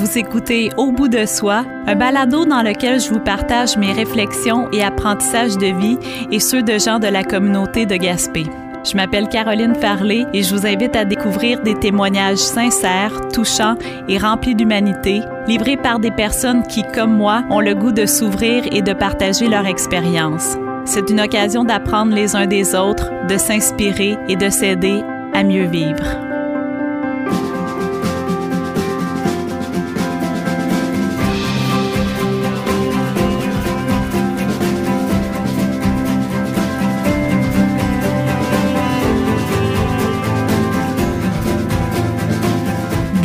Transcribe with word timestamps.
Vous 0.00 0.16
écoutez 0.16 0.70
Au 0.78 0.92
bout 0.92 1.08
de 1.08 1.26
soi, 1.26 1.62
un 1.86 1.94
balado 1.94 2.46
dans 2.46 2.62
lequel 2.62 3.00
je 3.00 3.10
vous 3.10 3.20
partage 3.20 3.76
mes 3.76 3.92
réflexions 3.92 4.66
et 4.72 4.82
apprentissages 4.82 5.58
de 5.58 5.66
vie 5.78 5.98
et 6.32 6.40
ceux 6.40 6.62
de 6.62 6.78
gens 6.78 6.98
de 6.98 7.06
la 7.06 7.22
communauté 7.22 7.84
de 7.84 7.96
Gaspé. 7.96 8.46
Je 8.82 8.96
m'appelle 8.96 9.28
Caroline 9.28 9.74
Farley 9.74 10.24
et 10.32 10.42
je 10.42 10.54
vous 10.54 10.66
invite 10.66 10.96
à 10.96 11.04
découvrir 11.04 11.60
des 11.60 11.74
témoignages 11.74 12.38
sincères, 12.38 13.28
touchants 13.34 13.76
et 14.08 14.16
remplis 14.16 14.54
d'humanité, 14.54 15.20
livrés 15.46 15.76
par 15.76 15.98
des 15.98 16.10
personnes 16.10 16.62
qui, 16.66 16.82
comme 16.94 17.14
moi, 17.14 17.42
ont 17.50 17.60
le 17.60 17.74
goût 17.74 17.92
de 17.92 18.06
s'ouvrir 18.06 18.64
et 18.72 18.80
de 18.80 18.94
partager 18.94 19.48
leur 19.48 19.66
expérience. 19.66 20.56
C'est 20.86 21.10
une 21.10 21.20
occasion 21.20 21.62
d'apprendre 21.62 22.14
les 22.14 22.34
uns 22.34 22.46
des 22.46 22.74
autres, 22.74 23.10
de 23.28 23.36
s'inspirer 23.36 24.16
et 24.30 24.36
de 24.36 24.48
s'aider 24.48 25.04
à 25.34 25.44
mieux 25.44 25.66
vivre. 25.66 26.29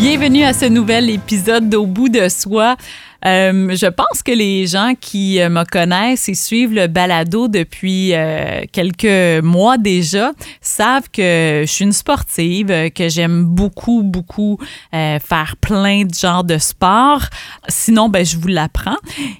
Bienvenue 0.08 0.44
à 0.44 0.54
ce 0.54 0.66
nouvel 0.66 1.10
épisode 1.10 1.68
d'Au 1.68 1.88
bout 1.88 2.10
de 2.10 2.30
soi. 2.30 2.78
Euh, 3.26 3.76
je 3.76 3.88
pense 3.88 4.22
que 4.24 4.32
les 4.32 4.68
gens 4.68 4.94
qui 5.02 5.42
euh, 5.42 5.50
me 5.50 5.64
connaissent 5.64 6.30
et 6.30 6.36
suivent 6.36 6.76
le 6.76 6.86
balado 6.86 7.48
depuis 7.48 8.14
euh, 8.14 8.66
quelques 8.72 9.44
mois 9.44 9.80
déjà 9.80 10.34
savent 10.62 11.10
que 11.12 11.64
je 11.66 11.72
suis 11.72 11.86
une 11.86 11.92
sportive, 11.92 12.92
que 12.92 13.10
j'aime 13.10 13.46
beaucoup, 13.46 14.04
beaucoup 14.04 14.60
faire 14.92 15.56
plein 15.60 16.04
de 16.04 16.14
genres 16.14 16.44
de 16.44 16.60
sports. 16.60 17.24
Sinon, 17.68 18.08
ben, 18.08 18.24
je 18.24 18.38
vous 18.38 18.50
l'apprends. 18.50 18.98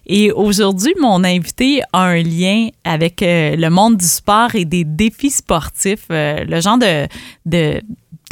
Et 0.08 0.32
aujourd'hui, 0.32 0.96
mon 1.00 1.24
invité 1.24 1.84
a 1.94 2.06
un 2.06 2.24
lien 2.24 2.70
avec 2.84 3.18
le 3.22 3.70
monde 3.70 3.98
du 3.98 4.08
sport 4.08 4.56
et 4.56 4.66
des 4.66 4.84
défis 4.84 5.30
sportifs, 5.30 6.08
le 6.10 6.60
genre 6.60 6.80
de, 6.80 7.08
de 7.46 7.82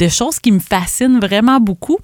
de 0.00 0.08
choses 0.08 0.38
qui 0.38 0.52
me 0.52 0.58
fascinent 0.58 1.20
vraiment 1.20 1.60
beaucoup. 1.60 1.98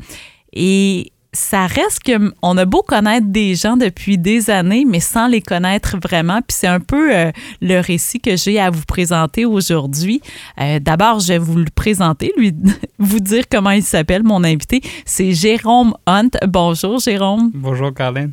Et 0.53 1.13
ça 1.33 1.67
reste 1.67 2.03
que 2.03 2.33
on 2.43 2.57
a 2.57 2.65
beau 2.65 2.83
connaître 2.83 3.29
des 3.29 3.55
gens 3.55 3.77
depuis 3.77 4.19
des 4.19 4.51
années, 4.51 4.85
mais 4.87 5.01
sans 5.01 5.29
les 5.29 5.41
connaître 5.41 5.97
vraiment. 6.03 6.41
Puis 6.43 6.57
c'est 6.59 6.67
un 6.67 6.81
peu 6.81 7.15
euh, 7.15 7.31
le 7.61 7.81
récit 7.81 8.21
que 8.21 8.37
j'ai 8.37 8.59
à 8.59 8.71
vous 8.71 8.85
présenter 8.85 9.45
aujourd'hui. 9.45 10.21
Euh, 10.61 10.81
d'abord, 10.81 11.21
je 11.21 11.29
vais 11.29 11.39
vous 11.39 11.57
le 11.57 11.71
présenter, 11.75 12.33
lui 12.37 12.53
vous 12.99 13.21
dire 13.21 13.45
comment 13.51 13.71
il 13.71 13.83
s'appelle, 13.83 14.23
mon 14.23 14.43
invité. 14.43 14.81
C'est 15.05 15.33
Jérôme 15.33 15.95
Hunt. 16.07 16.31
Bonjour, 16.49 16.99
Jérôme. 16.99 17.51
Bonjour, 17.55 17.95
Caroline. 17.95 18.33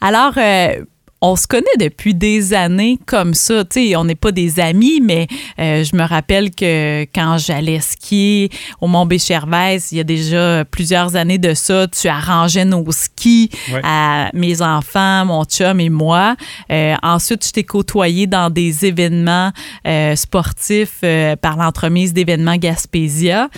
Alors, 0.00 0.34
euh, 0.36 0.84
on 1.26 1.36
se 1.36 1.46
connaît 1.46 1.64
depuis 1.78 2.14
des 2.14 2.54
années 2.54 2.98
comme 3.04 3.34
ça. 3.34 3.64
Tu 3.64 3.88
sais, 3.88 3.96
on 3.96 4.04
n'est 4.04 4.14
pas 4.14 4.30
des 4.30 4.60
amis, 4.60 5.00
mais 5.02 5.26
euh, 5.58 5.82
je 5.82 5.96
me 5.96 6.04
rappelle 6.04 6.54
que 6.54 7.02
quand 7.14 7.36
j'allais 7.38 7.80
skier 7.80 8.50
au 8.80 8.86
Mont 8.86 9.06
Béchervaise, 9.06 9.88
il 9.90 9.98
y 9.98 10.00
a 10.00 10.04
déjà 10.04 10.64
plusieurs 10.64 11.16
années 11.16 11.38
de 11.38 11.54
ça, 11.54 11.88
tu 11.88 12.06
arrangeais 12.08 12.64
nos 12.64 12.84
skis 12.92 13.50
à 13.82 14.30
mes 14.34 14.62
enfants, 14.62 15.24
mon 15.24 15.44
chum 15.44 15.80
et 15.80 15.88
moi. 15.88 16.36
Euh, 16.70 16.94
ensuite, 17.02 17.44
je 17.44 17.50
t'ai 17.50 17.64
côtoyé 17.64 18.26
dans 18.26 18.48
des 18.48 18.86
événements 18.86 19.50
euh, 19.86 20.14
sportifs 20.14 21.00
par 21.40 21.56
l'entremise 21.56 22.12
d'événements 22.12 22.56
Gaspésia. 22.56 23.48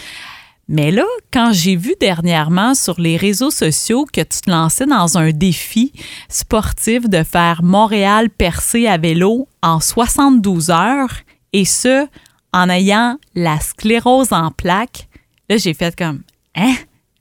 Mais 0.69 0.91
là, 0.91 1.07
quand 1.33 1.53
j'ai 1.53 1.77
vu 1.77 1.95
dernièrement 1.99 2.75
sur 2.75 3.01
les 3.01 3.17
réseaux 3.17 3.51
sociaux 3.51 4.05
que 4.13 4.21
tu 4.21 4.41
te 4.43 4.51
lançais 4.51 4.85
dans 4.85 5.17
un 5.17 5.31
défi 5.31 5.93
sportif 6.29 7.09
de 7.09 7.23
faire 7.23 7.63
Montréal 7.63 8.29
percé 8.29 8.87
à 8.87 8.99
vélo 8.99 9.49
en 9.63 9.81
72 9.81 10.71
heures, 10.71 11.15
et 11.55 11.65
ce, 11.65 12.07
en 12.53 12.69
ayant 12.69 13.17
la 13.35 13.59
sclérose 13.61 14.33
en 14.33 14.51
plaques, 14.51 15.09
là, 15.49 15.57
j'ai 15.57 15.73
fait 15.73 15.97
comme, 15.97 16.23
hein? 16.55 16.75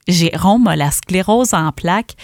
Jérôme 0.09 0.67
a 0.67 0.75
la 0.75 0.91
sclérose 0.91 1.53
en 1.53 1.71
plaques. 1.71 2.15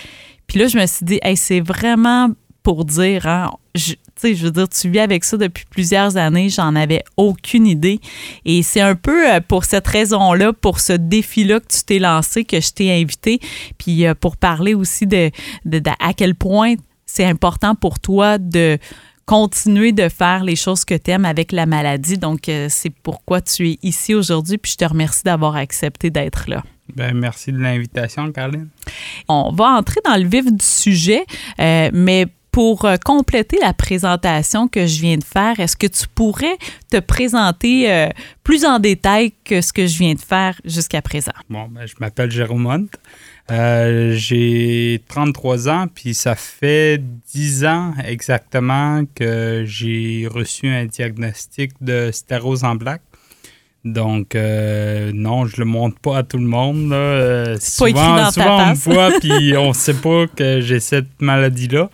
Puis 0.47 0.59
là, 0.59 0.67
je 0.67 0.77
me 0.77 0.85
suis 0.85 1.05
dit, 1.05 1.19
hey, 1.21 1.35
c'est 1.37 1.59
vraiment 1.59 2.29
pour 2.63 2.85
dire, 2.85 3.27
hein, 3.27 3.51
je, 3.75 3.93
je 4.23 4.45
veux 4.45 4.51
dire, 4.51 4.69
tu 4.69 4.89
vis 4.89 4.99
avec 4.99 5.25
ça 5.25 5.37
depuis 5.37 5.65
plusieurs 5.69 6.15
années, 6.15 6.49
j'en 6.49 6.75
avais 6.75 7.03
aucune 7.17 7.67
idée. 7.67 7.99
Et 8.45 8.63
c'est 8.63 8.81
un 8.81 8.95
peu 8.95 9.29
euh, 9.29 9.41
pour 9.45 9.65
cette 9.65 9.87
raison-là, 9.87 10.53
pour 10.53 10.79
ce 10.79 10.93
défi-là 10.93 11.59
que 11.59 11.67
tu 11.67 11.83
t'es 11.83 11.99
lancé, 11.99 12.45
que 12.45 12.61
je 12.61 12.71
t'ai 12.71 12.91
invité, 12.91 13.39
puis 13.77 14.05
euh, 14.05 14.15
pour 14.15 14.37
parler 14.37 14.73
aussi 14.73 15.05
de, 15.05 15.29
à 15.99 16.13
quel 16.13 16.35
point 16.35 16.75
c'est 17.05 17.25
important 17.25 17.75
pour 17.75 17.99
toi 17.99 18.37
de 18.37 18.77
continuer 19.25 19.91
de 19.91 20.09
faire 20.09 20.43
les 20.43 20.55
choses 20.55 20.83
que 20.83 20.95
tu 20.95 21.11
aimes 21.11 21.25
avec 21.25 21.51
la 21.51 21.65
maladie. 21.65 22.17
Donc, 22.17 22.49
euh, 22.49 22.67
c'est 22.69 22.89
pourquoi 22.89 23.41
tu 23.41 23.71
es 23.71 23.79
ici 23.83 24.13
aujourd'hui, 24.13 24.57
puis 24.57 24.71
je 24.71 24.77
te 24.77 24.85
remercie 24.85 25.23
d'avoir 25.23 25.55
accepté 25.55 26.09
d'être 26.09 26.49
là. 26.49 26.63
Ben, 26.93 27.13
merci 27.13 27.51
de 27.51 27.59
l'invitation, 27.59 28.29
Caroline. 28.31 28.67
On 29.29 29.51
va 29.53 29.69
entrer 29.69 30.01
dans 30.05 30.17
le 30.17 30.27
vif 30.27 30.45
du 30.51 30.65
sujet, 30.65 31.23
mais 31.57 32.27
pour 32.53 32.85
euh, 32.85 32.97
compléter 33.03 33.57
la 33.59 33.73
présentation 33.73 34.67
que 34.67 34.85
je 34.85 35.01
viens 35.01 35.17
de 35.17 35.23
faire, 35.23 35.59
est-ce 35.59 35.75
que 35.75 35.87
tu 35.87 36.07
pourrais 36.07 36.55
te 36.89 36.99
présenter 36.99 37.91
euh, 37.91 38.07
plus 38.43 38.63
en 38.63 38.77
détail 38.77 39.33
que 39.43 39.59
ce 39.59 39.73
que 39.73 39.87
je 39.87 39.97
viens 39.97 40.13
de 40.13 40.19
faire 40.19 40.61
jusqu'à 40.63 41.01
présent? 41.01 41.33
Bon, 41.49 41.67
ben, 41.67 41.87
je 41.87 41.95
m'appelle 41.99 42.29
Jérôme 42.29 42.67
Hunt. 42.67 42.85
Euh, 43.51 44.13
j'ai 44.15 45.01
33 45.09 45.67
ans, 45.67 45.87
puis 45.93 46.13
ça 46.13 46.35
fait 46.35 47.01
10 47.33 47.65
ans 47.65 47.93
exactement 48.05 49.03
que 49.15 49.63
j'ai 49.65 50.27
reçu 50.31 50.67
un 50.67 50.85
diagnostic 50.85 51.71
de 51.81 52.11
stérose 52.13 52.63
en 52.63 52.77
plaques. 52.77 53.01
Donc, 53.83 54.35
non, 54.35 55.45
je 55.45 55.57
le 55.57 55.65
montre 55.65 55.99
pas 55.99 56.19
à 56.19 56.23
tout 56.23 56.37
le 56.37 56.45
monde. 56.45 56.89
Là. 56.91 57.55
souvent, 57.59 58.31
souvent 58.31 58.63
on 58.63 58.69
me 58.69 58.75
voit, 58.75 59.11
puis 59.19 59.57
on 59.57 59.73
sait 59.73 59.95
pas 59.95 60.27
que 60.27 60.61
j'ai 60.61 60.79
cette 60.79 61.19
maladie-là. 61.19 61.89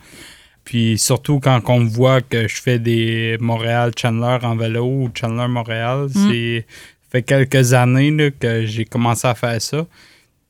Puis 0.70 0.98
surtout 0.98 1.40
quand 1.40 1.60
on 1.66 1.84
voit 1.84 2.20
que 2.20 2.46
je 2.46 2.62
fais 2.62 2.78
des 2.78 3.36
Montréal-Chandler 3.40 4.38
en 4.44 4.54
vélo 4.54 4.84
ou 4.84 5.10
Chandler-Montréal, 5.12 6.06
mm. 6.14 6.28
c'est 6.30 6.66
fait 7.10 7.22
quelques 7.22 7.72
années 7.72 8.30
que 8.38 8.64
j'ai 8.66 8.84
commencé 8.84 9.26
à 9.26 9.34
faire 9.34 9.60
ça. 9.60 9.84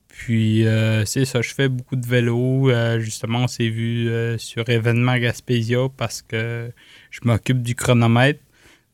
Puis 0.09 0.67
euh, 0.67 1.05
c'est 1.05 1.25
ça, 1.25 1.41
je 1.41 1.51
fais 1.51 1.67
beaucoup 1.67 1.95
de 1.95 2.05
vélo. 2.05 2.69
Euh, 2.69 2.99
justement, 2.99 3.45
on 3.45 3.47
s'est 3.47 3.69
vu 3.69 4.09
euh, 4.09 4.37
sur 4.37 4.69
événement 4.69 5.17
Gaspésia 5.17 5.87
parce 5.97 6.21
que 6.21 6.71
je 7.09 7.21
m'occupe 7.23 7.63
du 7.63 7.73
chronomètre. 7.73 8.41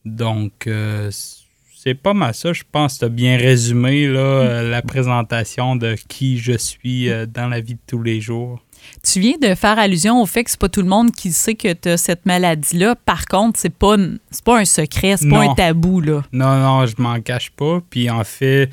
Donc 0.06 0.66
c'est 1.10 1.94
pas 1.94 2.14
mal 2.14 2.32
ça. 2.32 2.54
Je 2.54 2.62
pense 2.72 2.94
que 2.94 2.98
tu 3.00 3.04
as 3.04 3.10
bien 3.10 3.36
résumé 3.36 4.08
là, 4.08 4.62
la 4.62 4.80
présentation 4.80 5.76
de 5.76 5.94
qui 6.08 6.38
je 6.38 6.56
suis 6.56 7.10
dans 7.26 7.48
la 7.48 7.60
vie 7.60 7.74
de 7.74 7.80
tous 7.86 8.02
les 8.02 8.22
jours. 8.22 8.64
Tu 9.02 9.20
viens 9.20 9.38
de 9.40 9.54
faire 9.54 9.78
allusion 9.78 10.20
au 10.20 10.26
fait 10.26 10.44
que 10.44 10.50
c'est 10.50 10.60
pas 10.60 10.68
tout 10.68 10.82
le 10.82 10.88
monde 10.88 11.12
qui 11.12 11.32
sait 11.32 11.54
que 11.54 11.72
tu 11.72 11.88
as 11.88 11.96
cette 11.96 12.26
maladie-là. 12.26 12.94
Par 12.96 13.26
contre, 13.26 13.58
c'est 13.58 13.74
pas, 13.74 13.96
pas 14.44 14.58
un 14.58 14.64
secret, 14.64 15.16
c'est 15.16 15.28
pas 15.28 15.42
un 15.42 15.54
tabou. 15.54 16.00
Là. 16.00 16.22
Non, 16.32 16.58
non, 16.58 16.86
je 16.86 16.94
m'en 16.98 17.20
cache 17.20 17.50
pas. 17.50 17.80
Puis 17.90 18.10
en 18.10 18.24
fait, 18.24 18.70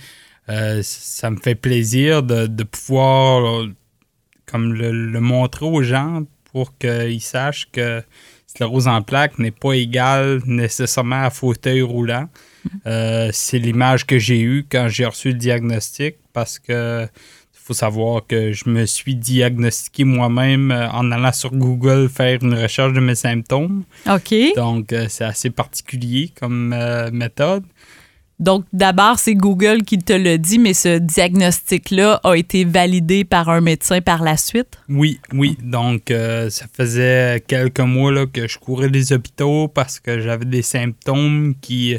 euh, 0.50 0.81
ça 0.84 1.30
me 1.30 1.38
fait 1.38 1.56
plaisir 1.56 2.24
de, 2.24 2.64
pouvoir 2.64 3.66
comme 4.46 4.74
le, 4.74 5.20
montrer 5.20 5.66
aux 5.66 5.81
gens 5.81 6.24
pour 6.52 6.78
qu'ils 6.78 7.22
sachent 7.22 7.70
que 7.72 8.04
sclérose 8.48 8.88
en 8.88 9.02
plaques 9.02 9.40
n'est 9.40 9.52
pas 9.52 9.74
égal 9.74 10.42
nécessairement 10.46 11.24
à 11.24 11.30
fauteuil 11.30 11.81
roulant. 11.81 12.30
Mm-hmm. 12.66 12.70
Euh, 12.88 13.30
c'est 13.34 13.59
l'image 13.59 14.06
que 14.06 14.18
j'ai 14.18 14.42
eue 14.42 14.66
quand 14.70 14.88
j'ai 14.88 15.06
reçu 15.06 15.30
le 15.30 15.36
diagnostic 15.36 16.16
parce 16.31 16.59
que 16.59 17.08
faut 17.66 17.74
savoir 17.74 18.22
que 18.28 18.51
je 18.51 18.69
me 18.69 18.86
suis 18.86 19.16
diagnostiqué 19.16 20.04
moi-même 20.04 20.72
euh, 20.72 20.88
en 20.92 21.12
allant 21.12 21.31
sur 21.31 21.51
Google 21.51 22.10
faire 22.10 22.44
une 22.44 22.54
recherche 22.54 22.94
de 22.94 23.00
mes 23.00 23.16
symptômes. 23.16 23.86
OK. 24.07 24.36
Donc, 24.56 24.94
euh, 24.94 25.07
c'est 25.10 25.24
assez 25.24 25.50
particulier 25.50 26.30
comme 26.39 26.74
euh, 26.74 27.10
méthode. 27.12 27.63
Donc, 28.38 28.66
d'abord, 28.72 29.18
c'est 29.18 29.34
Google 29.34 29.81
qui 29.81 29.98
te 29.98 30.13
le 30.13 30.38
dit, 30.38 30.60
mais 30.60 30.75
ce 30.75 31.00
diagnostic-là 31.00 32.19
a 32.24 32.36
été 32.36 32.66
validé 32.66 33.24
par 33.24 33.50
un 33.50 33.62
médecin 33.62 34.00
par 34.01 34.22
la 34.22 34.38
suite? 34.38 34.78
Oui, 34.88 35.19
oui. 35.34 35.57
Donc, 35.63 36.12
ça 36.50 36.66
faisait 36.74 37.42
quelques 37.48 37.80
mois 37.80 38.12
là, 38.12 38.25
que 38.25 38.45
je 38.45 38.60
courais 38.60 38.89
les 38.89 39.13
hôpitaux 39.13 39.69
parce 39.69 40.01
que 40.01 40.19
j'avais 40.19 40.44
des 40.44 40.63
symptômes 40.63 41.56
qui 41.62 41.95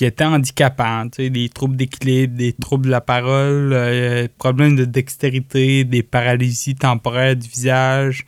qui 0.00 0.06
étaient 0.06 0.24
handicapants, 0.24 1.10
des 1.18 1.50
troubles 1.50 1.76
d'équilibre, 1.76 2.34
des 2.34 2.54
troubles 2.54 2.86
de 2.86 2.90
la 2.90 3.02
parole, 3.02 3.74
euh, 3.74 4.28
problèmes 4.38 4.74
de 4.74 4.86
dextérité, 4.86 5.84
des 5.84 6.02
paralysies 6.02 6.74
temporaires 6.74 7.36
du 7.36 7.46
visage. 7.46 8.24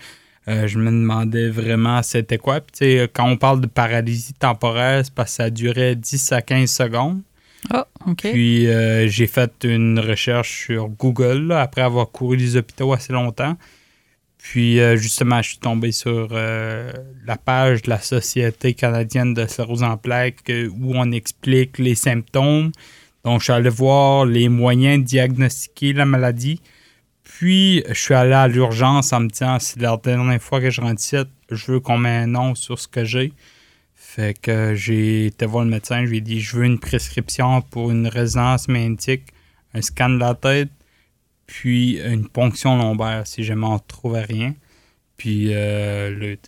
Euh, 0.48 0.66
je 0.66 0.78
me 0.78 0.90
demandais 0.90 1.48
vraiment 1.48 2.02
c'était 2.02 2.36
quoi. 2.36 2.60
Puis, 2.60 2.98
quand 3.14 3.26
on 3.26 3.38
parle 3.38 3.62
de 3.62 3.66
paralysie 3.68 4.34
temporaire, 4.34 5.00
c'est 5.02 5.14
parce 5.14 5.30
que 5.30 5.36
ça 5.44 5.48
durait 5.48 5.96
10 5.96 6.32
à 6.32 6.42
15 6.42 6.70
secondes. 6.70 7.22
Oh, 7.72 7.84
OK. 8.06 8.20
Puis 8.20 8.66
euh, 8.66 9.08
j'ai 9.08 9.26
fait 9.26 9.64
une 9.64 9.98
recherche 9.98 10.66
sur 10.66 10.90
Google 10.90 11.52
après 11.52 11.80
avoir 11.80 12.10
couru 12.10 12.36
les 12.36 12.54
hôpitaux 12.54 12.92
assez 12.92 13.14
longtemps. 13.14 13.56
Puis 14.42 14.80
euh, 14.80 14.96
justement, 14.96 15.40
je 15.40 15.50
suis 15.50 15.58
tombé 15.58 15.92
sur 15.92 16.28
euh, 16.32 16.92
la 17.24 17.36
page 17.36 17.82
de 17.82 17.90
la 17.90 18.00
Société 18.00 18.74
canadienne 18.74 19.34
de 19.34 19.46
sclérose 19.46 19.84
en 19.84 19.96
plaques 19.96 20.50
où 20.50 20.94
on 20.96 21.12
explique 21.12 21.78
les 21.78 21.94
symptômes. 21.94 22.72
Donc, 23.24 23.38
je 23.38 23.44
suis 23.44 23.52
allé 23.52 23.70
voir 23.70 24.26
les 24.26 24.48
moyens 24.48 24.98
de 24.98 25.04
diagnostiquer 25.04 25.92
la 25.92 26.06
maladie. 26.06 26.60
Puis, 27.22 27.84
je 27.88 27.94
suis 27.94 28.14
allé 28.14 28.32
à 28.32 28.48
l'urgence 28.48 29.12
en 29.12 29.20
me 29.20 29.28
disant, 29.28 29.58
c'est 29.60 29.80
la 29.80 29.96
dernière 29.96 30.42
fois 30.42 30.60
que 30.60 30.70
je 30.70 30.80
rentre 30.80 31.00
ici, 31.00 31.16
je 31.48 31.72
veux 31.72 31.78
qu'on 31.80 31.98
mette 31.98 32.24
un 32.24 32.26
nom 32.26 32.56
sur 32.56 32.80
ce 32.80 32.88
que 32.88 33.04
j'ai. 33.04 33.32
Fait 33.94 34.36
que 34.38 34.74
j'ai 34.74 35.26
été 35.26 35.46
voir 35.46 35.64
le 35.64 35.70
médecin, 35.70 36.04
je 36.04 36.10
lui 36.10 36.18
ai 36.18 36.20
dit, 36.20 36.40
je 36.40 36.56
veux 36.56 36.64
une 36.64 36.80
prescription 36.80 37.62
pour 37.62 37.92
une 37.92 38.08
résonance 38.08 38.66
magnétique, 38.66 39.28
un 39.72 39.82
scan 39.82 40.10
de 40.10 40.18
la 40.18 40.34
tête, 40.34 40.68
puis 41.52 42.00
une 42.00 42.26
ponction 42.28 42.78
lombaire 42.78 43.26
si 43.26 43.44
jamais 43.44 43.66
on 43.66 43.74
ne 43.74 43.78
trouvait 43.86 44.22
rien. 44.22 44.54
Puis 45.18 45.48
euh, 45.50 46.08
le, 46.08 46.32
il 46.32 46.38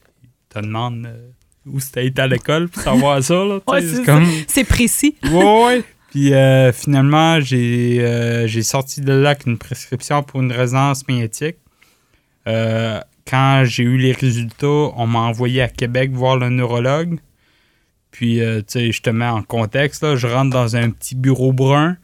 te 0.49 0.59
demande 0.61 1.05
euh, 1.05 1.29
où 1.67 1.79
c'était 1.79 2.07
été 2.07 2.23
à 2.23 2.27
l'école 2.27 2.71
pour 2.71 2.83
savoir 2.83 3.23
ça. 3.23 3.45
Ouais, 3.45 3.61
c'est 3.83 3.89
c'est 3.89 3.97
ça. 3.97 4.05
comme... 4.07 4.27
C'est 4.49 4.65
précis. 4.65 5.15
Ouais, 5.25 5.65
ouais. 5.67 5.85
Puis 6.11 6.33
euh, 6.33 6.73
finalement, 6.73 7.39
j'ai 7.39 8.01
euh, 8.01 8.47
j'ai 8.47 8.63
sorti 8.63 9.03
de 9.03 9.13
là 9.13 9.31
avec 9.31 9.45
une 9.45 9.59
prescription 9.59 10.23
pour 10.23 10.41
une 10.41 10.53
résonance 10.53 11.07
magnétique. 11.07 11.57
Euh, 12.47 12.99
quand 13.27 13.65
j'ai 13.67 13.83
eu 13.83 13.99
les 13.99 14.13
résultats, 14.13 14.67
on 14.97 15.07
m'a 15.07 15.19
envoyé 15.19 15.61
à 15.61 15.69
Québec 15.69 16.13
voir 16.13 16.39
le 16.39 16.49
neurologue. 16.49 17.19
Puis, 18.11 18.41
euh, 18.41 18.61
tu 18.61 18.65
sais, 18.69 18.93
je 18.93 19.03
te 19.03 19.11
mets 19.11 19.27
en 19.27 19.43
contexte, 19.43 20.03
là, 20.03 20.17
je 20.17 20.29
rentre 20.29 20.51
dans 20.51 20.77
un 20.77 20.89
petit 20.89 21.15
bureau 21.15 21.53
brun. 21.53 21.99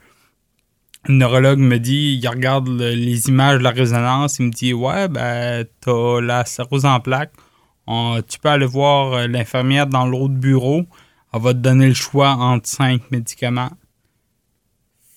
Le 1.08 1.14
neurologue 1.14 1.58
me 1.58 1.78
dit, 1.78 2.18
il 2.20 2.28
regarde 2.28 2.68
le- 2.68 2.90
les 2.94 3.28
images 3.28 3.58
de 3.58 3.64
la 3.64 3.70
résonance, 3.70 4.38
il 4.38 4.46
me 4.46 4.50
dit, 4.50 4.74
ouais, 4.74 5.08
ben, 5.08 5.64
t'as 5.80 6.20
la 6.20 6.44
sclérose 6.44 6.84
en 6.84 7.00
plaques. 7.00 7.32
On- 7.86 8.20
tu 8.26 8.38
peux 8.38 8.50
aller 8.50 8.66
voir 8.66 9.12
euh, 9.14 9.26
l'infirmière 9.26 9.86
dans 9.86 10.06
l'autre 10.06 10.34
bureau. 10.34 10.84
Elle 11.32 11.40
va 11.40 11.52
te 11.54 11.58
donner 11.58 11.88
le 11.88 11.94
choix 11.94 12.30
entre 12.32 12.68
cinq 12.68 13.10
médicaments. 13.10 13.70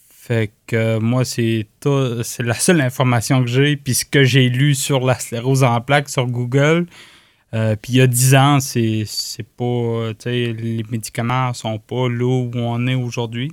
Fait 0.09 0.53
que 0.67 0.75
euh, 0.75 0.99
moi, 1.01 1.25
c'est 1.25 1.67
la 2.39 2.53
seule 2.53 2.79
information 2.81 3.41
que 3.43 3.49
j'ai. 3.49 3.75
Puis 3.75 3.93
ce 3.93 4.05
que 4.05 4.23
j'ai 4.23 4.47
lu 4.49 4.73
sur 4.75 5.01
la 5.05 5.19
sclérose 5.19 5.63
en 5.65 5.81
plaques 5.81 6.07
sur 6.07 6.27
Google, 6.27 6.85
euh, 7.53 7.75
puis 7.75 7.93
il 7.93 7.95
y 7.97 8.01
a 8.01 8.07
10 8.07 8.33
ans, 8.35 8.59
c'est 8.61 9.05
pas. 9.57 10.11
les 10.25 10.85
médicaments 10.89 11.53
sont 11.53 11.77
pas 11.77 12.07
là 12.07 12.25
où 12.25 12.51
on 12.55 12.87
est 12.87 12.95
aujourd'hui. 12.95 13.51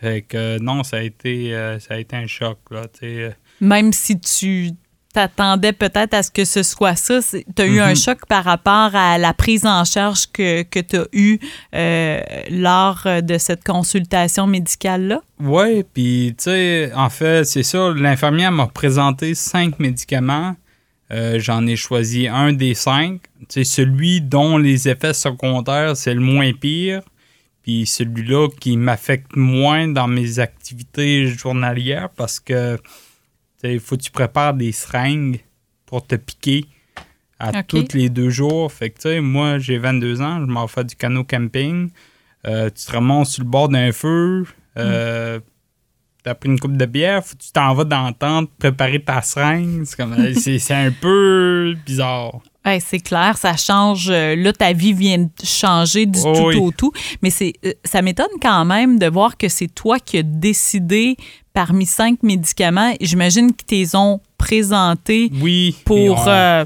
Fait 0.00 0.22
que 0.22 0.58
non, 0.60 0.82
ça 0.84 0.98
a 0.98 1.00
été, 1.02 1.54
euh, 1.54 1.78
ça 1.80 1.94
a 1.94 1.98
été 1.98 2.14
un 2.16 2.26
choc. 2.26 2.58
Là, 2.70 2.86
sais. 2.98 3.34
Même 3.60 3.92
si 3.92 4.18
tu 4.20 4.70
t'attendais 5.12 5.72
peut-être 5.72 6.14
à 6.14 6.22
ce 6.22 6.30
que 6.30 6.44
ce 6.44 6.62
soit 6.62 6.94
ça, 6.94 7.18
tu 7.22 7.62
as 7.62 7.66
eu 7.66 7.80
un 7.80 7.88
Mhm. 7.90 7.96
choc 7.96 8.18
par 8.28 8.44
rapport 8.44 8.94
à 8.94 9.18
la 9.18 9.32
prise 9.34 9.66
en 9.66 9.84
charge 9.84 10.26
que, 10.32 10.62
que 10.62 10.78
tu 10.78 10.96
as 10.98 11.06
eue 11.12 11.38
euh, 11.74 12.20
lors 12.50 13.02
de 13.22 13.38
cette 13.38 13.64
consultation 13.64 14.46
médicale-là? 14.46 15.20
Ouais, 15.40 15.84
puis 15.92 16.34
tu 16.38 16.44
sais, 16.44 16.92
en 16.94 17.10
fait, 17.10 17.44
c'est 17.44 17.62
ça, 17.64 17.90
l'infirmière 17.96 18.52
m'a 18.52 18.66
présenté 18.68 19.34
cinq 19.34 19.78
médicaments. 19.80 20.54
Euh, 21.10 21.40
J'en 21.40 21.66
ai 21.66 21.74
choisi 21.74 22.28
un 22.28 22.52
des 22.52 22.74
cinq. 22.74 23.22
Sais, 23.48 23.64
celui 23.64 24.20
dont 24.20 24.58
les 24.58 24.88
effets 24.90 25.14
secondaires, 25.14 25.96
c'est 25.96 26.12
le 26.14 26.20
moins 26.20 26.52
pire. 26.52 27.00
Puis 27.68 27.84
celui-là 27.84 28.48
qui 28.58 28.78
m'affecte 28.78 29.36
moins 29.36 29.88
dans 29.88 30.08
mes 30.08 30.38
activités 30.38 31.26
journalières 31.26 32.08
parce 32.08 32.40
que 32.40 32.76
tu 32.76 32.82
sais, 33.60 33.74
il 33.74 33.78
faut 33.80 33.98
que 33.98 34.04
tu 34.04 34.10
prépares 34.10 34.54
des 34.54 34.72
seringues 34.72 35.40
pour 35.84 36.06
te 36.06 36.14
piquer 36.14 36.64
à 37.38 37.50
Ok. 37.58 37.66
tous 37.66 37.94
les 37.94 38.08
deux 38.08 38.30
jours. 38.30 38.72
Fait 38.72 38.88
que 38.88 38.94
tu 38.94 39.02
sais, 39.02 39.20
moi, 39.20 39.58
j'ai 39.58 39.76
22 39.76 40.22
ans, 40.22 40.40
je 40.40 40.46
m'en 40.50 40.66
fais 40.66 40.82
du 40.82 40.96
canot 40.96 41.24
camping. 41.24 41.90
Euh, 42.46 42.70
tu 42.70 42.86
te 42.86 42.92
remontes 42.96 43.26
sur 43.26 43.44
le 43.44 43.50
bord 43.50 43.68
d'un 43.68 43.92
feu. 43.92 44.46
Euh, 44.78 45.38
T'as 46.24 46.34
pris 46.34 46.48
une 46.48 46.58
coupe 46.58 46.76
de 46.78 46.86
bière, 46.86 47.22
faut 47.24 47.36
que 47.36 47.42
tu 47.42 47.52
t'en 47.52 47.74
vas 47.74 47.84
dans 47.84 48.04
la 48.06 48.12
tente, 48.14 48.50
préparer 48.58 49.00
ta 49.02 49.20
seringue. 49.20 49.84
C'est 49.84 49.96
comme, 49.96 50.16
c'est 50.34 50.58
c'est 50.58 50.74
un 50.74 50.90
peu 50.90 51.76
bizarre. 51.84 52.40
Ouais, 52.68 52.80
c'est 52.80 53.00
clair, 53.00 53.36
ça 53.38 53.56
change. 53.56 54.08
euh, 54.10 54.36
Là, 54.36 54.52
ta 54.52 54.72
vie 54.72 54.92
vient 54.92 55.18
de 55.18 55.28
changer 55.42 56.06
du 56.06 56.18
Oh 56.24 56.32
tout 56.34 56.46
oui. 56.48 56.56
au 56.56 56.70
tout. 56.70 56.92
Mais 57.22 57.30
c'est, 57.30 57.54
euh, 57.64 57.72
ça 57.84 58.02
m'étonne 58.02 58.26
quand 58.42 58.64
même 58.64 58.98
de 58.98 59.06
voir 59.06 59.36
que 59.36 59.48
c'est 59.48 59.68
toi 59.74 59.98
qui 59.98 60.18
as 60.18 60.22
décidé 60.22 61.16
parmi 61.54 61.86
cinq 61.86 62.22
médicaments. 62.22 62.92
J'imagine 63.00 63.52
qu'ils 63.54 63.88
t'les 63.88 63.96
ont 63.96 64.20
présentés 64.36 65.30
Oui. 65.40 65.72
puis 65.72 65.82
pour. 65.84 66.24
euh, 66.28 66.64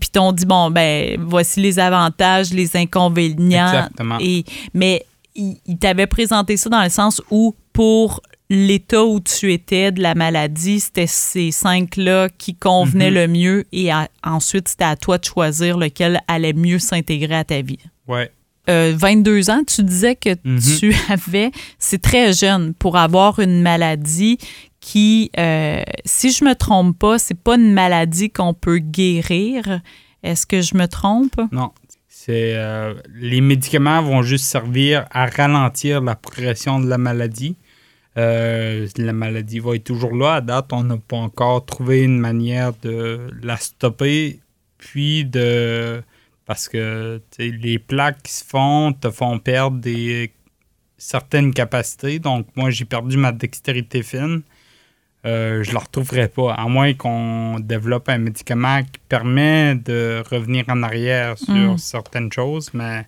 puis 0.00 0.10
t'ont 0.10 0.32
dit, 0.32 0.44
bon, 0.46 0.70
ben, 0.70 1.16
voici 1.26 1.60
les 1.60 1.78
avantages, 1.78 2.52
les 2.52 2.76
inconvénients. 2.76 3.68
Exactement. 3.68 4.18
Et, 4.20 4.44
mais 4.74 5.04
ils 5.34 5.56
il 5.66 5.78
t'avaient 5.78 6.06
présenté 6.06 6.56
ça 6.56 6.68
dans 6.68 6.82
le 6.82 6.90
sens 6.90 7.20
où, 7.30 7.54
pour 7.72 8.20
l'état 8.50 9.04
où 9.04 9.20
tu 9.20 9.52
étais 9.52 9.90
de 9.92 10.02
la 10.02 10.14
maladie, 10.14 10.80
c'était 10.80 11.06
ces 11.06 11.50
cinq-là 11.50 12.28
qui 12.36 12.54
convenaient 12.54 13.10
Mhm. 13.10 13.14
le 13.16 13.28
mieux 13.28 13.64
et 13.72 13.90
à- 13.90 14.08
ensuite, 14.22 14.68
c'était 14.68 14.84
à 14.84 14.96
toi 14.96 15.18
de 15.18 15.24
choisir 15.24 15.78
lequel 15.78 16.20
allait 16.28 16.52
mieux 16.52 16.78
s'intégrer 16.78 17.34
à 17.36 17.44
ta 17.44 17.62
vie. 17.62 17.78
Ouais. 18.06 18.30
Euh, 18.70 18.94
22 18.96 19.50
ans, 19.50 19.62
tu 19.66 19.82
disais 19.82 20.16
que 20.16 20.30
Mhm. 20.44 20.60
tu 20.78 20.92
avais, 21.10 21.50
c'est 21.78 22.00
très 22.00 22.32
jeune 22.32 22.74
pour 22.74 22.96
avoir 22.96 23.38
une 23.40 23.60
maladie 23.62 24.38
qui, 24.80 25.30
euh, 25.38 25.82
si 26.04 26.30
je 26.30 26.44
me 26.44 26.54
trompe 26.54 26.98
pas, 26.98 27.18
c'est 27.18 27.38
pas 27.38 27.56
une 27.56 27.72
maladie 27.72 28.30
qu'on 28.30 28.52
peut 28.54 28.78
guérir. 28.78 29.80
Est-ce 30.22 30.46
que 30.46 30.60
je 30.60 30.74
me 30.76 30.86
trompe? 30.86 31.34
Non. 31.52 31.72
C'est 32.08 32.54
euh, 32.56 32.94
les 33.14 33.42
médicaments 33.42 34.02
vont 34.02 34.22
juste 34.22 34.46
servir 34.46 35.06
à 35.10 35.26
ralentir 35.26 36.00
la 36.00 36.14
progression 36.16 36.80
de 36.80 36.88
la 36.88 36.96
maladie. 36.96 37.56
Euh, 38.16 38.86
la 38.96 39.12
maladie 39.12 39.58
va 39.58 39.74
être 39.74 39.84
toujours 39.84 40.14
là. 40.14 40.34
À 40.34 40.40
date, 40.40 40.72
on 40.72 40.84
n'a 40.84 40.96
pas 40.98 41.16
encore 41.16 41.64
trouvé 41.64 42.02
une 42.02 42.18
manière 42.18 42.72
de 42.82 43.28
la 43.42 43.56
stopper, 43.56 44.40
puis 44.78 45.24
de 45.24 46.02
parce 46.46 46.68
que 46.68 47.20
les 47.38 47.78
plaques 47.78 48.22
qui 48.22 48.32
se 48.32 48.44
font 48.44 48.92
te 48.92 49.10
font 49.10 49.38
perdre 49.38 49.78
des 49.78 50.32
certaines 50.98 51.52
capacités. 51.54 52.18
Donc 52.18 52.46
moi, 52.54 52.70
j'ai 52.70 52.84
perdu 52.84 53.16
ma 53.16 53.32
dextérité 53.32 54.02
fine. 54.02 54.42
Euh, 55.26 55.62
je 55.62 55.70
ne 55.70 55.74
la 55.74 55.80
retrouverai 55.80 56.28
pas, 56.28 56.52
à 56.52 56.68
moins 56.68 56.92
qu'on 56.92 57.58
développe 57.58 58.10
un 58.10 58.18
médicament 58.18 58.82
qui 58.82 59.00
permet 59.08 59.74
de 59.74 60.22
revenir 60.30 60.66
en 60.68 60.82
arrière 60.82 61.38
sur 61.38 61.54
Mm. 61.54 61.78
certaines 61.78 62.30
choses, 62.30 62.70
mais 62.74 63.06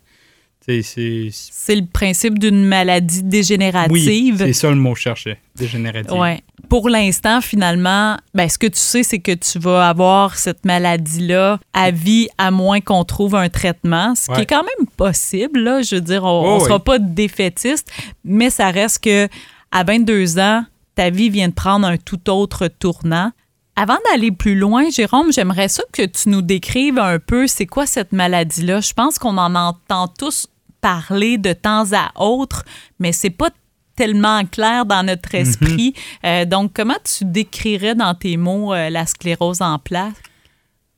c'est. 0.66 1.74
Le 1.74 1.86
principe 1.86 2.38
d'une 2.38 2.64
maladie 2.64 3.20
Oui, 3.22 3.28
dégénérative. 3.28 4.38
c'est 4.38 4.52
ça 4.52 4.70
le 4.70 4.76
mot 4.76 4.94
cherché, 4.94 5.38
dégénératif. 5.54 6.12
Ouais. 6.12 6.42
Pour 6.68 6.88
l'instant, 6.88 7.40
finalement, 7.40 8.16
ben, 8.34 8.48
ce 8.48 8.58
que 8.58 8.66
tu 8.66 8.78
sais, 8.78 9.02
c'est 9.02 9.20
que 9.20 9.32
tu 9.32 9.58
vas 9.58 9.88
avoir 9.88 10.36
cette 10.36 10.64
maladie-là 10.64 11.60
à 11.72 11.90
vie, 11.90 12.28
à 12.38 12.50
moins 12.50 12.80
qu'on 12.80 13.04
trouve 13.04 13.36
un 13.36 13.48
traitement, 13.48 14.14
ce 14.16 14.32
qui 14.34 14.40
est 14.40 14.46
quand 14.46 14.64
même 14.64 14.86
possible. 14.96 15.60
Là. 15.60 15.82
Je 15.82 15.96
veux 15.96 16.00
dire, 16.00 16.24
on 16.24 16.56
ne 16.56 16.60
sera 16.60 16.76
oui. 16.76 16.82
pas 16.84 16.98
défaitiste, 16.98 17.90
mais 18.24 18.50
ça 18.50 18.70
reste 18.70 19.04
que 19.04 19.28
à 19.70 19.84
22 19.84 20.38
ans, 20.38 20.64
ta 20.96 21.10
vie 21.10 21.30
vient 21.30 21.48
de 21.48 21.54
prendre 21.54 21.86
un 21.86 21.98
tout 21.98 22.30
autre 22.30 22.66
tournant. 22.66 23.30
Avant 23.76 23.98
d'aller 24.10 24.32
plus 24.32 24.56
loin, 24.56 24.88
Jérôme, 24.88 25.32
j'aimerais 25.32 25.68
ça 25.68 25.82
que 25.92 26.06
tu 26.06 26.30
nous 26.30 26.40
décrives 26.40 26.98
un 26.98 27.18
peu 27.18 27.46
c'est 27.46 27.66
quoi 27.66 27.84
cette 27.84 28.12
maladie-là. 28.12 28.80
Je 28.80 28.94
pense 28.94 29.18
qu'on 29.18 29.36
en 29.36 29.54
entend 29.54 30.08
tous 30.08 30.48
parler 30.80 31.38
de 31.38 31.52
temps 31.52 31.92
à 31.92 32.12
autre, 32.22 32.64
mais 32.98 33.12
c'est 33.12 33.30
pas 33.30 33.50
tellement 33.96 34.44
clair 34.44 34.86
dans 34.86 35.02
notre 35.04 35.34
esprit. 35.34 35.94
Euh, 36.24 36.44
donc, 36.44 36.72
comment 36.74 36.98
tu 37.02 37.24
décrirais 37.24 37.94
dans 37.94 38.14
tes 38.14 38.36
mots 38.36 38.72
euh, 38.72 38.90
la 38.90 39.06
sclérose 39.06 39.62
en 39.62 39.78
plaques? 39.78 40.14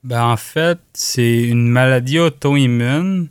Ben, 0.02 0.25
en 0.25 0.37
fait, 0.37 0.78
c'est 0.92 1.42
une 1.42 1.68
maladie 1.68 2.18
auto-immune 2.18 3.28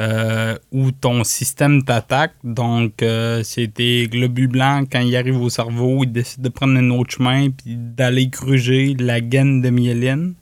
euh, 0.00 0.58
où 0.72 0.90
ton 0.90 1.24
système 1.24 1.82
t'attaque. 1.84 2.34
Donc, 2.42 3.04
c'est 3.44 3.66
des 3.66 4.08
globules 4.10 4.48
blancs, 4.48 4.88
quand 4.90 5.00
ils 5.00 5.16
arrivent 5.16 5.40
au 5.40 5.50
cerveau, 5.50 6.04
ils 6.04 6.12
décident 6.12 6.42
de 6.44 6.48
prendre 6.48 6.78
un 6.78 6.90
autre 6.90 7.16
chemin 7.16 7.50
puis 7.50 7.76
d'aller 7.76 8.26
gruger 8.26 8.94
la 8.98 9.20
gaine 9.20 9.60
de 9.62 9.70
myéline, 9.70 10.34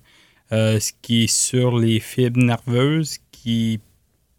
ce 0.51 0.91
qui 1.03 1.25
est 1.25 1.33
sur 1.33 1.79
les 1.79 2.01
fibres 2.01 2.43
nerveuses, 2.43 3.19
qui 3.31 3.81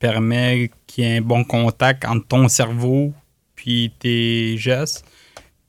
permet 0.01 0.72
qu'il 0.88 1.05
y 1.05 1.08
ait 1.08 1.17
un 1.17 1.22
bon 1.22 1.46
contact 1.46 2.03
entre 2.05 2.27
ton 2.27 2.50
cerveau 2.50 3.13
puis 3.55 3.93
tes 4.00 4.58
gestes. 4.58 5.05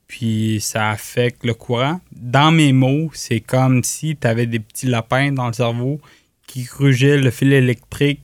Puis 0.07 0.59
ça 0.59 0.89
affecte 0.89 1.45
le 1.45 1.53
courant. 1.53 2.01
Dans 2.11 2.51
mes 2.51 2.73
mots, 2.73 3.09
c'est 3.13 3.39
comme 3.39 3.83
si 3.83 4.17
tu 4.17 4.27
avais 4.27 4.47
des 4.47 4.59
petits 4.59 4.87
lapins 4.87 5.31
dans 5.31 5.47
le 5.47 5.53
cerveau 5.53 6.01
qui 6.47 6.63
grugeaient 6.63 7.17
le 7.17 7.31
fil 7.31 7.53
électrique 7.53 8.21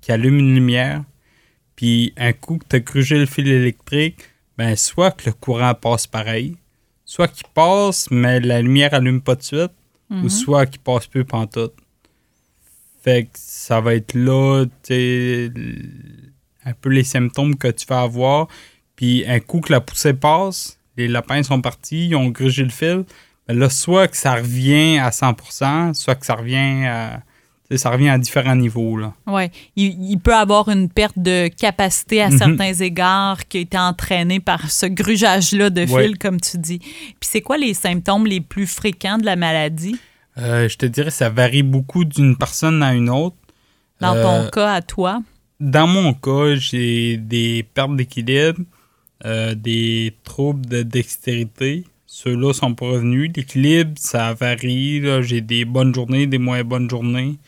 qui 0.00 0.12
allume 0.12 0.38
une 0.38 0.54
lumière. 0.54 1.02
Puis 1.76 2.12
un 2.16 2.32
coup 2.32 2.58
que 2.58 2.66
tu 2.68 2.76
as 2.76 2.80
grugé 2.80 3.18
le 3.18 3.26
fil 3.26 3.48
électrique, 3.48 4.16
ben 4.56 4.76
soit 4.76 5.10
que 5.12 5.26
le 5.26 5.32
courant 5.32 5.74
passe 5.74 6.06
pareil, 6.06 6.56
soit 7.04 7.28
qu'il 7.28 7.46
passe, 7.54 8.10
mais 8.10 8.40
la 8.40 8.60
lumière 8.62 8.94
allume 8.94 9.20
pas 9.20 9.34
de 9.34 9.42
suite, 9.42 9.72
ou 10.10 10.28
soit 10.28 10.66
qu'il 10.66 10.80
passe 10.80 11.06
peu 11.06 11.24
pantoute. 11.24 11.74
Fait 13.08 13.22
que 13.22 13.30
ça 13.32 13.80
va 13.80 13.94
être 13.94 14.12
là, 14.12 14.66
un 14.90 16.72
peu 16.78 16.90
les 16.90 17.04
symptômes 17.04 17.56
que 17.56 17.68
tu 17.68 17.86
vas 17.86 18.02
avoir. 18.02 18.48
Puis 18.96 19.24
un 19.26 19.40
coup 19.40 19.60
que 19.60 19.72
la 19.72 19.80
poussée 19.80 20.12
passe, 20.12 20.78
les 20.98 21.08
lapins 21.08 21.42
sont 21.42 21.62
partis, 21.62 22.08
ils 22.08 22.16
ont 22.16 22.28
grugé 22.28 22.64
le 22.64 22.68
fil. 22.68 23.06
Ben 23.46 23.58
là, 23.58 23.70
soit 23.70 24.08
que 24.08 24.16
ça 24.18 24.34
revient 24.34 24.98
à 24.98 25.08
100%, 25.08 25.94
soit 25.94 26.16
que 26.16 26.26
ça 26.26 26.34
revient 26.34 26.84
à, 26.84 27.22
ça 27.76 27.88
revient 27.88 28.10
à 28.10 28.18
différents 28.18 28.56
niveaux. 28.56 28.98
Oui. 29.26 29.44
Il, 29.74 30.18
peut 30.18 30.34
avoir 30.34 30.68
une 30.68 30.90
perte 30.90 31.18
de 31.18 31.48
capacité 31.48 32.20
à 32.20 32.28
mhm. 32.28 32.36
certains 32.36 32.74
égards 32.74 33.48
qui 33.48 33.56
a 33.56 33.60
été 33.62 33.78
entraînée 33.78 34.40
par 34.40 34.70
ce 34.70 34.84
grugeage-là 34.84 35.70
de 35.70 35.86
fil, 35.86 36.18
comme 36.18 36.38
tu 36.42 36.58
dis. 36.58 36.78
Puis 36.78 37.16
c'est 37.22 37.40
quoi 37.40 37.56
les 37.56 37.72
symptômes 37.72 38.26
les 38.26 38.42
plus 38.42 38.66
fréquents 38.66 39.16
de 39.16 39.24
la 39.24 39.36
maladie? 39.36 39.98
Euh, 40.38 40.68
je 40.68 40.76
te 40.76 40.86
dirais 40.86 41.10
ça 41.10 41.30
varie 41.30 41.62
beaucoup 41.62 42.04
d'une 42.04 42.36
personne 42.36 42.82
à 42.82 42.94
une 42.94 43.10
autre. 43.10 43.36
Dans 44.00 44.14
ton 44.14 44.46
euh, 44.46 44.50
cas, 44.50 44.74
à 44.74 44.82
toi? 44.82 45.22
Dans 45.58 45.86
mon 45.86 46.14
cas, 46.14 46.54
j'ai 46.54 47.16
des 47.16 47.64
pertes 47.74 47.96
d'équilibre, 47.96 48.60
euh, 49.24 49.54
des 49.54 50.14
troubles 50.22 50.66
de 50.66 50.82
dextérité. 50.82 51.84
Ceux-là 52.06 52.52
sont 52.52 52.74
pas 52.74 52.86
revenus. 52.86 53.32
L'équilibre, 53.34 53.92
ça 53.96 54.32
varie. 54.34 55.02
J'ai 55.22 55.40
des 55.40 55.64
bonnes 55.64 55.94
journées, 55.94 56.26
des 56.26 56.38
moins 56.38 56.62
bonnes 56.62 56.88
journées. 56.88 57.38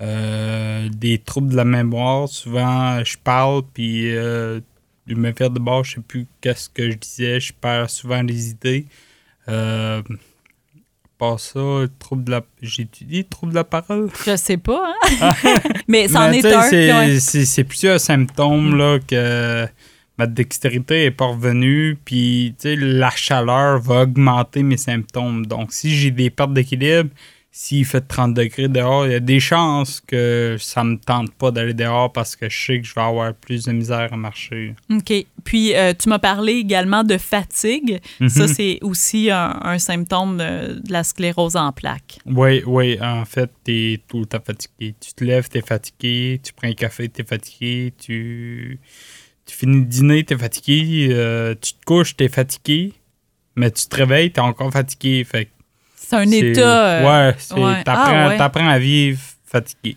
Euh, 0.00 0.88
des 0.88 1.18
troubles 1.18 1.50
de 1.52 1.56
la 1.56 1.64
mémoire. 1.64 2.28
Souvent, 2.28 3.02
je 3.04 3.16
parle, 3.16 3.62
puis 3.72 4.14
euh, 4.14 4.60
je 5.06 5.14
me 5.14 5.32
fais 5.32 5.48
de 5.48 5.58
bord, 5.58 5.84
je 5.84 5.96
sais 5.96 6.00
plus 6.00 6.26
qu'est-ce 6.40 6.68
que 6.68 6.90
je 6.90 6.96
disais. 6.96 7.40
Je 7.40 7.52
perds 7.52 7.90
souvent 7.90 8.22
les 8.22 8.50
idées. 8.50 8.86
Euh, 9.48 10.02
ça, 11.38 11.60
trouble 11.98 12.24
de 12.24 12.30
la... 12.30 12.42
J'ai 12.62 12.88
dit 13.02 13.24
trouble 13.24 13.52
de 13.52 13.56
la 13.56 13.64
parole? 13.64 14.10
Je 14.24 14.36
sais 14.36 14.56
pas, 14.56 14.92
hein? 15.20 15.34
Mais 15.88 16.08
c'en 16.08 16.30
est 16.32 16.44
un. 16.44 17.18
C'est 17.20 17.64
plusieurs 17.64 18.00
symptômes, 18.00 18.76
là, 18.76 18.98
que 18.98 19.66
ma 20.18 20.26
dextérité 20.26 21.04
est 21.04 21.10
pas 21.10 21.26
revenue, 21.26 21.98
puis 22.04 22.54
la 22.64 23.10
chaleur 23.10 23.80
va 23.80 24.02
augmenter 24.02 24.62
mes 24.62 24.76
symptômes. 24.76 25.46
Donc, 25.46 25.72
si 25.72 25.94
j'ai 25.94 26.10
des 26.10 26.30
pertes 26.30 26.52
d'équilibre, 26.52 27.10
s'il 27.56 27.84
fait 27.84 28.00
30 28.00 28.34
degrés 28.34 28.66
dehors, 28.66 29.06
il 29.06 29.12
y 29.12 29.14
a 29.14 29.20
des 29.20 29.38
chances 29.38 30.00
que 30.00 30.56
ça 30.58 30.82
me 30.82 30.96
tente 30.96 31.32
pas 31.34 31.52
d'aller 31.52 31.72
dehors 31.72 32.12
parce 32.12 32.34
que 32.34 32.48
je 32.48 32.64
sais 32.66 32.80
que 32.80 32.84
je 32.84 32.92
vais 32.92 33.00
avoir 33.00 33.32
plus 33.32 33.66
de 33.66 33.70
misère 33.70 34.12
à 34.12 34.16
marcher. 34.16 34.74
OK. 34.90 35.12
Puis, 35.44 35.72
euh, 35.76 35.92
tu 35.96 36.08
m'as 36.08 36.18
parlé 36.18 36.54
également 36.54 37.04
de 37.04 37.16
fatigue. 37.16 38.00
Ça, 38.26 38.46
mhm. 38.46 38.48
c'est 38.48 38.78
aussi 38.82 39.30
un, 39.30 39.78
symptôme 39.78 40.38
de, 40.38 40.82
la 40.90 41.04
sclérose 41.04 41.54
en 41.54 41.70
plaques. 41.70 42.18
Oui, 42.26 42.64
oui. 42.66 42.98
En 43.00 43.24
fait, 43.24 43.52
tu 43.64 43.92
es 43.92 44.00
tout 44.08 44.18
le 44.18 44.26
temps 44.26 44.42
fatigué. 44.44 44.96
Tu 45.00 45.14
te 45.14 45.22
lèves, 45.22 45.48
tu 45.48 45.58
es 45.58 45.62
fatigué. 45.62 46.40
Tu 46.42 46.52
prends 46.52 46.66
un 46.66 46.74
café, 46.74 47.08
tu 47.08 47.22
es 47.22 47.24
fatigué. 47.24 47.94
Tu, 47.96 48.80
tu 49.46 49.56
finis 49.56 49.78
le 49.78 49.84
dîner, 49.84 50.24
tu 50.24 50.34
es 50.34 50.38
fatigué. 50.38 51.08
Euh, 51.12 51.54
tu 51.54 51.74
te 51.74 51.84
couches, 51.84 52.16
tu 52.16 52.24
es 52.24 52.28
fatigué. 52.28 52.94
Mais 53.54 53.70
tu 53.70 53.86
te 53.86 53.94
réveilles, 53.94 54.32
tu 54.32 54.40
es 54.40 54.42
encore 54.42 54.72
fatigué. 54.72 55.22
Fait 55.22 55.48
c'est 56.22 56.28
un 56.28 56.30
état. 56.30 56.86
Euh, 56.86 57.30
ouais, 57.30 57.84
ah, 57.86 58.34
t'apprends 58.36 58.68
à 58.68 58.78
vivre 58.78 59.20
fatigué. 59.44 59.96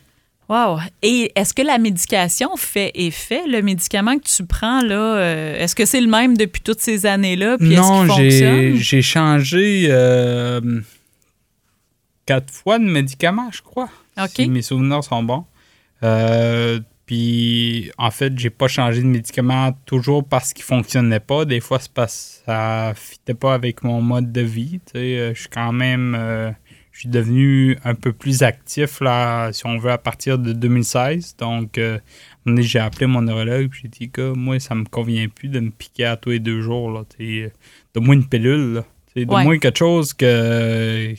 Wow. 0.49 0.79
Et 1.01 1.31
est-ce 1.35 1.53
que 1.53 1.61
la 1.61 1.77
médication 1.77 2.55
fait 2.55 2.91
effet? 2.95 3.41
Le 3.47 3.61
médicament 3.61 4.17
que 4.17 4.23
tu 4.23 4.45
prends, 4.45 4.81
là, 4.81 4.95
euh, 4.95 5.59
est-ce 5.59 5.75
que 5.75 5.85
c'est 5.85 5.99
le 5.99 6.07
même 6.07 6.37
depuis 6.37 6.61
toutes 6.61 6.79
ces 6.79 7.05
années-là? 7.05 7.57
non, 7.59 8.07
j'ai 8.07 9.01
changé 9.01 9.87
euh, 9.89 10.61
quatre 12.25 12.53
fois 12.53 12.79
de 12.79 12.85
médicament, 12.85 13.49
je 13.51 13.61
crois. 13.61 13.89
OK. 14.17 14.29
Si 14.35 14.49
mes 14.49 14.61
souvenirs 14.61 15.03
sont 15.03 15.23
bons. 15.23 15.45
Puis, 17.07 17.89
en 17.97 18.11
fait, 18.11 18.37
j'ai 18.37 18.49
pas 18.49 18.67
changé 18.67 19.01
de 19.01 19.07
médicament 19.07 19.71
toujours 19.85 20.27
parce 20.27 20.51
qu'il 20.51 20.65
fonctionnait 20.65 21.21
pas. 21.21 21.45
Des 21.45 21.61
fois, 21.61 21.79
c'est 21.79 21.93
parce 21.93 22.41
que 22.45 22.51
ça 22.51 22.93
fitait 22.97 23.33
pas 23.33 23.53
avec 23.53 23.81
mon 23.81 24.01
mode 24.01 24.33
de 24.33 24.41
vie. 24.41 24.81
Euh, 24.93 25.33
je 25.33 25.39
suis 25.39 25.49
quand 25.49 25.71
même. 25.71 26.15
Euh, 26.19 26.51
je 26.91 27.01
suis 27.01 27.09
devenu 27.09 27.77
un 27.85 27.95
peu 27.95 28.11
plus 28.11 28.43
actif, 28.43 28.99
là, 28.99 29.53
si 29.53 29.65
on 29.65 29.77
veut, 29.77 29.91
à 29.91 29.97
partir 29.97 30.37
de 30.37 30.51
2016. 30.51 31.37
Donc, 31.37 31.77
euh, 31.77 31.97
j'ai 32.45 32.79
appelé 32.79 33.05
mon 33.05 33.21
neurologue 33.21 33.71
j'ai 33.71 33.87
dit 33.87 34.09
que 34.09 34.33
moi, 34.33 34.59
ça 34.59 34.75
me 34.75 34.83
convient 34.83 35.29
plus 35.29 35.47
de 35.47 35.61
me 35.61 35.69
piquer 35.69 36.05
à 36.05 36.17
tous 36.17 36.31
les 36.31 36.39
deux 36.39 36.59
jours. 36.59 36.91
Là, 36.91 37.03
de 37.19 37.99
moins 38.01 38.15
une 38.15 38.27
pilule. 38.27 38.83
de 39.15 39.25
moins 39.25 39.57
quelque 39.59 39.77
chose 39.77 40.13
que. 40.13 41.13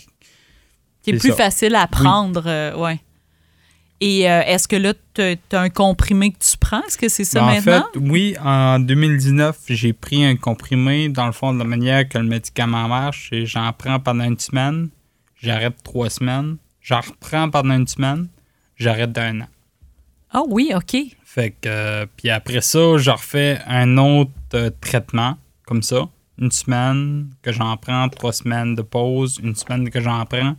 Qui 1.01 1.11
est, 1.13 1.19
plus 1.19 1.33
facile 1.33 1.77
à 1.77 1.87
prendre. 1.87 2.77
ouais. 2.79 3.01
Et 4.01 4.31
euh, 4.31 4.43
est-ce 4.43 4.69
que 4.69 4.77
là, 4.77 4.95
tu 5.15 5.23
as 5.23 5.61
un 5.61 5.71
comprimé 5.71 6.31
que 6.31 6.39
tu 6.39 6.57
prends? 6.57 6.83
Est-ce 6.85 6.97
que 6.97 7.09
c'est 7.09 7.25
ça 7.25 7.41
ben, 7.41 7.55
maintenant? 7.55 7.89
En 7.89 7.93
fait, 7.93 7.99
oui. 7.99 8.37
En 8.43 8.79
2019, 8.79 9.57
j'ai 9.69 9.93
pris 9.93 10.25
un 10.25 10.37
comprimé. 10.37 11.09
Dans 11.09 11.27
le 11.27 11.33
fond, 11.33 11.53
de 11.53 11.59
la 11.59 11.65
manière 11.65 12.09
que 12.09 12.19
le 12.19 12.25
médicament 12.25 12.87
marche, 12.89 13.31
j'en 13.33 13.73
prends 13.73 13.99
pendant 13.99 14.25
une 14.25 14.39
semaine, 14.39 14.91
j'arrête 15.41 15.75
trois 15.83 16.11
semaines, 16.11 16.59
j'en 16.81 17.01
reprends 17.01 17.51
pendant 17.51 17.75
une 17.75 17.89
semaine, 17.89 18.29
j'arrête 18.77 19.13
d'un 19.13 19.41
an. 19.41 19.49
Ah 20.31 20.43
oui, 20.49 20.73
OK. 20.75 20.97
Fait 21.25 21.51
que, 21.51 21.69
euh, 21.69 22.07
puis 22.17 22.31
après 22.31 22.61
ça, 22.61 22.99
je 22.99 23.11
refais 23.11 23.59
un 23.67 23.97
autre 23.97 24.31
euh, 24.55 24.71
traitement, 24.81 25.37
comme 25.67 25.83
ça. 25.83 26.09
Une 26.39 26.51
semaine 26.51 27.31
que 27.43 27.51
j'en 27.51 27.77
prends, 27.77 28.09
trois 28.09 28.33
semaines 28.33 28.75
de 28.75 28.83
pause, 28.83 29.41
une 29.43 29.57
semaine 29.57 29.91
que 29.91 30.01
j'en 30.01 30.25
prends. 30.27 30.57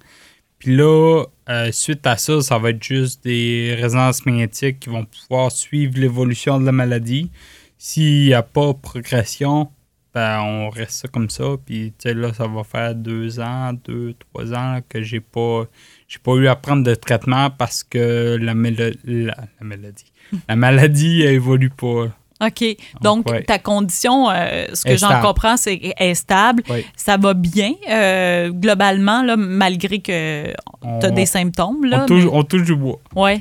Puis 0.59 0.75
là, 0.75 1.23
euh, 1.49 1.71
suite 1.71 2.05
à 2.05 2.17
ça, 2.17 2.41
ça 2.41 2.57
va 2.57 2.71
être 2.71 2.83
juste 2.83 3.23
des 3.23 3.75
résonances 3.79 4.25
magnétiques 4.25 4.81
qui 4.81 4.89
vont 4.89 5.05
pouvoir 5.05 5.51
suivre 5.51 5.97
l'évolution 5.97 6.59
de 6.59 6.65
la 6.65 6.73
maladie. 6.73 7.31
S'il 7.77 8.25
n'y 8.25 8.33
a 8.33 8.43
pas 8.43 8.73
progression, 8.73 9.71
ben, 10.13 10.41
on 10.41 10.69
reste 10.69 10.91
ça 10.91 11.07
comme 11.07 11.29
ça. 11.29 11.55
Puis 11.65 11.93
là, 12.03 12.33
ça 12.33 12.47
va 12.47 12.63
faire 12.63 12.93
deux 12.93 13.39
ans, 13.39 13.71
deux, 13.85 14.15
trois 14.19 14.53
ans 14.53 14.79
que 14.87 15.01
j'ai 15.01 15.21
pas 15.21 15.65
j'ai 16.07 16.19
pas 16.19 16.33
eu 16.33 16.47
à 16.47 16.55
prendre 16.55 16.83
de 16.83 16.95
traitement 16.95 17.49
parce 17.51 17.83
que 17.83 18.37
la, 18.41 18.53
la, 18.53 19.43
maladie. 19.61 20.11
la 20.49 20.55
maladie 20.55 21.21
évolue 21.21 21.69
pas. 21.69 22.07
OK. 22.41 22.63
Donc, 23.01 23.27
ta 23.45 23.59
condition, 23.59 24.29
euh, 24.29 24.67
ce 24.73 24.83
que 24.83 24.95
j'en 24.95 25.21
comprends, 25.21 25.57
c'est 25.57 25.93
est 25.97 26.13
stable. 26.13 26.63
Ça 26.95 27.17
va 27.17 27.33
bien, 27.33 27.73
euh, 27.89 28.49
globalement, 28.49 29.23
là, 29.23 29.35
malgré 29.35 29.99
que 29.99 30.47
tu 30.47 31.05
as 31.05 31.11
des 31.11 31.25
symptômes. 31.25 31.85
Là, 31.85 32.05
on, 32.31 32.43
touche, 32.43 32.63
du 32.63 32.75
bois. 32.75 32.99
Ouais. 33.15 33.37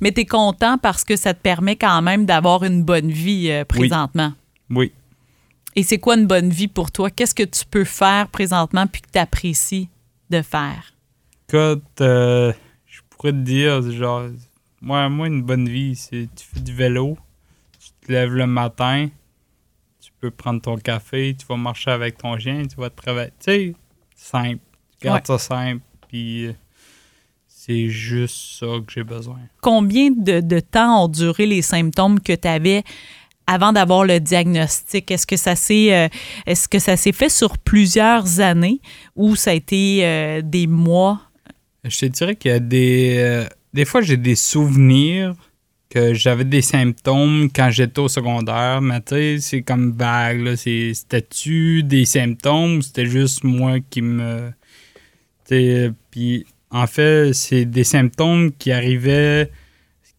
Mais 0.00 0.12
tu 0.12 0.20
es 0.20 0.26
content 0.26 0.78
parce 0.78 1.04
que 1.04 1.16
ça 1.16 1.34
te 1.34 1.40
permet 1.40 1.76
quand 1.76 2.02
même 2.02 2.24
d'avoir 2.24 2.62
une 2.64 2.84
bonne 2.84 3.10
vie 3.10 3.50
euh, 3.50 3.64
présentement. 3.64 4.32
Oui. 4.70 4.92
Et 5.74 5.82
c'est 5.82 5.98
quoi 5.98 6.16
une 6.16 6.26
bonne 6.26 6.50
vie 6.50 6.68
pour 6.68 6.90
toi? 6.92 7.10
Qu'est-ce 7.10 7.34
que 7.34 7.42
tu 7.42 7.64
peux 7.68 7.84
faire 7.84 8.28
présentement 8.28 8.86
puis 8.86 9.02
que 9.02 9.08
tu 9.12 9.18
apprécies 9.18 9.88
de 10.28 10.42
faire? 10.42 10.94
Écoute, 11.48 11.82
je 11.98 12.52
pourrais 13.10 13.32
te 13.32 13.38
dire, 13.38 13.90
genre, 13.90 14.22
moi, 14.80 15.08
moi, 15.08 15.26
une 15.26 15.42
bonne 15.42 15.68
vie, 15.68 15.96
c'est 15.96 16.28
tu 16.34 16.44
fais 16.52 16.60
du 16.60 16.72
vélo 16.72 17.16
te 18.10 18.14
lèves 18.14 18.34
le 18.34 18.46
matin, 18.46 19.08
tu 20.00 20.10
peux 20.20 20.30
prendre 20.30 20.60
ton 20.60 20.76
café, 20.76 21.36
tu 21.38 21.46
vas 21.46 21.56
marcher 21.56 21.90
avec 21.92 22.18
ton 22.18 22.36
chien, 22.38 22.64
tu 22.66 22.76
vas 22.76 22.90
travailler. 22.90 23.30
Tu 23.38 23.52
sais, 23.52 23.74
simple. 24.16 24.60
Garde 25.00 25.26
ça 25.26 25.38
simple, 25.38 25.82
puis 26.08 26.46
euh, 26.46 26.52
c'est 27.46 27.88
juste 27.88 28.58
ça 28.58 28.66
que 28.84 28.92
j'ai 28.92 29.04
besoin. 29.04 29.38
Combien 29.62 30.10
de, 30.10 30.60
temps 30.60 31.04
ont 31.04 31.08
duré 31.08 31.46
les 31.46 31.62
symptômes 31.62 32.20
que 32.20 32.34
tu 32.34 32.48
avais 32.48 32.82
avant 33.46 33.72
d'avoir 33.72 34.04
le 34.04 34.18
diagnostic? 34.18 35.10
Est-ce 35.10 35.26
que 35.26 35.36
ça 35.36 35.54
s'est 35.54 35.94
euh, 35.94 36.08
est-ce 36.46 36.68
que 36.68 36.78
ça 36.78 36.96
s'est 36.96 37.12
fait 37.12 37.30
sur 37.30 37.56
plusieurs 37.58 38.40
années 38.40 38.80
ou 39.14 39.36
ça 39.36 39.52
a 39.52 39.54
été 39.54 40.04
euh, 40.04 40.42
des 40.42 40.66
mois? 40.66 41.20
Je 41.84 42.00
te 42.00 42.06
dirais 42.06 42.36
qu'il 42.36 42.50
y 42.50 42.54
a 42.54 42.60
des. 42.60 43.46
des 43.72 43.84
fois, 43.86 44.02
j'ai 44.02 44.18
des 44.18 44.34
souvenirs 44.36 45.34
que 45.90 46.14
j'avais 46.14 46.44
des 46.44 46.62
symptômes 46.62 47.50
quand 47.54 47.68
j'étais 47.70 47.98
au 47.98 48.08
secondaire, 48.08 48.80
mais 48.80 49.00
tu 49.00 49.08
sais, 49.08 49.38
c'est 49.40 49.62
comme 49.62 49.92
vague. 49.92 50.54
C'était-tu 50.54 51.82
des 51.82 52.04
symptômes 52.04 52.76
ou 52.76 52.82
c'était 52.82 53.06
juste 53.06 53.42
moi 53.42 53.80
qui 53.90 54.00
me. 54.00 54.52
Puis 55.48 56.46
en 56.70 56.86
fait, 56.86 57.32
c'est 57.34 57.64
des 57.64 57.82
symptômes 57.82 58.52
qui 58.52 58.70
arrivaient, 58.70 59.50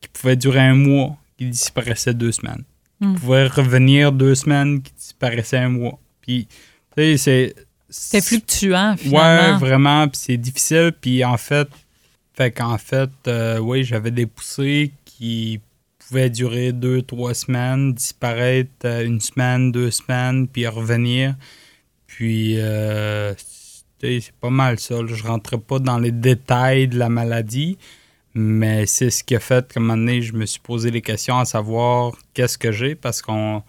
qui 0.02 0.10
pouvaient 0.10 0.36
durer 0.36 0.60
un 0.60 0.76
mois, 0.76 1.16
qui 1.38 1.46
disparaissaient 1.46 2.14
deux 2.14 2.34
semaines. 2.34 2.66
Qui 3.00 3.08
hmm. 3.08 3.16
pouvaient 3.16 3.48
revenir 3.48 4.12
deux 4.12 4.36
semaines, 4.36 4.82
qui 4.82 4.92
disparaissaient 4.94 5.58
un 5.58 5.70
mois. 5.70 5.98
Puis, 6.22 6.48
tu 6.96 7.02
sais, 7.02 7.18
c'est. 7.18 7.56
C'est 7.94 8.24
fluctuant, 8.24 8.96
finalement. 8.98 9.54
Ouais, 9.54 9.58
vraiment. 9.58 10.08
Puis 10.10 10.22
c'est 10.22 10.38
difficile. 10.38 10.94
Puis 11.00 11.26
en 11.26 11.38
fait, 11.38 11.68
fait 12.34 12.52
qu'en 12.52 12.78
fait, 12.78 13.10
euh, 13.28 13.58
oui, 13.58 13.84
j'avais 13.84 14.12
des 14.12 14.26
poussées 14.26 14.92
qui 15.22 15.62
pouvait 16.00 16.32
durer 16.32 16.74
deux, 16.74 17.04
trois 17.04 17.36
semaines, 17.36 17.94
disparaître 17.94 18.72
euh, 18.86 19.06
une 19.06 19.20
semaine, 19.20 19.72
deux 19.72 19.92
semaines, 19.92 20.48
puis 20.48 20.66
revenir. 20.66 21.36
Puis, 22.08 22.56
euh, 22.58 23.32
c'est 24.02 24.34
pas 24.42 24.50
mal 24.50 24.80
ça. 24.80 24.96
Je 25.06 25.24
rentrais 25.24 25.60
pas 25.60 25.78
dans 25.78 26.00
les 26.00 26.12
détails 26.12 26.88
de 26.88 26.98
la 26.98 27.10
maladie, 27.10 27.78
Mais 28.34 28.88
c'est 28.88 29.12
ce 29.12 29.24
qui 29.24 29.36
a 29.36 29.40
fait 29.40 29.72
qu'à 29.72 29.80
un 29.80 29.84
moment 29.84 29.98
donné, 29.98 30.24
je 30.24 30.34
me 30.34 30.48
suis 30.48 30.60
posé 30.60 30.90
les 30.90 31.02
questions 31.02 31.38
à 31.38 31.46
savoir 31.46 32.14
qu'est-ce 32.34 32.58
que 32.58 32.72
j'ai 32.72 32.96
parce 32.96 33.22
qu'en 33.22 33.64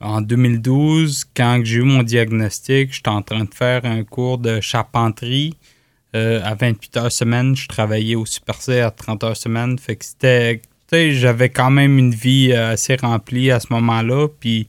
2012, 0.00 1.26
quand 1.36 1.60
j'ai 1.62 1.80
eu 1.80 1.82
mon 1.82 2.02
diagnostic, 2.02 2.94
j'étais 2.94 3.08
en 3.10 3.20
train 3.20 3.44
de 3.44 3.52
faire 3.52 3.84
un 3.84 4.02
cours 4.04 4.38
de 4.38 4.60
charpenterie 4.62 5.56
euh, 6.16 6.40
à 6.42 6.54
28 6.54 6.96
heures 6.96 7.12
semaine. 7.12 7.54
Je 7.54 7.68
travaillais 7.68 8.16
au 8.16 8.26
Super 8.26 8.60
C 8.60 8.80
à 8.80 8.90
30 8.90 9.24
heures 9.24 9.36
semaine. 9.36 9.78
Fait 9.78 9.96
que 9.96 10.04
c'était. 10.04 10.62
J'avais 10.92 11.48
quand 11.48 11.70
même 11.70 11.98
une 11.98 12.14
vie 12.14 12.52
euh, 12.52 12.72
assez 12.72 12.96
remplie 12.96 13.50
à 13.50 13.60
ce 13.60 13.66
moment-là. 13.70 14.28
Puis 14.40 14.68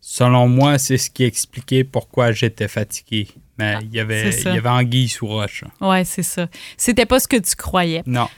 selon 0.00 0.48
moi, 0.48 0.78
c'est 0.78 0.98
ce 0.98 1.10
qui 1.10 1.24
expliquait 1.24 1.84
pourquoi 1.84 2.32
j'étais 2.32 2.68
fatigué. 2.68 3.28
Mais 3.58 3.76
il 3.82 3.94
y 3.94 4.00
avait, 4.00 4.30
il 4.30 4.54
y 4.54 4.58
avait 4.58 4.68
anguille 4.68 5.08
sous 5.08 5.26
roche. 5.26 5.64
Ouais, 5.80 6.04
c'est 6.04 6.22
ça. 6.22 6.48
C'était 6.76 7.06
pas 7.06 7.18
ce 7.18 7.26
que 7.26 7.36
tu 7.36 7.56
croyais. 7.56 8.02
Non 8.06 8.28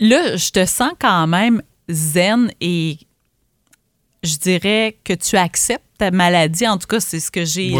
là, 0.00 0.36
je 0.36 0.50
te 0.50 0.64
sens 0.66 0.92
quand 0.98 1.26
même 1.26 1.62
zen 1.88 2.50
et 2.60 2.98
je 4.22 4.36
dirais 4.36 4.96
que 5.04 5.12
tu 5.12 5.36
acceptes 5.36 5.84
ta 5.98 6.10
maladie. 6.10 6.66
En 6.66 6.78
tout 6.78 6.86
cas, 6.86 7.00
c'est 7.00 7.20
ce 7.20 7.30
que 7.30 7.44
j'ai 7.44 7.72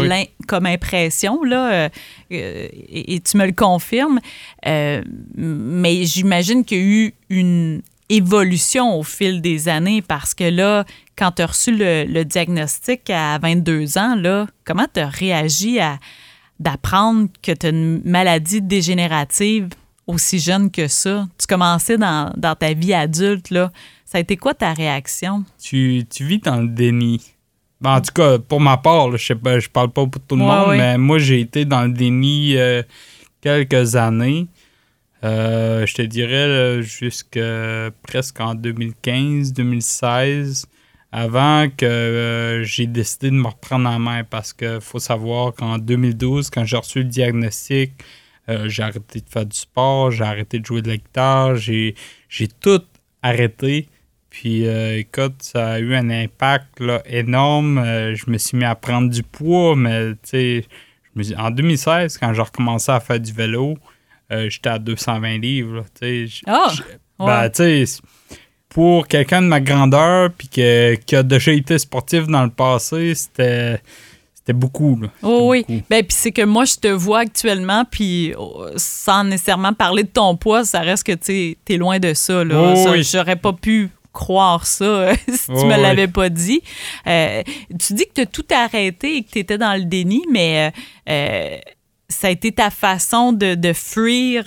comme 0.47 0.65
impression, 0.65 1.43
là, 1.43 1.71
euh, 1.71 1.89
et, 2.29 3.19
tu 3.19 3.37
me 3.37 3.45
le 3.45 3.51
confirmes. 3.51 4.19
Euh, 4.65 5.03
mais 5.35 6.05
j'imagine 6.05 6.65
qu'il 6.65 6.77
y 6.77 6.81
a 6.81 6.83
eu 6.83 7.13
une 7.29 7.81
évolution 8.09 8.97
au 8.97 9.03
fil 9.03 9.41
des 9.41 9.69
années 9.69 10.01
parce 10.01 10.33
que 10.33 10.43
là, 10.43 10.85
quand 11.15 11.31
tu 11.33 11.41
as 11.41 11.45
reçu 11.45 11.75
le, 11.75 12.23
diagnostic 12.23 13.09
à 13.09 13.37
22 13.37 13.97
ans, 13.97 14.15
là, 14.15 14.47
comment 14.65 14.87
tu 14.91 14.99
as 14.99 15.07
réagi 15.09 15.79
à 15.79 15.99
d'apprendre 16.59 17.29
que 17.41 17.51
tu 17.51 17.67
as 17.67 17.69
une 17.69 18.01
maladie 18.03 18.61
dégénérative 18.61 19.69
aussi 20.07 20.39
jeune 20.39 20.71
que 20.71 20.87
ça? 20.87 21.27
Tu 21.37 21.47
commençais 21.47 21.97
dans, 21.97 22.33
ta 22.59 22.73
vie 22.73 22.93
adulte, 22.93 23.51
là. 23.51 23.71
Ça 24.05 24.17
a 24.17 24.21
été 24.21 24.37
quoi 24.37 24.55
ta 24.55 24.73
réaction? 24.73 25.43
Tu, 25.61 26.03
vis 26.19 26.39
dans 26.39 26.61
le 26.61 26.67
déni. 26.67 27.21
Ben, 27.79 27.95
en 27.97 28.01
tout 28.01 28.13
cas, 28.13 28.39
pour 28.39 28.59
ma 28.59 28.77
part, 28.77 29.15
je 29.15 29.23
sais 29.23 29.35
pas, 29.35 29.59
je 29.59 29.69
parle 29.69 29.91
pas 29.91 30.05
pour 30.07 30.21
tout 30.21 30.35
le 30.35 30.43
monde, 30.43 30.75
mais 30.75 30.97
moi, 30.97 31.19
j'ai 31.19 31.41
été 31.41 31.63
dans 31.63 31.83
le 31.83 31.93
déni 31.93 32.57
euh, 32.57 32.81
quelques 33.39 33.95
années. 33.95 34.47
Euh, 35.23 35.85
je 35.85 35.93
te 35.95 36.01
dirais 36.01 36.81
jusqu'à 36.81 37.91
presque 38.03 38.39
en 38.39 38.55
2015-2016, 38.55 40.65
avant 41.11 41.67
que 41.69 41.85
euh, 41.85 42.63
j'ai 42.63 42.87
décidé 42.87 43.29
de 43.31 43.35
me 43.35 43.47
reprendre 43.47 43.89
en 43.89 43.99
main 43.99 44.23
parce 44.23 44.53
qu'il 44.53 44.79
faut 44.81 44.99
savoir 44.99 45.53
qu'en 45.53 45.77
2012, 45.77 46.49
quand 46.49 46.63
j'ai 46.65 46.77
reçu 46.77 46.99
le 46.99 47.05
diagnostic, 47.05 47.91
euh, 48.47 48.69
j'ai 48.69 48.83
arrêté 48.83 49.19
de 49.21 49.29
faire 49.29 49.45
du 49.45 49.57
sport, 49.57 50.11
j'ai 50.11 50.23
arrêté 50.23 50.59
de 50.59 50.65
jouer 50.65 50.81
de 50.81 50.89
la 50.89 50.97
guitare, 50.97 51.55
j'ai, 51.55 51.95
tout 52.61 52.81
arrêté. 53.21 53.89
Puis 54.29 54.65
écoute, 54.65 55.41
ça 55.41 55.71
a 55.71 55.79
eu 55.79 55.95
un 55.95 56.09
impact 56.09 56.81
énorme. 57.07 57.77
Euh, 57.79 58.15
je 58.15 58.29
me 58.29 58.37
suis 58.37 58.57
mis 58.57 58.65
à 58.65 58.75
prendre 58.75 59.09
du 59.09 59.23
poids, 59.23 59.75
mais 59.75 60.11
tu 60.23 60.23
sais, 60.23 60.65
en 61.37 61.51
2016, 61.51 62.17
quand 62.17 62.33
j'ai 62.33 62.41
recommencé 62.41 62.91
à 62.91 62.99
faire 62.99 63.19
du 63.19 63.33
vélo, 63.33 63.77
j'étais 64.29 64.69
à 64.69 64.79
220 64.79 65.37
livres. 65.37 65.85
Ah! 66.45 66.71
Ben, 67.19 67.49
tu 67.49 67.85
sais, 67.85 68.01
pour 68.69 69.07
quelqu'un 69.07 69.41
de 69.41 69.47
ma 69.47 69.59
grandeur, 69.59 70.29
puis 70.31 70.47
qui 70.47 70.61
a 70.61 71.23
déjà 71.23 71.51
été 71.51 71.77
sportif 71.77 72.27
dans 72.27 72.43
le 72.43 72.51
passé, 72.51 73.13
c'était 73.15 73.81
beaucoup. 74.53 74.99
Oh, 75.23 75.49
oui. 75.49 75.65
Ben, 75.89 76.03
puis 76.03 76.15
c'est 76.17 76.31
que 76.31 76.43
moi, 76.43 76.65
je 76.65 76.75
te 76.75 76.87
vois 76.87 77.19
actuellement, 77.19 77.83
puis 77.89 78.33
oh, 78.37 78.65
sans 78.77 79.23
nécessairement 79.23 79.73
parler 79.73 80.03
de 80.03 80.09
ton 80.09 80.35
poids, 80.35 80.65
ça 80.65 80.79
reste 80.79 81.03
que 81.03 81.13
tu 81.13 81.57
es 81.67 81.77
loin 81.77 81.99
de 81.99 82.13
ça. 82.13 82.43
Là. 82.43 82.73
Oh, 82.75 82.93
J'aurais 83.01 83.35
pas 83.35 83.53
pu 83.53 83.89
croire 84.11 84.65
ça 84.65 85.13
si 85.27 85.45
tu 85.45 85.65
me 85.65 85.81
l'avais 85.81 86.07
pas 86.07 86.29
dit. 86.29 86.61
Euh, 87.07 87.43
tu 87.79 87.93
dis 87.93 88.05
que 88.05 88.13
tu 88.15 88.21
as 88.21 88.25
tout 88.25 88.45
arrêté 88.51 89.17
et 89.17 89.23
que 89.23 89.31
tu 89.31 89.39
étais 89.39 89.57
dans 89.57 89.77
le 89.77 89.85
déni, 89.85 90.23
mais 90.31 90.67
euh, 90.67 90.79
euh, 91.09 91.57
ça 92.09 92.27
a 92.27 92.31
été 92.31 92.51
ta 92.51 92.69
façon 92.69 93.31
de, 93.31 93.55
de 93.55 93.73
fuir. 93.73 94.45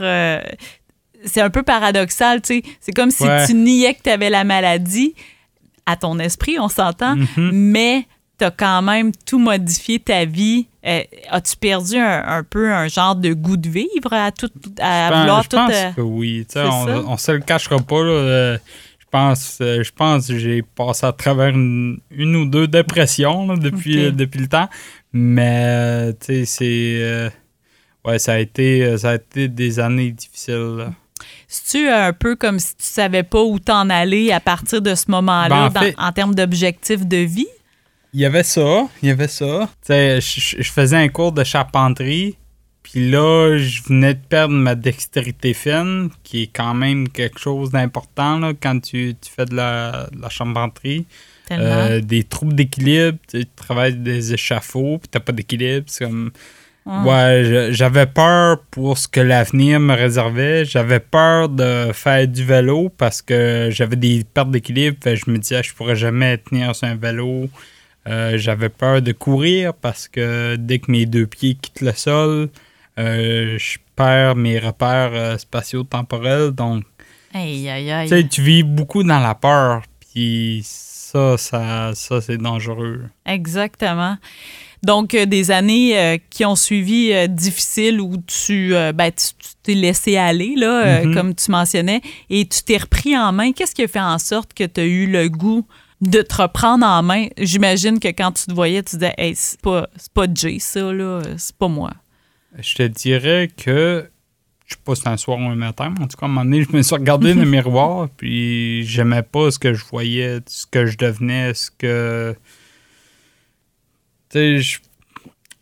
c'est 1.24 1.40
un 1.40 1.50
peu 1.50 1.62
paradoxal, 1.62 2.42
tu 2.42 2.60
sais. 2.60 2.62
C'est 2.80 2.92
comme 2.92 3.10
si 3.10 3.24
tu 3.46 3.54
niais 3.54 3.94
que 3.94 4.02
tu 4.02 4.10
avais 4.10 4.30
la 4.30 4.44
maladie 4.44 5.14
à 5.86 5.96
ton 5.96 6.18
esprit, 6.18 6.58
on 6.58 6.68
s'entend, 6.68 7.16
mm-hmm. 7.16 7.50
mais 7.52 8.06
tu 8.38 8.44
as 8.44 8.50
quand 8.50 8.82
même 8.82 9.12
tout 9.26 9.38
modifié 9.38 9.98
ta 9.98 10.24
vie. 10.24 10.66
Euh, 10.84 11.02
as-tu 11.30 11.56
perdu 11.56 11.96
un, 11.96 12.42
peu 12.42 12.72
un 12.72 12.88
genre 12.88 13.14
de 13.14 13.32
goût 13.34 13.56
de 13.56 13.68
vivre 13.68 14.12
à 14.12 14.32
tout 14.32 14.50
à 14.80 15.08
je 15.08 15.20
vouloir 15.20 15.48
pense, 15.48 15.72
je 15.72 15.84
pense 15.84 15.94
que 15.94 16.00
oui. 16.00 16.46
On, 16.56 17.12
on 17.12 17.16
se 17.16 17.32
le 17.32 17.40
cachera 17.40 17.78
pas. 17.78 17.96
Euh, 17.96 18.58
je 18.98 19.06
pense, 19.10 19.58
euh, 19.60 19.82
je 19.84 19.92
pense 19.92 20.26
que 20.26 20.38
j'ai 20.38 20.62
passé 20.62 21.06
à 21.06 21.12
travers 21.12 21.50
une, 21.50 22.00
ou 22.10 22.46
deux 22.46 22.66
dépressions 22.66 23.46
depuis, 23.56 24.10
depuis 24.12 24.40
le 24.40 24.48
temps. 24.48 24.68
Mais 25.12 26.12
tu 26.14 26.44
sais, 26.44 26.44
c'est. 26.44 27.32
Ouais, 28.04 28.18
ça 28.18 28.34
a, 28.34 28.38
été, 28.38 28.96
ça 28.98 29.10
a 29.10 29.14
été 29.16 29.48
des 29.48 29.80
années 29.80 30.10
difficiles. 30.10 30.88
C'est-tu 31.46 31.88
un 31.88 32.12
peu 32.12 32.36
comme 32.36 32.58
si 32.58 32.76
tu 32.76 32.84
savais 32.84 33.22
pas 33.22 33.42
où 33.42 33.58
t'en 33.58 33.90
aller 33.90 34.32
à 34.32 34.40
partir 34.40 34.82
de 34.82 34.94
ce 34.94 35.10
moment-là 35.10 35.68
ben, 35.70 35.92
en 35.98 36.12
termes 36.12 36.34
d'objectifs 36.34 37.06
de 37.06 37.18
vie? 37.18 37.46
Il 38.14 38.20
y 38.20 38.26
avait 38.26 38.42
ça, 38.42 38.88
il 39.02 39.08
y 39.08 39.12
avait 39.12 39.28
ça. 39.28 39.68
Je, 39.88 40.56
je 40.58 40.70
faisais 40.70 40.96
un 40.96 41.08
cours 41.08 41.32
de 41.32 41.44
charpenterie, 41.44 42.36
puis 42.82 43.10
là, 43.10 43.56
je 43.56 43.82
venais 43.82 44.14
de 44.14 44.20
perdre 44.20 44.54
ma 44.54 44.74
dextérité 44.74 45.54
fine, 45.54 46.10
qui 46.24 46.42
est 46.42 46.46
quand 46.48 46.74
même 46.74 47.08
quelque 47.08 47.38
chose 47.38 47.70
d'important 47.70 48.52
quand 48.60 48.80
tu, 48.80 49.14
fais 49.34 49.46
de 49.46 49.54
la, 49.54 50.08
charpenterie. 50.28 51.06
Euh, 51.50 52.00
des 52.00 52.24
troubles 52.24 52.54
d'équilibre, 52.54 53.18
tu 53.28 53.44
travailles 53.46 53.96
des 53.96 54.32
échafauds, 54.32 54.98
puis 54.98 55.08
t'as 55.10 55.20
pas 55.20 55.32
d'équilibre. 55.32 55.84
C'est 55.86 56.04
comme. 56.04 56.32
Ah. 56.84 57.04
Ouais, 57.04 57.68
j'avais 57.70 58.06
peur 58.06 58.58
pour 58.70 58.98
ce 58.98 59.06
que 59.06 59.20
l'avenir 59.20 59.78
me 59.78 59.94
réservait. 59.94 60.64
J'avais 60.64 60.98
peur 60.98 61.48
de 61.48 61.92
faire 61.92 62.26
du 62.26 62.44
vélo 62.44 62.88
parce 62.88 63.22
que 63.22 63.68
j'avais 63.70 63.96
des 63.96 64.24
pertes 64.24 64.50
d'équilibre. 64.50 64.96
Je 65.04 65.30
me 65.30 65.38
disais, 65.38 65.62
je 65.62 65.72
pourrais 65.74 65.94
jamais 65.94 66.38
tenir 66.38 66.74
sur 66.74 66.88
un 66.88 66.96
vélo. 66.96 67.48
Euh, 68.08 68.36
j'avais 68.36 68.68
peur 68.68 69.00
de 69.00 69.12
courir 69.12 69.74
parce 69.74 70.08
que 70.08 70.56
dès 70.56 70.80
que 70.80 70.90
mes 70.90 71.06
deux 71.06 71.26
pieds 71.26 71.54
quittent 71.54 71.82
le 71.82 71.92
sol, 71.92 72.48
euh, 72.98 73.56
je 73.58 73.78
perds 73.94 74.34
mes 74.34 74.58
repères 74.58 75.12
euh, 75.14 75.38
spatio-temporels. 75.38 76.50
Donc, 76.50 76.84
tu 78.28 78.42
vis 78.42 78.64
beaucoup 78.64 79.04
dans 79.04 79.20
la 79.20 79.36
peur. 79.36 79.82
Puis 80.00 80.62
ça, 80.64 81.38
ça, 81.38 81.92
ça 81.94 82.20
c'est 82.20 82.38
dangereux. 82.38 83.02
Exactement. 83.24 84.16
Donc, 84.82 85.10
des 85.14 85.50
années 85.50 86.20
qui 86.28 86.44
ont 86.44 86.56
suivi 86.56 87.12
difficiles 87.28 88.00
où 88.00 88.16
tu 88.26 88.70
ben, 88.70 89.10
t'es 89.62 89.74
laissé 89.74 90.16
aller, 90.16 90.54
là, 90.56 91.02
mm-hmm. 91.02 91.14
comme 91.14 91.34
tu 91.34 91.50
mentionnais, 91.50 92.00
et 92.30 92.46
tu 92.46 92.62
t'es 92.62 92.78
repris 92.78 93.16
en 93.16 93.32
main. 93.32 93.52
Qu'est-ce 93.52 93.74
qui 93.74 93.82
a 93.82 93.88
fait 93.88 94.00
en 94.00 94.18
sorte 94.18 94.54
que 94.54 94.64
tu 94.64 94.80
as 94.80 94.84
eu 94.84 95.06
le 95.06 95.28
goût 95.28 95.66
de 96.00 96.20
te 96.20 96.42
reprendre 96.42 96.84
en 96.84 97.02
main? 97.02 97.28
J'imagine 97.38 98.00
que 98.00 98.08
quand 98.08 98.32
tu 98.32 98.46
te 98.46 98.52
voyais, 98.52 98.82
tu 98.82 98.96
disais, 98.96 99.14
hey, 99.18 99.34
c'est 99.36 99.60
pas, 99.60 99.88
pas 100.14 100.26
Jay, 100.34 100.58
ça, 100.58 100.92
là, 100.92 101.22
c'est 101.36 101.56
pas 101.56 101.68
moi. 101.68 101.92
Je 102.58 102.74
te 102.74 102.82
dirais 102.82 103.50
que, 103.56 104.08
je 104.66 104.74
sais 104.74 104.80
pas 104.84 104.94
si 104.94 105.02
c'est 105.02 105.08
un 105.08 105.16
soir 105.16 105.38
ou 105.38 105.42
un 105.42 105.54
matin, 105.54 105.94
mais 105.96 106.04
en 106.04 106.08
tout 106.08 106.16
cas, 106.16 106.26
à 106.26 106.28
un 106.28 106.32
moment 106.32 106.44
donné, 106.44 106.62
je 106.62 106.76
me 106.76 106.82
suis 106.82 106.94
regardé 106.94 107.34
dans 107.34 107.40
le 107.40 107.46
miroir, 107.50 108.08
puis 108.16 108.84
j'aimais 108.84 109.22
pas 109.22 109.50
ce 109.50 109.58
que 109.58 109.72
je 109.74 109.84
voyais, 109.84 110.40
ce 110.46 110.66
que 110.66 110.86
je 110.86 110.98
devenais, 110.98 111.54
ce 111.54 111.70
que. 111.70 112.36
Sais, 114.32 114.60
je. 114.60 114.78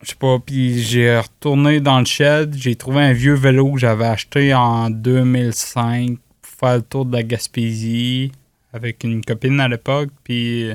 sais 0.02 0.14
pas, 0.14 0.38
puis 0.38 0.80
j'ai 0.80 1.18
retourné 1.18 1.80
dans 1.80 1.98
le 1.98 2.04
shed, 2.04 2.54
j'ai 2.56 2.76
trouvé 2.76 3.00
un 3.00 3.12
vieux 3.12 3.34
vélo 3.34 3.72
que 3.72 3.80
j'avais 3.80 4.04
acheté 4.04 4.54
en 4.54 4.90
2005 4.90 6.18
pour 6.40 6.52
faire 6.52 6.76
le 6.76 6.82
tour 6.82 7.04
de 7.04 7.12
la 7.16 7.24
Gaspésie 7.24 8.30
avec 8.72 9.02
une 9.02 9.24
copine 9.24 9.58
à 9.58 9.66
l'époque, 9.66 10.10
puis 10.22 10.68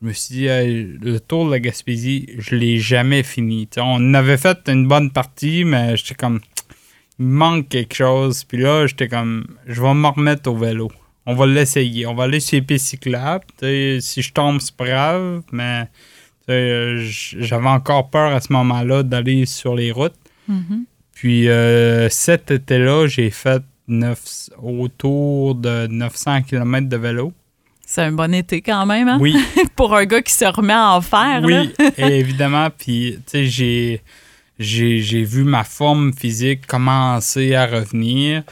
je 0.00 0.06
me 0.06 0.14
suis 0.14 0.34
dit, 0.34 0.46
le 0.46 1.18
tour 1.18 1.44
de 1.44 1.50
la 1.50 1.60
Gaspésie, 1.60 2.26
je 2.38 2.56
l'ai 2.56 2.78
jamais 2.78 3.22
fini. 3.22 3.68
on 3.76 4.14
avait 4.14 4.38
fait 4.38 4.66
une 4.68 4.88
bonne 4.88 5.10
partie, 5.10 5.64
mais 5.64 5.94
j'étais 5.98 6.14
comme, 6.14 6.40
il 7.18 7.26
manque 7.26 7.68
quelque 7.68 7.94
chose. 7.94 8.44
Puis 8.44 8.56
là, 8.56 8.86
j'étais 8.86 9.08
comme, 9.08 9.46
je 9.66 9.82
vais 9.82 9.92
me 9.92 10.06
remettre 10.06 10.50
au 10.50 10.56
vélo. 10.56 10.90
On 11.26 11.34
va 11.34 11.44
l'essayer. 11.44 12.06
On 12.06 12.14
va 12.14 12.24
aller 12.24 12.40
sur 12.40 12.56
les 12.56 12.62
pistes 12.62 12.86
cyclables. 12.86 13.44
Si 13.60 14.22
je 14.22 14.32
tombe, 14.32 14.58
c'est 14.58 14.74
grave, 14.78 15.42
mais 15.52 15.88
j'avais 16.48 17.68
encore 17.68 18.10
peur 18.10 18.32
à 18.32 18.40
ce 18.40 18.52
moment-là 18.52 19.02
d'aller 19.02 19.46
sur 19.46 19.74
les 19.74 19.92
routes. 19.92 20.14
Mm-hmm. 20.50 20.84
Puis 21.12 21.48
euh, 21.48 22.08
cet 22.10 22.50
été-là, 22.50 23.06
j'ai 23.06 23.30
fait 23.30 23.62
autour 24.62 25.54
de 25.54 25.86
900 25.86 26.42
km 26.42 26.88
de 26.88 26.96
vélo. 26.96 27.32
C'est 27.86 28.02
un 28.02 28.12
bon 28.12 28.34
été 28.34 28.60
quand 28.62 28.84
même, 28.84 29.08
hein? 29.08 29.18
Oui. 29.20 29.36
Pour 29.76 29.94
un 29.94 30.04
gars 30.04 30.20
qui 30.20 30.32
se 30.32 30.44
remet 30.44 30.72
à 30.72 30.92
en 30.92 31.00
faire. 31.00 31.40
Oui, 31.44 31.72
évidemment. 31.96 32.68
Puis, 32.76 33.18
tu 33.30 33.48
sais, 33.48 34.02
j'ai, 34.58 35.22
vu 35.24 35.44
ma 35.44 35.62
forme 35.62 36.12
physique 36.12 36.66
commencer 36.66 37.54
à 37.54 37.66
revenir. 37.66 38.42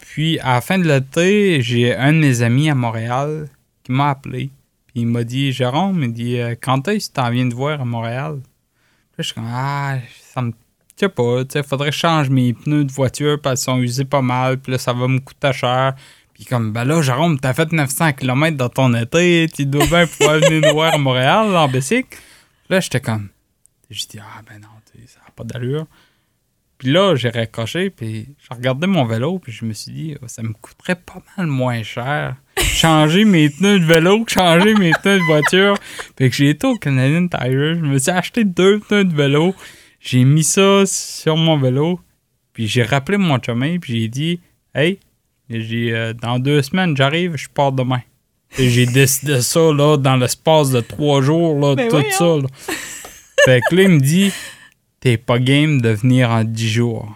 Puis, 0.00 0.40
à 0.40 0.54
la 0.54 0.60
fin 0.60 0.78
de 0.78 0.88
l'été, 0.88 1.62
j'ai 1.62 1.94
un 1.94 2.12
de 2.12 2.18
mes 2.18 2.42
amis 2.42 2.68
à 2.68 2.74
Montréal 2.74 3.48
qui 3.84 3.92
m'a 3.92 4.10
appelé. 4.10 4.50
Il 4.94 5.08
m'a 5.08 5.24
dit 5.24 5.52
Jérôme, 5.52 6.02
il 6.02 6.12
dit 6.12 6.38
euh, 6.38 6.54
Quand 6.60 6.86
est-ce 6.88 7.08
que 7.08 7.14
tu 7.14 7.20
t'en 7.20 7.30
viens 7.30 7.46
de 7.46 7.54
voir 7.54 7.80
à 7.80 7.84
Montréal? 7.84 8.40
Puis, 9.12 9.18
je 9.18 9.22
suis 9.24 9.34
comme 9.34 9.48
Ah, 9.48 9.98
ça 10.20 10.42
me. 10.42 10.52
Je 10.96 11.00
sais 11.00 11.08
pas, 11.08 11.44
tu 11.44 11.52
sais, 11.52 11.62
faudrait 11.64 11.90
que 11.90 11.94
je 11.94 12.00
change 12.00 12.30
mes 12.30 12.52
pneus 12.52 12.84
de 12.84 12.92
voiture 12.92 13.40
parce 13.40 13.64
qu'ils 13.64 13.72
sont 13.72 13.80
usés 13.80 14.04
pas 14.04 14.22
mal. 14.22 14.58
Puis 14.58 14.70
là, 14.70 14.78
ça 14.78 14.92
va 14.92 15.08
me 15.08 15.18
coûter 15.18 15.52
cher. 15.52 15.96
Puis 16.34 16.44
comme, 16.44 16.72
ben 16.72 16.84
là, 16.84 17.02
Jérôme, 17.02 17.38
t'as 17.38 17.52
fait 17.52 17.72
900 17.72 18.12
km 18.12 18.56
dans 18.56 18.68
ton 18.68 18.94
été, 18.94 19.48
tu 19.52 19.66
dois 19.66 19.86
bien 19.86 20.06
pouvoir 20.06 20.38
venir 20.38 20.68
nous 20.68 20.74
voir 20.74 20.94
à 20.94 20.98
Montréal, 20.98 21.56
en 21.56 21.68
bicycle. 21.68 22.18
Là, 22.68 22.80
j'étais 22.80 23.00
comme, 23.00 23.28
j'ai 23.90 24.06
dit, 24.06 24.18
ah 24.20 24.42
ben 24.48 24.60
non, 24.60 24.68
ça 25.06 25.20
n'a 25.20 25.30
pas 25.34 25.44
d'allure. 25.44 25.86
Puis 26.78 26.90
là, 26.90 27.14
j'ai 27.14 27.30
raccroché, 27.30 27.90
puis 27.90 28.34
j'ai 28.38 28.54
regardé 28.54 28.86
mon 28.86 29.04
vélo, 29.04 29.38
puis 29.38 29.52
je 29.52 29.64
me 29.64 29.72
suis 29.72 29.92
dit, 29.92 30.16
oh, 30.22 30.28
ça 30.28 30.42
me 30.42 30.52
coûterait 30.52 30.96
pas 30.96 31.22
mal 31.36 31.46
moins 31.46 31.82
cher 31.82 32.36
changer 32.74 33.24
mes 33.24 33.48
pneus 33.48 33.78
de 33.80 33.84
vélo, 33.84 34.24
changer 34.28 34.74
mes 34.74 34.90
pneus 35.02 35.18
de 35.18 35.24
voiture. 35.24 35.76
Fait 36.18 36.28
que 36.28 36.36
j'ai 36.36 36.50
été 36.50 36.66
au 36.66 36.74
Canadian 36.74 37.28
Tire, 37.28 37.74
je 37.76 37.80
me 37.80 37.98
suis 37.98 38.10
acheté 38.10 38.44
deux 38.44 38.80
pneus 38.80 39.04
de 39.04 39.14
vélo, 39.14 39.54
j'ai 40.00 40.24
mis 40.24 40.44
ça 40.44 40.84
sur 40.86 41.36
mon 41.36 41.56
vélo, 41.56 42.00
puis 42.52 42.66
j'ai 42.66 42.82
rappelé 42.82 43.16
mon 43.16 43.40
chemin, 43.42 43.78
puis 43.78 44.00
j'ai 44.00 44.08
dit, 44.08 44.40
hey, 44.74 44.98
j'ai 45.48 45.94
euh, 45.94 46.12
dans 46.12 46.38
deux 46.38 46.62
semaines, 46.62 46.96
j'arrive, 46.96 47.36
je 47.36 47.48
pars 47.48 47.72
demain. 47.72 48.02
Et 48.58 48.70
j'ai 48.70 48.86
décidé 48.86 49.40
ça 49.40 49.72
là, 49.72 49.96
dans 49.96 50.16
l'espace 50.16 50.70
de 50.70 50.80
trois 50.80 51.20
jours, 51.22 51.58
là, 51.58 51.74
Ben 51.74 51.88
tout 51.88 52.02
ça. 52.10 52.24
Là. 52.24 52.46
Fait 53.44 53.60
que 53.68 53.74
là, 53.74 53.82
il 53.82 53.88
me 53.88 54.00
dit 54.00 54.32
T'es 55.00 55.16
pas 55.16 55.38
game 55.38 55.80
de 55.80 55.90
venir 55.90 56.30
en 56.30 56.44
dix 56.44 56.70
jours. 56.70 57.12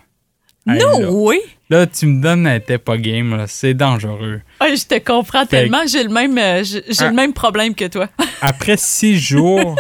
Hey, 0.67 0.79
non, 0.79 0.99
là, 0.99 1.11
oui. 1.11 1.39
Là, 1.71 1.87
tu 1.87 2.07
me 2.07 2.21
donnes 2.23 2.47
un 2.47 2.61
t'es 2.61 2.79
pas 2.79 2.97
game, 2.97 3.37
là, 3.37 3.47
c'est 3.47 3.75
dangereux. 3.75 4.41
Ah, 4.61 4.75
je 4.75 4.85
te 4.85 4.99
comprends 4.99 5.43
Fait- 5.47 5.63
tellement. 5.63 5.87
J'ai 5.87 6.03
le 6.05 6.11
même, 6.11 6.37
euh, 6.39 6.63
j'ai 6.65 6.83
j'ai 6.89 7.05
Ah. 7.05 7.09
le 7.11 7.15
même 7.17 7.33
problème 7.33 7.75
que 7.75 7.87
toi. 7.87 8.09
Après 8.43 8.77
six 8.77 9.19
jours, 9.19 9.77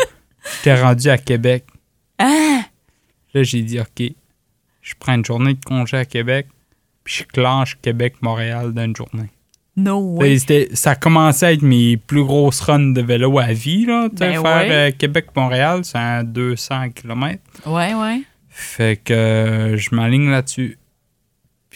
j'étais 0.56 0.80
rendu 0.80 1.08
à 1.08 1.18
Québec. 1.18 1.64
Ah! 2.18 2.62
Là, 3.34 3.42
j'ai 3.42 3.62
dit 3.62 3.78
OK, 3.80 4.12
je 4.82 4.94
prends 4.98 5.14
une 5.14 5.24
journée 5.24 5.54
de 5.54 5.64
congé 5.64 5.96
à 5.98 6.04
Québec, 6.04 6.46
puis 7.04 7.16
je 7.18 7.24
clenche 7.24 7.76
Québec-Montréal 7.82 8.72
dans 8.72 8.84
une 8.84 8.96
journée. 8.96 9.28
No 9.76 10.00
way. 10.16 10.38
c'était- 10.40 10.70
ça 10.74 10.96
commençait 10.96 11.46
à 11.46 11.52
être 11.52 11.62
mes 11.62 11.96
plus 11.96 12.24
grosses 12.24 12.58
runs 12.62 12.90
de 12.92 13.00
vélo 13.00 13.38
à 13.38 13.52
vie. 13.52 13.86
Là, 13.86 14.08
Ben 14.12 14.32
faire 14.32 14.42
ouais. 14.42 14.70
euh, 14.72 14.90
Québec-Montréal, 14.90 15.82
c'est 15.84 15.98
un 15.98 16.24
200 16.24 16.90
km. 16.90 17.40
Ouais, 17.64 17.94
ouais. 17.94 18.22
Fait 18.48 19.00
que 19.02 19.12
euh, 19.14 19.76
je 19.76 19.94
m'aligne 19.94 20.30
là-dessus. 20.30 20.78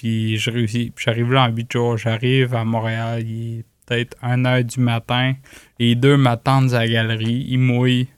Puis 0.03 0.37
je 0.37 0.51
réussis. 0.51 0.91
Puis 0.93 1.05
j'arrive 1.05 1.31
là 1.31 1.45
en 1.45 1.53
8 1.53 1.73
jours. 1.73 1.97
J'arrive 1.97 2.57
à 2.57 2.65
Montréal, 2.65 3.23
il 3.25 3.61
est 3.61 3.65
peut-être 3.87 4.17
1h 4.21 4.65
du 4.65 4.81
matin. 4.81 5.35
Les 5.79 5.95
deux 5.95 6.17
m'attendent 6.17 6.75
à 6.75 6.81
la 6.81 6.89
galerie, 6.89 7.47
ils 7.49 7.59
mouillent. 7.59 8.09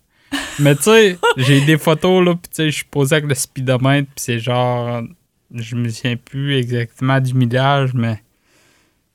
Mais 0.61 0.77
tu 0.77 0.85
sais, 0.85 1.18
j'ai 1.37 1.61
des 1.61 1.77
photos 1.77 2.25
là, 2.25 2.37
puis 2.37 2.49
tu 2.49 2.57
sais, 2.57 2.70
je 2.70 2.77
suis 2.77 2.87
posé 2.87 3.16
avec 3.16 3.29
le 3.29 3.35
speedomètre, 3.35 4.09
puis 4.14 4.25
c'est 4.25 4.38
genre. 4.38 5.03
Je 5.55 5.77
me 5.77 5.90
souviens 5.90 6.16
plus 6.16 6.57
exactement 6.57 7.20
du 7.20 7.35
millage, 7.35 7.92
mais 7.92 8.23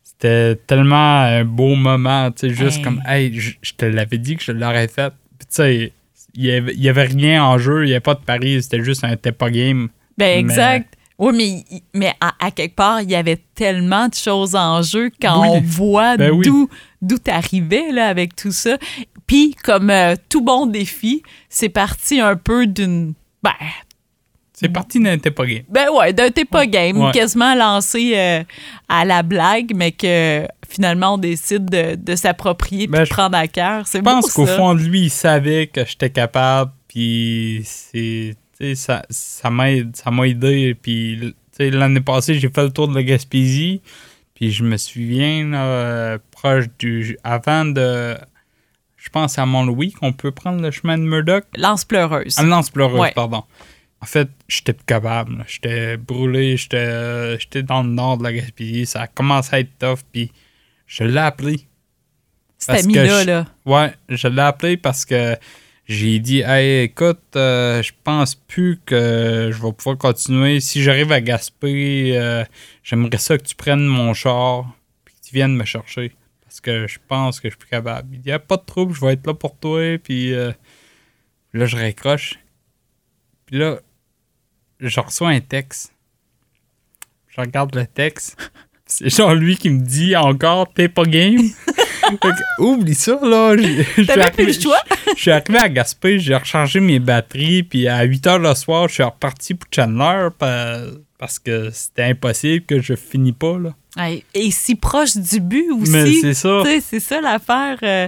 c'était 0.04 0.56
tellement 0.68 1.24
un 1.24 1.44
beau 1.44 1.74
moment, 1.74 2.30
tu 2.30 2.50
sais, 2.50 2.54
juste 2.54 2.78
Hey. 2.78 2.84
comme, 2.84 3.02
hey, 3.08 3.40
je, 3.40 3.74
te 3.74 3.86
l'avais 3.86 4.20
dit 4.20 4.36
que 4.36 4.44
je 4.44 4.52
l'aurais 4.52 4.88
fait. 4.88 5.12
Puis 5.40 5.48
tu 5.48 5.56
sais, 5.56 5.94
il 6.36 6.46
y 6.46 6.88
avait, 6.88 7.06
rien 7.06 7.44
en 7.44 7.58
jeu, 7.58 7.86
il 7.86 7.88
n'y 7.88 7.94
avait 7.94 8.00
pas 8.00 8.14
de 8.14 8.20
pari, 8.20 8.62
c'était 8.62 8.84
juste 8.84 9.04
un 9.04 9.16
pas 9.18 9.50
game. 9.50 9.90
Ben, 10.20 10.38
exact. 10.38 10.99
Oui, 11.20 11.34
mais, 11.36 11.82
mais 11.94 12.14
à, 12.22 12.34
à 12.40 12.52
quelque 12.52 12.76
part, 12.76 13.02
il 13.02 13.12
y 13.12 13.16
avait 13.16 13.42
tellement 13.54 14.08
de 14.08 14.16
choses 14.16 14.56
en 14.56 14.82
jeu 14.82 15.12
quand 15.22 15.42
Oui. 15.42 15.48
on 15.52 15.62
voit 15.62 16.16
Ben 16.18 16.32
d'où 16.42 16.70
d'où 17.02 17.18
t'arrivais 17.18 17.92
là, 17.92 18.08
avec 18.08 18.36
tout 18.36 18.52
ça. 18.52 18.78
Puis, 19.28 19.54
comme 19.64 19.90
euh, 19.90 20.16
tout 20.30 20.42
bon 20.42 20.66
défi, 20.66 21.22
c'est 21.50 21.70
parti 21.70 22.20
un 22.20 22.36
peu 22.36 22.66
d'une... 22.68 23.14
Ben, 23.44 23.52
C'est 24.54 24.70
parti 24.70 25.00
d'un 25.00 25.18
t'es 25.18 25.32
pas 25.32 25.46
game. 25.46 25.64
ben 25.70 25.90
ouais, 25.92 26.12
d'un 26.14 26.32
t'es 26.32 26.46
pas 26.46 26.66
game, 26.66 26.98
Ouais. 26.98 27.12
quasiment 27.12 27.54
lancé 27.56 28.14
euh, 28.16 28.44
à 28.90 29.06
la 29.06 29.22
blague, 29.24 29.72
mais 29.76 29.92
que 29.92 30.46
finalement, 30.68 31.14
on 31.14 31.18
décide 31.18 31.66
de, 31.70 31.96
de 31.96 32.16
s'approprier 32.16 32.88
puis 32.88 32.98
Ben, 32.98 33.04
de 33.04 33.10
prendre 33.10 33.38
à 33.38 33.48
cœur. 33.48 33.86
Je 33.94 34.00
pense 34.00 34.32
qu'au 34.34 34.46
fond 34.46 34.74
de 34.76 34.82
lui, 34.82 35.02
il 35.04 35.10
savait 35.10 35.68
que 35.68 35.86
j'étais 35.86 36.10
capable, 36.10 36.72
puis 36.88 37.62
c'est, 37.66 38.36
ça, 38.76 39.04
ça 39.10 39.50
m'a 39.50 39.68
ça 39.94 40.12
m'a 40.12 40.28
aidé. 40.28 40.76
Puis 40.76 41.34
l'année 41.60 42.02
passée, 42.02 42.36
j'ai 42.36 42.50
fait 42.50 42.64
le 42.64 42.72
tour 42.72 42.88
de 42.88 42.96
la 42.96 43.04
Gaspésie, 43.04 43.82
puis 44.34 44.52
je 44.52 44.64
me 44.64 44.78
souviens, 44.78 45.48
là, 45.50 45.64
euh, 45.66 46.18
proche 46.32 46.66
du. 46.78 47.18
Avant 47.24 47.66
de. 47.66 48.18
Je 48.98 49.10
pense 49.10 49.40
à 49.40 49.46
Mont-Louis 49.46 49.92
qu'on 49.94 50.12
peut 50.12 50.32
prendre 50.32 50.62
le 50.62 50.72
chemin 50.72 50.98
de 50.98 51.04
Murdoch. 51.04 51.46
Lance 51.58 51.86
pleureuse. 51.86 52.36
Ah, 52.38 52.44
lance 52.44 52.70
pleureuse, 52.70 53.00
Ouais. 53.00 53.12
pardon. 53.16 53.44
En 54.02 54.06
fait, 54.06 54.30
j'étais 54.48 54.74
plus 54.74 54.86
capable. 54.86 55.44
J'étais 55.48 55.98
brûlé, 55.98 56.56
j'étais 56.58 56.78
euh, 56.78 57.38
j'étais 57.40 57.64
dans 57.64 57.84
le 57.84 57.90
nord 57.90 58.18
de 58.18 58.24
la 58.24 58.34
Gaspésie. 58.34 58.86
Ça 58.86 59.02
a 59.04 59.08
commencé 59.08 59.56
à 59.56 59.60
être 59.60 59.78
tough, 59.80 60.00
puis 60.12 60.32
je 60.86 61.04
l'ai 61.04 61.18
appelé. 61.18 61.62
Cet 62.58 62.84
ami-là, 62.86 63.24
là. 63.24 63.46
Ouais, 63.66 63.94
je 64.10 64.28
l'ai 64.28 64.42
appelé 64.42 64.76
parce 64.76 65.06
que 65.06 65.36
j'ai 65.90 66.20
dit 66.20 66.42
Hey, 66.42 66.84
écoute, 66.84 67.36
euh, 67.36 67.82
je 67.82 67.92
pense 68.04 68.36
plus 68.36 68.80
que 68.86 69.50
je 69.52 69.62
vais 69.62 69.74
pouvoir 69.74 69.98
continuer. 69.98 70.60
Si 70.60 70.84
j'arrive 70.84 71.12
à 71.12 71.20
Gaspé, 71.20 72.12
euh, 72.16 72.46
j'aimerais 72.84 73.18
ça 73.18 73.40
que 73.40 73.44
tu 73.44 73.56
prennes 73.56 73.86
mon 73.88 74.14
char 74.14 74.72
puis 75.04 75.16
que 75.16 75.28
tu 75.28 75.34
viennes 75.34 75.56
me 75.56 75.66
chercher. 75.66 76.14
Parce 76.42 76.62
que 76.62 76.88
je 76.88 77.00
pense 77.08 77.40
que 77.40 77.50
je 77.50 77.54
suis 77.54 77.58
plus 77.58 77.70
capable. 77.70 78.08
Il 78.14 78.22
dit 78.22 78.32
Ah, 78.32 78.38
pas 78.38 78.58
de 78.58 78.66
trouble, 78.66 78.94
je 78.94 79.02
vais 79.02 79.14
être 79.14 79.26
là 79.26 79.34
pour 79.34 79.58
toi. 79.58 79.98
Puis 79.98 80.32
euh, 80.32 80.52
là, 81.54 81.66
je 81.66 81.76
raccroche. 81.76 82.40
Puis 83.48 83.58
là, 83.58 83.80
je 84.80 85.00
reçois 85.00 85.30
un 85.30 85.42
texte. 85.42 85.92
Je 87.30 87.42
regarde 87.42 87.74
le 87.74 87.88
texte. 87.88 88.38
C'est 88.86 89.10
genre 89.10 89.34
lui 89.34 89.58
qui 89.58 89.72
me 89.72 89.84
dit 89.84 90.16
encore 90.16 90.72
T'es 90.72 90.88
pas 90.88 91.06
game? 91.06 91.50
Que, 92.18 92.28
oublie 92.62 92.96
ça, 92.96 93.20
là. 93.22 93.56
T'avais 94.08 94.32
plus 94.32 94.46
le 94.48 94.54
choix? 94.62 94.80
Je 95.16 95.22
suis 95.22 95.32
arrivé 95.32 95.58
à 95.60 95.70
Gaspé, 95.70 96.20
j'ai 96.20 96.36
rechargé 96.36 96.80
mes 96.80 97.00
batteries, 97.00 97.64
puis 97.64 97.88
à 97.88 98.04
8 98.04 98.26
h 98.26 98.38
le 98.40 98.56
soir, 98.56 98.88
je 98.88 98.96
suis 98.96 99.04
reparti 99.04 99.54
pour 99.54 99.68
Chandler 99.74 100.30
pa- 100.38 100.82
parce 101.18 101.38
que 101.40 101.70
c'était 101.72 102.04
impossible 102.04 102.66
que 102.66 102.82
je 102.82 102.96
finis 102.96 103.34
pas, 103.34 103.58
là. 103.58 103.74
Ouais, 103.98 104.24
Et 104.34 104.52
si 104.52 104.76
proche 104.76 105.18
du 105.18 105.40
but 105.42 105.72
aussi? 105.72 106.20
C'est 106.22 106.34
ça. 106.34 106.62
C'est 106.82 107.00
ça 107.00 107.20
l'affaire. 107.22 107.78
euh, 107.84 108.08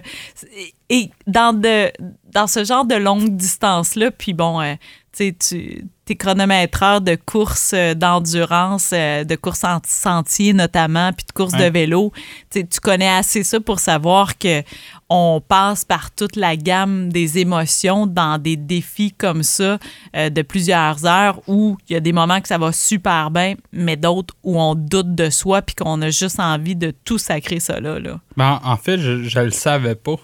et- 0.55 0.73
et 0.93 1.09
dans, 1.27 1.53
de, 1.53 1.89
dans 2.33 2.47
ce 2.47 2.63
genre 2.63 2.85
de 2.85 2.95
longue 2.95 3.35
distance-là, 3.35 4.11
puis 4.11 4.33
bon, 4.33 4.61
euh, 4.61 4.73
tu 5.15 5.29
sais, 5.29 5.35
tu 5.39 5.85
es 6.09 6.15
chronométreur 6.15 7.01
de 7.01 7.15
courses 7.15 7.71
euh, 7.73 7.93
d'endurance, 7.93 8.91
euh, 8.93 9.23
de 9.23 9.35
courses 9.35 9.63
en 9.63 9.79
sentier 9.85 10.53
notamment, 10.53 11.11
puis 11.13 11.25
de 11.25 11.31
courses 11.33 11.53
de 11.53 11.65
vélo, 11.65 12.11
tu 12.49 12.65
connais 12.81 13.09
assez 13.09 13.43
ça 13.43 13.59
pour 13.59 13.79
savoir 13.79 14.37
que 14.37 14.61
on 15.09 15.41
passe 15.45 15.83
par 15.83 16.11
toute 16.11 16.35
la 16.37 16.55
gamme 16.55 17.11
des 17.11 17.39
émotions 17.39 18.07
dans 18.07 18.37
des 18.41 18.55
défis 18.55 19.11
comme 19.11 19.43
ça 19.43 19.77
euh, 20.15 20.29
de 20.29 20.41
plusieurs 20.41 21.05
heures 21.05 21.41
où 21.47 21.77
il 21.89 21.93
y 21.93 21.95
a 21.95 21.99
des 21.99 22.13
moments 22.13 22.39
que 22.39 22.47
ça 22.47 22.57
va 22.57 22.71
super 22.71 23.31
bien, 23.31 23.55
mais 23.73 23.97
d'autres 23.97 24.33
où 24.43 24.59
on 24.59 24.75
doute 24.75 25.13
de 25.15 25.29
soi 25.29 25.61
puis 25.61 25.75
qu'on 25.75 26.01
a 26.01 26.09
juste 26.09 26.39
envie 26.39 26.75
de 26.77 26.91
tout 27.03 27.17
sacrer 27.17 27.59
ça 27.59 27.79
là. 27.81 27.99
là. 27.99 28.19
Ben, 28.37 28.59
en 28.63 28.77
fait, 28.77 28.97
je, 28.97 29.23
je 29.23 29.39
le 29.39 29.51
savais 29.51 29.95
pas. 29.95 30.15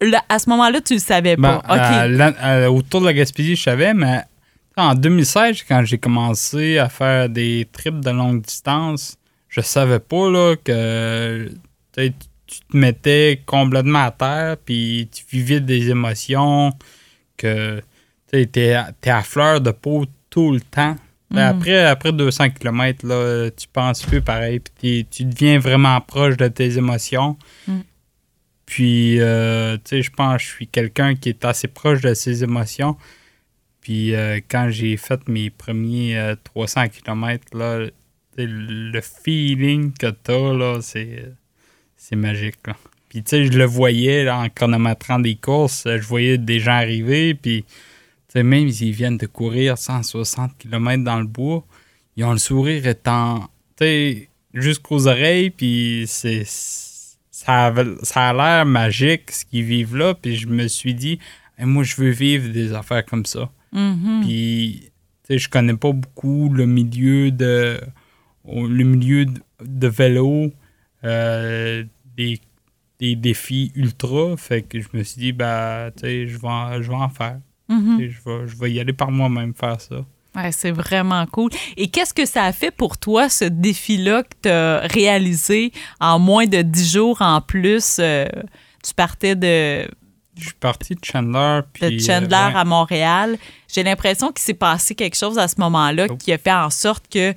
Là, 0.00 0.22
à 0.28 0.38
ce 0.38 0.50
moment-là, 0.50 0.80
tu 0.80 0.94
le 0.94 1.00
savais 1.00 1.36
Ben, 1.36 1.60
pas. 1.66 1.74
À- 1.76 2.70
autour 2.70 3.00
de 3.00 3.06
la 3.06 3.14
Gaspésie, 3.14 3.56
je 3.56 3.62
savais, 3.62 3.94
mais 3.94 4.22
en 4.76 4.94
2016, 4.94 5.62
quand 5.68 5.84
j'ai 5.84 5.98
commencé 5.98 6.78
à 6.78 6.88
faire 6.88 7.28
des 7.28 7.68
trips 7.72 8.00
de 8.00 8.10
longue 8.10 8.42
distance, 8.42 9.16
je 9.48 9.60
savais 9.60 10.00
pas 10.00 10.30
là, 10.30 10.56
que 10.56 11.48
tu 11.94 12.10
te 12.60 12.76
mettais 12.76 13.40
complètement 13.46 14.04
à 14.04 14.10
terre, 14.10 14.56
puis 14.64 15.08
tu 15.12 15.24
vivais 15.30 15.60
des 15.60 15.90
émotions, 15.90 16.72
que 17.36 17.80
tu 18.32 18.48
es 18.56 18.74
à 18.74 19.22
fleur 19.22 19.60
de 19.60 19.70
peau 19.70 20.06
tout 20.28 20.52
le 20.52 20.60
temps. 20.60 20.96
Mhm. 21.30 21.38
après, 21.38 21.84
après 21.84 22.12
200 22.12 22.50
km, 22.50 23.06
là, 23.06 23.50
tu 23.50 23.66
penses 23.68 24.02
plus 24.02 24.20
pareil, 24.20 24.60
puis 24.60 25.06
tu 25.10 25.24
deviens 25.24 25.58
vraiment 25.58 26.00
proche 26.00 26.36
de 26.36 26.48
tes 26.48 26.76
émotions. 26.76 27.36
Mm. 27.66 27.80
Puis, 28.66 29.20
euh, 29.20 29.76
tu 29.76 29.82
sais, 29.84 30.02
je 30.02 30.10
pense 30.10 30.36
que 30.36 30.42
je 30.42 30.48
suis 30.48 30.66
quelqu'un 30.66 31.14
qui 31.14 31.28
est 31.30 31.44
assez 31.44 31.68
proche 31.68 32.00
de 32.00 32.14
ses 32.14 32.44
émotions. 32.44 32.96
Puis, 33.84 34.14
euh, 34.14 34.40
quand 34.48 34.70
j'ai 34.70 34.96
fait 34.96 35.28
mes 35.28 35.50
premiers 35.50 36.16
euh, 36.18 36.36
300 36.42 36.88
km, 36.88 37.54
là, 37.54 37.86
le 38.38 39.00
feeling 39.02 39.92
que 39.92 40.06
t'as, 40.06 40.54
là, 40.54 40.78
c'est, 40.80 42.16
magique. 42.16 42.66
Là. 42.66 42.76
Puis, 43.10 43.22
tu 43.22 43.28
sais, 43.28 43.44
je 43.44 43.52
le 43.52 43.66
voyais 43.66 44.24
là, 44.24 44.38
en 44.38 44.48
chronométrant 44.48 45.18
des 45.18 45.36
courses. 45.36 45.84
euh, 45.84 46.00
Je 46.00 46.06
voyais 46.06 46.38
des 46.38 46.60
gens 46.60 46.72
arriver, 46.72 47.34
puis, 47.34 47.66
même 48.34 48.70
s'ils 48.70 48.92
viennent 48.92 49.18
de 49.18 49.26
courir 49.26 49.76
160 49.76 50.56
km 50.58 51.04
dans 51.04 51.20
le 51.20 51.26
bois, 51.26 51.62
ils 52.16 52.24
ont 52.24 52.32
le 52.32 52.38
sourire 52.38 52.86
étant. 52.86 53.48
Jusqu'aux 54.54 55.08
oreilles, 55.08 55.50
puis 55.50 56.04
c'est 56.06 56.44
ça 56.46 57.66
a, 57.66 57.84
ça 58.02 58.30
a 58.30 58.32
l'air 58.32 58.64
magique 58.64 59.30
ce 59.30 59.44
qu'ils 59.44 59.64
vivent 59.64 59.96
là, 59.96 60.14
puis 60.14 60.36
je 60.36 60.46
me 60.46 60.68
suis 60.68 60.94
dit, 60.94 61.18
moi, 61.58 61.82
je 61.84 61.96
veux 61.96 62.10
vivre 62.10 62.48
des 62.48 62.72
affaires 62.72 63.04
comme 63.04 63.26
ça. 63.26 63.50
Mhm. 63.74 64.20
Puis, 64.22 64.80
tu 65.24 65.26
sais, 65.28 65.38
je 65.38 65.48
connais 65.50 65.76
pas 65.76 65.92
beaucoup 65.92 66.48
le 66.48 66.64
milieu 66.66 67.30
de 67.30 67.80
le 68.46 68.84
milieu 68.84 69.24
de, 69.26 69.40
de 69.64 69.88
vélo, 69.88 70.50
euh, 71.02 71.84
des, 72.16 72.38
des 72.98 73.16
défis 73.16 73.72
ultra, 73.74 74.36
fait 74.36 74.62
que 74.62 74.80
je 74.80 74.88
me 74.92 75.02
suis 75.02 75.18
dit, 75.20 75.32
bah, 75.32 75.90
tu 75.96 76.02
sais, 76.02 76.26
je 76.28 76.38
vais, 76.38 76.48
en- 76.48 76.80
je 76.82 76.88
vais 76.90 76.94
en 76.96 77.08
faire. 77.08 77.38
Mhm. 77.68 78.00
Je, 78.00 78.30
vais, 78.30 78.46
je 78.46 78.56
vais 78.56 78.72
y 78.72 78.80
aller 78.80 78.92
par 78.92 79.10
moi-même 79.10 79.54
faire 79.54 79.80
ça. 79.80 80.04
Ouais, 80.36 80.52
c'est 80.52 80.72
vraiment 80.72 81.24
cool. 81.26 81.50
Et 81.76 81.88
qu'est-ce 81.88 82.12
que 82.12 82.26
ça 82.26 82.44
a 82.44 82.52
fait 82.52 82.70
pour 82.70 82.98
toi, 82.98 83.28
ce 83.28 83.44
défi-là 83.46 84.24
que 84.24 84.34
tu 84.42 84.48
as 84.48 84.80
réalisé 84.80 85.72
en 86.00 86.18
moins 86.18 86.46
de 86.46 86.60
10 86.60 86.92
jours 86.92 87.22
en 87.22 87.40
plus? 87.40 87.96
euh, 88.00 88.26
tu 88.82 88.92
partais 88.94 89.36
de, 89.36 89.88
Je 90.38 90.44
suis 90.46 90.54
parti 90.54 90.94
de 90.94 91.04
Chandler. 91.04 91.60
de 91.80 91.88
Puis, 91.88 92.00
Chandler 92.00 92.34
euh, 92.34 92.48
ouais. 92.48 92.56
à 92.56 92.64
Montréal. 92.64 93.36
J'ai 93.72 93.82
l'impression 93.82 94.28
qu'il 94.32 94.42
s'est 94.42 94.54
passé 94.54 94.94
quelque 94.94 95.16
chose 95.16 95.38
à 95.38 95.46
ce 95.48 95.56
moment-là 95.60 96.06
Oh. 96.10 96.16
qui 96.16 96.32
a 96.32 96.38
fait 96.38 96.52
en 96.52 96.70
sorte 96.70 97.04
que, 97.12 97.34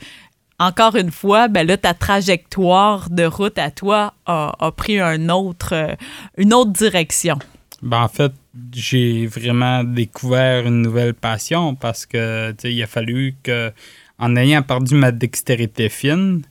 encore 0.60 0.96
une 0.96 1.12
fois, 1.12 1.48
ben 1.48 1.66
là, 1.68 1.78
ta 1.78 1.94
trajectoire 1.94 3.10
de 3.10 3.24
route 3.26 3.58
à 3.60 3.70
toi 3.72 4.14
a, 4.26 4.54
a 4.60 4.72
pris 4.72 5.00
un 5.00 5.30
autre, 5.30 5.74
euh, 5.74 5.96
une 6.38 6.54
autre 6.54 6.72
direction. 6.72 7.38
Ben, 7.84 8.02
en 8.02 8.08
fait, 8.08 8.32
j'ai 8.74 9.28
vraiment 9.28 9.84
découvert 9.84 10.66
une 10.66 10.82
nouvelle 10.82 11.14
passion 11.14 11.76
parce 11.76 12.06
que 12.08 12.56
il 12.64 12.82
a 12.82 12.88
fallu 12.88 13.36
que, 13.44 13.72
en 14.18 14.36
ayant 14.36 14.64
perdu 14.64 14.96
ma 14.96 15.12
dextérité 15.12 15.90
fine, 15.90 16.42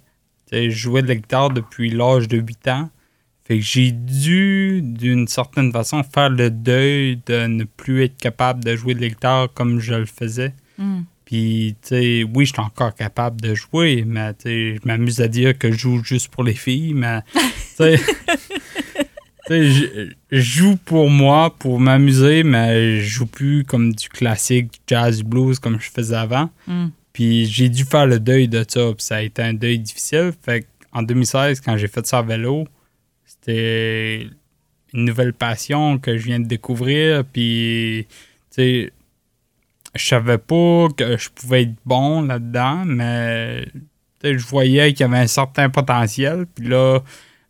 je 0.52 0.70
jouais 0.70 1.02
de 1.02 1.08
la 1.08 1.16
guitare 1.16 1.50
depuis 1.50 1.90
l'âge 1.90 2.28
de 2.28 2.36
8 2.38 2.68
ans. 2.68 2.90
Fait 3.46 3.58
que 3.58 3.64
j'ai 3.64 3.92
dû, 3.92 4.80
d'une 4.82 5.28
certaine 5.28 5.70
façon, 5.70 6.02
faire 6.02 6.30
le 6.30 6.50
deuil 6.50 7.20
de 7.26 7.46
ne 7.46 7.62
plus 7.62 8.02
être 8.02 8.16
capable 8.16 8.64
de 8.64 8.74
jouer 8.74 8.94
de 8.94 9.00
la 9.00 9.08
guitare 9.08 9.52
comme 9.54 9.78
je 9.78 9.94
le 9.94 10.06
faisais. 10.06 10.52
Mm. 10.78 11.02
Puis, 11.24 11.76
tu 11.80 11.88
sais, 11.88 12.24
oui, 12.24 12.44
je 12.46 12.52
suis 12.52 12.60
encore 12.60 12.92
capable 12.92 13.40
de 13.40 13.54
jouer, 13.54 14.04
mais 14.04 14.34
tu 14.34 14.42
sais, 14.42 14.76
je 14.76 14.80
m'amuse 14.88 15.20
à 15.20 15.28
dire 15.28 15.56
que 15.56 15.70
je 15.70 15.78
joue 15.78 16.02
juste 16.02 16.28
pour 16.28 16.42
les 16.42 16.54
filles, 16.54 16.94
mais 16.94 17.20
tu 17.34 17.76
sais, 17.86 17.96
je, 19.48 20.10
je 20.32 20.40
joue 20.40 20.76
pour 20.84 21.08
moi, 21.08 21.54
pour 21.56 21.78
m'amuser, 21.78 22.42
mais 22.42 22.98
je 23.00 23.08
joue 23.08 23.26
plus 23.26 23.62
comme 23.62 23.94
du 23.94 24.08
classique, 24.08 24.72
du 24.72 24.78
jazz, 24.88 25.18
du 25.18 25.24
blues 25.24 25.60
comme 25.60 25.78
je 25.78 25.88
faisais 25.88 26.16
avant. 26.16 26.50
Mm. 26.66 26.86
Puis 27.12 27.46
j'ai 27.46 27.68
dû 27.68 27.84
faire 27.84 28.06
le 28.06 28.18
deuil 28.18 28.48
de 28.48 28.64
ça, 28.66 28.92
puis 28.92 29.04
ça 29.04 29.16
a 29.16 29.22
été 29.22 29.40
un 29.40 29.54
deuil 29.54 29.78
difficile. 29.78 30.32
Fait 30.44 30.66
en 30.92 31.02
2016, 31.02 31.60
quand 31.60 31.76
j'ai 31.76 31.88
fait 31.88 32.04
ça 32.06 32.18
à 32.18 32.22
vélo, 32.22 32.66
c'était 33.26 34.28
une 34.94 35.04
nouvelle 35.04 35.34
passion 35.34 35.98
que 35.98 36.16
je 36.16 36.24
viens 36.24 36.40
de 36.40 36.46
découvrir, 36.46 37.24
puis 37.24 38.06
tu 38.08 38.14
sais, 38.50 38.92
je 39.94 40.06
savais 40.06 40.38
pas 40.38 40.88
que 40.96 41.16
je 41.16 41.30
pouvais 41.30 41.62
être 41.62 41.74
bon 41.84 42.22
là-dedans, 42.22 42.84
mais 42.86 43.66
je 44.22 44.46
voyais 44.46 44.92
qu'il 44.92 45.00
y 45.00 45.08
avait 45.08 45.18
un 45.18 45.26
certain 45.26 45.70
potentiel. 45.70 46.46
Puis 46.54 46.68
là, 46.68 47.00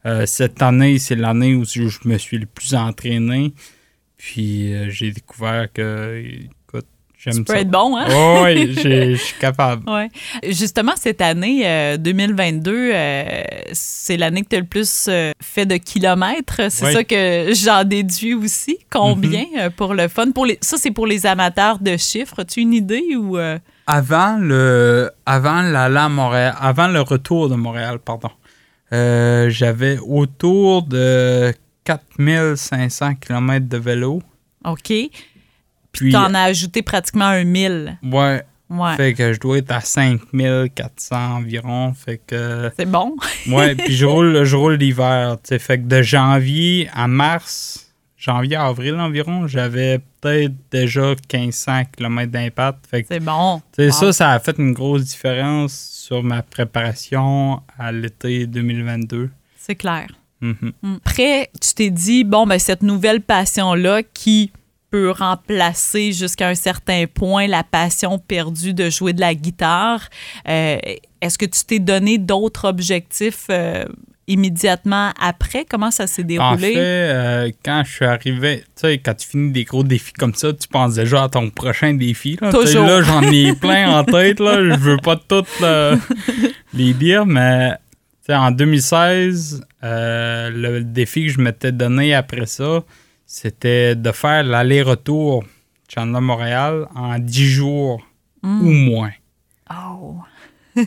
euh, 0.05 0.27
cette 0.27 0.63
année, 0.63 0.99
c'est 0.99 1.17
l'année 1.17 1.55
où 1.55 1.65
je 1.65 1.89
me 2.05 2.19
suis 2.19 2.39
le 2.39 2.47
plus 2.47 2.75
entraîné. 2.75 3.53
Puis 4.17 4.75
euh, 4.75 4.91
j'ai 4.91 5.11
découvert 5.11 5.73
que, 5.73 6.23
j'aime 7.33 7.45
ça. 7.47 7.61
être 7.61 7.71
bon, 7.71 7.97
hein? 7.97 8.07
Oh, 8.11 8.43
oui, 8.45 8.73
je 8.83 9.15
suis 9.17 9.35
capable. 9.39 9.89
Ouais. 9.91 10.09
Justement, 10.49 10.93
cette 10.97 11.21
année 11.21 11.63
euh, 11.67 11.97
2022, 11.97 12.91
euh, 12.93 13.25
c'est 13.73 14.17
l'année 14.17 14.43
que 14.43 14.49
tu 14.49 14.57
as 14.57 14.61
le 14.61 14.67
plus 14.67 15.07
euh, 15.09 15.33
fait 15.43 15.67
de 15.67 15.77
kilomètres. 15.77 16.63
C'est 16.71 16.93
ça 16.93 17.05
que 17.05 17.49
j'en 17.55 17.85
déduis 17.85 18.35
aussi. 18.35 18.79
Combien 18.91 19.45
euh, 19.59 19.71
pour 19.71 19.95
le 19.95 20.09
fun? 20.09 20.31
Pour 20.31 20.47
les, 20.47 20.59
ça, 20.61 20.77
c'est 20.79 20.91
pour 20.91 21.07
les 21.07 21.27
amateurs 21.27 21.79
de 21.79 21.97
chiffres. 21.97 22.41
As-tu 22.41 22.61
une 22.61 22.73
idée 22.75 23.17
ou. 23.17 23.37
euh, 23.39 23.59
Avant 23.87 24.37
le, 24.41 25.11
avant 25.27 25.59
à 25.75 26.09
Montréal, 26.09 26.55
avant 26.61 26.89
le 26.89 27.01
retour 27.01 27.49
de 27.49 27.55
Montréal, 27.55 27.99
pardon, 27.99 28.31
euh, 28.93 29.49
j'avais 29.51 29.99
autour 29.99 30.83
de 30.83 31.53
4500 31.85 33.15
km 33.17 33.69
de 33.69 33.77
vélo. 33.79 34.23
OK. 34.65 34.93
Puis, 35.97 36.11
Tu 36.11 36.17
en 36.17 36.35
as 36.35 36.43
ajouté 36.43 36.83
pratiquement 36.83 37.27
un 37.27 37.45
1000. 37.45 37.99
ouais, 38.05 38.43
Ouais. 38.69 38.97
fait 38.97 39.15
que 39.15 39.33
je 39.33 39.39
dois 39.39 39.59
être 39.59 39.71
à 39.71 39.81
5400 39.81 41.37
environ. 41.37 41.93
Fait 41.95 42.21
que, 42.27 42.71
C'est 42.77 42.87
bon. 42.91 43.17
ouais, 43.49 43.75
puis 43.77 43.95
je 43.95 44.05
roule, 44.07 44.45
je 44.45 44.57
roule 44.57 44.75
l'hiver. 44.75 45.37
Fait 45.45 45.79
que 45.79 45.85
de 45.85 46.03
janvier 46.03 46.89
à 46.93 47.07
mars, 47.07 47.93
janvier 48.17 48.57
à 48.57 48.67
avril 48.67 48.97
environ, 48.97 49.47
j'avais 49.47 50.01
peut-être 50.21 50.53
déjà 50.71 51.15
1500 51.33 51.83
km 51.97 52.31
d'impact. 52.33 52.87
Fait 52.91 53.03
que 53.03 53.09
C'est 53.09 53.21
bon. 53.21 53.63
Wow. 53.79 53.91
Ça, 53.93 54.13
ça 54.13 54.33
a 54.33 54.39
fait 54.41 54.59
une 54.59 54.73
grosse 54.73 55.05
différence 55.05 55.73
sur 56.07 56.23
ma 56.25 56.43
préparation 56.43 57.61
à 57.79 57.93
l'été 57.93 58.47
2022. 58.47 59.31
C'est 59.57 59.77
clair. 59.77 60.07
Mhm. 60.41 60.73
Mm. 60.83 60.95
Après, 61.05 61.51
tu 61.61 61.75
t'es 61.75 61.91
dit, 61.91 62.25
bon, 62.25 62.47
ben, 62.47 62.59
cette 62.59 62.83
nouvelle 62.83 63.21
passion-là 63.21 64.03
qui 64.03 64.51
peut 64.97 65.11
remplacer 65.11 66.13
jusqu'à 66.13 66.49
un 66.49 66.55
certain 66.55 67.05
point 67.07 67.47
la 67.47 67.63
passion 67.63 68.19
perdue 68.19 68.73
de 68.73 68.89
jouer 68.89 69.13
de 69.13 69.21
la 69.21 69.35
guitare, 69.35 70.09
euh, 70.49 70.79
est-ce 71.21 71.37
que 71.37 71.45
tu 71.45 71.65
t'es 71.67 71.79
donné 71.79 72.17
d'autres 72.17 72.67
objectifs 72.67 73.45
euh, 73.51 73.85
immédiatement 74.27 75.11
après? 75.21 75.67
Comment 75.69 75.91
ça 75.91 76.07
s'est 76.07 76.23
En 76.23 76.27
déroulé? 76.27 76.73
fait, 76.73 76.79
euh, 76.79 77.51
quand 77.63 77.83
je 77.85 77.93
suis 77.93 78.05
arrivé, 78.07 78.61
tu 78.61 78.65
sais, 78.77 78.99
quand 78.99 79.13
tu 79.15 79.29
finis 79.29 79.53
des 79.53 79.65
gros 79.65 79.85
défis 79.85 80.15
comme 80.15 80.35
ça, 80.35 80.55
tu 80.55 80.67
penses 80.67 80.95
déjà 80.95 81.25
à 81.25 81.29
ton 81.29 81.51
prochain 81.51 81.93
défi. 81.93 82.39
Là, 82.41 82.51
Toujours. 82.51 82.87
là 82.87 83.03
j'en 83.03 83.21
ai 83.21 83.53
plein 83.61 83.99
en 83.99 84.03
tête. 84.03 84.41
Là, 84.41 84.63
je 84.65 84.77
veux 84.77 84.97
pas 84.97 85.17
toutes 85.17 85.61
là, 85.61 85.97
les 86.73 86.95
dire, 86.95 87.27
mais 87.27 87.73
en 88.31 88.51
2016, 88.51 89.63
euh, 89.85 90.51
le 90.51 90.81
défi 90.85 91.27
que 91.27 91.33
je 91.33 91.41
m'étais 91.41 91.73
donné 91.73 92.15
après 92.15 92.47
ça, 92.47 92.83
c'était 93.27 93.95
de 93.97 94.13
faire 94.13 94.43
l'aller-retour 94.45 95.45
Chandler-Montréal 95.93 96.87
en 96.95 97.19
10 97.19 97.49
jours 97.51 98.03
Mm. 98.43 98.61
ou 98.67 98.71
moins. 98.71 99.11
Oh. 99.71 100.17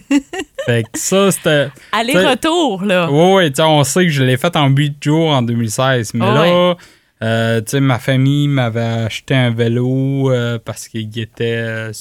Fait 0.65 0.83
que 0.83 0.97
ça, 0.99 1.31
c'était. 1.31 1.67
Aller-retour, 1.91 2.83
là. 2.85 3.09
Oui, 3.11 3.33
oui, 3.35 3.49
tu 3.49 3.55
sais, 3.57 3.63
on 3.63 3.83
sait 3.83 4.05
que 4.05 4.11
je 4.11 4.23
l'ai 4.23 4.37
fait 4.37 4.55
en 4.55 4.69
8 4.69 5.03
jours 5.03 5.29
en 5.31 5.41
2016. 5.41 6.13
Mais 6.13 6.25
Ah 6.25 6.33
là, 6.33 6.77
euh, 7.23 7.59
tu 7.61 7.71
sais, 7.71 7.79
ma 7.81 7.97
famille 7.99 8.47
m'avait 8.47 8.79
acheté 8.81 9.33
un 9.35 9.49
vélo 9.49 10.31
euh, 10.31 10.59
parce 10.63 10.87
qu'il 10.87 11.17
était, 11.19 11.57
euh, 11.57 11.91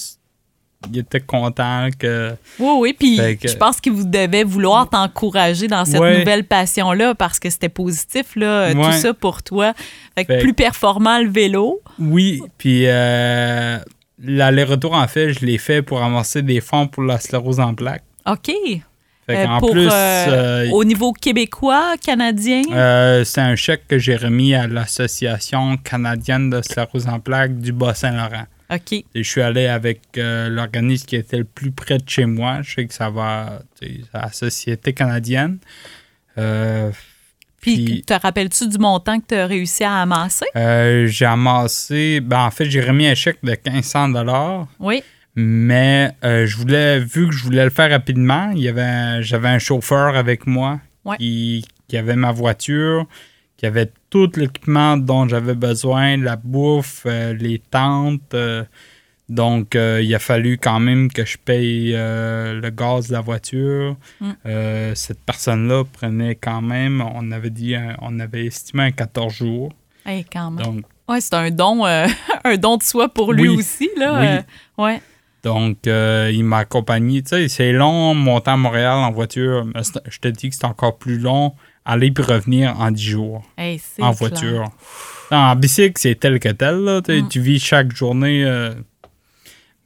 il 0.91 0.99
était 0.99 1.19
content 1.19 1.89
que. 1.97 2.31
Oui, 2.59 2.71
oui. 2.79 2.95
Puis 2.97 3.37
que- 3.37 3.47
je 3.49 3.55
pense 3.57 3.81
qu'il 3.81 3.91
vous 3.91 4.05
devait 4.05 4.43
vouloir 4.43 4.89
t'encourager 4.89 5.67
dans 5.67 5.83
cette 5.85 5.99
Ouais. 5.99 6.19
nouvelle 6.19 6.45
passion-là 6.45 7.15
parce 7.15 7.39
que 7.39 7.49
c'était 7.49 7.69
positif, 7.69 8.35
là, 8.35 8.71
tout 8.71 8.79
Ouais. 8.79 8.91
ça 8.93 9.13
pour 9.13 9.43
toi. 9.43 9.73
Fait 10.15 10.25
que 10.25 10.33
Fait- 10.35 10.39
plus 10.39 10.53
performant 10.53 11.19
le 11.19 11.29
vélo. 11.29 11.81
Oui, 11.99 12.41
puis 12.57 12.83
euh, 12.87 13.77
l'aller-retour, 14.23 14.93
en 14.93 15.07
fait, 15.07 15.33
je 15.33 15.45
l'ai 15.45 15.57
fait 15.57 15.81
pour 15.81 16.01
amasser 16.01 16.41
des 16.41 16.61
fonds 16.61 16.87
pour 16.87 17.03
la 17.03 17.19
sclérose 17.19 17.59
en 17.59 17.73
plaques. 17.73 18.03
OK. 18.25 18.51
Fait 19.27 19.45
Euh, 19.45 19.59
pour, 19.59 19.71
plus, 19.71 19.87
euh, 19.87 19.91
euh, 19.91 20.69
Au 20.71 20.83
niveau 20.83 21.13
québécois, 21.13 21.93
canadien? 22.03 22.63
euh, 22.71 23.23
c'est 23.23 23.41
un 23.41 23.55
chèque 23.55 23.87
que 23.87 23.99
j'ai 23.99 24.15
remis 24.15 24.55
à 24.55 24.65
l'Association 24.65 25.77
canadienne 25.77 26.49
de 26.49 26.61
sclérose 26.63 27.07
en 27.07 27.19
plaques 27.19 27.59
du 27.59 27.71
Bas-Saint-Laurent. 27.71 28.45
OK. 28.71 28.93
Et 28.93 29.05
je 29.15 29.23
suis 29.29 29.41
allé 29.41 29.65
avec 29.67 30.01
euh, 30.17 30.47
l'organisme 30.49 31.05
qui 31.07 31.15
était 31.15 31.37
le 31.37 31.43
plus 31.43 31.71
près 31.71 31.97
de 31.97 32.07
chez 32.07 32.25
moi. 32.25 32.61
Je 32.61 32.73
sais 32.75 32.85
que 32.85 32.93
ça 32.93 33.09
va, 33.09 33.61
la 34.13 34.31
Société 34.31 34.93
canadienne. 34.93 35.57
Euh, 36.37 36.91
Puis, 37.61 37.83
Puis- 37.85 38.03
te 38.03 38.13
rappelles-tu 38.13 38.67
du 38.69 38.77
montant 38.77 39.19
que 39.19 39.25
tu 39.27 39.35
as 39.35 39.45
réussi 39.47 39.83
à 39.83 40.01
amasser? 40.01 40.45
euh, 40.55 41.07
j'ai 41.07 41.25
amassé, 41.25 42.19
ben 42.21 42.39
en 42.45 42.51
fait, 42.51 42.65
j'ai 42.65 42.81
remis 42.81 43.07
un 43.07 43.15
chèque 43.15 43.39
de 43.43 43.49
1500 43.51 44.09
dollars, 44.09 44.67
Oui. 44.79 45.03
mais 45.35 46.11
je 46.23 46.55
voulais, 46.55 46.99
vu 46.99 47.27
que 47.27 47.33
je 47.33 47.43
voulais 47.43 47.63
le 47.65 47.69
faire 47.69 47.89
rapidement, 47.89 48.51
il 48.55 48.61
y 48.61 48.67
avait, 48.69 49.21
j'avais 49.23 49.49
un 49.49 49.59
chauffeur 49.59 50.15
avec 50.15 50.47
moi 50.47 50.79
Ouais. 51.05 51.17
qui, 51.17 51.65
qui 51.87 51.97
avait 51.97 52.15
ma 52.15 52.31
voiture, 52.31 53.05
qui 53.59 53.65
avait 53.65 53.91
tout 54.09 54.31
l'équipement 54.37 54.95
dont 54.95 55.27
j'avais 55.27 55.53
besoin, 55.53 56.15
la 56.15 56.37
bouffe, 56.37 57.03
euh, 57.05 57.33
les 57.33 57.59
tentes. 57.59 58.33
euh, 58.33 58.63
donc, 59.27 59.75
euh, 59.75 60.01
il 60.01 60.15
a 60.15 60.19
fallu 60.19 60.57
quand 60.57 60.79
même 60.79 61.11
que 61.11 61.25
je 61.25 61.37
paye 61.37 61.91
le 61.91 62.69
gaz 62.69 63.09
de 63.09 63.13
la 63.13 63.21
voiture. 63.21 63.97
Mm. 64.21 64.31
Cette 64.95 65.19
personne-là 65.23 65.83
prenait 65.91 66.35
quand 66.35 66.61
même, 66.61 67.01
on 67.13 67.31
avait 67.31 67.49
dit, 67.51 67.75
un- 67.75 67.95
on 68.01 68.19
avait 68.19 68.45
estimé 68.45 68.83
un 68.83 68.91
14 68.91 69.33
jours. 69.35 69.71
Hey, 70.05 70.23
quand 70.31 70.49
même. 70.51 70.65
Donc, 70.65 70.85
Ouais, 71.07 71.21
c'est 71.21 71.33
un 71.35 71.49
don, 71.51 71.85
euh, 71.85 72.07
un 72.43 72.55
don 72.57 72.77
de 72.77 72.83
soi 72.83 73.09
pour 73.09 73.33
lui 73.33 73.49
Oui. 73.49 73.57
aussi, 73.57 73.89
là. 73.97 74.43
Oui. 74.77 74.83
ouais. 74.85 75.01
Donc, 75.43 75.85
euh, 75.87 76.31
il 76.33 76.43
m'a 76.43 76.59
accompagné. 76.59 77.21
Tu 77.21 77.29
sais, 77.29 77.47
c'est 77.49 77.71
long 77.71 78.13
monter 78.15 78.51
à 78.51 78.57
Montréal 78.57 78.93
en 78.97 79.11
voiture, 79.11 79.65
je 80.09 80.19
te 80.19 80.27
dis 80.27 80.49
que 80.49 80.55
c'est 80.55 80.65
encore 80.65 80.97
plus 80.97 81.17
long 81.19 81.53
aller 81.91 82.11
puis 82.11 82.23
revenir 82.23 82.79
en 82.79 82.91
10 82.91 83.03
jours 83.03 83.43
Hey, 83.57 83.81
en 83.99 84.11
voiture. 84.11 84.65
En 85.31 85.55
bicycle, 85.55 85.93
c'est 85.97 86.15
tel 86.15 86.39
que 86.39 86.49
tel. 86.49 86.75
Là, 86.83 87.01
tu 87.01 87.21
Mm. 87.21 87.27
Tu 87.29 87.39
vis 87.41 87.59
chaque 87.59 87.95
journée. 87.95 88.43
euh, 88.45 88.73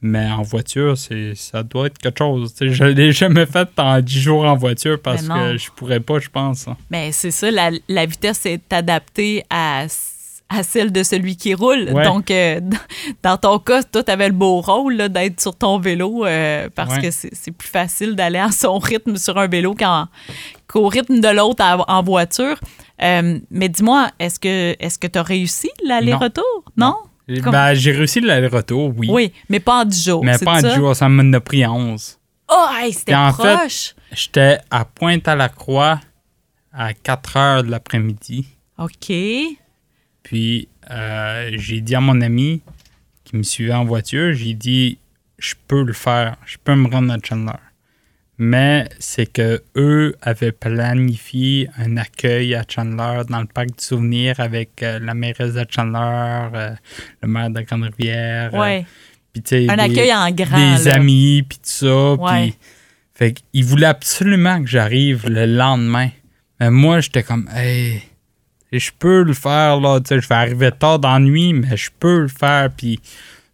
mais 0.06 0.30
en 0.30 0.42
voiture, 0.42 0.98
c'est 0.98 1.34
ça 1.34 1.62
doit 1.62 1.86
être 1.86 1.96
quelque 1.96 2.18
chose. 2.18 2.54
Je 2.60 2.84
l'ai 2.84 3.10
jamais 3.12 3.46
fait 3.46 3.68
en 3.78 4.00
10 4.00 4.20
jours 4.20 4.44
en 4.44 4.54
voiture 4.54 5.00
parce 5.00 5.22
que 5.52 5.56
je 5.56 5.70
pourrais 5.70 6.00
pas, 6.00 6.18
je 6.18 6.28
pense. 6.28 6.68
hein. 6.68 6.76
Mais 6.90 7.10
c'est 7.12 7.30
ça, 7.30 7.50
la, 7.50 7.70
la 7.88 8.04
vitesse 8.04 8.44
est 8.44 8.70
adaptée 8.70 9.44
à, 9.48 9.86
à 10.48 10.62
celle 10.62 10.92
de 10.92 11.02
celui 11.02 11.36
qui 11.36 11.54
roule. 11.54 11.90
Ouais. 11.92 12.04
Donc, 12.04 12.30
euh, 12.30 12.60
dans 13.22 13.36
ton 13.36 13.58
cas, 13.58 13.82
toi, 13.82 14.02
tu 14.02 14.10
avais 14.10 14.28
le 14.28 14.34
beau 14.34 14.60
rôle 14.60 15.08
d'être 15.08 15.40
sur 15.40 15.56
ton 15.56 15.78
vélo 15.78 16.24
euh, 16.26 16.68
parce 16.74 16.96
Ouais. 16.96 17.02
que 17.02 17.10
c'est 17.10 17.50
plus 17.50 17.68
facile 17.68 18.14
d'aller 18.14 18.38
à 18.38 18.50
son 18.50 18.78
rythme 18.78 19.16
sur 19.16 19.38
un 19.38 19.46
vélo 19.46 19.74
qu'au 20.68 20.88
rythme 20.88 21.20
de 21.20 21.28
l'autre 21.28 21.64
en, 21.88 22.02
voiture. 22.02 22.58
Euh, 23.02 23.38
mais 23.50 23.68
dis-moi, 23.68 24.10
est-ce 24.18 24.38
que 24.38 24.76
est-ce 24.78 24.98
que 24.98 25.06
tu 25.06 25.18
as 25.18 25.22
réussi 25.22 25.70
l'aller-retour? 25.84 26.64
Non? 26.76 26.94
Comme- 27.42 27.52
Ben, 27.52 27.72
j'ai 27.72 27.92
réussi 27.92 28.20
l'aller-retour, 28.20 28.92
oui. 28.96 29.08
Oui, 29.10 29.32
mais 29.48 29.58
pas 29.60 29.80
en 29.80 29.84
10 29.86 30.04
jours. 30.04 30.24
mais 30.24 30.38
pas 30.38 30.58
en 30.58 30.60
ça? 30.60 30.68
10 30.70 30.74
jours, 30.76 30.94
ça 30.94 31.08
m'en 31.08 31.32
a 31.32 31.40
pris 31.40 31.66
11. 31.66 32.18
Oh, 32.52 32.66
hey, 32.78 32.92
c'était 32.92 33.14
proche. 33.30 33.94
J'étais 34.12 34.58
à 34.70 34.84
Pointe-à-la-Croix 34.84 36.00
à 36.72 36.92
4 36.92 37.36
heures 37.38 37.64
de 37.64 37.70
l'après-midi. 37.70 38.46
OK. 38.78 39.12
Puis 40.24 40.66
euh, 40.90 41.50
j'ai 41.54 41.80
dit 41.80 41.94
à 41.94 42.00
mon 42.00 42.20
ami 42.20 42.60
qui 43.22 43.36
me 43.36 43.44
suivait 43.44 43.72
en 43.74 43.84
voiture, 43.84 44.32
j'ai 44.32 44.54
dit 44.54 44.98
je 45.38 45.54
peux 45.68 45.84
le 45.84 45.92
faire, 45.92 46.36
je 46.44 46.56
peux 46.62 46.74
me 46.74 46.88
rendre 46.88 47.12
à 47.12 47.18
Chandler. 47.22 47.52
Mais 48.36 48.88
c'est 48.98 49.32
que 49.32 49.62
eux 49.76 50.16
avaient 50.20 50.50
planifié 50.50 51.68
un 51.78 51.96
accueil 51.96 52.56
à 52.56 52.64
Chandler 52.68 53.22
dans 53.28 53.40
le 53.40 53.46
parc 53.46 53.68
du 53.68 53.84
souvenir 53.84 54.40
avec 54.40 54.82
euh, 54.82 54.98
la 54.98 55.14
mairesse 55.14 55.54
de 55.54 55.64
Chandler, 55.70 56.48
euh, 56.54 56.74
le 57.22 57.28
maire 57.28 57.50
de 57.50 57.60
Grande-Rivière. 57.60 58.52
Ouais. 58.52 58.84
Un 59.36 59.40
des- 59.40 59.68
accueil 59.68 60.12
en 60.12 60.30
grand. 60.32 60.76
des 60.78 60.84
là. 60.84 60.94
amis, 60.94 61.44
puis 61.48 61.58
tout 61.58 61.64
ça. 61.64 62.14
Ouais. 62.14 62.54
Fait 63.14 63.34
qu'ils 63.34 63.64
voulaient 63.64 63.86
absolument 63.86 64.60
que 64.62 64.68
j'arrive 64.68 65.28
le 65.28 65.46
lendemain. 65.46 66.08
Mais 66.58 66.70
moi, 66.70 67.00
j'étais 67.00 67.22
comme, 67.22 67.48
hey, 67.54 68.02
je 68.78 68.92
peux 68.98 69.22
le 69.22 69.34
faire, 69.34 69.80
là. 69.80 70.00
Tu 70.00 70.08
sais, 70.08 70.20
je 70.20 70.28
vais 70.28 70.34
arriver 70.34 70.70
tard 70.72 70.98
dans 70.98 71.12
la 71.12 71.20
nuit, 71.20 71.52
mais 71.52 71.76
je 71.76 71.90
peux 71.98 72.20
le 72.22 72.28
faire. 72.28 72.70
Puis, 72.76 72.98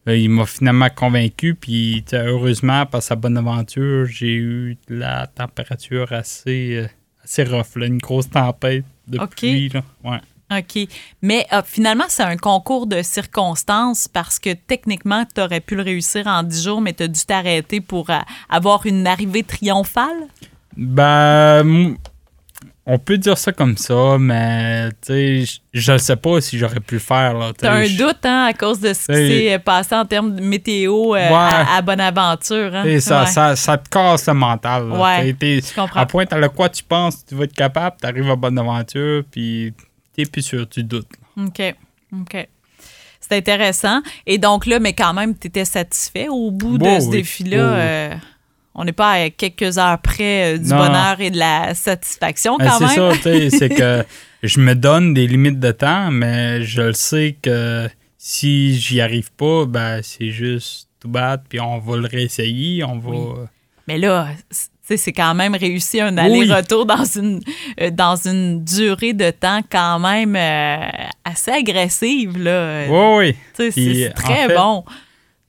là, 0.06 0.14
il 0.14 0.28
m'a 0.30 0.46
finalement 0.46 0.88
convaincu. 0.94 1.54
Puis, 1.54 2.02
tu 2.06 2.11
sais, 2.11 2.24
heureusement, 2.26 2.87
par 2.87 3.02
sa 3.02 3.16
bonne 3.16 3.37
aventure, 3.37 4.06
j'ai 4.06 4.35
eu 4.35 4.76
de 4.88 4.96
la 4.96 5.26
température 5.26 6.12
assez, 6.12 6.76
euh, 6.76 6.87
assez 7.24 7.44
rough, 7.44 7.76
là, 7.76 7.87
une 7.87 7.98
grosse 7.98 8.30
tempête 8.30 8.85
de 9.09 9.18
Ok. 9.18 9.37
pluie. 9.37 9.68
Là. 9.68 9.83
Ouais. 10.04 10.18
OK. 10.52 10.88
Mais 11.22 11.46
euh, 11.52 11.62
finalement, 11.64 12.06
c'est 12.09 12.24
un 12.24 12.37
concours 12.37 12.88
de 12.88 13.02
circonstances 13.02 14.09
parce 14.09 14.40
que 14.40 14.52
techniquement, 14.52 15.24
tu 15.33 15.40
aurais 15.40 15.61
pu 15.61 15.76
le 15.76 15.83
réussir 15.83 16.26
en 16.26 16.42
10 16.42 16.64
jours, 16.64 16.80
mais 16.80 16.92
tu 16.92 17.04
as 17.04 17.09
dû 17.09 17.20
t'arrêter 17.24 17.80
pour 17.80 18.11
euh, 18.11 18.18
avoir 18.48 18.85
une 18.85 19.06
arrivée 19.06 19.44
triomphale? 19.44 20.26
Ben, 20.76 21.94
on 22.87 22.99
peut 22.99 23.19
dire 23.19 23.37
ça 23.38 23.53
comme 23.53 23.77
ça, 23.77 24.16
mais 24.19 24.88
tu 25.07 25.45
je- 25.73 25.93
ne 25.93 25.99
sais 25.99 26.16
pas 26.16 26.40
si 26.40 26.59
j'aurais 26.59 26.81
pu 26.81 26.95
le 26.95 27.01
faire. 27.01 27.35
là, 27.35 27.53
tu 27.53 27.61
Tu 27.61 27.66
as 27.66 27.73
un 27.73 27.87
doute 27.88 28.25
hein, 28.25 28.47
à 28.47 28.53
cause 28.55 28.81
de 28.81 28.93
ce 28.93 29.07
qui 29.07 29.29
s'est 29.49 29.59
passé 29.59 29.95
en 29.95 30.05
termes 30.05 30.35
de 30.35 30.40
météo 30.40 31.14
euh, 31.14 31.29
Ouais. 31.29 31.29
à, 31.35 31.77
à 31.77 31.83
Bonaventure. 31.83 32.75
Hein? 32.75 32.83
tu 32.85 33.01
ça, 33.01 33.21
Ouais. 33.21 33.27
ça, 33.27 33.55
ça 33.57 33.79
te 33.79 33.88
casse 33.88 34.27
le 34.27 34.35
mental. 34.35 34.88
là, 34.88 34.95
Ouais, 35.01 35.21
tu 35.23 35.27
sais, 35.29 35.35
t'es- 35.35 35.61
Je 35.69 35.75
comprends. 35.81 36.01
à 36.01 36.07
pointe 36.07 36.33
à 36.33 36.49
quoi 36.49 36.69
tu 36.69 36.83
penses, 36.83 37.25
tu 37.25 37.35
vas 37.35 37.45
être 37.45 37.55
capable, 37.55 37.97
tu 38.01 38.07
arrives 38.07 38.31
à 38.31 38.37
bonne 38.37 38.59
aventure, 38.59 39.23
puis 39.31 39.73
t'es 40.16 40.25
plus 40.25 40.43
sûr, 40.43 40.69
tu 40.69 40.83
doutes. 40.83 41.09
OK. 41.38 41.75
OK. 42.19 42.49
C'est 43.21 43.37
intéressant. 43.37 44.01
Et 44.27 44.38
donc 44.38 44.66
là, 44.66 44.81
mais 44.81 44.93
quand 44.95 45.12
même, 45.14 45.37
tu 45.38 45.47
étais 45.47 45.64
satisfait 45.64 46.27
au 46.29 46.51
bout 46.51 46.79
de 46.79 46.85
Oh 46.87 46.99
ce 47.01 47.05
oui. 47.07 47.11
défi-là. 47.19 47.57
Oui. 47.59 47.79
euh, 47.79 48.14
on 48.74 48.85
n'est 48.85 48.92
pas 48.92 49.12
à 49.12 49.30
quelques 49.30 49.78
heures 49.78 49.98
près 50.00 50.54
euh, 50.54 50.59
du 50.59 50.68
Non. 50.70 50.76
bonheur 50.78 51.20
et 51.20 51.30
de 51.30 51.38
la 51.38 51.74
satisfaction 51.74 52.56
Ben, 52.56 52.66
quand 52.68 52.78
c'est 52.78 53.00
même. 53.00 53.12
ça, 53.12 53.16
tu 53.16 53.22
sais, 53.22 53.50
c'est 53.50 53.68
que 53.68 54.04
je 54.42 54.61
me 54.61 54.74
donne 54.74 55.12
des 55.14 55.26
limites 55.26 55.59
de 55.61 55.72
temps, 55.72 56.11
mais 56.11 56.62
je 56.62 56.83
le 56.83 56.92
sais 56.92 57.37
que 57.42 57.88
si 58.16 58.78
j'y 58.78 59.00
arrive 59.00 59.30
pas, 59.33 59.64
ben 59.66 60.00
c'est 60.02 60.30
juste 60.30 60.88
tout 61.00 61.09
battre, 61.09 61.44
puis 61.48 61.61
on 61.61 61.78
va 61.78 61.96
le 61.96 62.06
réessayer, 62.06 62.85
on 62.85 62.98
va... 62.98 63.11
Oui. 63.11 63.46
Mais 63.88 63.98
là, 63.98 64.28
c- 64.50 64.68
tu 64.87 64.96
sais, 64.96 64.96
c'est 64.98 65.12
quand 65.12 65.35
même 65.35 65.54
réussi 65.54 66.00
un 66.00 66.16
aller-retour 66.18 66.85
dans, 66.85 67.04
une, 67.04 67.40
euh, 67.80 67.90
dans 67.90 68.16
une 68.16 68.62
durée 68.64 69.14
de 69.14 69.30
temps 69.30 69.61
quand 69.70 69.98
même 69.98 70.37
euh, 70.37 70.87
assez 71.24 71.50
agressive. 71.50 72.37
Là. 72.38 72.87
Oui, 72.88 73.16
oui. 73.28 73.37
C'est 73.54 73.70
c'est 73.70 74.09
en 74.11 74.12
très 74.12 74.46
fait, 74.48 74.54
bon. 74.54 74.85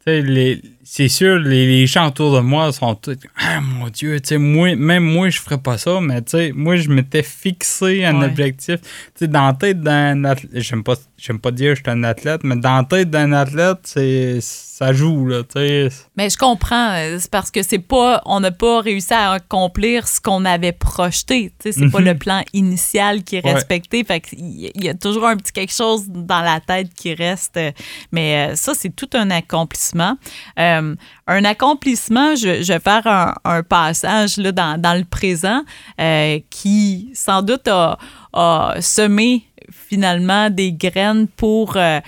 Les- 0.08 0.62
c'est 0.94 1.08
sûr, 1.08 1.40
les, 1.40 1.66
les 1.68 1.88
gens 1.88 2.08
autour 2.10 2.36
de 2.36 2.42
moi 2.42 2.70
sont 2.74 2.96
tous 2.96 3.16
Ah 3.38 3.62
mon 3.62 3.88
Dieu, 3.88 4.20
tu 4.20 4.28
sais, 4.28 4.38
moi, 4.38 4.76
même 4.76 5.04
moi, 5.06 5.30
je 5.30 5.40
ferais 5.40 5.58
pas 5.58 5.78
ça, 5.78 6.02
mais 6.02 6.22
tu 6.22 6.32
sais, 6.32 6.52
moi, 6.54 6.76
je 6.76 6.90
m'étais 6.90 7.24
fixé 7.24 8.04
un 8.04 8.20
Ouais. 8.20 8.26
objectif. 8.26 8.82
Tu 8.82 8.90
sais, 9.20 9.28
dans 9.30 9.46
la 9.48 9.54
tête 9.54 9.80
d'un 9.80 10.26
athlète, 10.26 10.52
j'aime 10.56 10.84
pas, 10.84 10.96
j'aime 11.18 11.40
pas 11.40 11.52
dire 11.52 11.70
que 11.72 11.76
je 11.78 11.82
suis 11.84 11.92
un 11.92 12.04
athlète, 12.04 12.42
mais 12.44 12.58
dans 12.58 12.76
la 12.76 12.84
tête 12.84 13.10
d'un 13.10 13.32
athlète, 13.32 13.78
c'est, 13.84 14.40
ça 14.42 14.92
joue, 14.92 15.28
là, 15.28 15.44
tu 15.44 15.52
sais. 15.60 15.88
Mais 16.18 16.30
je 16.30 16.36
comprends. 16.38 16.90
euh, 16.92 17.18
C'est 17.20 17.32
parce 17.32 17.52
que 17.52 17.64
c'est 17.64 17.80
pas, 17.80 18.22
on 18.26 18.42
n'a 18.42 18.52
pas 18.52 18.82
réussi 18.82 19.14
à 19.14 19.32
accomplir 19.32 20.10
ce 20.10 20.20
qu'on 20.20 20.44
avait 20.44 20.72
projeté. 20.74 21.54
Tu 21.58 21.72
sais, 21.72 21.80
c'est 21.80 21.90
pas 21.90 22.00
Mhm. 22.00 22.06
le 22.06 22.16
plan 22.16 22.44
initial 22.52 23.24
qui 23.24 23.38
est 23.38 23.46
Ouais. 23.46 23.54
respecté. 23.54 24.04
Fait 24.04 24.20
qu'il 24.20 24.40
y- 24.40 24.72
il 24.76 24.84
y 24.84 24.90
a 24.90 24.94
toujours 24.96 25.26
un 25.28 25.38
petit 25.38 25.54
quelque 25.54 25.72
chose 25.74 26.04
dans 26.10 26.42
la 26.42 26.60
tête 26.60 26.94
qui 26.94 27.14
reste. 27.14 27.56
euh, 27.56 27.72
Mais 28.12 28.50
euh, 28.52 28.56
ça, 28.58 28.74
c'est 28.76 28.94
tout 28.94 29.10
un 29.14 29.30
accomplissement. 29.32 30.18
Euh, 30.60 30.81
un 31.28 31.46
accomplissement, 31.46 32.36
je, 32.36 32.62
je 32.64 32.74
vais 32.74 32.80
faire 32.80 33.06
un, 33.08 33.34
un 33.44 33.64
passage 33.64 34.38
là, 34.38 34.52
dans, 34.52 34.80
dans 34.80 34.98
le 34.98 35.06
présent 35.06 35.64
euh, 36.00 36.40
qui, 36.50 37.10
sans 37.14 37.42
doute, 37.42 37.68
a, 37.68 37.98
a 38.34 38.76
semé 38.82 39.44
finalement 39.72 40.50
des 40.50 40.74
graines 40.74 41.28
pour 41.28 41.78
euh, 41.78 42.00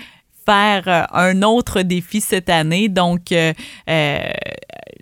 faire 0.45 0.83
euh, 0.87 1.03
un 1.13 1.41
autre 1.41 1.81
défi 1.81 2.21
cette 2.21 2.49
année. 2.49 2.89
Donc, 2.89 3.31
euh, 3.31 3.53
euh, 3.89 4.19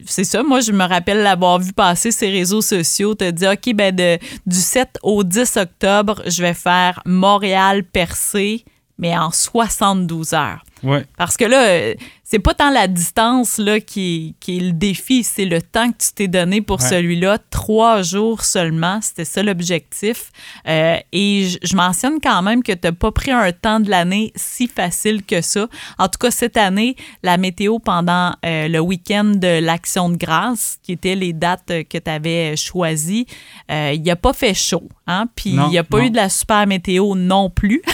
c'est 0.06 0.24
ça. 0.24 0.44
Moi, 0.44 0.62
je 0.62 0.72
me 0.72 0.84
rappelle 0.84 1.22
l'avoir 1.22 1.60
vu 1.60 1.74
passer 1.74 2.12
ces 2.12 2.30
réseaux 2.30 2.62
sociaux, 2.62 3.16
te 3.16 3.30
dire, 3.30 3.52
OK, 3.52 3.74
ben 3.76 3.96
de, 3.96 4.18
du 4.46 4.58
7 4.58 4.98
au 5.04 5.24
10 5.24 5.58
octobre, 5.58 6.22
je 6.26 6.42
vais 6.42 6.54
faire 6.54 7.02
Montréal-Percé, 7.06 8.66
mais 8.98 9.18
en 9.18 9.32
72 9.32 10.34
heures. 10.34 10.64
Ouais. 10.84 11.06
Parce 11.18 11.38
que 11.38 11.46
là, 11.46 11.64
euh, 11.64 11.94
c'est 12.32 12.40
pas 12.40 12.54
tant 12.54 12.70
la 12.70 12.88
distance 12.88 13.58
là, 13.58 13.82
qui, 13.82 14.36
qui 14.40 14.56
est 14.56 14.62
le 14.62 14.72
défi, 14.72 15.22
c'est 15.22 15.44
le 15.44 15.62
temps 15.62 15.92
que 15.92 15.98
tu 15.98 16.14
t'es 16.16 16.28
donné 16.30 16.62
pour 16.62 16.80
Ouais. 16.82 16.88
celui-là. 16.88 17.40
Trois 17.50 18.04
jours 18.04 18.46
seulement, 18.46 19.00
c'était 19.02 19.26
ça 19.26 19.44
l'objectif. 19.44 20.32
Euh, 20.66 20.96
et 21.12 21.50
je, 21.50 21.58
je 21.62 21.76
mentionne 21.76 22.22
quand 22.24 22.42
même 22.42 22.64
que 22.64 22.72
tu 22.72 22.80
n'as 22.86 22.94
pas 22.94 23.12
pris 23.12 23.32
un 23.32 23.52
temps 23.52 23.82
de 23.82 23.90
l'année 23.90 24.32
si 24.38 24.70
facile 24.70 25.26
que 25.26 25.42
ça. 25.42 25.68
En 26.00 26.08
tout 26.08 26.20
cas, 26.20 26.32
cette 26.32 26.56
année, 26.56 26.96
la 27.22 27.36
météo 27.36 27.80
pendant 27.80 28.34
euh, 28.46 28.70
le 28.70 28.80
week-end 28.80 29.26
de 29.36 29.60
l'Action 29.60 30.08
de 30.08 30.16
grâce, 30.16 30.78
qui 30.84 30.94
étaient 30.94 31.16
les 31.16 31.34
dates 31.34 31.68
que 31.68 31.98
tu 31.98 32.10
avais 32.10 32.56
choisies, 32.56 33.26
euh, 33.70 33.92
il 33.94 34.02
n'y 34.04 34.10
a 34.10 34.16
pas 34.16 34.32
fait 34.32 34.54
chaud. 34.54 34.88
Hein? 35.06 35.26
Puis 35.36 35.50
il 35.50 35.68
n'y 35.68 35.78
a 35.78 35.84
pas 35.84 35.98
non. 35.98 36.06
eu 36.06 36.10
de 36.12 36.16
la 36.16 36.30
super 36.30 36.66
météo 36.66 37.14
non 37.14 37.50
plus. 37.50 37.82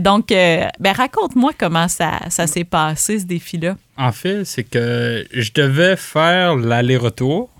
Donc, 0.00 0.28
ben, 0.28 0.92
raconte-moi 0.94 1.50
comment 1.58 1.88
ça, 1.88 2.20
ça 2.30 2.46
s'est 2.46 2.64
passé, 2.64 3.18
ce 3.18 3.24
défi-là. 3.56 3.76
En 3.96 4.12
fait, 4.12 4.44
c'est 4.44 4.64
que 4.64 5.26
je 5.32 5.50
devais 5.52 5.96
faire 5.96 6.56
l'aller-retour, 6.56 7.50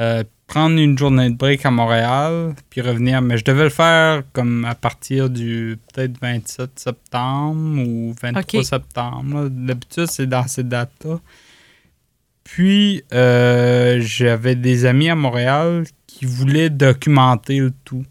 euh, 0.00 0.24
prendre 0.46 0.78
une 0.78 0.96
journée 0.96 1.30
de 1.30 1.34
break 1.36 1.64
à 1.66 1.70
Montréal, 1.70 2.54
puis 2.70 2.80
revenir. 2.80 3.20
Mais 3.22 3.38
je 3.38 3.44
devais 3.44 3.64
le 3.64 3.70
faire 3.70 4.22
comme 4.32 4.64
à 4.64 4.74
partir 4.74 5.28
du 5.30 5.78
peut-être 5.92 6.20
27 6.20 6.78
septembre 6.78 7.82
ou 7.86 8.14
23 8.20 8.60
Ok. 8.60 8.64
septembre. 8.66 9.48
D'habitude, 9.50 10.06
c'est 10.06 10.26
dans 10.26 10.46
ces 10.46 10.62
dates-là. 10.64 11.18
Puis, 12.44 13.02
euh, 13.12 13.98
j'avais 14.00 14.54
des 14.54 14.84
amis 14.84 15.08
à 15.10 15.16
Montréal 15.16 15.84
qui 16.06 16.26
voulaient 16.26 16.70
documenter 16.70 17.58
le 17.58 17.72
tout. 17.84 18.04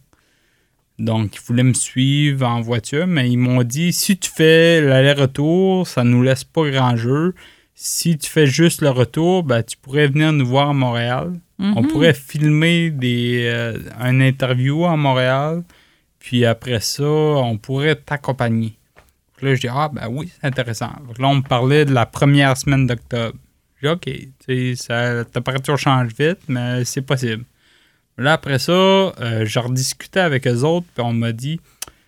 Donc, 0.97 1.35
ils 1.35 1.41
voulaient 1.41 1.63
me 1.63 1.73
suivre 1.73 2.47
en 2.47 2.61
voiture, 2.61 3.05
mais 3.07 3.29
ils 3.29 3.37
m'ont 3.37 3.63
dit 3.63 3.91
si 3.91 4.17
tu 4.17 4.29
fais 4.33 4.79
l'aller-retour, 4.81 5.87
ça 5.87 6.03
nous 6.03 6.21
laisse 6.23 6.43
pas 6.45 6.69
grand 6.69 6.95
jeu. 6.95 7.33
Si 7.73 8.17
tu 8.17 8.29
fais 8.29 8.47
juste 8.47 8.81
le 8.81 8.89
retour, 8.89 9.43
ben, 9.43 9.61
tu 9.61 9.75
pourrais 9.75 10.07
venir 10.07 10.31
nous 10.31 10.45
voir 10.47 10.69
à 10.69 10.73
Montréal. 10.73 11.33
On 11.59 11.81
Mhm. 11.83 11.87
pourrait 11.87 12.13
filmer 12.13 12.89
des, 12.91 13.43
euh, 13.53 13.77
un 13.99 14.21
interview 14.21 14.85
à 14.85 14.95
Montréal. 14.95 15.63
Puis 16.19 16.45
après 16.45 16.79
ça, 16.79 17.03
on 17.03 17.57
pourrait 17.57 17.95
t'accompagner. 17.95 18.77
Là, 19.41 19.53
je 19.55 19.59
dis 19.61 19.67
Ah, 19.69 19.89
ben 19.91 20.07
oui, 20.09 20.31
c'est 20.33 20.47
intéressant. 20.47 20.91
Là, 21.19 21.27
on 21.27 21.35
me 21.35 21.41
parlait 21.41 21.83
de 21.85 21.93
la 21.93 22.05
première 22.05 22.55
semaine 22.55 22.87
d'octobre. 22.87 23.37
Puis 23.75 23.87
OK, 23.89 24.03
tu 24.05 24.29
sais, 24.45 24.75
ça- 24.75 25.13
la 25.13 25.25
température 25.25 25.77
change 25.77 26.13
vite, 26.17 26.39
mais 26.47 26.85
c'est 26.85 27.01
possible. 27.01 27.43
Là, 28.17 28.33
après 28.33 28.59
ça, 28.59 28.71
euh, 28.71 29.45
j'ai 29.45 29.59
rediscuté 29.59 30.19
avec 30.19 30.47
eux 30.47 30.63
autres, 30.63 30.87
puis 30.93 31.03
on 31.03 31.13
m'a 31.13 31.31
dit 31.31 31.59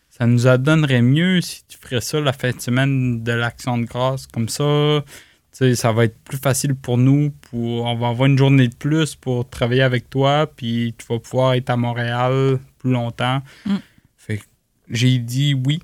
ça 0.09 0.25
nous 0.25 0.57
donnerait 0.57 1.01
mieux 1.01 1.41
si 1.41 1.63
tu 1.67 1.77
ferais 1.77 2.01
ça 2.01 2.19
la 2.19 2.33
fin 2.33 2.51
de 2.51 2.59
semaine 2.59 3.23
de 3.23 3.31
l'Action 3.33 3.77
de 3.77 3.85
grâce. 3.85 4.25
Comme 4.25 4.49
ça, 4.49 5.03
ça 5.51 5.91
va 5.91 6.05
être 6.05 6.17
plus 6.23 6.37
facile 6.37 6.75
pour 6.75 6.97
nous. 6.97 7.31
Pour, 7.49 7.85
on 7.85 7.95
va 7.95 8.07
avoir 8.09 8.25
une 8.25 8.37
journée 8.37 8.67
de 8.67 8.75
plus 8.75 9.15
pour 9.15 9.47
travailler 9.47 9.83
avec 9.83 10.09
toi, 10.09 10.47
puis 10.47 10.95
tu 10.97 11.05
vas 11.07 11.19
pouvoir 11.19 11.53
être 11.53 11.69
à 11.69 11.77
Montréal 11.77 12.59
plus 12.79 12.91
longtemps. 12.91 13.43
Mm. 13.65 13.75
Fait 14.17 14.41
j'ai 14.89 15.19
dit 15.19 15.53
oui, 15.53 15.79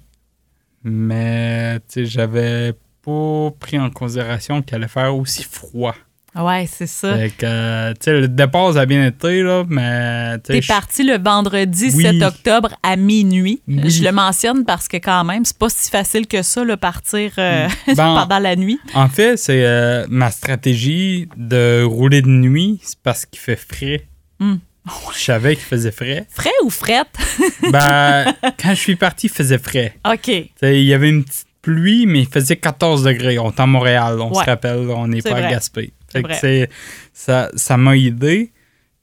mais 0.83 1.79
j'avais 1.95 2.73
pas 3.03 3.51
pris 3.59 3.77
en 3.77 3.89
considération 3.89 4.61
qu'il 4.61 4.75
allait 4.75 4.87
faire 4.87 5.15
aussi 5.15 5.43
froid. 5.43 5.95
Ouais, 6.35 6.67
c'est 6.71 6.87
ça. 6.87 7.15
Fait 7.15 7.29
que, 7.29 7.45
euh, 7.45 7.91
tu 7.93 8.05
sais, 8.05 8.19
le 8.21 8.27
départ, 8.27 8.73
ça 8.73 8.81
a 8.81 8.85
bien 8.87 9.05
été, 9.05 9.41
là, 9.43 9.63
mais... 9.69 10.37
T'es 10.39 10.61
je- 10.61 10.67
parti 10.67 11.03
le 11.03 11.17
vendredi 11.19 11.91
Oui. 11.93 12.03
7 12.03 12.21
octobre 12.23 12.69
à 12.81 12.95
minuit. 12.95 13.61
Oui. 13.67 13.89
Je 13.89 14.03
le 14.03 14.11
mentionne 14.11 14.65
parce 14.65 14.87
que 14.87 14.97
quand 14.97 15.23
même, 15.23 15.45
c'est 15.45 15.57
pas 15.57 15.69
si 15.69 15.91
facile 15.91 16.25
que 16.27 16.41
ça, 16.41 16.63
le 16.63 16.75
partir 16.77 17.31
euh, 17.37 17.67
Ben, 17.87 17.95
pendant 17.95 18.39
la 18.39 18.55
nuit. 18.55 18.79
En 18.95 19.09
fait, 19.09 19.37
c'est 19.37 19.63
euh, 19.63 20.05
ma 20.09 20.31
stratégie 20.31 21.27
de 21.37 21.83
rouler 21.83 22.21
de 22.23 22.29
nuit, 22.29 22.79
c'est 22.83 22.99
parce 23.03 23.25
qu'il 23.27 23.39
fait 23.39 23.55
frais. 23.55 24.07
Hmm. 24.39 24.55
Je 25.15 25.19
savais 25.19 25.55
qu'il 25.55 25.63
faisait 25.63 25.91
frais. 25.91 26.25
Frais 26.29 26.49
ou 26.63 26.69
frette? 26.69 27.07
Ben, 27.71 28.33
quand 28.61 28.69
je 28.71 28.79
suis 28.79 28.95
parti, 28.95 29.27
il 29.27 29.29
faisait 29.33 29.57
frais. 29.57 29.95
OK. 30.11 30.27
Il 30.63 30.83
y 30.83 30.93
avait 30.93 31.09
une 31.09 31.23
petite 31.23 31.45
pluie, 31.61 32.05
mais 32.05 32.21
il 32.21 32.27
faisait 32.27 32.57
14 32.57 33.03
degrés. 33.03 33.39
On 33.39 33.51
est 33.51 33.59
à 33.59 33.65
Montréal, 33.65 34.19
on 34.19 34.33
Ouais. 34.33 34.43
se 34.43 34.49
rappelle, 34.49 34.79
on 34.89 35.07
n'est 35.07 35.21
pas 35.21 35.29
vrai. 35.29 35.45
à 35.45 35.51
Gaspé. 35.51 35.93
C'est 36.13 36.27
Fait 36.35 36.67
que 36.67 36.73
ça 37.13 37.49
ça 37.55 37.77
m'a 37.77 37.97
aidé. 37.97 38.51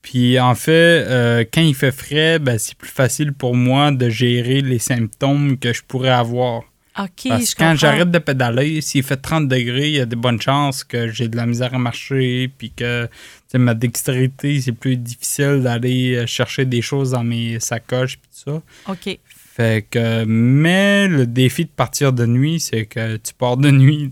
Puis 0.03 0.41
en 0.41 0.55
fait, 0.55 1.05
euh, 1.07 1.45
quand 1.53 1.61
il 1.61 1.75
fait 1.75 1.93
frais, 1.93 2.39
ben, 2.39 2.59
c'est 2.59 2.75
plus 2.75 2.91
facile 2.91 3.33
pour 3.33 3.55
moi 3.55 3.91
de 3.93 4.09
gérer 4.09 4.63
les 4.63 4.79
symptômes 4.79 5.59
que 5.59 5.73
je 5.73 5.83
pourrais 5.83 6.11
avoir. 6.11 6.63
Parce 6.95 7.55
que 7.55 7.59
quand 7.63 7.75
j'arrête 7.77 8.11
de 8.11 8.19
pédaler, 8.19 8.81
s'il 8.81 9.03
fait 9.03 9.17
30 9.17 9.49
degrés, 9.49 9.89
il 9.89 9.97
y 9.97 10.01
a 10.01 10.07
de 10.07 10.17
bonnes 10.17 10.41
chances 10.41 10.85
que 10.85 11.09
j'ai 11.09 11.29
de 11.29 11.37
la 11.37 11.47
misère 11.47 11.73
à 11.75 11.79
marcher, 11.79 12.51
puis 12.59 12.73
que 12.73 13.09
ma 13.55 13.75
dextérité, 13.75 14.61
c'est 14.61 14.73
plus 14.73 14.97
difficile 14.97 15.61
d'aller 15.63 16.17
euh, 16.17 16.27
chercher 16.27 16.65
des 16.65 16.83
choses 16.83 17.13
dans 17.13 17.25
mes 17.25 17.61
sacoches, 17.61 18.19
puis 18.19 18.31
tout 18.33 18.51
ça. 18.51 18.63
OK. 18.93 19.19
Fait 19.53 19.85
que, 19.91 20.25
mais 20.27 21.09
le 21.09 21.27
défi 21.27 21.65
de 21.65 21.71
partir 21.71 22.13
de 22.13 22.25
nuit, 22.25 22.61
c'est 22.61 22.87
que 22.87 23.17
tu 23.17 23.35
pars 23.35 23.57
de 23.57 23.71
nuit. 23.71 24.11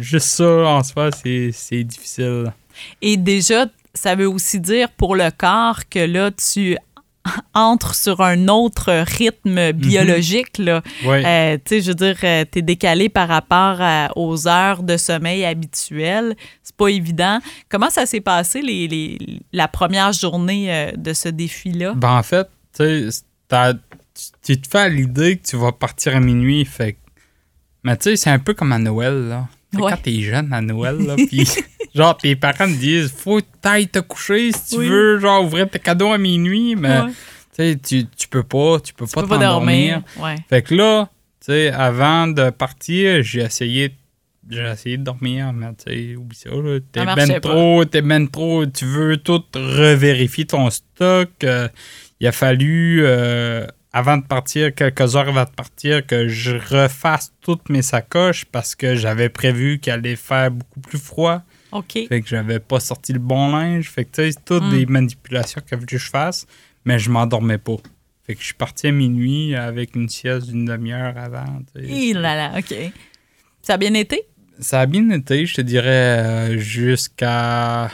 Juste 0.00 0.26
ça, 0.28 0.48
en 0.68 0.82
soi, 0.82 1.10
c'est 1.12 1.84
difficile. 1.84 2.52
Et 3.00 3.16
déjà, 3.16 3.66
ça 3.94 4.14
veut 4.14 4.28
aussi 4.28 4.60
dire 4.60 4.90
pour 4.90 5.16
le 5.16 5.30
corps 5.36 5.88
que 5.88 5.98
là, 6.00 6.30
tu 6.30 6.76
entres 7.54 7.94
sur 7.94 8.20
un 8.20 8.46
autre 8.48 8.92
rythme 9.18 9.72
biologique. 9.72 10.58
Là. 10.58 10.82
Ouais. 11.04 11.24
Euh, 11.26 11.56
tu 11.64 11.76
sais, 11.76 11.80
je 11.80 11.88
veux 11.88 11.94
dire, 11.94 12.16
tu 12.20 12.26
es 12.58 12.62
décalé 12.62 13.08
par 13.08 13.26
rapport 13.28 13.78
à- 13.80 14.10
aux 14.14 14.46
heures 14.46 14.82
de 14.82 14.96
sommeil 14.96 15.44
habituelles. 15.44 16.36
C'est 16.62 16.76
pas 16.76 16.88
évident. 16.88 17.40
Comment 17.68 17.90
ça 17.90 18.06
s'est 18.06 18.20
passé 18.20 18.60
les, 18.62 18.86
les- 18.86 19.18
la 19.52 19.66
première 19.68 20.12
journée 20.12 20.72
euh, 20.72 20.92
de 20.96 21.12
ce 21.14 21.28
défi-là? 21.30 21.94
Ben, 21.96 22.12
en 22.18 22.22
fait, 22.22 22.46
tu 22.76 23.10
sais, 23.10 23.22
t'as- 23.48 23.72
tu 24.42 24.60
te 24.60 24.68
fais 24.68 24.78
à 24.78 24.88
l'idée 24.88 25.36
que 25.36 25.46
tu 25.46 25.56
vas 25.56 25.72
partir 25.72 26.16
à 26.16 26.20
minuit. 26.20 26.64
Fait 26.64 26.96
Mais 27.84 27.96
tu 27.96 28.04
sais, 28.10 28.16
c'est 28.16 28.30
un 28.30 28.38
peu 28.38 28.54
comme 28.54 28.72
à 28.72 28.78
Noël, 28.78 29.28
là. 29.28 29.48
Ouais. 29.74 29.90
Quand 29.90 29.98
t'es 30.02 30.20
jeune 30.20 30.52
à 30.52 30.60
Noël, 30.60 30.96
là, 30.98 31.16
puis 31.16 31.46
genre, 31.94 32.16
tes 32.16 32.34
parents 32.36 32.66
te 32.66 32.78
disent 32.78 33.12
faut 33.12 33.40
t'ailles 33.60 33.88
te 33.88 33.98
coucher 33.98 34.52
si 34.52 34.70
tu 34.70 34.78
Oui. 34.78 34.88
veux, 34.88 35.18
genre, 35.18 35.44
ouvrir 35.44 35.68
tes 35.68 35.78
cadeaux 35.78 36.12
à 36.12 36.18
minuit, 36.18 36.76
mais 36.76 37.00
Ouais. 37.00 37.10
tu 37.54 37.88
sais, 37.90 38.06
tu, 38.16 38.28
peux 38.28 38.42
pas, 38.44 38.80
tu 38.80 38.94
peux 38.94 39.06
Tu 39.06 39.12
pas 39.14 39.22
t'endormir. 39.22 40.02
dormir. 40.02 40.02
Ouais. 40.22 40.36
Fait 40.48 40.62
que 40.62 40.74
là, 40.74 41.10
tu 41.40 41.46
sais, 41.52 41.70
avant 41.72 42.26
de 42.28 42.48
partir, 42.50 43.22
j'ai 43.22 43.40
essayé, 43.42 43.92
j'ai 44.48 44.62
essayé 44.70 44.96
de 44.96 45.02
dormir, 45.02 45.52
mais 45.52 45.66
tu 45.74 45.92
sais, 45.92 46.16
oublie 46.16 46.36
ça, 46.38 46.50
là. 46.50 46.78
T'es 46.92 47.04
ben 47.04 47.40
trop, 47.40 47.84
t'es 47.84 48.02
ben 48.02 48.28
trop, 48.28 48.64
tu 48.66 48.84
veux 48.86 49.16
tout 49.18 49.42
revérifier 49.54 50.46
ton 50.46 50.70
stock. 50.70 51.30
euh, 51.44 51.68
il 52.20 52.26
a 52.26 52.32
fallu, 52.32 53.00
euh, 53.04 53.66
avant 53.92 54.18
de 54.18 54.24
partir, 54.24 54.74
quelques 54.74 55.16
heures 55.16 55.28
avant 55.28 55.44
de 55.44 55.50
partir, 55.50 56.06
que 56.06 56.28
je 56.28 56.56
refasse 56.56 57.32
toutes 57.40 57.68
mes 57.70 57.82
sacoches 57.82 58.44
parce 58.44 58.74
que 58.74 58.94
j'avais 58.94 59.28
prévu 59.28 59.78
qu'il 59.78 59.92
allait 59.92 60.16
faire 60.16 60.50
beaucoup 60.50 60.80
plus 60.80 60.98
froid. 60.98 61.42
OK. 61.72 61.92
Fait 62.08 62.20
que 62.20 62.28
j'avais 62.28 62.60
pas 62.60 62.80
sorti 62.80 63.12
le 63.12 63.18
bon 63.18 63.50
linge. 63.56 63.90
Fait 63.90 64.04
que 64.04 64.10
tu 64.10 64.22
sais, 64.22 64.32
c'est 64.32 64.44
toutes 64.44 64.64
Mm. 64.64 64.70
des 64.70 64.86
manipulations 64.86 65.60
qu'il 65.60 65.70
fallait 65.70 65.86
que 65.86 65.98
je 65.98 66.08
fasse, 66.10 66.46
mais 66.84 66.98
je 66.98 67.10
m'endormais 67.10 67.58
pas. 67.58 67.76
Fait 68.26 68.34
que 68.34 68.40
je 68.40 68.46
suis 68.46 68.54
parti 68.54 68.88
à 68.88 68.92
minuit 68.92 69.54
avec 69.54 69.94
une 69.96 70.08
sieste 70.08 70.48
d'une 70.48 70.64
demi-heure 70.64 71.16
avant. 71.16 71.44
Hi 71.76 72.12
là 72.12 72.34
là, 72.34 72.58
OK. 72.58 72.74
Ça 73.62 73.74
a 73.74 73.76
bien 73.78 73.94
été? 73.94 74.22
Ça 74.58 74.80
a 74.80 74.86
bien 74.86 75.08
été, 75.10 75.44
je 75.46 75.54
te 75.54 75.60
dirais, 75.60 75.88
euh, 75.88 76.58
jusqu'à. 76.58 77.90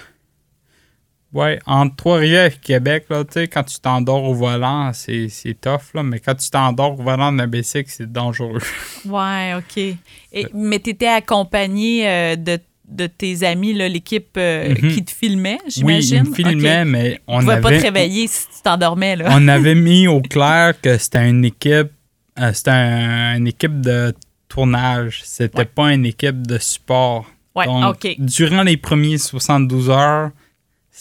Ouais, 1.32 1.58
entre 1.64 1.96
Trois-Rivières 1.96 2.52
et 2.52 2.58
Québec, 2.60 3.06
là, 3.08 3.24
quand 3.50 3.62
tu 3.62 3.80
t'endors 3.80 4.24
au 4.24 4.34
volant, 4.34 4.90
c'est 4.92 5.30
tough, 5.60 5.94
là, 5.94 6.02
mais 6.02 6.20
quand 6.20 6.34
tu 6.34 6.50
t'endors 6.50 6.98
au 7.00 7.02
volant 7.02 7.32
d'un 7.32 7.46
bicycle, 7.46 7.88
c'est 7.90 8.10
dangereux. 8.10 8.60
Ouais, 9.06 9.54
OK. 9.56 9.78
Et, 9.78 10.46
mais 10.52 10.78
tu 10.78 10.90
étais 10.90 11.06
accompagné 11.08 12.06
euh, 12.06 12.36
de, 12.36 12.58
de 12.86 13.06
tes 13.06 13.42
amis, 13.44 13.72
l'équipe 13.72 14.36
euh, 14.36 14.74
Mhm. 14.74 14.92
qui 14.92 15.04
te 15.04 15.10
filmait, 15.10 15.58
Oui, 15.64 15.70
j'imagine? 15.70 16.24
ils 16.26 16.30
me 16.30 16.34
filmaient, 16.34 16.84
mais 16.84 17.20
on 17.26 17.40
pouvaient 17.40 17.60
pas 17.60 17.70
te 17.70 17.74
avait, 17.76 17.82
réveiller 17.88 18.26
si 18.28 18.46
tu 18.48 18.62
t'endormais, 18.62 19.16
là. 19.16 19.28
on 19.30 19.48
avait 19.48 19.74
mis 19.88 20.06
au 20.06 20.20
clair 20.20 20.78
que 20.80 20.98
c'était 20.98 21.28
une 21.28 21.44
équipe, 21.46 21.90
euh, 22.38 22.52
c'était 22.52 22.70
un- 22.72 23.36
une 23.38 23.48
équipe 23.48 23.80
de 23.80 24.14
tournage, 24.48 25.22
c'était 25.24 25.58
Ouais. 25.60 25.64
pas 25.64 25.92
une 25.94 26.04
équipe 26.04 26.46
de 26.46 26.58
support. 26.58 27.24
Ouais, 27.54 27.64
Donc, 27.66 27.96
OK. 28.04 28.16
durant 28.18 28.62
les 28.62 28.76
premiers 28.76 29.16
72 29.18 29.88
heures, 29.90 30.30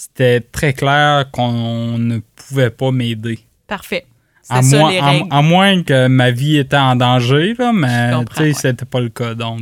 c'était 0.04 0.40
très 0.42 0.74
clair 0.74 1.26
qu'on 1.32 1.98
ne 1.98 2.20
pouvait 2.36 2.72
pas 2.72 2.92
m'aider. 2.92 3.40
Parfait. 3.68 4.06
À, 4.50 4.62
ça, 4.64 4.78
moins- 4.80 4.92
les 4.92 4.98
à- 5.30 5.42
moins 5.44 5.84
que 5.84 6.08
ma 6.08 6.32
vie 6.32 6.58
était 6.58 6.76
en 6.78 6.96
danger, 6.96 7.54
là, 7.58 7.72
mais 7.72 8.12
ouais. 8.40 8.54
c'était 8.54 8.86
pas 8.86 9.00
le 9.00 9.10
cas. 9.10 9.36
Donc, 9.36 9.62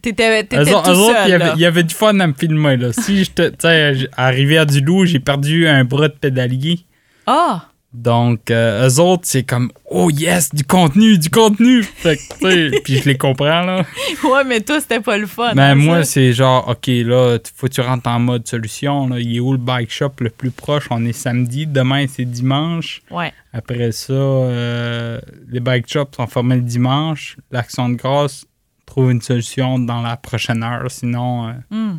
T'étais 0.00 0.44
tout 0.84 0.94
seul, 0.94 1.16
il 1.26 1.30
y 1.30 1.32
avait- 1.34 1.38
là. 1.46 1.52
il 1.56 1.60
y 1.60 1.66
avait 1.66 1.82
du 1.82 1.92
fun 1.94 2.18
à 2.20 2.26
me 2.28 2.32
filmer. 2.32 2.76
Là. 2.76 2.92
Si 2.92 3.24
j'étais, 3.24 3.50
tu 3.50 3.56
sais, 3.62 3.94
j- 3.96 4.08
à 4.16 4.28
Rivière-du-Loup, 4.28 5.04
j'ai 5.06 5.18
perdu 5.18 5.66
un 5.66 5.84
bras 5.84 6.06
de 6.08 6.14
pédalier. 6.14 6.80
Ah! 7.26 7.64
Donc, 7.92 8.52
euh, 8.52 8.88
eux 8.88 9.00
autres, 9.00 9.22
c'est 9.24 9.42
comme, 9.42 9.72
oh 9.90 10.10
yes, 10.10 10.54
du 10.54 10.62
contenu, 10.62 11.18
du 11.18 11.28
contenu. 11.28 11.82
Fait 11.82 12.16
que, 12.16 12.22
tu 12.38 12.70
sais, 12.70 12.80
puis 12.82 12.96
je 12.98 13.04
les 13.08 13.18
comprends, 13.18 13.62
là. 13.62 13.84
Ouais, 14.24 14.44
mais 14.44 14.60
toi, 14.60 14.80
c'était 14.80 15.00
pas 15.00 15.18
le 15.18 15.26
fun. 15.26 15.54
Mais 15.56 15.62
hein, 15.62 15.74
moi, 15.74 16.04
c'est 16.04 16.32
genre, 16.32 16.68
OK, 16.68 16.86
là, 16.86 17.38
faut 17.56 17.66
que 17.66 17.72
tu 17.72 17.80
rentres 17.80 18.08
en 18.08 18.20
mode 18.20 18.46
solution. 18.46 19.08
Là. 19.08 19.18
Il 19.18 19.34
est 19.36 19.40
où 19.40 19.50
le 19.50 19.58
bike 19.58 19.90
shop 19.90 20.12
le 20.20 20.30
plus 20.30 20.52
proche? 20.52 20.86
On 20.90 21.04
est 21.04 21.12
samedi, 21.12 21.66
demain, 21.66 22.06
c'est 22.08 22.24
dimanche. 22.24 23.02
Ouais. 23.10 23.32
Après 23.52 23.90
ça, 23.90 24.12
euh, 24.12 25.20
les 25.48 25.58
bike 25.58 25.90
shops 25.90 26.14
sont 26.16 26.28
fermés 26.28 26.56
le 26.56 26.62
dimanche. 26.62 27.36
L'Action 27.50 27.88
de 27.88 27.94
grâce 27.96 28.44
trouve 28.86 29.10
une 29.10 29.20
solution 29.22 29.80
dans 29.80 30.00
la 30.02 30.16
prochaine 30.16 30.62
heure. 30.62 30.88
Sinon, 30.90 31.48
euh, 31.48 31.52
Hmm. 31.70 31.98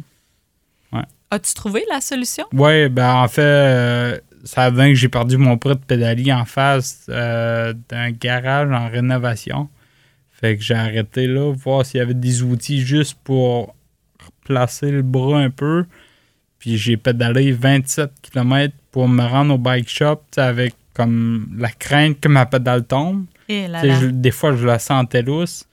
Ouais. 0.94 1.04
As-tu 1.32 1.54
trouvé 1.54 1.84
la 1.90 2.00
solution? 2.00 2.46
ouais, 2.54 2.88
ben 2.90 3.14
en 3.14 3.28
fait, 3.28 3.42
euh, 3.42 4.18
ça 4.44 4.72
donné 4.72 4.90
que 4.90 4.96
j'ai 5.00 5.10
perdu 5.10 5.38
mon 5.38 5.56
bras 5.56 5.76
de 5.76 5.80
pédalier 5.80 6.34
en 6.34 6.46
face 6.46 7.06
euh, 7.10 7.74
d'un 7.90 8.12
garage 8.12 8.72
en 8.72 8.90
rénovation. 8.90 9.70
Fait 10.32 10.58
que 10.58 10.64
j'ai 10.64 10.74
arrêté 10.74 11.28
là, 11.28 11.54
voir 11.54 11.86
s'il 11.86 12.00
y 12.00 12.02
avait 12.02 12.14
des 12.16 12.42
outils 12.42 12.82
juste 12.82 13.18
pour 13.24 13.76
replacer 14.42 14.92
le 14.92 15.02
bras 15.04 15.40
un 15.40 15.50
peu. 15.52 15.86
Puis 16.60 16.78
j'ai 16.78 16.98
pédalé 16.98 17.52
27 17.52 18.12
km 18.22 18.74
pour 18.92 19.08
me 19.08 19.24
rendre 19.24 19.56
au 19.56 19.58
bike 19.58 19.90
shop 19.90 20.22
avec 20.38 20.74
comme 20.94 21.48
la 21.58 21.70
crainte 21.70 22.20
que 22.20 22.28
ma 22.28 22.46
pédale 22.46 22.86
tombe. 22.86 23.26
Et 23.48 23.68
là 23.68 23.82
Tu 23.82 23.88
sais, 23.88 23.94
là. 23.94 24.00
je- 24.02 24.08
des 24.08 24.32
fois, 24.32 24.56
je 24.56 24.66
la 24.66 24.78
sentais 24.80 25.22
lousse. 25.22 25.66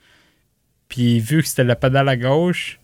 Puis 0.87 1.19
vu 1.19 1.41
que 1.41 1.47
c'était 1.47 1.63
la 1.63 1.75
pédale 1.75 2.09
à 2.09 2.17
gauche, 2.17 2.79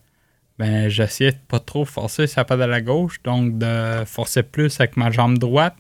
ben 0.57 0.89
j'essayais 0.89 1.31
de 1.31 1.37
pas 1.47 1.59
trop 1.59 1.85
forcer 1.85 2.27
sa 2.27 2.45
pédale 2.45 2.73
à 2.73 2.81
gauche, 2.81 3.21
donc 3.23 3.57
de 3.57 4.05
forcer 4.05 4.43
plus 4.43 4.79
avec 4.79 4.97
ma 4.97 5.11
jambe 5.11 5.37
droite 5.37 5.75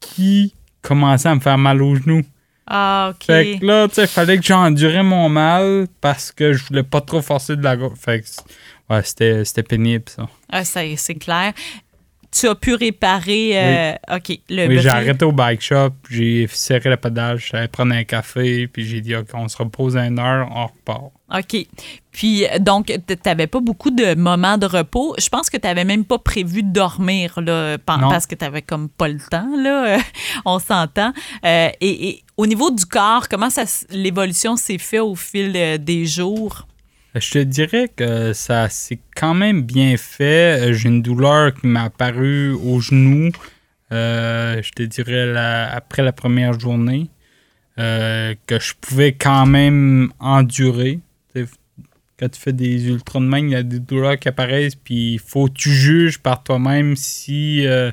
qui 0.00 0.54
commençait 0.82 1.28
à 1.28 1.34
me 1.34 1.40
faire 1.40 1.58
mal 1.58 1.82
aux 1.82 1.96
genoux. 1.96 2.22
Ah, 2.66 3.12
OK. 3.12 3.24
Fait 3.26 3.58
que 3.58 3.66
là, 3.66 3.88
tu 3.88 3.94
sais, 3.96 4.06
fallait 4.06 4.38
que 4.38 4.44
j'endurais 4.44 5.02
mon 5.02 5.28
mal 5.28 5.86
parce 6.00 6.32
que 6.32 6.52
je 6.52 6.64
voulais 6.64 6.82
pas 6.82 7.00
trop 7.00 7.20
forcer 7.20 7.56
de 7.56 7.62
la 7.62 7.76
gauche. 7.76 7.98
Fait 7.98 8.22
que, 8.22 8.26
ouais, 8.88 9.02
c'était 9.02 9.62
pénible 9.62 10.04
ça. 10.08 10.28
Ah, 10.50 10.64
c'est 10.64 11.14
clair. 11.16 11.52
Tu 12.34 12.48
as 12.48 12.54
pu 12.54 12.74
réparer. 12.74 13.50
euh, 13.54 14.16
OK. 14.16 14.38
Le 14.48 14.66
Oui, 14.66 14.80
j'ai 14.80 14.88
arrêté 14.88 15.24
au 15.24 15.32
bike 15.32 15.60
shop, 15.62 15.90
j'ai 16.10 16.46
serré 16.50 16.90
la 16.90 16.96
pédale, 16.96 17.38
j'allais 17.38 17.68
prendre 17.68 17.94
un 17.94 18.04
café, 18.04 18.66
puis 18.66 18.84
j'ai 18.84 19.00
dit, 19.00 19.14
OK, 19.14 19.28
on 19.34 19.48
se 19.48 19.56
repose 19.56 19.96
une 19.96 20.18
heure, 20.18 20.48
on 20.54 20.66
repart. 20.66 21.12
OK. 21.32 21.66
Puis, 22.10 22.44
euh, 22.46 22.58
donc, 22.58 22.86
tu 22.86 23.16
n'avais 23.24 23.46
pas 23.46 23.60
beaucoup 23.60 23.90
de 23.90 24.14
moments 24.14 24.58
de 24.58 24.66
repos. 24.66 25.14
Je 25.18 25.28
pense 25.28 25.48
que 25.48 25.56
tu 25.56 25.66
n'avais 25.66 25.84
même 25.84 26.04
pas 26.04 26.18
prévu 26.18 26.62
de 26.62 26.72
dormir, 26.72 27.40
là, 27.40 27.78
parce 27.86 28.26
que 28.26 28.34
tu 28.34 28.44
n'avais 28.44 28.62
comme 28.62 28.88
pas 28.88 29.08
le 29.08 29.18
temps, 29.30 29.48
là. 29.56 29.98
On 30.44 30.58
s'entend. 30.58 31.12
Euh, 31.44 31.70
et, 31.80 32.08
et 32.08 32.22
au 32.36 32.46
niveau 32.46 32.70
du 32.70 32.84
corps, 32.84 33.28
comment 33.28 33.50
ça, 33.50 33.62
l'évolution 33.90 34.56
s'est 34.56 34.78
fait 34.78 35.00
au 35.00 35.14
fil 35.14 35.52
euh, 35.56 35.78
des 35.78 36.04
jours? 36.06 36.66
Je 37.14 37.30
te 37.30 37.38
dirais 37.38 37.88
que 37.94 38.32
ça 38.32 38.68
s'est 38.68 38.98
quand 39.14 39.34
même 39.34 39.62
bien 39.62 39.96
fait. 39.96 40.72
J'ai 40.74 40.88
une 40.88 41.02
douleur 41.02 41.54
qui 41.54 41.66
m'a 41.68 41.84
apparu 41.84 42.52
au 42.52 42.80
genou, 42.80 43.30
euh, 43.92 44.60
je 44.62 44.70
te 44.72 44.82
dirais 44.82 45.26
la- 45.26 45.72
après 45.72 46.02
la 46.02 46.12
première 46.12 46.58
journée, 46.58 47.08
euh, 47.78 48.34
que 48.46 48.58
je 48.58 48.74
pouvais 48.80 49.12
quand 49.12 49.46
même 49.46 50.12
endurer. 50.18 50.98
Quand 52.16 52.28
tu 52.28 52.40
fais 52.40 52.52
des 52.52 52.88
ultraman, 52.88 53.48
il 53.48 53.50
y 53.52 53.56
a 53.56 53.62
des 53.64 53.80
douleurs 53.80 54.18
qui 54.18 54.28
apparaissent, 54.28 54.76
puis 54.76 55.14
il 55.14 55.18
faut 55.20 55.46
que 55.48 55.52
tu 55.54 55.70
juges 55.70 56.18
par 56.18 56.42
toi-même 56.44 56.94
si, 56.96 57.66
euh, 57.66 57.90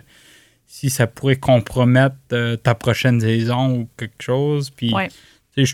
si 0.68 0.90
ça 0.92 1.06
pourrait 1.08 1.36
compromettre 1.38 2.16
ta 2.64 2.76
prochaine 2.76 3.20
saison 3.20 3.80
ou 3.82 3.90
quelque 3.98 4.22
chose. 4.22 4.70
Puis 4.70 4.94
Ouais. 4.94 5.10
je- 5.58 5.74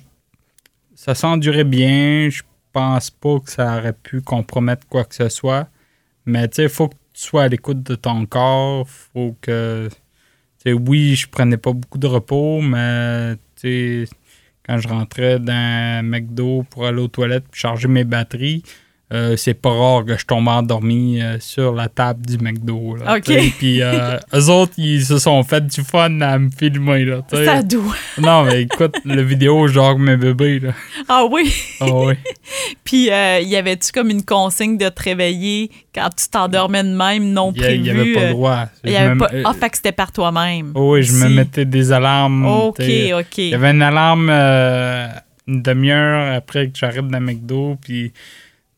ça 0.95 1.13
s'endurait 1.13 1.65
bien. 1.65 2.29
Je 2.29 2.41
pense 2.77 3.09
pas 3.09 3.39
que 3.39 3.49
ça 3.49 3.77
aurait 3.77 3.93
pu 3.93 4.21
compromettre 4.21 4.87
quoi 4.87 5.03
que 5.03 5.15
ce 5.15 5.29
soit. 5.29 5.67
Mais 6.25 6.47
tu 6.47 6.57
sais, 6.57 6.63
il 6.63 6.69
faut 6.69 6.89
que 6.89 6.95
tu 7.13 7.23
sois 7.23 7.43
à 7.43 7.47
l'écoute 7.47 7.81
de 7.83 7.95
ton 7.95 8.25
corps. 8.25 8.87
faut 8.87 9.35
que. 9.41 9.89
oui, 10.65 11.15
je 11.15 11.27
prenais 11.27 11.57
pas 11.57 11.73
beaucoup 11.73 11.97
de 11.97 12.07
repos, 12.07 12.61
mais 12.61 13.35
quand 14.65 14.77
je 14.77 14.87
rentrais 14.87 15.39
dans 15.39 16.05
McDo 16.05 16.63
pour 16.69 16.85
aller 16.85 17.01
aux 17.01 17.07
toilettes 17.07 17.45
puis 17.49 17.61
charger 17.61 17.87
mes 17.87 18.03
batteries, 18.03 18.63
euh, 19.13 19.37
c'est 19.37 19.53
pas 19.53 19.69
rare 19.69 20.03
que 20.03 20.17
je 20.17 20.25
tombe 20.25 20.49
endormi 20.49 21.21
euh, 21.21 21.37
sur 21.39 21.73
la 21.73 21.87
table 21.87 22.25
du 22.25 22.37
McDo. 22.39 22.97
Là, 22.97 23.15
Ok. 23.15 23.31
Puis 23.57 23.81
euh, 23.81 24.17
eux 24.33 24.49
autres, 24.49 24.73
ils 24.77 25.05
se 25.05 25.17
sont 25.17 25.41
fait 25.43 25.65
du 25.65 25.81
fun 25.81 26.19
à 26.19 26.37
me 26.37 26.49
filmer. 26.49 27.05
Là. 27.05 27.21
Ça 27.31 27.63
doit. 27.63 27.95
Non, 28.17 28.43
mais 28.43 28.63
écoute, 28.63 28.95
le 29.05 29.21
vidéo, 29.21 29.67
genre 29.67 29.97
mes 29.97 30.17
bébés, 30.17 30.59
là. 30.59 30.71
Ah 31.07 31.23
oui. 31.31 31.53
Ah 31.79 31.85
oui. 31.89 32.15
Puis, 32.83 33.09
euh, 33.11 33.39
y 33.39 33.55
avait-tu 33.55 33.91
comme 33.93 34.09
une 34.09 34.23
consigne 34.25 34.77
de 34.77 34.89
te 34.89 35.03
réveiller 35.03 35.71
quand 35.95 36.09
tu 36.09 36.27
t'endormais 36.29 36.83
de 36.83 36.89
même, 36.95 37.31
non 37.31 37.53
Il 37.55 37.61
y 37.61 37.63
prévu? 37.63 37.89
avait 37.91 38.13
pas 38.13 38.23
le 38.25 38.31
droit. 38.31 38.65
il 38.83 38.91
y 38.91 38.95
avait 38.97 39.13
me- 39.15 39.19
pas... 39.19 39.29
Ah, 39.45 39.53
fait 39.53 39.69
que 39.69 39.77
c'était 39.77 39.91
par 39.93 40.11
toi-même. 40.11 40.71
oh 40.75 40.93
oui, 40.95 41.03
je 41.03 41.13
me 41.13 41.29
mettais 41.29 41.63
des 41.65 41.91
alarmes. 41.91 42.45
OK, 42.45 42.79
t'sais. 42.79 43.13
OK. 43.13 43.37
Il 43.37 43.49
y 43.49 43.55
avait 43.55 43.71
une 43.71 43.81
alarme 43.81 44.29
une 45.47 45.61
demi-heure 45.61 46.35
après 46.35 46.67
que 46.67 46.77
j'arrête 46.77 47.07
dans 47.07 47.21
McDo, 47.21 47.77
puis 47.81 48.11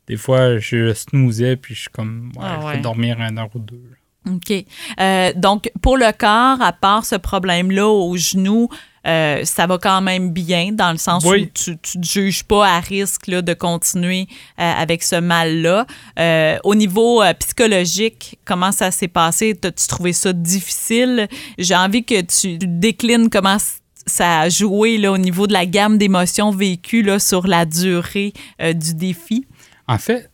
des 0.10 0.18
fois, 0.18 0.57
je 0.57 0.93
snoozais, 0.93 1.55
puis 1.55 1.76
je 1.76 1.82
suis 1.82 1.89
comme, 1.89 2.32
ouais, 2.36 2.43
Ah 2.45 2.57
je 2.62 2.66
ouais. 2.66 2.74
vais 2.76 2.82
dormir 2.82 3.20
une 3.22 3.38
heure 3.38 3.49
ou 3.53 3.60
deux. 3.60 3.84
OK. 4.30 4.66
Euh, 4.99 5.32
donc, 5.36 5.72
pour 5.82 5.97
le 5.97 6.12
corps, 6.18 6.62
à 6.62 6.74
part 6.74 7.05
ce 7.05 7.16
problème-là 7.16 7.88
au 7.88 8.18
genou, 8.18 8.68
euh, 9.07 9.45
ça 9.45 9.66
va 9.66 9.78
quand 9.78 10.01
même 10.01 10.32
bien 10.32 10.72
dans 10.74 10.91
le 10.91 10.97
sens 10.97 11.24
Oui. 11.26 11.43
où 11.43 11.49
tu 11.53 11.72
ne 11.72 11.76
te 11.76 12.05
juges 12.05 12.43
pas 12.43 12.68
à 12.68 12.80
risque 12.80 13.28
là, 13.28 13.41
de 13.41 13.53
continuer 13.53 14.28
euh, 14.60 14.72
avec 14.78 15.03
ce 15.03 15.16
mal-là. 15.16 15.86
Euh, 16.20 16.57
au 16.64 16.76
niveau 16.76 17.22
psychologique, 17.39 18.38
comment 18.45 18.72
ça 18.72 18.91
s'est 18.91 19.07
passé? 19.07 19.55
T'as-tu 19.55 19.88
trouvé 19.88 20.12
ça 20.12 20.34
difficile? 20.34 21.28
J'ai 21.57 21.76
envie 21.76 22.03
que 22.03 22.20
tu 22.22 22.57
déclines 22.60 23.30
comment 23.30 23.57
ça 24.05 24.41
a 24.41 24.49
joué 24.49 24.97
là, 24.97 25.12
au 25.12 25.18
niveau 25.18 25.47
de 25.47 25.53
la 25.53 25.66
gamme 25.66 25.97
d'émotions 25.97 26.51
vécues 26.51 27.03
là, 27.03 27.20
sur 27.20 27.47
la 27.47 27.66
durée 27.66 28.34
du 28.60 28.95
défi. 28.95 29.45
En 29.89 29.97
fait, 29.97 30.29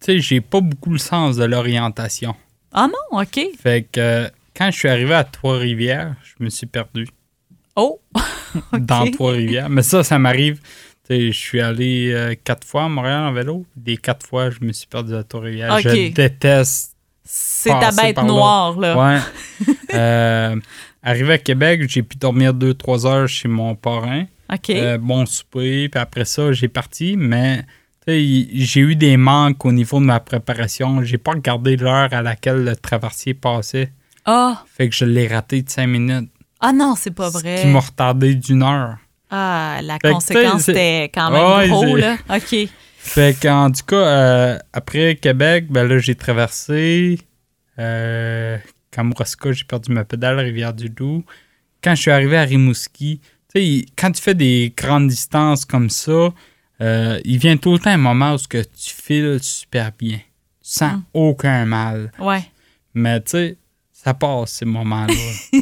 tu 0.00 0.06
sais, 0.06 0.20
j'ai 0.20 0.40
pas 0.40 0.62
beaucoup 0.62 0.90
le 0.90 0.98
sens 0.98 1.36
de 1.36 1.44
l'orientation. 1.44 2.34
Ah 2.72 2.88
non, 2.88 3.20
OK. 3.20 3.38
Fait 3.62 3.86
que 3.92 4.00
euh, 4.00 4.28
quand 4.56 4.70
je 4.70 4.78
suis 4.78 4.88
arrivé 4.88 5.12
à 5.12 5.22
Trois-Rivières, 5.22 6.14
je 6.22 6.42
me 6.42 6.48
suis 6.48 6.66
perdu 6.66 7.06
Oh! 7.76 8.00
dans. 8.72 9.10
Trois-Rivières. 9.10 9.68
Mais 9.68 9.82
ça, 9.82 10.02
ça 10.02 10.18
m'arrive. 10.18 10.60
Tu 11.06 11.14
sais, 11.14 11.26
je 11.30 11.38
suis 11.38 11.60
allé 11.60 12.10
euh, 12.14 12.34
quatre 12.42 12.66
fois 12.66 12.84
à 12.84 12.88
Montréal 12.88 13.24
en 13.24 13.32
vélo. 13.34 13.66
Des 13.76 13.98
quatre 13.98 14.26
fois, 14.26 14.48
je 14.48 14.60
me 14.62 14.72
suis 14.72 14.86
perdu 14.86 15.14
à 15.14 15.22
Trois-Rivières. 15.22 15.74
OK. 15.74 15.82
Je 15.82 16.12
déteste 16.12 16.96
C'est 17.22 17.68
ta 17.68 17.90
bête 17.92 18.16
là. 18.16 18.22
noire, 18.24 18.78
là. 18.80 18.96
Ouais. 18.96 19.20
Euh, 19.94 20.56
arrivé 21.02 21.34
à 21.34 21.38
Québec, 21.38 21.82
j'ai 21.88 22.02
pu 22.02 22.16
dormir 22.16 22.52
2-3 22.52 23.06
heures 23.06 23.28
chez 23.28 23.48
mon 23.48 23.74
parrain. 23.74 24.26
OK. 24.52 24.72
Bon 25.00 25.24
souper, 25.24 25.88
puis 25.88 26.00
après 26.00 26.24
ça, 26.26 26.52
j'ai 26.52 26.68
parti, 26.68 27.16
mais 27.16 27.64
j'ai 28.06 28.80
eu 28.80 28.94
des 28.96 29.16
manques 29.16 29.64
au 29.64 29.72
niveau 29.72 29.98
de 30.00 30.04
ma 30.04 30.20
préparation. 30.20 31.02
J'ai 31.02 31.18
pas 31.18 31.32
regardé 31.32 31.76
l'heure 31.76 32.12
à 32.12 32.22
laquelle 32.22 32.64
le 32.64 32.76
traversier 32.76 33.34
passait. 33.34 33.92
Ah! 34.24 34.64
Fait 34.66 34.88
que 34.88 34.94
je 34.94 35.04
l'ai 35.04 35.26
raté 35.28 35.62
de 35.62 35.70
5 35.70 35.86
minutes. 35.86 36.30
Ah 36.60 36.72
non, 36.72 36.94
c'est 36.96 37.10
pas 37.10 37.30
Ce 37.30 37.38
vrai. 37.38 37.58
qui 37.60 37.66
m'a 37.68 37.80
retardé 37.80 38.34
d'une 38.34 38.62
heure. 38.62 38.96
Ah, 39.30 39.80
la 39.82 39.98
Fait 40.00 40.12
conséquence 40.12 40.68
était 40.68 41.10
quand 41.12 41.30
même 41.30 41.42
Ouais, 41.58 41.68
gros, 41.68 41.96
là. 41.96 42.16
OK. 42.30 42.68
Fait 42.98 43.36
qu'en 43.40 43.70
tout 43.70 43.84
cas, 43.86 43.96
euh, 43.96 44.58
après 44.72 45.16
Québec, 45.16 45.66
ben 45.68 45.86
là, 45.86 45.98
j'ai 45.98 46.14
traversé. 46.14 47.18
Euh, 47.78 48.56
Kamouraska, 48.90 49.52
j'ai 49.52 49.64
perdu 49.64 49.92
ma 49.92 50.04
pédale, 50.04 50.38
Rivière-du-Loup. 50.40 51.24
Quand 51.82 51.94
je 51.94 52.02
suis 52.02 52.10
arrivé 52.10 52.36
à 52.36 52.42
Rimouski, 52.42 53.20
tu 53.54 53.60
sais, 53.60 53.84
quand 53.96 54.10
tu 54.12 54.22
fais 54.22 54.34
des 54.34 54.72
grandes 54.76 55.08
distances 55.08 55.64
comme 55.64 55.90
ça, 55.90 56.32
euh, 56.80 57.20
il 57.24 57.38
vient 57.38 57.56
tout 57.56 57.72
le 57.72 57.78
temps 57.78 57.90
un 57.90 57.96
moment 57.96 58.34
où 58.34 58.38
ce 58.38 58.48
que 58.48 58.58
tu 58.58 58.94
files 59.02 59.38
super 59.42 59.90
bien. 59.98 60.18
Tu 60.18 60.22
sens 60.62 60.94
Mm. 60.98 61.02
aucun 61.14 61.64
mal. 61.64 62.12
Ouais. 62.18 62.42
Mais 62.94 63.20
tu 63.20 63.30
sais, 63.30 63.56
ça 63.92 64.14
passe 64.14 64.52
ces 64.52 64.64
moments-là. 64.64 65.14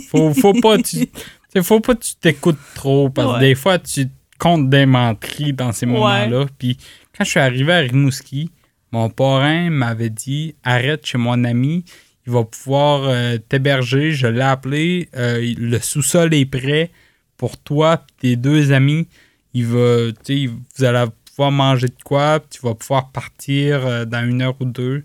faut, 0.09 0.33
faut 0.35 0.55
pas 0.55 0.79
tu, 0.79 1.09
faut 1.63 1.81
pas 1.81 1.95
que 1.95 2.03
tu 2.05 2.15
t'écoutes 2.17 2.59
trop 2.75 3.11
parce 3.11 3.35
que 3.37 3.41
des 3.41 3.55
fois 3.55 3.79
tu 3.79 4.09
comptes 4.39 4.69
des 4.71 4.87
menteries 4.87 5.53
dans 5.53 5.73
ces 5.73 5.87
Ouais. 5.87 5.93
moments-là. 5.93 6.47
Puis 6.59 6.77
quand 7.17 7.25
je 7.25 7.31
suis 7.31 7.41
arrivé 7.41 7.73
à 7.73 7.79
Rimouski, 7.79 8.51
mon 8.93 9.09
parrain 9.11 9.71
m'avait 9.71 10.11
dit 10.11 10.55
arrête 10.65 11.05
chez 11.07 11.19
mon 11.19 11.45
ami, 11.45 11.85
il 12.27 12.33
va 12.33 12.45
pouvoir 12.45 13.03
euh, 13.05 13.37
t'héberger. 13.39 14.13
Je 14.13 14.27
l'ai 14.27 14.41
appelé, 14.41 15.09
euh, 15.17 15.55
le 15.59 15.79
sous-sol 15.79 16.33
est 16.35 16.47
prêt 16.47 16.91
pour 17.37 17.57
toi 17.59 18.05
et 18.19 18.21
tes 18.21 18.37
deux 18.37 18.73
amis. 18.73 19.07
Il 19.55 19.67
va, 19.67 20.09
vous 20.09 20.85
allez 20.85 21.11
pouvoir 21.25 21.51
manger 21.53 21.89
de 21.89 22.03
quoi, 22.05 22.41
puis 22.41 22.59
tu 22.59 22.67
vas 22.67 22.75
pouvoir 22.75 23.11
partir 23.13 23.87
euh, 23.87 24.05
dans 24.05 24.29
une 24.29 24.43
heure 24.43 24.57
ou 24.61 24.65
deux. 24.65 25.05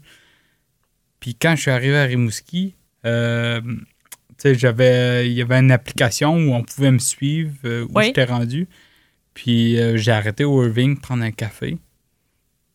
Puis 1.19 1.35
quand 1.35 1.55
je 1.55 1.61
suis 1.61 1.71
arrivé 1.71 1.97
à 1.97 2.03
Rimouski, 2.03 2.75
euh, 3.05 3.61
j'avais, 4.43 5.29
il 5.29 5.33
y 5.33 5.41
avait 5.41 5.59
une 5.59 5.71
application 5.71 6.35
où 6.35 6.53
on 6.53 6.63
pouvait 6.63 6.91
me 6.91 6.99
suivre, 6.99 7.53
euh, 7.65 7.85
où 7.85 7.91
Oui. 7.95 8.05
j'étais 8.05 8.25
rendu. 8.25 8.67
Puis 9.33 9.77
j'ai 9.97 10.11
arrêté 10.11 10.43
au 10.43 10.65
Irving 10.65 10.99
prendre 10.99 11.23
un 11.23 11.31
café. 11.31 11.77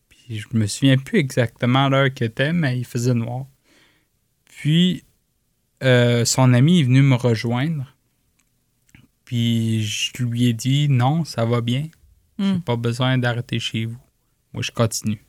Puis 0.09 0.39
je 0.39 0.57
me 0.57 0.65
souviens 0.65 0.97
plus 0.97 1.19
exactement 1.19 1.89
l'heure 1.89 2.11
qu'il 2.11 2.25
était, 2.27 2.53
mais 2.53 2.79
il 2.79 2.85
faisait 2.85 3.13
noir. 3.13 3.45
Puis 4.45 5.03
euh, 5.83 6.25
son 6.25 6.53
ami 6.53 6.79
est 6.79 6.83
venu 6.83 7.01
me 7.01 7.15
rejoindre. 7.15 7.94
Puis 9.25 9.83
je 9.83 10.23
lui 10.23 10.47
ai 10.47 10.53
dit 10.53 10.87
non, 10.89 11.25
ça 11.25 11.45
va 11.45 11.61
bien. 11.61 11.83
J'ai 12.39 12.45
Hmm. 12.45 12.61
pas 12.61 12.75
besoin 12.75 13.17
d'arrêter 13.17 13.59
chez 13.59 13.85
vous. 13.85 13.97
Moi, 14.53 14.61
je 14.61 14.71
continue. 14.71 15.21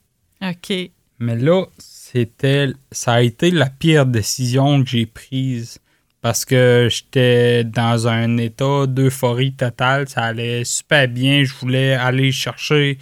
OK. 0.42 0.72
Mais 1.18 1.36
là, 1.36 1.64
c'était, 1.78 2.68
ça 2.92 3.14
a 3.14 3.22
été 3.22 3.50
la 3.50 3.70
pire 3.70 4.06
décision 4.06 4.82
que 4.82 4.90
j'ai 4.90 5.06
prise 5.06 5.78
parce 6.20 6.44
que 6.44 6.88
j'étais 6.90 7.62
dans 7.64 8.08
un 8.08 8.36
état 8.38 8.86
d'euphorie 8.86 9.52
totale. 9.52 10.08
Ça 10.08 10.24
allait 10.24 10.64
super 10.64 11.06
bien. 11.08 11.44
Je 11.44 11.54
voulais 11.54 11.94
aller 11.94 12.32
chercher. 12.32 12.98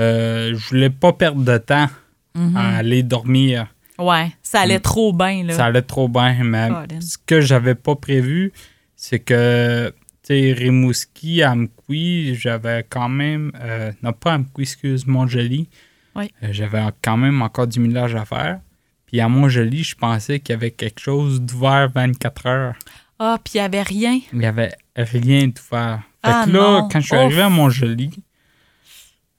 euh, 0.00 0.54
je 0.56 0.68
voulais 0.68 0.90
pas 0.90 1.12
perdre 1.12 1.42
de 1.42 1.58
temps 1.58 1.88
Mhm. 2.36 2.56
à 2.56 2.76
aller 2.76 3.02
dormir. 3.02 3.66
Ouais. 3.98 4.30
Ça 4.44 4.60
allait 4.60 4.78
Mm. 4.78 4.82
trop 4.82 5.12
bien, 5.12 5.42
là. 5.44 5.54
Ça 5.54 5.66
allait 5.66 5.82
trop 5.82 6.08
bien. 6.08 6.36
Mais 6.44 6.68
ce 7.00 7.18
que 7.18 7.40
j'avais 7.40 7.74
pas 7.74 7.96
prévu, 7.96 8.52
c'est 8.94 9.18
que 9.18 9.92
sais, 10.34 10.52
Rimouski, 10.52 11.42
Amqui, 11.42 12.34
j'avais 12.34 12.84
quand 12.88 13.08
même. 13.08 13.52
euh, 13.60 13.92
non, 14.02 14.12
pas 14.12 14.34
Amqui, 14.34 14.62
excuse, 14.62 15.06
Montjoli. 15.06 15.68
Oui. 16.14 16.30
Euh, 16.42 16.48
j'avais 16.52 16.80
j'avais 17.02 17.40
encore 17.42 17.66
du 17.66 17.80
millage 17.80 18.14
à 18.14 18.24
faire. 18.24 18.60
Puis 19.06 19.20
à 19.20 19.28
Montjoli, 19.28 19.84
je 19.84 19.94
pensais 19.96 20.40
qu'il 20.40 20.52
y 20.52 20.56
avait 20.56 20.70
quelque 20.72 21.00
chose 21.00 21.40
d'ouvert 21.40 21.90
24 21.94 22.46
heures. 22.46 22.74
Ah, 23.18 23.38
puis 23.42 23.54
il 23.54 23.58
n'y 23.58 23.64
avait 23.64 23.82
rien. 23.82 24.20
Il 24.32 24.38
n'y 24.38 24.46
avait 24.46 24.74
rien 24.96 25.46
d'ouvert. 25.48 26.00
Fait 26.24 26.30
Ah 26.32 26.42
que 26.46 26.50
là, 26.50 26.58
non. 26.82 26.88
quand 26.88 27.00
je 27.00 27.06
suis 27.06 27.16
Ouf. 27.16 27.22
arrivé 27.22 27.42
à 27.42 27.48
Montjoli, 27.48 28.10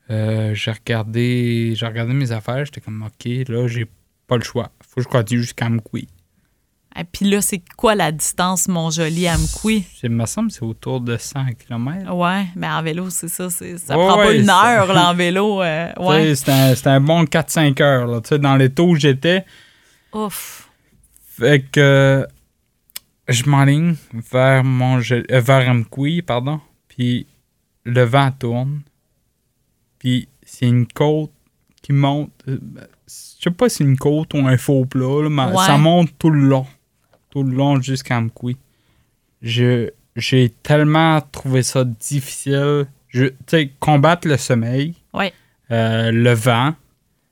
euh, 0.09 0.53
j'ai 0.55 0.71
regardé, 0.71 1.73
j'ai 1.75 1.85
regardé 1.85 2.13
mes 2.13 2.31
affaires. 2.31 2.65
J'étais 2.65 2.81
comme, 2.81 3.03
OK, 3.03 3.25
là, 3.47 3.67
j'ai 3.67 3.85
pas 4.27 4.37
le 4.37 4.43
choix. 4.43 4.71
Faut 4.87 4.95
que 4.95 5.03
je 5.03 5.07
continue 5.07 5.41
jusqu'à 5.41 5.67
Amqui. 5.67 6.07
Et 6.99 7.05
puis 7.05 7.29
là, 7.29 7.41
c'est 7.41 7.61
quoi 7.77 7.95
la 7.95 8.11
distance 8.11 8.67
Montjoli-Amqui? 8.67 9.85
Il 10.03 10.09
me 10.09 10.25
semble 10.25 10.49
que 10.49 10.55
c'est 10.55 10.63
autour 10.63 10.99
de 10.99 11.15
100 11.15 11.53
km. 11.53 12.13
Ouais, 12.13 12.47
mais 12.57 12.67
en 12.67 12.83
vélo, 12.83 13.09
c'est 13.09 13.29
ça. 13.29 13.49
Ça 13.49 13.93
prend 13.93 14.15
pas 14.15 14.33
une 14.33 14.49
heure 14.49 14.93
là, 14.93 15.09
en 15.09 15.13
vélo. 15.13 15.61
Euh, 15.69 15.91
ouais. 15.99 16.35
C'était 16.35 16.51
un, 16.51 16.95
un, 16.95 17.01
bon 17.01 17.23
4-5 17.23 17.81
heures. 17.81 18.07
Là, 18.07 18.37
dans 18.37 18.55
les 18.55 18.69
taux 18.69 18.89
où 18.89 18.95
j'étais. 18.95 19.45
Ouf. 20.13 20.69
Fait 21.37 21.61
que 21.61 22.25
je 23.27 23.43
m'enligne 23.49 23.95
vers, 24.31 24.63
Montjoli, 24.63 25.25
euh, 25.31 25.41
vers 25.41 25.69
Amqui, 25.69 26.21
pardon. 26.21 26.59
Puis 26.87 27.27
le 27.83 28.03
vent 28.03 28.31
tourne. 28.31 28.81
Puis 29.99 30.27
c'est 30.43 30.67
une 30.67 30.87
côte 30.87 31.31
qui 31.81 31.93
monte. 31.93 32.31
Euh, 32.47 32.57
je 33.07 33.43
sais 33.43 33.51
pas 33.51 33.69
si 33.69 33.77
c'est 33.77 33.83
une 33.83 33.97
côte 33.97 34.33
ou 34.33 34.39
un 34.39 34.57
faux 34.57 34.85
plat, 34.85 35.29
mais 35.29 35.55
ça 35.57 35.77
monte 35.77 36.09
tout 36.17 36.29
le 36.29 36.41
long. 36.41 36.65
Tout 37.29 37.43
le 37.43 37.55
long 37.55 37.79
jusqu'à 37.81 38.17
Amqui. 38.17 38.57
J'ai 39.41 40.49
tellement 40.63 41.21
trouvé 41.21 41.63
ça 41.63 41.83
difficile. 41.83 42.87
Tu 43.11 43.31
sais, 43.47 43.71
combattre 43.79 44.27
le 44.27 44.37
sommeil. 44.37 44.95
Ouais. 45.13 45.33
Euh, 45.71 46.11
le 46.11 46.33
vent. 46.33 46.73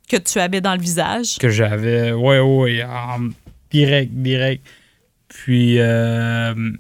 Que 0.08 0.18
tu 0.18 0.40
avais 0.40 0.62
dans 0.62 0.74
le 0.74 0.82
visage. 0.82 1.38
Que 1.38 1.50
j'avais, 1.50 2.14
ouais, 2.14 2.40
ouais, 2.40 2.86
direct, 3.72 4.12
direct. 4.14 4.66
Puis, 5.28 5.80
euh, 5.80 6.54
tu 6.56 6.72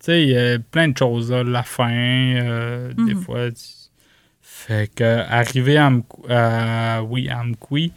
sais, 0.00 0.22
il 0.22 0.28
y 0.30 0.38
a 0.38 0.58
plein 0.58 0.88
de 0.88 0.96
choses, 0.96 1.32
là, 1.32 1.42
la 1.42 1.62
faim, 1.62 1.90
euh, 1.90 2.92
des 2.92 3.14
mhm. 3.14 3.22
fois. 3.22 3.48
Fait 4.40 4.90
que, 4.94 5.02
arrivé 5.28 5.76
à, 5.76 7.02
oui, 7.02 7.28
à 7.28 7.42
Mkoui, 7.42 7.92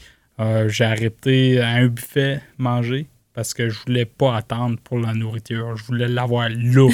j'ai 0.68 0.86
arrêté 0.86 1.62
à 1.62 1.70
un 1.70 1.88
buffet 1.88 2.41
manger 2.58 3.05
parce 3.38 3.53
que 3.53 3.69
je 3.69 3.77
voulais 3.85 4.05
pas 4.05 4.35
attendre 4.35 4.79
pour 4.83 4.97
la 4.97 5.13
nourriture. 5.13 5.77
Je 5.77 5.83
voulais 5.83 6.07
l'avoir 6.07 6.49
là. 6.49 6.89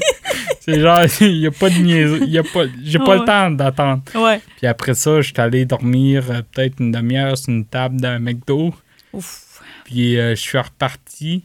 C'est 0.60 0.80
genre, 0.80 1.00
il 1.22 1.40
n'y 1.40 1.46
a 1.46 1.50
pas 1.50 1.70
de 1.70 1.78
niaiserie. 1.78 2.30
J'ai 2.84 2.98
pas 2.98 3.16
le 3.16 3.24
temps 3.24 3.50
d'attendre. 3.50 4.02
Ouais. 4.14 4.38
Puis 4.58 4.66
après 4.66 4.92
ça, 4.92 5.22
je 5.22 5.28
suis 5.28 5.40
allé 5.40 5.64
dormir 5.64 6.24
peut-être 6.52 6.78
une 6.78 6.92
demi-heure 6.92 7.38
sur 7.38 7.54
une 7.54 7.64
table 7.64 8.02
d'un 8.02 8.18
McDo. 8.18 8.74
Ouf. 9.14 9.62
Puis 9.86 10.16
je 10.16 10.34
suis 10.34 10.58
reparti. 10.58 11.44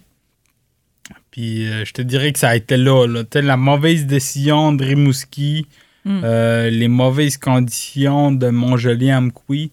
Puis 1.32 1.66
euh, 1.66 1.86
je 1.86 1.94
te 1.94 2.02
dirais 2.02 2.34
que 2.34 2.40
ça 2.40 2.50
a 2.50 2.58
été 2.58 2.76
là. 2.76 3.08
là. 3.08 3.24
La 3.36 3.56
mauvaise 3.56 4.06
décision 4.06 4.74
de 4.74 4.84
Rimouski, 4.84 5.68
hmm. 6.04 6.20
euh, 6.22 6.70
les 6.70 6.90
mauvaises 6.90 7.38
conditions 7.38 8.34
de 8.34 8.50
Montjoli 8.50 9.10
Amqui. 9.14 9.72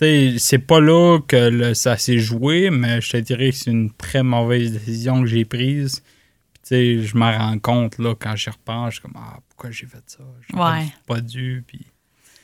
C'est 0.00 0.58
pas 0.58 0.80
là 0.80 1.18
que 1.26 1.74
ça 1.74 1.96
s'est 1.96 2.18
joué, 2.18 2.70
mais 2.70 3.00
je 3.00 3.10
te 3.10 3.16
dirais 3.16 3.50
que 3.50 3.56
c'est 3.56 3.70
une 3.70 3.90
très 3.92 4.22
mauvaise 4.22 4.72
décision 4.72 5.20
que 5.22 5.26
j'ai 5.26 5.44
prise. 5.44 6.02
Puis, 6.64 7.06
je 7.06 7.16
m'en 7.16 7.36
rends 7.36 7.58
compte 7.58 7.98
là, 7.98 8.14
quand 8.14 8.36
j'y 8.36 8.50
repense. 8.50 8.94
Je 8.94 9.00
suis 9.00 9.02
comme, 9.02 9.16
ah, 9.16 9.38
pourquoi 9.48 9.70
j'ai 9.70 9.86
fait 9.86 10.04
ça? 10.06 10.22
Ouais. 10.54 10.86
Pas, 11.06 11.20
dû. 11.20 11.64
Puis... 11.66 11.80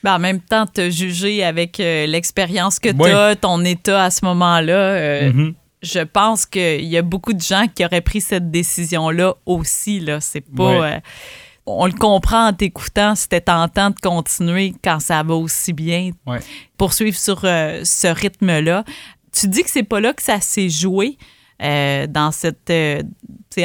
Ben, 0.03 0.15
en 0.15 0.19
même 0.19 0.41
temps, 0.41 0.67
te 0.67 0.91
juger 0.91 1.45
avec 1.45 1.79
euh, 1.79 2.07
l'expérience 2.07 2.79
que 2.79 2.89
tu 2.89 3.05
as, 3.05 3.37
ton 3.37 3.65
état 3.65 4.05
à 4.05 4.11
ce 4.11 4.25
moment-là. 4.25 5.29
Mm-hmm 5.29 5.55
je 5.85 6.01
pense 6.01 6.47
qu'il 6.47 6.85
y 6.85 6.97
a 6.97 7.03
beaucoup 7.03 7.33
de 7.33 7.41
gens 7.41 7.67
qui 7.73 7.85
auraient 7.85 8.01
pris 8.01 8.21
cette 8.21 8.51
décision-là 8.51 9.35
aussi. 9.47 10.01
Là. 10.01 10.21
C'est 10.21 10.41
pas. 10.41 10.95
Euh, 10.95 11.01
on 11.67 11.87
le 11.87 11.93
comprend 11.93 12.49
en 12.49 12.53
t'écoutant, 12.53 13.15
c'était 13.15 13.41
tentant 13.41 13.91
de 13.91 13.99
continuer 14.01 14.75
quand 14.83 15.01
ça 15.01 15.23
va 15.23 15.35
aussi 15.35 15.73
bien. 15.73 16.11
Poursuivre 16.77 17.17
sur 17.17 17.41
euh, 17.45 17.81
ce 17.85 18.07
rythme-là. 18.07 18.85
Tu 19.33 19.49
dis 19.49 19.63
que 19.63 19.71
c'est 19.71 19.83
pas 19.83 20.01
là 20.01 20.13
que 20.13 20.23
ça 20.23 20.41
s'est 20.41 20.69
joué. 20.69 21.17
Euh, 21.63 22.09
dans 22.09 22.33
cette 22.33 22.73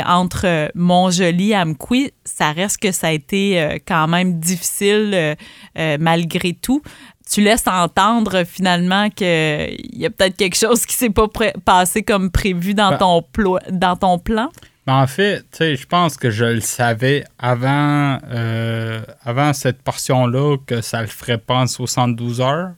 entre 0.05 0.71
Montjoli 0.75 1.51
et 1.51 1.55
Amqui, 1.55 2.11
ça 2.23 2.51
reste 2.51 2.77
que 2.77 2.91
ça 2.91 3.07
a 3.07 3.11
été 3.11 3.81
quand 3.87 4.07
même 4.07 4.39
difficile 4.39 5.35
malgré 5.75 6.53
tout 6.53 6.83
tu 7.29 7.41
laisses 7.41 7.67
entendre 7.67 8.43
finalement 8.43 9.09
qu'il 9.09 9.27
y 9.93 10.05
a 10.05 10.09
peut-être 10.09 10.35
quelque 10.35 10.57
chose 10.57 10.85
qui 10.85 10.95
s'est 10.95 11.11
pas 11.11 11.27
passé 11.63 12.01
comme 12.01 12.31
prévu 12.31 12.73
dans, 12.73 12.91
ben 12.91 12.97
ton, 12.97 13.23
dans 13.69 13.95
ton 13.95 14.17
plan? 14.17 14.49
En 14.89 15.07
fait, 15.07 15.45
je 15.59 15.85
pense 15.85 16.17
que 16.17 16.31
je 16.31 16.45
le 16.45 16.61
savais 16.61 17.23
avant, 17.37 18.17
euh, 18.31 19.01
avant 19.23 19.53
cette 19.53 19.81
portion-là 19.83 20.57
que 20.65 20.81
ça 20.81 21.01
le 21.01 21.07
ferait 21.07 21.37
pas 21.37 21.57
en 21.59 21.67
72 21.67 22.41
heures. 22.41 22.71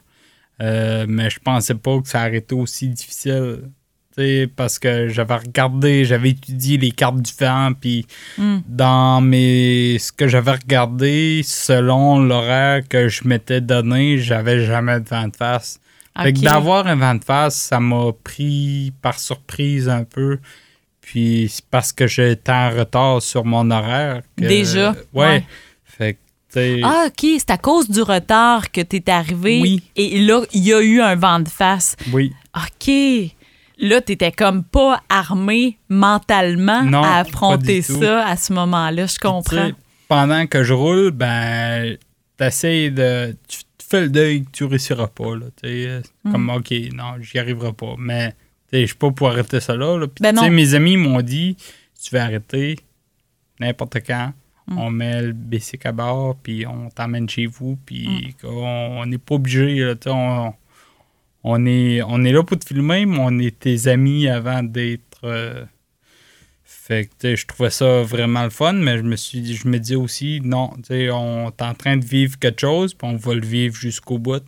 Euh, 0.61 1.05
mais 1.07 1.29
je 1.29 1.39
pensais 1.39 1.73
pas 1.73 1.99
que 2.01 2.07
ça 2.07 2.27
aurait 2.27 2.37
été 2.37 2.53
aussi 2.53 2.89
difficile 2.89 3.61
parce 4.55 4.77
que 4.77 5.07
j'avais 5.07 5.35
regardé, 5.35 6.05
j'avais 6.05 6.31
étudié 6.31 6.77
les 6.77 6.91
cartes 6.91 7.21
du 7.21 7.31
vent, 7.39 7.71
puis 7.79 8.05
hmm. 8.37 8.57
dans 8.67 9.21
mes 9.21 9.97
ce 9.99 10.11
que 10.11 10.27
j'avais 10.27 10.51
regardé, 10.51 11.41
selon 11.43 12.19
l'horaire 12.19 12.87
que 12.87 13.07
je 13.07 13.27
m'étais 13.27 13.61
donné, 13.61 14.17
j'avais 14.17 14.65
jamais 14.65 14.99
de 14.99 15.07
vent 15.07 15.27
de 15.27 15.35
face. 15.35 15.79
Fait 16.21 16.33
que 16.33 16.41
d'avoir 16.41 16.87
un 16.87 16.95
vent 16.95 17.15
de 17.15 17.23
face, 17.23 17.55
ça 17.55 17.79
m'a 17.79 18.11
pris 18.23 18.91
par 19.01 19.17
surprise 19.17 19.87
un 19.87 20.03
peu. 20.03 20.39
Puis 21.11 21.49
c'est 21.51 21.65
parce 21.65 21.91
que 21.91 22.07
j'étais 22.07 22.53
en 22.53 22.69
retard 22.69 23.21
sur 23.21 23.43
mon 23.43 23.69
horaire. 23.69 24.21
Déjà? 24.37 24.95
ouais. 25.13 25.43
Fait 25.83 26.17
ah, 26.83 27.07
OK, 27.07 27.27
c'est 27.37 27.49
à 27.49 27.57
cause 27.57 27.89
du 27.89 28.01
retard 28.01 28.71
que 28.71 28.79
tu 28.79 28.95
es 28.97 29.09
arrivé. 29.09 29.59
Oui. 29.61 29.83
Et 29.97 30.21
là, 30.21 30.41
il 30.53 30.63
y 30.63 30.73
a 30.73 30.81
eu 30.81 31.01
un 31.01 31.15
vent 31.15 31.41
de 31.41 31.49
face. 31.49 31.97
Oui. 32.13 32.33
OK 32.55 32.93
là, 33.81 33.99
tu 34.01 34.11
n'étais 34.13 34.31
comme 34.31 34.63
pas 34.63 35.01
armé 35.09 35.77
mentalement 35.89 37.03
à 37.03 37.19
affronter 37.19 37.81
ça 37.81 38.25
à 38.25 38.37
ce 38.37 38.53
moment-là. 38.53 39.07
Je 39.07 39.19
comprends. 39.19 39.71
pendant 40.07 40.45
que 40.45 40.63
je 40.63 40.73
roule, 40.73 41.11
ben, 41.11 41.97
t'essayes 42.37 42.91
de. 42.91 43.35
Tu 43.47 43.59
fais 43.79 44.01
le 44.01 44.09
deuil 44.09 44.43
que 44.45 44.51
tu 44.51 44.65
réussiras 44.65 45.07
pas. 45.07 45.35
Là, 45.35 45.47
mm. 45.63 46.31
Comme, 46.31 46.49
OK, 46.49 46.71
non, 46.93 47.15
j'y 47.19 47.39
arriverai 47.39 47.73
pas. 47.73 47.95
Mais 47.97 48.35
je 48.71 48.85
suis 48.85 48.95
pas 48.95 49.11
pour 49.11 49.29
arrêter 49.29 49.59
ça 49.59 49.75
là. 49.75 50.05
Ben 50.19 50.49
mes 50.49 50.73
amis 50.73 50.97
m'ont 50.97 51.21
dit 51.21 51.57
si 51.93 52.09
tu 52.09 52.15
veux 52.15 52.21
arrêter, 52.21 52.77
n'importe 53.59 53.97
quand, 54.05 54.33
mm. 54.67 54.77
on 54.77 54.89
met 54.89 55.21
le 55.21 55.33
bicycle 55.33 55.87
à 55.87 55.91
bord, 55.91 56.35
puis 56.41 56.65
on 56.65 56.89
t'emmène 56.89 57.29
chez 57.29 57.45
vous, 57.45 57.77
puis 57.85 58.35
mm. 58.43 58.47
on 58.47 59.05
n'est 59.05 59.17
pas 59.19 59.35
obligé. 59.35 59.75
Là, 59.79 59.95
on, 60.07 60.53
on 61.43 61.65
est, 61.65 62.01
on 62.01 62.23
est 62.23 62.31
là 62.31 62.43
pour 62.43 62.57
te 62.57 62.65
filmer, 62.65 63.05
mais 63.05 63.19
on 63.19 63.37
est 63.39 63.59
tes 63.59 63.87
amis 63.87 64.27
avant 64.27 64.63
d'être. 64.63 65.19
Euh, 65.23 65.63
fait 66.63 67.09
que 67.19 67.35
je 67.35 67.45
trouvais 67.45 67.69
ça 67.69 68.01
vraiment 68.01 68.43
le 68.43 68.49
fun, 68.49 68.73
mais 68.73 68.97
je 68.97 69.03
me 69.03 69.15
suis 69.15 69.55
je 69.55 69.67
me 69.67 69.77
dis 69.77 69.95
aussi, 69.95 70.41
non, 70.43 70.71
on 70.89 71.49
est 71.49 71.61
en 71.61 71.73
train 71.75 71.97
de 71.97 72.05
vivre 72.05 72.39
quelque 72.39 72.61
chose, 72.61 72.93
puis 72.95 73.07
on 73.07 73.15
va 73.15 73.35
le 73.35 73.45
vivre 73.45 73.75
jusqu'au 73.75 74.17
bout. 74.17 74.43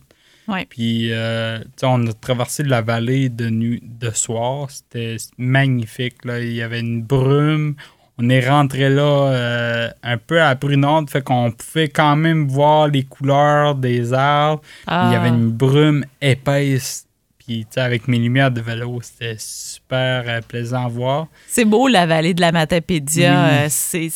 Puis 0.68 1.12
euh, 1.12 1.58
on 1.82 2.06
a 2.06 2.12
traversé 2.12 2.62
la 2.62 2.82
vallée 2.82 3.28
de 3.28 3.48
nuit 3.48 3.82
de 3.82 4.10
soir, 4.10 4.70
c'était 4.70 5.16
magnifique. 5.38 6.24
Là. 6.24 6.40
Il 6.40 6.52
y 6.52 6.62
avait 6.62 6.80
une 6.80 7.02
brume, 7.02 7.76
on 8.18 8.28
est 8.28 8.48
rentré 8.48 8.90
là 8.90 9.02
euh, 9.02 9.90
un 10.02 10.18
peu 10.18 10.40
à 10.40 10.54
Brunante, 10.54 11.10
fait 11.10 11.22
qu'on 11.22 11.50
pouvait 11.50 11.88
quand 11.88 12.16
même 12.16 12.46
voir 12.46 12.88
les 12.88 13.02
couleurs 13.02 13.74
des 13.74 14.12
arbres. 14.12 14.62
Il 14.86 15.12
y 15.12 15.16
avait 15.16 15.30
ah. 15.30 15.34
une 15.34 15.50
brume 15.50 16.04
épaisse. 16.20 17.06
Puis, 17.38 17.66
avec 17.76 18.08
mes 18.08 18.18
lumières 18.18 18.50
de 18.50 18.62
vélo, 18.62 19.00
c'était 19.02 19.36
super 19.38 20.24
euh, 20.26 20.40
plaisant 20.40 20.86
à 20.86 20.88
voir. 20.88 21.26
C'est 21.46 21.66
beau, 21.66 21.88
la 21.88 22.06
vallée 22.06 22.32
de 22.32 22.40
la 22.40 22.52
Matapédia. 22.52 23.46
Euh, 23.46 23.66
c'est 23.68 24.08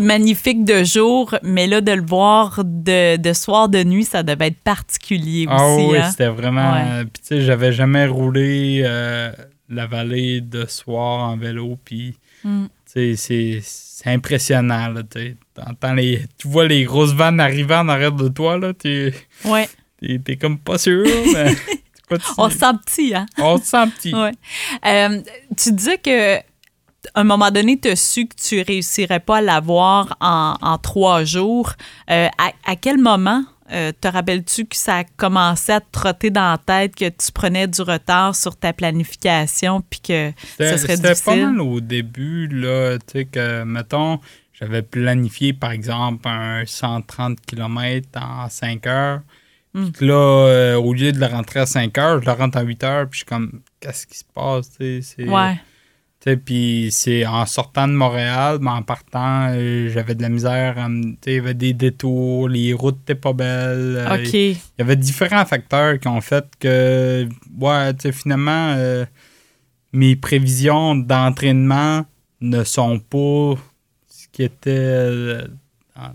magnifique 0.00 0.64
de 0.64 0.84
jour, 0.84 1.34
mais 1.42 1.66
là, 1.66 1.80
de 1.80 1.92
le 1.92 2.04
voir 2.04 2.62
de, 2.64 3.32
soir, 3.32 3.68
de 3.68 3.82
nuit, 3.82 4.04
ça 4.04 4.22
devait 4.22 4.48
être 4.48 4.62
particulier 4.62 5.46
ah 5.48 5.56
aussi. 5.56 5.84
Ah 5.84 5.90
oui, 5.90 5.98
hein. 5.98 6.10
c'était 6.10 6.28
vraiment. 6.28 6.74
Puis, 7.12 7.22
tu 7.22 7.28
sais, 7.28 7.40
j'avais 7.40 7.72
jamais 7.72 8.06
roulé 8.06 8.82
la 9.68 9.86
vallée 9.86 10.40
de 10.40 10.66
soir 10.66 11.30
en 11.30 11.36
vélo. 11.36 11.78
Puis, 11.84 12.16
mm. 12.44 12.66
C'est 12.92 13.60
impressionnant. 14.06 14.88
Là, 14.88 15.02
les, 15.94 16.22
tu 16.38 16.48
vois 16.48 16.66
les 16.66 16.84
grosses 16.84 17.12
vannes 17.12 17.38
arriver 17.38 17.76
en 17.76 17.88
arrière 17.88 18.12
de 18.12 18.28
toi. 18.28 18.58
Là, 18.58 18.72
t'es, 18.72 19.12
ouais. 19.44 19.68
t'es, 20.24 20.36
comme 20.36 20.58
pas 20.58 20.78
sûr. 20.78 21.04
mais, 21.32 21.54
On 22.38 22.50
se 22.50 22.58
sent 22.58 22.72
petit, 22.84 23.14
hein? 23.14 23.26
On 23.38 23.58
se 23.58 23.66
sent 23.66 23.86
petit. 23.96 24.12
Ouais. 24.12 24.32
Euh, 24.84 25.22
tu 25.56 25.70
disais 25.70 25.98
que 25.98 26.38
un 27.14 27.24
moment 27.24 27.50
donné, 27.50 27.78
tu 27.80 27.88
as 27.88 27.96
su 27.96 28.26
que 28.26 28.34
tu 28.36 28.62
réussirais 28.62 29.20
pas 29.20 29.38
à 29.38 29.40
l'avoir 29.40 30.16
en, 30.20 30.54
en 30.60 30.78
trois 30.78 31.24
jours. 31.24 31.72
Euh, 32.10 32.28
à, 32.38 32.52
à, 32.70 32.76
quel 32.76 32.98
moment 32.98 33.42
euh, 33.72 33.92
te 34.00 34.08
rappelles-tu 34.08 34.66
que 34.66 34.76
ça 34.76 34.98
a 34.98 35.04
commencé 35.04 35.72
à 35.72 35.80
te 35.80 35.86
trotter 35.92 36.30
dans 36.30 36.50
la 36.50 36.58
tête, 36.58 36.94
que 36.96 37.08
tu 37.08 37.32
prenais 37.32 37.66
du 37.68 37.82
retard 37.82 38.34
sur 38.34 38.56
ta 38.56 38.72
planification, 38.72 39.82
puis 39.88 40.00
que 40.00 40.32
ce 40.58 40.76
serait 40.76 40.96
difficile? 40.96 41.06
C'était 41.16 41.24
pas 41.24 41.36
mal 41.36 41.60
au 41.60 41.80
début, 41.80 42.48
là, 42.48 42.98
tu 42.98 43.04
sais, 43.12 43.24
que, 43.26 43.62
mettons, 43.64 44.18
j'avais 44.52 44.82
planifié, 44.82 45.52
par 45.52 45.70
exemple, 45.70 46.28
un 46.28 46.64
130 46.66 47.38
km 47.46 48.08
en 48.20 48.48
5 48.48 48.86
heures, 48.86 49.20
Mm. 49.72 49.90
Puis 49.90 50.04
là, 50.08 50.14
euh, 50.48 50.74
au 50.74 50.92
lieu 50.92 51.12
de 51.12 51.20
le 51.20 51.26
rentrer 51.26 51.60
à 51.60 51.66
5 51.66 51.96
heures, 51.96 52.20
je 52.20 52.26
le 52.26 52.32
rentre 52.32 52.58
à 52.58 52.62
8 52.62 52.82
heures. 52.82 53.04
Puis 53.08 53.12
je 53.12 53.16
suis 53.18 53.24
comme, 53.24 53.60
qu'est-ce 53.78 54.04
qui 54.04 54.18
se 54.18 54.24
passe? 54.34 54.68
tu 54.70 55.00
sais, 55.00 55.00
c'est- 55.00 55.28
Ouais. 55.28 55.60
Puis 56.44 56.88
c'est 56.90 57.24
en 57.24 57.46
sortant 57.46 57.88
de 57.88 57.94
Montréal, 57.94 58.58
mais 58.60 58.70
en 58.70 58.82
partant, 58.82 59.48
euh, 59.52 59.88
j'avais 59.88 60.14
de 60.14 60.20
la 60.22 60.28
misère. 60.28 60.76
Il 61.26 61.32
y 61.32 61.38
avait 61.38 61.54
des 61.54 61.72
détours, 61.72 62.48
les 62.48 62.74
routes 62.74 62.98
n'étaient 62.98 63.14
pas 63.14 63.32
belles. 63.32 63.96
euh. 63.98 64.18
Il 64.32 64.50
y 64.78 64.82
avait 64.82 64.96
différents 64.96 65.46
facteurs 65.46 65.98
qui 65.98 66.08
ont 66.08 66.20
fait 66.20 66.44
que, 66.58 67.26
ouais, 67.58 67.92
finalement, 68.12 68.74
euh, 68.76 69.06
mes 69.94 70.14
prévisions 70.14 70.94
d'entraînement 70.94 72.04
ne 72.42 72.64
sont 72.64 72.98
pas 72.98 73.54
ce 74.08 74.26
qui 74.30 74.42
était 74.42 75.38
en, 75.96 76.10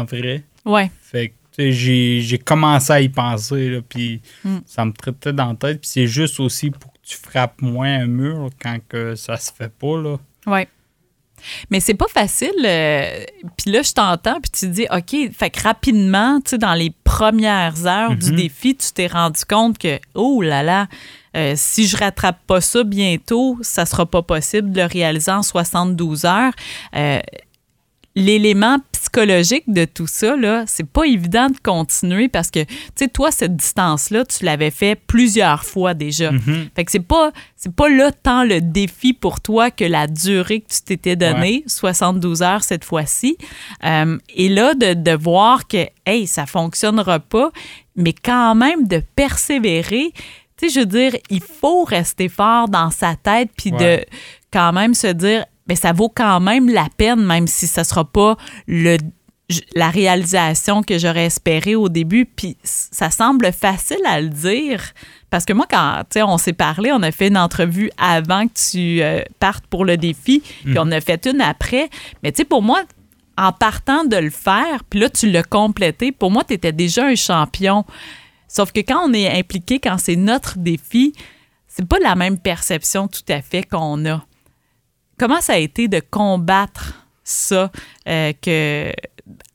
en 0.00 0.04
vrai. 0.04 0.44
Ouais. 0.66 0.90
Fait 1.00 1.32
que, 1.56 1.70
j'ai, 1.70 2.38
commencé 2.44 2.92
à 2.92 3.00
y 3.00 3.08
penser, 3.08 3.70
là, 3.70 3.80
puis 3.88 4.20
Mm. 4.44 4.58
ça 4.66 4.84
me 4.84 4.92
traitait 4.92 5.32
dans 5.32 5.48
la 5.48 5.54
tête. 5.54 5.80
Puis 5.80 5.88
c'est 5.90 6.06
juste 6.06 6.40
aussi 6.40 6.70
pour 6.70 6.92
tu 7.08 7.16
frappes 7.16 7.62
moins 7.62 8.00
un 8.00 8.06
mur 8.06 8.50
quand 8.60 8.78
que 8.88 9.14
ça 9.14 9.36
se 9.36 9.52
fait 9.52 9.72
pas, 9.72 9.96
là. 10.02 10.16
Oui. 10.46 10.66
Mais 11.70 11.80
c'est 11.80 11.94
pas 11.94 12.08
facile. 12.08 12.50
euh, 12.64 13.24
puis 13.56 13.70
là, 13.70 13.82
je 13.82 13.92
t'entends, 13.92 14.40
puis 14.40 14.50
tu 14.50 14.68
dis, 14.68 14.86
OK, 14.90 15.14
fait 15.32 15.50
que 15.50 15.62
rapidement, 15.62 16.40
tu 16.40 16.50
sais, 16.52 16.58
dans 16.58 16.74
les 16.74 16.92
premières 17.04 17.86
heures 17.86 18.16
du 18.16 18.30
Mhm. 18.30 18.36
défi, 18.36 18.74
tu 18.74 18.90
t'es 18.92 19.06
rendu 19.06 19.44
compte 19.44 19.78
que, 19.78 20.00
oh 20.14 20.40
là 20.42 20.62
là, 20.62 20.88
euh, 21.36 21.52
si 21.54 21.86
je 21.86 21.96
rattrape 21.98 22.38
pas 22.46 22.62
ça 22.62 22.82
bientôt, 22.82 23.58
ça 23.60 23.84
sera 23.84 24.06
pas 24.06 24.22
possible 24.22 24.72
de 24.72 24.80
le 24.80 24.86
réaliser 24.86 25.30
en 25.30 25.42
72 25.42 26.24
heures. 26.24 26.52
Euh, 26.96 27.20
L'élément 28.16 28.78
psychologique 28.92 29.64
de 29.68 29.84
tout 29.84 30.06
ça, 30.06 30.36
là, 30.36 30.64
c'est 30.66 30.88
pas 30.88 31.04
évident 31.04 31.48
de 31.50 31.56
continuer 31.62 32.28
parce 32.28 32.50
que, 32.50 32.64
tu 32.64 32.72
sais, 32.96 33.08
toi, 33.08 33.30
cette 33.30 33.54
distance-là, 33.56 34.24
tu 34.24 34.44
l'avais 34.44 34.70
fait 34.70 34.96
plusieurs 35.06 35.64
fois 35.64 35.94
déjà. 35.94 36.32
Mhm. 36.32 36.68
Fait 36.74 36.84
que 36.84 36.90
c'est 36.90 36.98
pas 37.06 37.30
c'est 37.56 37.74
pas 37.74 37.88
là 37.88 38.10
tant 38.12 38.42
le 38.42 38.60
défi 38.60 39.12
pour 39.12 39.40
toi 39.40 39.70
que 39.70 39.84
la 39.84 40.06
durée 40.06 40.60
que 40.62 40.72
tu 40.74 40.82
t'étais 40.82 41.14
donnée, 41.14 41.62
72 41.66 42.42
heures 42.42 42.64
cette 42.64 42.84
fois-ci. 42.84 43.36
Euh, 43.84 44.18
et 44.34 44.48
là 44.48 44.74
de, 44.74 44.94
de 44.94 45.12
voir 45.12 45.68
que 45.68 45.86
hey, 46.06 46.26
ça 46.26 46.46
fonctionnera 46.46 47.20
pas, 47.20 47.50
mais 47.96 48.12
quand 48.14 48.54
même 48.54 48.86
de 48.88 49.02
persévérer. 49.14 50.12
Tu 50.56 50.68
sais, 50.70 50.74
je 50.74 50.80
veux 50.80 50.86
dire, 50.86 51.12
il 51.28 51.42
faut 51.42 51.84
rester 51.84 52.28
fort 52.30 52.68
dans 52.68 52.90
sa 52.90 53.14
tête 53.14 53.50
puis 53.56 53.70
Ouais. 53.72 53.98
de 53.98 54.04
quand 54.50 54.72
même 54.72 54.94
se 54.94 55.08
dire 55.08 55.44
mais 55.68 55.76
ça 55.76 55.92
vaut 55.92 56.08
quand 56.08 56.40
même 56.40 56.68
la 56.68 56.88
peine 56.96 57.24
même 57.24 57.46
si 57.46 57.66
ça 57.66 57.84
sera 57.84 58.04
pas 58.04 58.36
le 58.66 58.98
la 59.76 59.90
réalisation 59.90 60.82
que 60.82 60.98
j'aurais 60.98 61.26
espéré 61.26 61.76
au 61.76 61.88
début. 61.88 62.26
Puis 62.26 62.56
ça 62.64 63.10
semble 63.10 63.52
facile 63.52 64.04
à 64.04 64.20
le 64.20 64.28
dire. 64.28 64.82
Parce 65.30 65.44
que 65.44 65.52
moi, 65.52 65.66
quand 65.70 66.02
tu 66.10 66.14
sais, 66.14 66.22
on 66.22 66.36
s'est 66.36 66.52
parlé, 66.52 66.90
on 66.92 67.02
a 67.02 67.12
fait 67.12 67.28
une 67.28 67.38
entrevue 67.38 67.90
avant 67.96 68.48
que 68.48 68.54
tu 68.70 69.02
euh, 69.02 69.22
partes 69.38 69.64
pour 69.68 69.84
le 69.84 69.96
défi, 69.96 70.42
puis 70.64 70.74
Mm. 70.74 70.78
on 70.80 70.90
a 70.90 71.00
fait 71.00 71.26
une 71.26 71.40
après. 71.40 71.90
Mais 72.22 72.32
tu 72.32 72.38
sais, 72.38 72.44
pour 72.44 72.62
moi, 72.62 72.82
en 73.38 73.52
partant 73.52 74.04
de 74.04 74.16
le 74.16 74.30
faire, 74.30 74.82
puis 74.88 74.98
là, 74.98 75.10
tu 75.10 75.30
l'as 75.30 75.44
complété, 75.44 76.10
pour 76.10 76.30
moi, 76.30 76.42
tu 76.42 76.54
étais 76.54 76.72
déjà 76.72 77.06
un 77.06 77.14
champion. 77.14 77.84
Sauf 78.48 78.72
que 78.72 78.80
quand 78.80 79.08
on 79.08 79.12
est 79.12 79.38
impliqué, 79.38 79.78
quand 79.78 79.98
c'est 79.98 80.16
notre 80.16 80.58
défi, 80.58 81.12
c'est 81.68 81.86
pas 81.86 81.98
la 82.00 82.14
même 82.14 82.38
perception 82.38 83.06
tout 83.06 83.22
à 83.28 83.42
fait 83.42 83.62
qu'on 83.62 84.04
a. 84.06 84.24
Comment 85.18 85.40
ça 85.40 85.54
a 85.54 85.58
été 85.58 85.88
de 85.88 86.00
combattre 86.00 87.06
ça, 87.24 87.70
euh, 88.08 88.32
que 88.40 88.92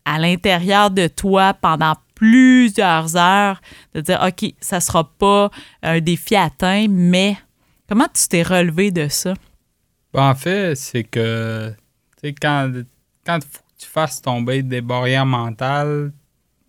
à 0.03 0.19
l'intérieur 0.19 0.91
de 0.91 1.07
toi 1.07 1.53
pendant 1.53 1.95
plusieurs 2.15 3.15
heures, 3.15 3.61
de 3.93 4.01
dire 4.01 4.19
OK, 4.27 4.53
ça 4.59 4.79
sera 4.79 5.03
pas 5.17 5.49
un 5.81 5.99
défi 5.99 6.35
atteint, 6.35 6.87
mais 6.89 7.37
comment 7.87 8.07
tu 8.13 8.27
t'es 8.27 8.43
relevé 8.43 8.91
de 8.91 9.07
ça? 9.07 9.33
Ben, 10.13 10.29
en 10.29 10.35
fait, 10.35 10.75
c'est 10.75 11.03
que, 11.03 11.73
quand, 12.41 12.71
quand 13.25 13.39
faut 13.43 13.59
que 13.59 13.83
tu 13.83 13.87
fasses 13.87 14.21
tomber 14.21 14.61
des 14.61 14.81
barrières 14.81 15.25
mentales, 15.25 16.11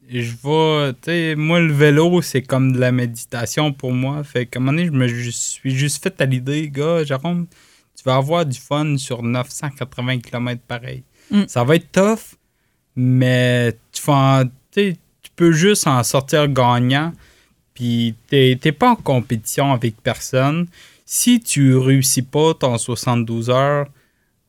je 0.08 0.32
vais, 0.42 0.92
tu 0.94 0.98
sais, 1.04 1.34
moi, 1.36 1.60
le 1.60 1.72
vélo, 1.72 2.22
c'est 2.22 2.42
comme 2.42 2.72
de 2.72 2.78
la 2.78 2.92
méditation 2.92 3.72
pour 3.72 3.92
moi. 3.92 4.22
Fait 4.24 4.46
qu'à 4.46 4.58
un 4.58 4.62
moment 4.62 4.72
donné, 4.72 4.86
je 4.86 4.92
me 4.92 5.30
suis 5.30 5.74
juste 5.74 6.02
fait 6.02 6.20
à 6.20 6.26
l'idée, 6.26 6.68
gars, 6.68 7.04
Jérôme, 7.04 7.46
vas 8.04 8.16
avoir 8.16 8.46
du 8.46 8.58
fun 8.58 8.96
sur 8.96 9.22
980 9.22 10.20
km 10.20 10.60
pareil. 10.66 11.02
Mm. 11.30 11.42
Ça 11.46 11.64
va 11.64 11.76
être 11.76 11.90
tough, 11.92 12.36
mais 12.96 13.76
tu, 13.92 14.02
vas 14.02 14.44
tu 14.70 14.96
tu 15.22 15.30
peux 15.36 15.52
juste 15.52 15.86
en 15.86 16.02
sortir 16.02 16.48
gagnant. 16.48 17.12
Puis 17.74 18.14
t'es 18.28 18.72
pas 18.72 18.90
en 18.90 18.96
compétition 18.96 19.72
avec 19.72 19.96
personne. 20.02 20.66
Si 21.06 21.40
tu 21.40 21.76
réussis 21.76 22.22
pas 22.22 22.54
ton 22.54 22.76
72 22.78 23.50
heures, 23.50 23.86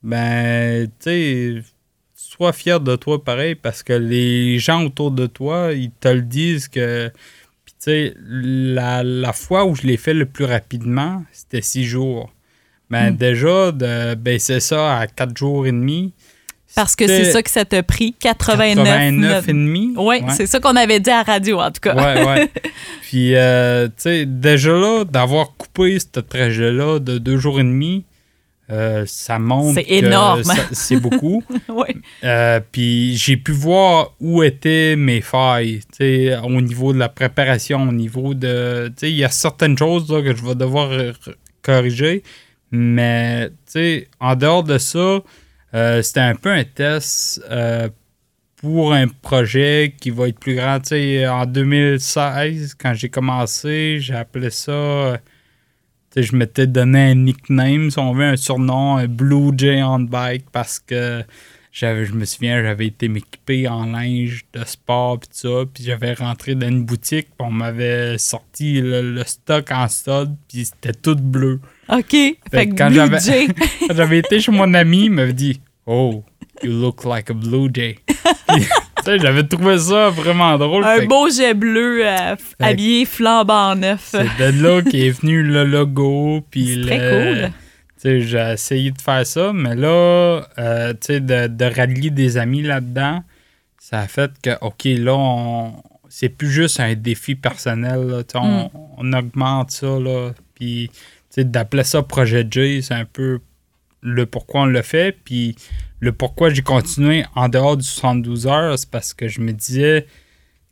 ben, 0.01 0.87
tu 0.87 0.91
sais, 0.99 1.63
sois 2.15 2.51
fier 2.51 2.79
de 2.79 2.95
toi 2.95 3.23
pareil 3.23 3.55
parce 3.55 3.83
que 3.83 3.93
les 3.93 4.59
gens 4.59 4.83
autour 4.83 5.11
de 5.11 5.27
toi, 5.27 5.71
ils 5.73 5.91
te 5.91 6.09
le 6.09 6.21
disent 6.21 6.67
que. 6.67 7.11
Puis, 7.65 7.75
tu 7.79 7.83
sais, 7.85 8.13
la, 8.25 9.03
la 9.03 9.33
fois 9.33 9.65
où 9.65 9.75
je 9.75 9.83
l'ai 9.83 9.97
fait 9.97 10.13
le 10.13 10.25
plus 10.25 10.45
rapidement, 10.45 11.23
c'était 11.31 11.61
six 11.61 11.85
jours. 11.85 12.32
Ben, 12.93 13.11
Mm. 13.13 13.17
déjà, 13.17 13.71
de 13.71 14.15
baisser 14.15 14.59
ça 14.59 14.97
à 14.99 15.07
quatre 15.07 15.35
jours 15.37 15.65
et 15.67 15.71
demi. 15.71 16.13
Parce 16.75 16.95
que 16.95 17.05
c'est 17.05 17.31
ça 17.31 17.43
que 17.43 17.51
ça 17.51 17.65
t'a 17.65 17.83
pris, 17.83 18.15
89. 18.19 18.83
89 18.85 19.47
et 19.49 19.53
demi? 19.53 19.93
Oui, 19.95 20.21
Ouais. 20.21 20.21
c'est 20.35 20.47
ça 20.47 20.59
qu'on 20.59 20.75
avait 20.75 20.99
dit 20.99 21.09
à 21.11 21.17
la 21.17 21.23
radio, 21.23 21.59
en 21.59 21.69
tout 21.69 21.81
cas. 21.81 21.93
Ouais, 21.95 22.25
ouais. 22.25 22.49
Puis, 23.03 23.35
euh, 23.35 23.87
tu 23.89 23.93
sais, 23.97 24.25
déjà 24.25 24.71
là, 24.71 25.03
d'avoir 25.03 25.55
coupé 25.55 25.99
ce 25.99 26.19
trajet-là 26.19 26.97
de 26.99 27.19
deux 27.19 27.37
jours 27.37 27.59
et 27.59 27.63
demi, 27.63 28.05
euh, 28.71 29.03
ça 29.05 29.37
montre 29.37 29.75
C'est 29.75 29.91
énorme. 29.91 30.41
C'est 30.71 30.95
beaucoup. 30.95 31.43
Oui. 31.69 31.89
Euh, 32.23 32.59
puis 32.71 33.15
j'ai 33.17 33.37
pu 33.37 33.51
voir 33.51 34.13
où 34.19 34.41
étaient 34.41 34.95
mes 34.95 35.21
failles, 35.21 35.81
tu 35.91 35.97
sais, 35.97 36.37
au 36.37 36.59
niveau 36.61 36.91
de 36.93 36.97
la 36.97 37.09
préparation, 37.09 37.83
au 37.83 37.91
niveau 37.91 38.33
de... 38.33 38.87
Tu 38.87 38.93
sais, 38.97 39.11
il 39.11 39.17
y 39.17 39.23
a 39.23 39.29
certaines 39.29 39.77
choses 39.77 40.09
là, 40.11 40.21
que 40.23 40.35
je 40.35 40.43
vais 40.43 40.55
devoir 40.55 40.89
corriger, 41.61 42.23
mais, 42.75 43.49
tu 43.49 43.55
sais, 43.67 44.07
en 44.19 44.35
dehors 44.35 44.63
de 44.63 44.79
ça, 44.79 45.21
euh, 45.75 46.01
c'était 46.01 46.21
un 46.21 46.33
peu 46.33 46.49
un 46.49 46.63
test 46.63 47.39
euh, 47.51 47.87
pour 48.57 48.93
un 48.93 49.07
projet 49.07 49.93
qui 50.01 50.09
va 50.09 50.29
être 50.29 50.39
plus 50.39 50.55
grand. 50.55 50.79
Tu 50.79 50.89
sais, 50.89 51.27
en 51.27 51.45
2016, 51.45 52.75
quand 52.79 52.95
j'ai 52.95 53.09
commencé, 53.09 53.99
j'ai 53.99 54.15
appelé 54.15 54.49
ça... 54.49 54.71
euh, 54.71 55.17
tu 56.09 56.21
sais, 56.21 56.23
je 56.23 56.35
m'étais 56.35 56.65
donné 56.65 57.11
un 57.11 57.15
nickname, 57.15 57.91
si 57.91 57.99
on 57.99 58.11
veut, 58.11 58.25
un 58.25 58.35
surnom, 58.35 58.97
un 58.97 59.07
Blue 59.07 59.51
Jay 59.55 59.83
on 59.83 59.99
bike, 59.99 60.45
parce 60.51 60.79
que 60.79 61.23
j'avais, 61.71 62.05
je 62.05 62.13
me 62.13 62.25
souviens, 62.25 62.63
j'avais 62.63 62.87
été 62.87 63.07
m'équiper 63.07 63.67
en 63.67 63.85
linge 63.85 64.45
de 64.53 64.63
sport 64.65 65.19
tout 65.19 65.27
ça, 65.31 65.63
puis 65.71 65.83
j'avais 65.83 66.13
rentré 66.13 66.55
dans 66.55 66.67
une 66.67 66.85
boutique, 66.85 67.27
puis 67.37 67.47
on 67.47 67.51
m'avait 67.51 68.17
sorti 68.17 68.81
le, 68.81 69.13
le 69.13 69.23
stock 69.25 69.71
en 69.71 69.87
solde, 69.87 70.35
puis 70.47 70.65
c'était 70.65 70.93
tout 70.93 71.15
bleu. 71.15 71.59
OK. 71.89 72.09
Fait, 72.51 72.67
que 72.69 72.75
quand 72.75 72.89
j'avais- 72.91 73.19
Jay. 73.19 73.47
Quand 73.87 73.95
j'avais 73.95 74.19
été 74.19 74.39
chez 74.39 74.51
mon 74.51 74.73
ami, 74.73 75.05
il 75.05 75.11
m'avait 75.11 75.33
dit 75.33 75.59
«Oh, 75.85 76.23
you 76.63 76.71
look 76.71 77.03
like 77.03 77.29
a 77.29 77.33
Blue 77.33 77.69
Jay.» 77.73 77.99
j'avais 79.05 79.43
trouvé 79.45 79.77
ça 79.77 80.09
vraiment 80.09 80.57
drôle. 80.57 80.85
un 80.85 81.05
beau 81.05 81.29
jet 81.29 81.53
bleu 81.53 82.07
euh, 82.07 82.35
habillé 82.59 83.03
flambant 83.05 83.75
neuf. 83.75 84.09
C'est 84.11 84.23
de 84.53 84.63
là 84.63 84.81
qu'est 84.81 85.09
venu 85.21 85.43
le 85.43 85.65
logo, 85.65 86.41
puis 86.49 86.67
C'est 86.67 86.75
le... 86.75 86.85
très 86.85 86.97
cool. 87.09 87.51
J'ai 88.21 88.51
essayé 88.53 88.91
de 88.91 89.01
faire 89.01 89.25
ça, 89.25 89.51
mais 89.53 89.75
là, 89.75 90.45
euh, 90.57 90.93
de, 91.09 91.47
de 91.47 91.65
rallier 91.65 92.09
des 92.09 92.37
amis 92.37 92.61
là-dedans, 92.61 93.23
ça 93.77 93.99
a 93.99 94.07
fait 94.07 94.31
que, 94.41 94.51
OK, 94.61 94.83
là, 94.85 95.15
on, 95.15 95.73
c'est 96.09 96.29
plus 96.29 96.49
juste 96.51 96.79
un 96.81 96.95
défi 96.95 97.35
personnel, 97.35 98.07
là, 98.07 98.23
on, 98.35 98.47
Mm. 98.65 98.69
on 98.97 99.13
augmente 99.13 99.71
ça, 99.71 99.87
là, 99.99 100.31
puis, 100.55 100.89
d'appeler 101.37 101.83
ça 101.83 102.03
Projet 102.03 102.47
J, 102.49 102.83
c'est 102.83 102.93
un 102.93 103.05
peu 103.05 103.39
le 104.01 104.25
pourquoi 104.25 104.61
on 104.61 104.65
le 104.65 104.81
fait, 104.81 105.17
puis 105.23 105.55
le 105.99 106.11
pourquoi 106.11 106.53
j'ai 106.53 106.61
continué 106.61 107.25
en 107.35 107.49
dehors 107.49 107.77
du 107.77 107.85
72 107.85 108.47
heures, 108.47 108.77
c'est 108.77 108.89
parce 108.89 109.13
que 109.13 109.27
je 109.29 109.39
me 109.39 109.53
disais, 109.53 110.05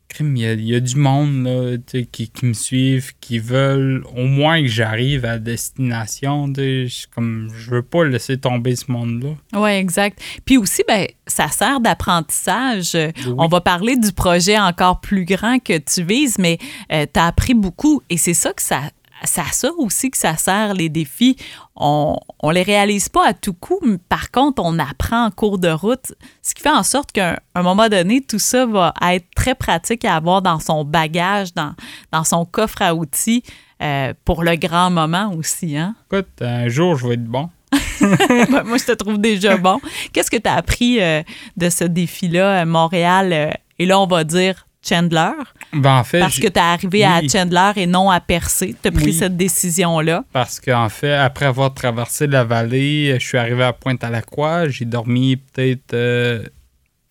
crime, 0.10 0.36
il 0.36 0.44
y 0.44 0.46
a, 0.46 0.54
il 0.54 0.68
y 0.68 0.76
a 0.76 0.80
du 0.82 0.98
monde 0.98 1.46
là, 1.46 1.78
qui, 2.12 2.30
qui 2.30 2.46
me 2.46 2.54
suivent, 2.54 3.14
qui 3.22 3.40
veulent 3.40 4.04
au 4.16 4.26
moins 4.26 4.62
que 4.62 4.68
j'arrive 4.68 5.24
à 5.24 5.40
destination. 5.40 6.52
Je, 6.56 7.08
comme, 7.16 7.50
je 7.58 7.72
veux 7.72 7.82
pas 7.82 8.04
laisser 8.04 8.38
tomber 8.38 8.76
ce 8.76 8.92
monde-là. 8.92 9.36
Oui, 9.54 9.72
exact. 9.72 10.22
Puis 10.46 10.58
aussi, 10.58 10.84
ben, 10.86 11.08
ça 11.26 11.48
sert 11.48 11.80
d'apprentissage. 11.80 12.94
Euh, 12.96 13.12
Oui. 13.26 13.36
On 13.38 13.48
va 13.48 13.62
parler 13.62 13.96
du 13.96 14.12
projet 14.12 14.60
encore 14.60 15.00
plus 15.00 15.24
grand 15.24 15.60
que 15.60 15.78
tu 15.78 16.04
vises, 16.04 16.38
mais 16.38 16.58
tu 16.90 17.20
as 17.20 17.26
appris 17.26 17.54
beaucoup 17.54 18.02
et 18.10 18.18
c'est 18.18 18.34
ça 18.34 18.52
que 18.52 18.62
ça 18.62 18.82
c'est 19.24 19.42
à 19.42 19.52
ça 19.52 19.70
aussi 19.78 20.12
que 20.12 20.18
ça 20.18 20.36
sert, 20.38 20.74
les 20.74 20.90
défis. 20.90 21.38
On 21.76 22.18
ne 22.44 22.54
les 22.54 22.64
réalise 22.64 23.10
pas 23.10 23.28
à 23.28 23.34
tout 23.34 23.54
coup, 23.54 23.80
mais 23.84 23.98
par 24.10 24.32
contre, 24.32 24.62
on 24.64 24.80
apprend 24.80 25.26
en 25.26 25.32
cours 25.32 25.60
de 25.60 25.70
route, 25.70 26.14
ce 26.42 26.54
qui 26.54 26.62
fait 26.62 26.70
en 26.70 26.84
sorte 26.84 27.12
qu'à 27.12 27.42
un 27.56 27.62
moment 27.62 27.88
donné, 27.88 28.22
tout 28.22 28.40
ça 28.40 28.66
va 28.66 28.94
être 29.12 29.28
très 29.36 29.56
pratique 29.56 30.06
à 30.06 30.16
avoir 30.16 30.42
dans 30.42 30.60
son 30.60 30.84
bagage, 30.84 31.54
dans, 31.54 31.74
dans 32.12 32.24
son 32.24 32.46
coffre 32.46 32.82
à 32.82 32.96
outils 32.96 33.44
euh, 33.82 34.14
pour 34.26 34.44
le 34.44 34.56
grand 34.56 34.92
moment 34.92 35.34
aussi. 35.36 35.78
Hein? 35.78 35.96
Écoute, 36.12 36.30
un 36.42 36.68
jour, 36.68 36.96
je 36.96 37.08
vais 37.08 37.14
être 37.16 37.26
bon. 37.26 37.50
Ben, 38.02 38.64
moi, 38.64 38.78
je 38.78 38.86
te 38.86 38.92
trouve 38.94 39.20
déjà 39.20 39.58
bon. 39.58 39.80
Qu'est-ce 40.12 40.32
que 40.32 40.38
tu 40.38 40.50
as 40.50 40.56
appris 40.56 41.02
euh, 41.02 41.22
de 41.56 41.70
ce 41.70 41.84
défi-là, 41.84 42.66
Montréal? 42.66 43.32
Euh, 43.32 43.52
et 43.80 43.86
là, 43.86 44.00
on 44.00 44.08
va 44.08 44.24
dire 44.24 44.66
Chandler. 44.84 45.34
Ben, 45.74 46.00
en 46.00 46.04
fait, 46.04 46.20
parce 46.20 46.40
que 46.40 46.48
tu 46.48 46.54
es 46.54 46.60
arrivé 46.60 47.04
à 47.04 47.22
Chandler 47.28 47.72
et 47.76 47.88
non 47.88 48.10
à 48.10 48.20
Percé. 48.20 48.76
Tu 48.82 48.88
as 48.88 48.92
pris 48.92 49.14
cette 49.14 49.38
décision-là. 49.38 50.26
Parce 50.34 50.60
qu'en 50.60 50.90
fait, 50.90 51.14
après 51.14 51.46
avoir 51.46 51.74
traversé 51.74 52.28
la 52.28 52.44
vallée, 52.44 53.16
je 53.20 53.26
suis 53.26 53.38
arrivé 53.38 53.64
à 53.64 53.74
Pointe-à-la-Croix. 53.74 54.70
J'ai 54.70 54.86
dormi 54.86 55.38
peut-être 55.38 55.96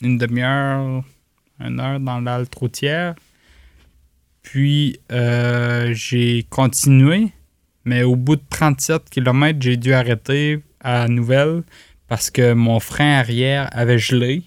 une 0.02 0.18
demi-heure, 0.18 1.04
une 1.60 1.80
heure 1.80 2.00
dans 2.00 2.20
l'halte 2.20 2.54
routière. 2.54 3.14
Puis, 4.42 4.98
j'ai 5.08 6.46
continué. 6.50 7.32
Mais 7.84 8.02
au 8.02 8.14
bout 8.14 8.36
de 8.36 8.42
37 8.50 9.08
km, 9.08 9.58
j'ai 9.60 9.76
dû 9.76 9.94
arrêter 9.94 10.60
à 10.80 11.08
Nouvelle 11.08 11.62
parce 12.08 12.30
que 12.30 12.52
mon 12.52 12.78
frein 12.78 13.18
arrière 13.18 13.70
avait 13.72 13.98
gelé. 13.98 14.42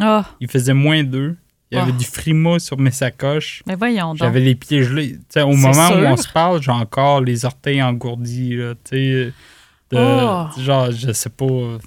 Oh. 0.00 0.22
Il 0.40 0.48
faisait 0.48 0.72
moins 0.72 1.02
2. 1.02 1.36
Il 1.70 1.76
y 1.76 1.80
avait 1.80 1.92
du 1.92 2.04
frima 2.04 2.58
sur 2.58 2.78
mes 2.78 2.90
sacoches. 2.90 3.62
Mais 3.66 3.74
voyons 3.74 4.08
donc. 4.08 4.18
J'avais 4.18 4.40
les 4.40 4.54
pieds 4.54 4.82
gelés. 4.82 5.18
au 5.36 5.52
moment 5.52 5.90
où 5.90 6.04
on 6.06 6.16
se 6.16 6.28
parle, 6.28 6.62
j'ai 6.62 6.70
encore 6.70 7.20
les 7.20 7.44
orteils 7.44 7.82
engourdis. 7.82 8.56
Là, 8.56 8.74
de, 8.90 9.32
oh. 9.92 10.46
Genre, 10.58 10.90
je 10.92 11.12
sais 11.12 11.30
pas 11.30 11.78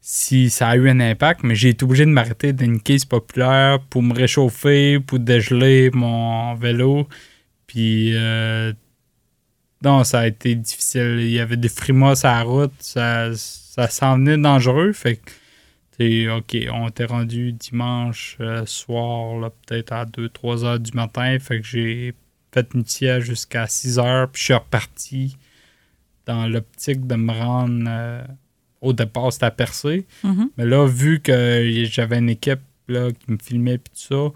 si 0.00 0.50
ça 0.50 0.68
a 0.68 0.76
eu 0.76 0.88
un 0.88 1.00
impact, 1.00 1.40
mais 1.42 1.54
j'ai 1.54 1.70
été 1.70 1.84
obligé 1.84 2.04
de 2.04 2.10
m'arrêter 2.10 2.52
d'une 2.52 2.80
caisse 2.80 3.04
populaire 3.04 3.80
pour 3.90 4.02
me 4.02 4.14
réchauffer, 4.14 5.00
pour 5.00 5.18
dégeler 5.18 5.90
mon 5.92 6.54
vélo. 6.54 7.08
Puis, 7.66 8.12
euh, 8.14 8.72
non, 9.82 10.04
ça 10.04 10.20
a 10.20 10.26
été 10.28 10.54
difficile. 10.54 11.18
Il 11.20 11.30
y 11.30 11.40
avait 11.40 11.56
des 11.56 11.68
frimos 11.68 12.24
à 12.24 12.38
la 12.38 12.42
route. 12.42 12.72
Ça, 12.78 13.30
ça 13.34 13.88
s'en 13.88 14.16
venait 14.16 14.38
dangereux. 14.38 14.92
Fait 14.92 15.16
que, 15.16 15.30
OK, 15.98 16.56
on 16.72 16.88
était 16.88 17.06
rendu 17.06 17.52
dimanche 17.52 18.36
euh, 18.40 18.66
soir, 18.66 19.50
peut-être 19.66 19.92
à 19.92 20.04
2-3 20.04 20.64
heures 20.64 20.80
du 20.80 20.92
matin. 20.92 21.38
Fait 21.38 21.60
que 21.60 21.66
j'ai 21.66 22.14
fait 22.52 22.68
une 22.74 22.84
tière 22.84 23.20
jusqu'à 23.20 23.66
6 23.66 23.98
heures. 23.98 24.30
Puis 24.30 24.40
je 24.40 24.44
suis 24.44 24.54
reparti 24.54 25.36
dans 26.26 26.46
l'optique 26.46 27.06
de 27.06 27.14
me 27.14 27.32
rendre. 27.32 27.84
Euh, 27.88 28.24
au 28.82 28.92
départ, 28.92 29.32
c'était 29.32 29.46
à 29.46 29.50
percer. 29.50 30.06
Mm-hmm. 30.22 30.48
Mais 30.58 30.66
là, 30.66 30.86
vu 30.86 31.20
que 31.20 31.84
j'avais 31.84 32.18
une 32.18 32.28
équipe 32.28 32.60
là, 32.88 33.10
qui 33.10 33.32
me 33.32 33.38
filmait 33.42 33.74
et 33.74 33.78
tout 33.78 33.92
ça, 33.94 34.32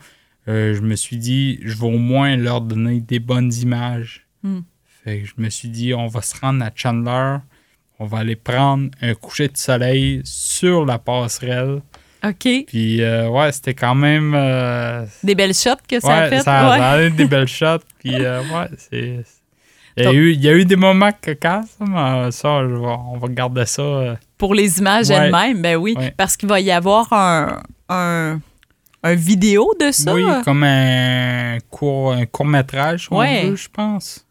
euh, 0.48 0.74
je 0.74 0.80
me 0.80 0.96
suis 0.96 1.18
dit, 1.18 1.60
je 1.62 1.76
vais 1.76 1.86
au 1.86 1.98
moins 1.98 2.36
leur 2.36 2.62
donner 2.62 3.00
des 3.00 3.20
bonnes 3.20 3.52
images. 3.52 4.26
Mm. 4.42 4.60
Fait 5.04 5.20
que 5.20 5.26
je 5.26 5.34
me 5.36 5.50
suis 5.50 5.68
dit, 5.68 5.92
on 5.94 6.06
va 6.06 6.22
se 6.22 6.38
rendre 6.40 6.64
à 6.64 6.70
Chandler. 6.74 7.36
On 8.02 8.06
va 8.06 8.20
aller 8.20 8.34
prendre 8.34 8.88
un 9.02 9.12
coucher 9.12 9.48
de 9.48 9.58
soleil 9.58 10.22
sur 10.24 10.86
la 10.86 10.98
passerelle. 10.98 11.82
OK. 12.24 12.64
Puis, 12.66 13.02
euh, 13.02 13.28
ouais, 13.28 13.52
c'était 13.52 13.74
quand 13.74 13.94
même. 13.94 14.32
Euh, 14.34 15.04
des 15.22 15.34
belles 15.34 15.52
shots 15.52 15.82
que 15.86 16.00
ça 16.00 16.14
a 16.14 16.28
fait. 16.30 16.38
Ça, 16.38 16.76
ça 16.78 16.90
a 16.92 17.02
eu 17.02 17.10
des 17.10 17.24
belles 17.26 17.46
shots. 17.46 17.84
Puis, 17.98 18.14
euh, 18.14 18.40
ouais, 18.40 18.68
c'est. 18.78 19.22
Il 19.98 20.04
y, 20.04 20.06
a 20.06 20.12
eu, 20.12 20.32
il 20.32 20.40
y, 20.42 20.48
a 20.48 20.54
eu, 20.54 20.64
des 20.64 20.76
moments 20.76 21.10
cocasses, 21.12 21.76
mais 21.78 22.30
ça, 22.30 22.48
on 22.48 23.18
va 23.18 23.28
garder 23.28 23.66
ça. 23.66 24.16
Pour 24.38 24.54
les 24.54 24.78
images 24.78 25.10
elles-mêmes, 25.10 25.60
ben 25.60 25.76
oui. 25.76 25.94
Parce 26.16 26.38
qu'il 26.38 26.48
va 26.48 26.58
y 26.58 26.70
avoir 26.70 27.12
un, 27.12 27.60
un, 27.90 28.40
un, 29.02 29.14
vidéo 29.14 29.74
de 29.78 29.90
ça. 29.90 30.14
Oui, 30.14 30.24
comme 30.42 30.62
un 30.62 31.58
court, 31.68 32.12
un 32.12 32.24
court 32.24 32.46
métrage, 32.46 33.10
je 33.10 33.68
pense. 33.70 34.24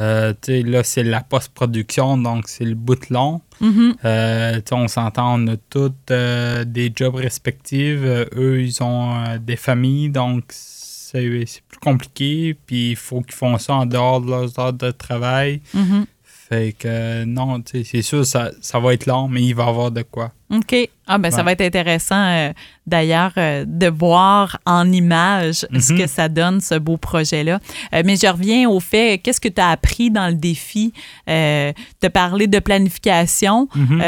Euh, 0.00 0.32
là, 0.48 0.82
c'est 0.82 1.02
la 1.02 1.20
post-production, 1.20 2.16
donc 2.16 2.48
c'est 2.48 2.64
le 2.64 2.74
bout 2.74 3.10
long. 3.10 3.42
Mm-hmm. 3.60 3.94
Euh, 4.04 4.60
on 4.72 4.88
s'entend, 4.88 5.38
on 5.38 5.46
a 5.48 5.56
toutes 5.68 6.10
euh, 6.10 6.64
des 6.64 6.90
jobs 6.94 7.16
respectifs. 7.16 8.00
eux, 8.36 8.62
ils 8.62 8.82
ont 8.82 9.36
des 9.38 9.56
familles, 9.56 10.08
donc 10.08 10.44
c'est 10.48 11.62
plus 11.68 11.78
compliqué. 11.80 12.56
Puis 12.66 12.90
il 12.90 12.96
faut 12.96 13.20
qu'ils 13.20 13.34
font 13.34 13.58
ça 13.58 13.74
en 13.74 13.86
dehors 13.86 14.20
de 14.22 14.30
leurs 14.30 14.58
heures 14.58 14.72
de 14.72 14.90
travail. 14.90 15.60
Mm-hmm. 15.76 16.04
Fait 16.50 16.74
que 16.76 17.22
non, 17.24 17.62
c'est 17.72 18.02
sûr, 18.02 18.26
ça, 18.26 18.50
ça 18.60 18.80
va 18.80 18.92
être 18.92 19.06
long, 19.06 19.28
mais 19.28 19.40
il 19.42 19.54
va 19.54 19.66
y 19.66 19.68
avoir 19.68 19.92
de 19.92 20.02
quoi. 20.02 20.32
OK. 20.52 20.74
Ah, 21.06 21.16
ben 21.18 21.30
ça 21.30 21.44
va 21.44 21.52
être 21.52 21.60
intéressant 21.60 22.16
euh, 22.26 22.52
d'ailleurs 22.86 23.32
euh, 23.36 23.64
de 23.68 23.86
voir 23.86 24.58
en 24.66 24.90
image 24.90 25.64
ce 25.78 25.92
Mhm. 25.92 25.98
que 26.00 26.06
ça 26.08 26.28
donne, 26.28 26.60
ce 26.60 26.74
beau 26.76 26.96
projet-là. 26.96 27.60
Euh, 27.94 28.02
mais 28.04 28.16
je 28.16 28.26
reviens 28.26 28.68
au 28.68 28.80
fait, 28.80 29.18
qu'est-ce 29.22 29.40
que 29.40 29.48
tu 29.48 29.60
as 29.60 29.68
appris 29.68 30.10
dans 30.10 30.26
le 30.26 30.34
défi? 30.34 30.92
De 31.28 32.08
parler 32.12 32.48
de 32.48 32.58
planification, 32.58 33.68
Mhm. 33.76 34.02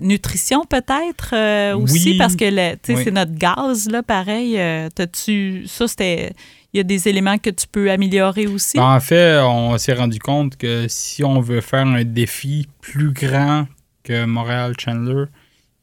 nutrition 0.00 0.64
peut-être 0.64 1.74
aussi, 1.74 2.12
Oui. 2.12 2.18
parce 2.18 2.34
que 2.34 2.74
tu 2.76 2.94
Oui. 2.94 3.02
c'est 3.04 3.10
notre 3.10 3.34
gaz, 3.34 3.90
là, 3.90 4.02
pareil. 4.02 4.58
Euh, 4.58 4.88
T'as-tu. 4.94 5.64
Ça, 5.66 5.86
c'était. 5.86 6.32
Il 6.72 6.76
y 6.76 6.80
a 6.80 6.82
des 6.84 7.08
éléments 7.08 7.38
que 7.38 7.50
tu 7.50 7.66
peux 7.66 7.90
améliorer 7.90 8.46
aussi? 8.46 8.76
Ben, 8.76 8.94
en 8.96 9.00
fait, 9.00 9.38
on 9.40 9.76
s'est 9.78 9.94
rendu 9.94 10.18
compte 10.18 10.56
que 10.56 10.86
si 10.88 11.24
on 11.24 11.40
veut 11.40 11.60
faire 11.62 11.86
un 11.86 12.04
défi 12.04 12.68
plus 12.80 13.12
grand 13.12 13.66
que 14.04 14.24
Montréal 14.26 14.74
Chandler, 14.78 15.24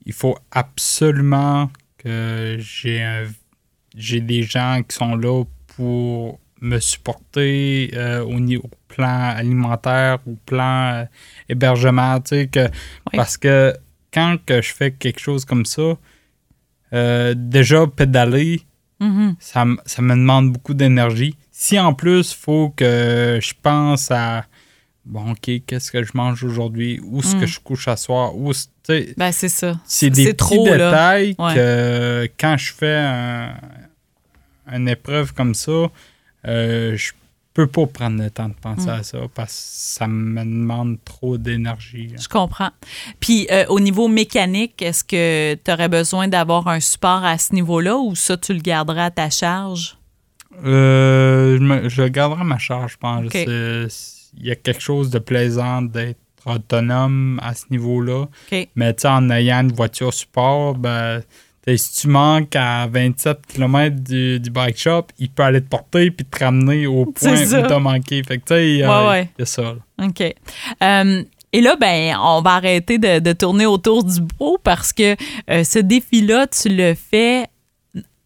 il 0.05 0.13
faut 0.13 0.37
absolument 0.51 1.69
que 1.97 2.57
j'ai 2.59 3.01
un- 3.01 3.25
j'ai 3.97 4.21
des 4.21 4.43
gens 4.43 4.81
qui 4.87 4.95
sont 4.95 5.15
là 5.15 5.43
pour 5.75 6.39
me 6.61 6.79
supporter 6.79 7.91
euh, 7.95 8.23
au 8.23 8.39
niveau 8.39 8.69
plan 8.87 9.33
alimentaire, 9.35 10.19
au 10.27 10.35
plan 10.45 10.91
euh, 10.93 11.05
hébergement, 11.49 12.19
tu 12.21 12.29
sais, 12.29 12.47
que 12.47 12.67
parce 13.13 13.37
que 13.37 13.73
quand 14.13 14.37
que 14.45 14.61
je 14.61 14.73
fais 14.73 14.91
quelque 14.91 15.19
chose 15.19 15.45
comme 15.45 15.65
ça, 15.65 15.97
euh, 16.93 17.33
déjà 17.35 17.85
pédaler, 17.87 18.61
Mhm. 18.99 19.35
ça, 19.39 19.65
ça 19.85 20.01
me 20.01 20.15
demande 20.15 20.53
beaucoup 20.53 20.73
d'énergie. 20.73 21.35
Si 21.51 21.77
en 21.79 21.93
plus, 21.93 22.31
il 22.31 22.35
faut 22.35 22.69
que 22.75 23.39
je 23.41 23.53
pense 23.61 24.09
à 24.11 24.45
bon, 25.05 25.31
OK, 25.31 25.49
qu'est-ce 25.67 25.91
que 25.91 26.01
je 26.03 26.11
mange 26.15 26.43
aujourd'hui, 26.43 26.99
où 27.03 27.19
est-ce 27.19 27.35
Mm. 27.35 27.39
que 27.41 27.45
je 27.45 27.59
couche 27.59 27.87
à 27.87 27.95
soir, 27.97 28.35
où 28.35 28.51
Ben, 29.17 29.31
c'est 29.31 29.49
ça. 29.49 29.79
c'est 29.85 30.09
des 30.09 30.25
petits 30.33 30.35
trop, 30.35 30.63
détails 30.63 31.35
Ouais. 31.37 31.53
que 31.55 32.29
quand 32.39 32.55
je 32.57 32.73
fais 32.73 32.95
un- 32.97 33.55
une 34.71 34.87
épreuve 34.89 35.33
comme 35.33 35.53
ça, 35.53 35.91
euh, 36.47 36.95
je 36.97 37.11
peux 37.55 37.67
pas 37.67 37.87
prendre 37.87 38.21
le 38.21 38.29
temps 38.29 38.49
de 38.49 38.53
penser 38.53 38.85
Mm. 38.87 38.89
à 38.89 39.03
ça 39.03 39.17
parce 39.33 39.51
que 39.53 39.59
ça 40.01 40.07
me 40.07 40.43
demande 40.43 40.97
trop 41.03 41.37
d'énergie. 41.37 42.13
Je 42.21 42.27
comprends. 42.27 42.69
Puis 43.19 43.47
euh, 43.51 43.65
au 43.69 43.79
niveau 43.79 44.07
mécanique, 44.07 44.81
est-ce 44.81 45.03
que 45.03 45.55
tu 45.55 45.71
aurais 45.71 45.89
besoin 45.89 46.27
d'avoir 46.27 46.67
un 46.67 46.79
support 46.79 47.23
à 47.25 47.37
ce 47.37 47.53
niveau-là 47.55 47.95
ou 47.97 48.13
ça, 48.15 48.37
tu 48.37 48.53
le 48.53 48.59
garderas 48.59 49.05
à 49.05 49.11
ta 49.11 49.29
charge? 49.29 49.97
Euh, 50.63 51.57
je, 51.57 51.61
me- 51.63 51.89
je 51.89 52.03
garderai 52.03 52.43
ma 52.43 52.57
charge, 52.57 52.93
je 52.93 52.97
pense. 52.97 53.33
Il 54.37 54.45
y 54.45 54.51
a 54.51 54.55
quelque 54.55 54.81
chose 54.81 55.09
de 55.09 55.19
plaisant 55.19 55.81
d'être 55.81 56.19
autonome 56.45 57.39
à 57.41 57.53
ce 57.55 57.65
niveau-là. 57.71 58.23
OK. 58.51 58.67
Mais 58.75 59.05
en 59.05 59.29
ayant 59.29 59.61
une 59.61 59.71
voiture 59.73 60.13
support, 60.13 60.75
ben, 60.75 61.21
si 61.77 62.01
tu 62.01 62.07
manques 62.07 62.55
à 62.55 62.87
27 62.87 63.39
km 63.47 63.95
du, 64.01 64.39
du 64.39 64.49
bike 64.49 64.77
shop, 64.77 65.07
il 65.17 65.29
peut 65.29 65.43
aller 65.43 65.61
te 65.61 65.67
porter 65.67 66.11
puis 66.11 66.25
te 66.25 66.43
ramener 66.43 66.85
au 66.87 67.05
point 67.11 67.33
où 67.41 67.45
tu 67.47 67.55
as 67.55 67.79
manqué. 67.79 68.21
Fait 68.23 68.37
que 68.37 68.43
tu 68.45 68.53
sais, 68.53 68.69
il 68.69 68.77
y 68.77 68.83
a- 68.83 69.03
Ouais, 69.03 69.09
ouais. 69.09 69.29
il 69.37 69.41
y 69.41 69.43
a 69.43 69.45
ça. 69.45 69.61
là. 69.63 70.05
OK. 70.07 70.21
Euh, 70.83 71.23
et 71.53 71.61
là, 71.61 71.75
ben, 71.79 72.17
on 72.21 72.41
va 72.41 72.51
arrêter 72.55 72.97
de, 72.97 73.19
de 73.19 73.31
tourner 73.33 73.65
autour 73.65 74.03
du 74.03 74.21
pot 74.21 74.57
parce 74.63 74.91
que 74.93 75.15
euh, 75.49 75.63
ce 75.63 75.79
défi-là, 75.79 76.47
tu 76.47 76.69
le 76.69 76.93
fais 76.93 77.45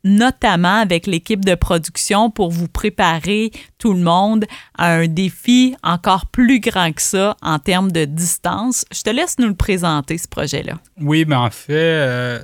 notamment 0.04 0.78
avec 0.80 1.08
l'équipe 1.08 1.44
de 1.44 1.56
production 1.56 2.32
pour 2.32 2.52
vous 2.52 2.68
préparer 2.70 3.52
tout 3.78 3.94
le 3.94 4.00
monde 4.00 4.46
à 4.78 4.94
un 4.94 5.08
défi 5.08 5.76
encore 5.84 6.28
plus 6.28 6.60
grand 6.62 6.94
que 6.94 7.02
ça 7.02 7.36
en 7.42 7.60
termes 7.60 7.92
de 7.92 8.06
distance. 8.06 8.86
Je 8.94 9.02
te 9.04 9.10
laisse 9.10 9.38
nous 9.40 9.48
le 9.48 9.56
présenter, 9.56 10.18
ce 10.18 10.28
projet-là. 10.28 10.76
Oui, 11.02 11.26
mais 11.28 11.36
en 11.36 11.50
fait, 11.50 11.74
euh, 11.74 12.40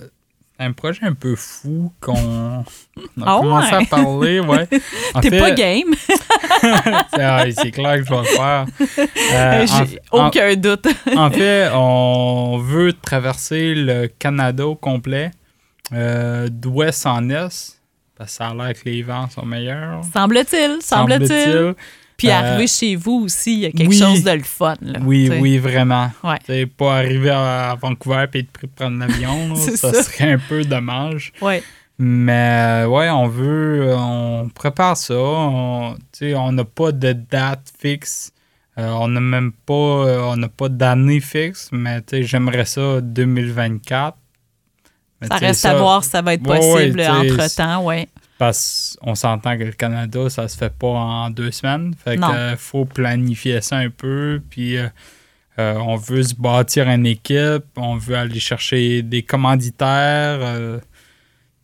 un 0.57 0.71
projet 0.71 1.01
un 1.03 1.13
peu 1.13 1.35
fou 1.35 1.91
qu'on 1.99 2.13
a 2.59 2.63
Ah 3.25 3.37
commencé 3.41 3.75
ouais? 3.75 3.81
à 3.83 3.85
parler. 3.85 4.39
Ouais. 4.39 4.67
T'es 5.21 5.29
fait, 5.29 5.39
pas 5.39 5.51
game, 5.51 5.93
c'est 5.99 6.15
ah, 7.21 7.43
c'est 7.55 7.71
clair 7.71 7.97
que 7.97 8.05
je 8.05 8.09
vais 8.09 8.19
le 8.19 8.23
faire. 8.25 8.65
Euh, 9.33 9.67
en- 9.67 9.85
j'ai 9.85 9.99
aucun 10.11 10.55
doute. 10.55 10.87
En 11.15 11.29
fait, 11.29 11.69
on 11.73 12.57
veut 12.59 12.93
traverser 12.93 13.75
le 13.75 14.07
Canada 14.07 14.65
au 14.67 14.75
complet, 14.75 15.31
euh, 15.93 16.47
d'ouest 16.49 17.05
en 17.05 17.29
est, 17.29 17.79
parce 18.17 18.31
que 18.31 18.35
ça 18.37 18.47
a 18.47 18.53
l'air 18.53 18.73
que 18.73 18.87
les 18.89 19.01
vents 19.03 19.29
sont 19.29 19.45
meilleurs. 19.45 20.01
Semble-t-il, 20.13 20.77
semble-t-il. 20.81 21.75
Puis 22.17 22.29
Euh, 22.29 22.33
arriver 22.33 22.67
chez 22.67 22.95
vous 22.95 23.23
aussi, 23.25 23.53
il 23.53 23.59
y 23.59 23.65
a 23.65 23.71
quelque 23.71 23.89
oui. 23.89 23.97
chose 23.99 24.23
de 24.23 24.31
le 24.31 24.43
fun. 24.43 24.75
Là, 24.81 24.99
Oui, 25.03 25.27
t'sais. 25.27 25.39
oui, 25.39 25.57
vraiment. 25.57 26.11
Ouais. 26.23 26.65
Pas 26.65 26.97
arriver 26.97 27.29
à, 27.31 27.75
Vancouver 27.79 28.25
et 28.33 28.39
être 28.39 28.67
prendre 28.75 28.99
l'avion, 28.99 29.55
ça, 29.55 29.75
ça. 29.93 30.03
serait 30.03 30.33
un 30.33 30.39
peu 30.39 30.63
dommage. 30.63 31.33
Ouais. 31.41 31.61
Mais 31.97 32.83
euh, 32.83 32.87
ouais, 32.87 33.09
on 33.09 33.27
veut, 33.27 33.93
on 33.97 34.49
prépare 34.53 34.97
ça. 34.97 35.13
On 35.15 35.95
n'a 36.51 36.65
pas 36.65 36.91
de 36.91 37.13
date 37.13 37.71
fixe. 37.79 38.31
Euh, 38.77 38.89
on 38.91 39.07
n'a 39.07 39.21
même 39.21 39.53
pas, 39.65 39.73
on 39.73 40.35
n'a 40.35 40.49
pas 40.49 40.67
d'année 40.67 41.21
fixe, 41.21 41.69
mais 41.71 42.01
j'aimerais 42.11 42.65
ça 42.65 42.99
2024. 43.01 44.17
Mais 45.21 45.27
Ça 45.27 45.35
reste 45.37 45.65
à 45.65 45.75
voir 45.77 46.03
si 46.03 46.09
ça 46.09 46.21
va 46.21 46.33
être 46.33 46.45
Ouais, 46.45 46.59
ouais, 46.59 46.91
possible 46.91 47.01
entre-temps, 47.01 47.85
oui. 47.85 48.07
Parce 48.37 48.97
qu'on 49.01 49.15
s'entend 49.15 49.57
que 49.57 49.63
le 49.63 49.71
Canada, 49.71 50.29
ça 50.29 50.47
se 50.47 50.57
fait 50.57 50.73
pas 50.73 50.87
en 50.87 51.29
deux 51.29 51.51
semaines. 51.51 51.93
Fait 52.03 52.17
Non. 52.17 52.27
qu'il 52.29 52.57
faut 52.57 52.85
planifier 52.85 53.61
ça 53.61 53.77
un 53.77 53.89
peu. 53.89 54.41
Puis 54.49 54.77
euh, 54.77 54.87
euh, 55.57 55.75
on 55.75 55.95
veut 55.95 56.23
se 56.23 56.35
bâtir 56.35 56.89
une 56.89 57.05
équipe. 57.05 57.63
On 57.77 57.95
veut 57.95 58.17
aller 58.17 58.39
chercher 58.39 59.01
des 59.03 59.23
commanditaires. 59.23 60.81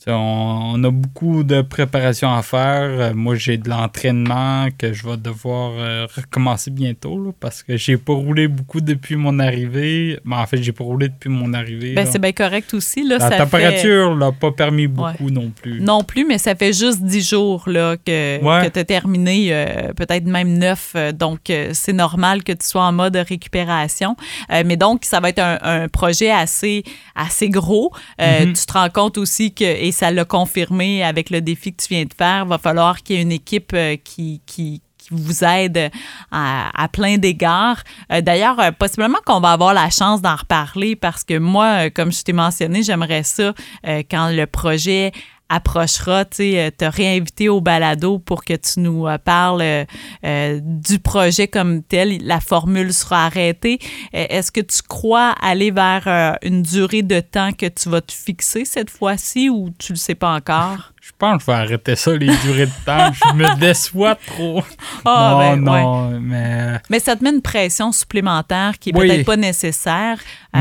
On, 0.07 0.73
on 0.75 0.83
a 0.83 0.89
beaucoup 0.89 1.43
de 1.43 1.61
préparation 1.61 2.33
à 2.33 2.41
faire. 2.41 2.81
Euh, 2.81 3.13
moi, 3.13 3.35
j'ai 3.35 3.57
de 3.57 3.69
l'entraînement 3.69 4.67
que 4.77 4.93
je 4.93 5.07
vais 5.07 5.17
devoir 5.17 5.71
euh, 5.77 6.07
recommencer 6.15 6.71
bientôt 6.71 7.23
là, 7.23 7.31
parce 7.39 7.61
que 7.63 7.77
j'ai 7.77 7.97
pas 7.97 8.13
roulé 8.13 8.47
beaucoup 8.47 8.81
depuis 8.81 9.15
mon 9.15 9.37
arrivée. 9.39 10.19
Mais 10.25 10.35
en 10.35 10.45
fait, 10.47 10.61
j'ai 10.63 10.71
pas 10.71 10.83
roulé 10.83 11.09
depuis 11.09 11.29
mon 11.29 11.53
arrivée. 11.53 11.93
Ben, 11.93 12.07
c'est 12.09 12.19
bien 12.19 12.31
correct 12.31 12.73
aussi. 12.73 13.03
Là, 13.07 13.17
La 13.19 13.29
ça 13.29 13.37
température 13.37 14.15
l'a 14.15 14.31
pas 14.31 14.51
permis 14.51 14.87
beaucoup 14.87 15.29
non 15.29 15.51
plus. 15.51 15.81
Non 15.81 16.03
plus, 16.03 16.25
mais 16.25 16.37
ça 16.37 16.55
fait 16.55 16.73
juste 16.73 17.01
10 17.03 17.29
jours 17.29 17.63
là, 17.67 17.95
que, 17.97 18.41
Ouais. 18.43 18.71
tu 18.71 18.79
as 18.79 18.83
terminé, 18.85 19.49
euh, 19.51 19.93
peut-être 19.93 20.25
même 20.25 20.57
9. 20.57 20.95
donc, 21.13 21.51
c'est 21.73 21.93
normal 21.93 22.43
que 22.43 22.51
tu 22.53 22.65
sois 22.65 22.83
en 22.83 22.91
mode 22.91 23.15
récupération. 23.15 24.15
Mais 24.49 24.77
donc, 24.77 25.05
ça 25.05 25.19
va 25.19 25.29
être 25.29 25.39
un, 25.39 25.59
un 25.61 25.87
projet 25.87 26.31
assez, 26.31 26.83
assez 27.15 27.49
gros. 27.49 27.91
Mhm. 28.19 28.53
Tu 28.53 28.65
te 28.65 28.73
rends 28.73 28.89
compte 28.89 29.17
aussi 29.17 29.53
que, 29.53 29.63
et 29.91 29.93
ça 29.93 30.09
l'a 30.09 30.23
confirmé 30.23 31.03
avec 31.03 31.29
le 31.29 31.41
défi 31.41 31.73
que 31.73 31.83
tu 31.83 31.93
viens 31.93 32.05
de 32.05 32.13
faire, 32.13 32.45
va 32.45 32.57
falloir 32.57 33.03
qu'il 33.03 33.17
y 33.17 33.19
ait 33.19 33.23
une 33.23 33.33
équipe 33.33 33.73
euh, 33.73 33.97
qui, 34.01 34.41
qui 34.45 34.81
vous 35.11 35.43
aide 35.43 35.91
à, 36.31 36.69
à 36.81 36.87
plein 36.87 37.17
d'égards. 37.17 37.83
Euh, 38.13 38.21
D'ailleurs, 38.21 38.57
euh, 38.59 38.71
possiblement 38.71 39.17
qu'on 39.25 39.41
va 39.41 39.51
avoir 39.51 39.73
la 39.73 39.89
chance 39.89 40.21
d'en 40.21 40.35
reparler 40.35 40.95
parce 40.95 41.25
que 41.25 41.37
moi, 41.37 41.65
euh, 41.65 41.89
comme 41.93 42.13
je 42.13 42.23
t'ai 42.23 42.31
mentionné, 42.31 42.83
j'aimerais 42.83 43.23
ça 43.23 43.53
euh, 43.87 44.03
quand 44.09 44.29
le 44.29 44.45
projet 44.45 45.11
approchera, 45.51 46.23
tu 46.25 46.55
euh, 46.55 46.71
te 46.71 46.85
réinviter 46.85 47.49
au 47.49 47.59
balado 47.59 48.19
pour 48.19 48.45
que 48.45 48.53
tu 48.53 48.79
nous 48.79 49.05
euh, 49.05 49.17
parles 49.17 49.85
euh, 50.23 50.59
du 50.63 50.97
projet 50.99 51.47
comme 51.47 51.83
tel. 51.83 52.25
La 52.25 52.39
formule 52.39 52.93
sera 52.93 53.25
arrêtée. 53.25 53.79
Est-ce 54.13 54.51
que 54.51 54.61
tu 54.61 54.81
crois 54.81 55.35
aller 55.41 55.71
vers 55.71 56.37
une 56.41 56.61
durée 56.61 57.01
de 57.01 57.19
temps 57.19 57.51
que 57.51 57.67
tu 57.67 57.89
vas 57.89 58.01
te 58.01 58.13
fixer 58.13 58.65
cette 58.65 58.89
fois-ci 58.89 59.49
ou 59.49 59.69
tu 59.77 59.93
le 59.93 59.97
sais 59.97 60.15
pas 60.15 60.33
encore? 60.33 60.93
Je 61.03 61.09
pense 61.17 61.37
que 61.37 61.41
je 61.41 61.45
vais 61.57 61.57
arrêter 61.63 61.95
ça, 61.95 62.11
les 62.15 62.27
durées 62.45 62.67
de 62.67 62.85
temps. 62.85 63.11
Je 63.11 63.33
me 63.35 63.59
déçois 63.59 64.13
trop. 64.15 64.61
Ah, 65.03 65.31
non, 65.55 65.63
ben, 65.63 65.73
ouais. 65.73 65.81
non, 65.83 66.19
mais, 66.21 66.79
Mais 66.91 66.99
ça 66.99 67.15
te 67.15 67.23
met 67.23 67.31
une 67.31 67.41
pression 67.41 67.91
supplémentaire 67.91 68.77
qui 68.79 68.91
est 68.91 68.95
Oui. 68.95 69.07
peut-être 69.07 69.25
pas 69.25 69.35
nécessaire. 69.35 70.19
Euh, 70.55 70.59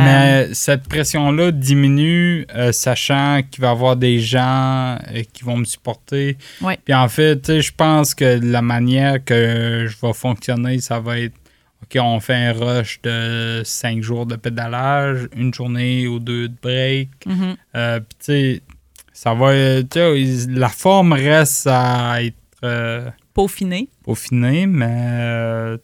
mais 0.48 0.54
cette 0.54 0.88
pression-là 0.88 1.50
diminue, 1.50 2.46
euh, 2.56 2.72
sachant 2.72 3.42
qu'il 3.50 3.60
va 3.60 3.68
y 3.68 3.70
avoir 3.70 3.96
des 3.96 4.18
gens 4.18 4.96
euh, 5.12 5.22
qui 5.30 5.44
vont 5.44 5.58
me 5.58 5.64
supporter. 5.66 6.38
Puis 6.86 6.94
en 6.94 7.08
fait, 7.08 7.60
je 7.60 7.72
pense 7.76 8.14
que 8.14 8.40
la 8.42 8.62
manière 8.62 9.22
que 9.22 9.86
je 9.88 10.06
vais 10.06 10.12
fonctionner, 10.14 10.80
ça 10.80 11.00
va 11.00 11.18
être 11.18 11.34
OK, 11.82 11.98
on 12.02 12.20
fait 12.20 12.34
un 12.34 12.52
rush 12.52 13.00
de 13.02 13.62
cinq 13.64 14.02
jours 14.02 14.24
de 14.26 14.36
pédalage, 14.36 15.28
une 15.34 15.52
journée 15.52 16.06
ou 16.06 16.18
deux 16.18 16.48
de 16.48 16.54
break. 16.62 17.08
mhm. 17.26 17.56
Euh, 17.74 18.00
Puis 18.00 18.16
tu 18.18 18.24
sais, 18.24 18.62
ça 19.20 19.34
va. 19.34 19.48
euh, 19.48 19.82
la 20.48 20.70
forme 20.70 21.12
reste 21.12 21.66
à 21.66 22.22
être. 22.22 22.36
euh, 22.64 23.10
peaufiné. 23.34 23.90
peaufiné, 24.02 24.66
mais 24.66 24.86
euh, 24.88 25.78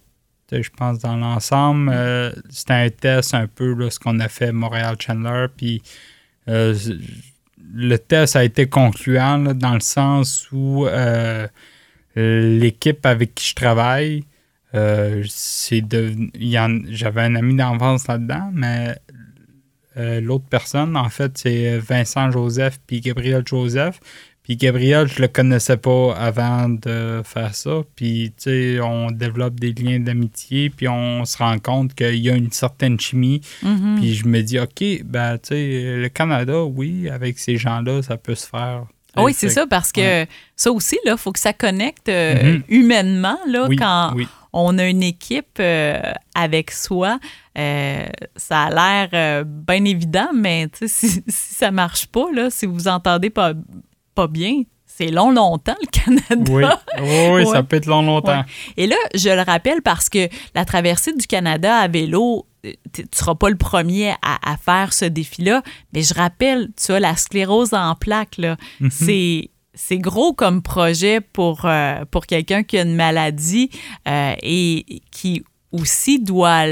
je 0.51 0.71
pense 0.75 1.01
dans 1.01 1.17
l'ensemble, 1.17 1.91
euh, 1.93 2.33
c'était 2.49 2.73
un 2.73 2.89
test 2.89 3.35
un 3.35 3.47
peu 3.47 3.75
là, 3.75 3.91
ce 3.91 3.99
qu'on 3.99 4.21
a 4.21 4.29
fait 4.29 4.53
Montréal-Chandler. 4.53 5.49
Puis 5.55 5.83
euh, 6.49 6.75
le 7.75 7.97
test 7.99 8.37
a 8.37 8.45
été 8.45 8.71
concluant 8.71 9.37
là, 9.37 9.53
dans 9.53 9.75
le 9.75 9.81
sens 9.81 10.49
où 10.51 10.87
euh, 10.87 11.47
l'équipe 12.17 13.05
avec 13.05 13.35
qui 13.35 13.51
je 13.51 13.55
travaille, 13.55 14.25
c'est 15.29 15.83
J'avais 16.89 17.23
un 17.23 17.35
ami 17.35 17.55
d'enfance 17.55 18.09
là-dedans, 18.09 18.51
mais 18.55 18.97
euh, 19.97 20.21
l'autre 20.21 20.45
personne, 20.51 20.97
en 20.97 21.09
fait, 21.09 21.33
c'est 21.39 21.79
Vincent 21.79 22.31
Joseph 22.31 22.79
puis 22.87 23.01
Gabriel 23.01 23.43
Joseph. 23.47 24.01
Puis 24.43 24.57
Gabriel, 24.57 25.09
je 25.09 25.21
le 25.23 25.27
connaissais 25.27 25.77
pas 25.77 26.15
avant 26.15 26.69
de 26.69 27.21
faire 27.25 27.53
ça. 27.53 27.83
Puis, 27.97 28.33
tu 28.41 28.45
sais, 28.51 28.81
on 28.81 29.11
développe 29.11 29.59
des 29.59 29.73
liens 29.73 29.99
d'amitié, 29.99 30.71
puis 30.71 30.87
on 30.87 31.25
se 31.25 31.37
rend 31.39 31.59
compte 31.59 31.95
qu'il 31.95 32.15
y 32.25 32.31
a 32.31 32.37
une 32.37 32.53
certaine 32.53 33.01
chimie. 33.01 33.41
Mhm. 33.65 33.97
Puis 33.99 34.15
je 34.15 34.29
me 34.29 34.43
dis, 34.43 34.61
OK, 34.61 34.85
ben, 35.05 35.39
tu 35.39 35.49
sais, 35.49 35.97
le 35.97 36.09
Canada, 36.11 36.63
oui, 36.63 37.09
avec 37.11 37.41
ces 37.41 37.57
gens-là, 37.57 38.03
ça 38.03 38.17
peut 38.19 38.37
se 38.37 38.47
faire. 38.47 38.85
Ah 39.17 39.25
oui, 39.25 39.33
c'est 39.35 39.49
ça, 39.49 39.67
parce 39.67 39.91
que 39.93 40.01
ouais. 40.01 40.29
ça 40.55 40.71
aussi, 40.71 40.97
il 41.05 41.17
faut 41.17 41.33
que 41.33 41.41
ça 41.41 41.53
connecte 41.55 42.09
euh, 42.09 42.53
Mhm. 42.59 42.63
humainement 42.69 43.39
là, 43.49 43.67
Oui, 43.67 43.75
quand 43.77 44.13
oui. 44.15 44.29
On 44.59 44.79
a 44.79 44.87
une 44.87 45.03
équipe 45.03 45.59
euh, 45.61 46.01
avec 46.35 46.71
soi. 46.71 47.19
euh, 47.59 48.07
ça 48.37 48.63
a 48.65 48.71
l'air 48.71 49.09
euh, 49.13 49.45
bien 49.47 49.85
évident, 49.85 50.29
mais 50.35 50.69
si, 50.87 51.09
si 51.11 51.55
ça 51.55 51.71
marche 51.71 52.07
pas, 52.07 52.27
là, 52.35 52.49
si 52.51 52.65
vous 52.67 52.89
entendez 52.89 53.31
pas, 53.31 53.53
pas 54.15 54.27
bien, 54.29 54.63
c'est 54.87 55.09
long, 55.11 55.31
longtemps, 55.31 55.77
le 55.83 55.87
Canada. 55.89 56.81
Oui, 56.99 57.03
oui, 57.03 57.29
oui, 57.45 57.47
ça 57.53 57.63
peut 57.63 57.77
être 57.77 57.87
long, 57.87 58.01
longtemps. 58.03 58.45
Et 58.79 58.87
là, 58.87 58.97
je 59.15 59.29
le 59.29 59.43
rappelle 59.43 59.83
parce 59.83 60.09
que 60.09 60.29
la 60.55 60.65
traversée 60.65 61.13
du 61.13 61.27
Canada 61.27 61.77
à 61.77 61.87
vélo, 61.89 62.47
tu 62.63 63.03
ne 63.03 63.07
seras 63.13 63.35
pas 63.35 63.51
le 63.51 63.57
premier 63.57 64.13
à, 64.23 64.53
à 64.53 64.57
faire 64.57 64.95
ce 64.95 65.05
défi-là, 65.05 65.63
mais 65.93 66.01
je 66.03 66.15
rappelle, 66.15 66.71
tu 66.83 66.93
as 66.93 67.01
la 67.01 67.15
sclérose 67.15 67.75
en 67.75 67.95
plaques, 67.95 68.39
là. 68.39 68.57
Mhm. 68.81 68.91
C'est. 68.91 69.51
C'est 69.79 69.99
gros 69.99 70.33
comme 70.33 70.63
projet 70.63 71.21
pour, 71.21 71.67
euh, 71.67 72.05
pour 72.11 72.27
quelqu'un 72.27 72.63
qui 72.63 72.79
a 72.79 72.83
une 72.83 72.97
maladie 72.97 73.71
euh, 74.09 74.35
et 74.43 75.03
qui 75.11 75.45
aussi 75.71 76.19
doit 76.19 76.65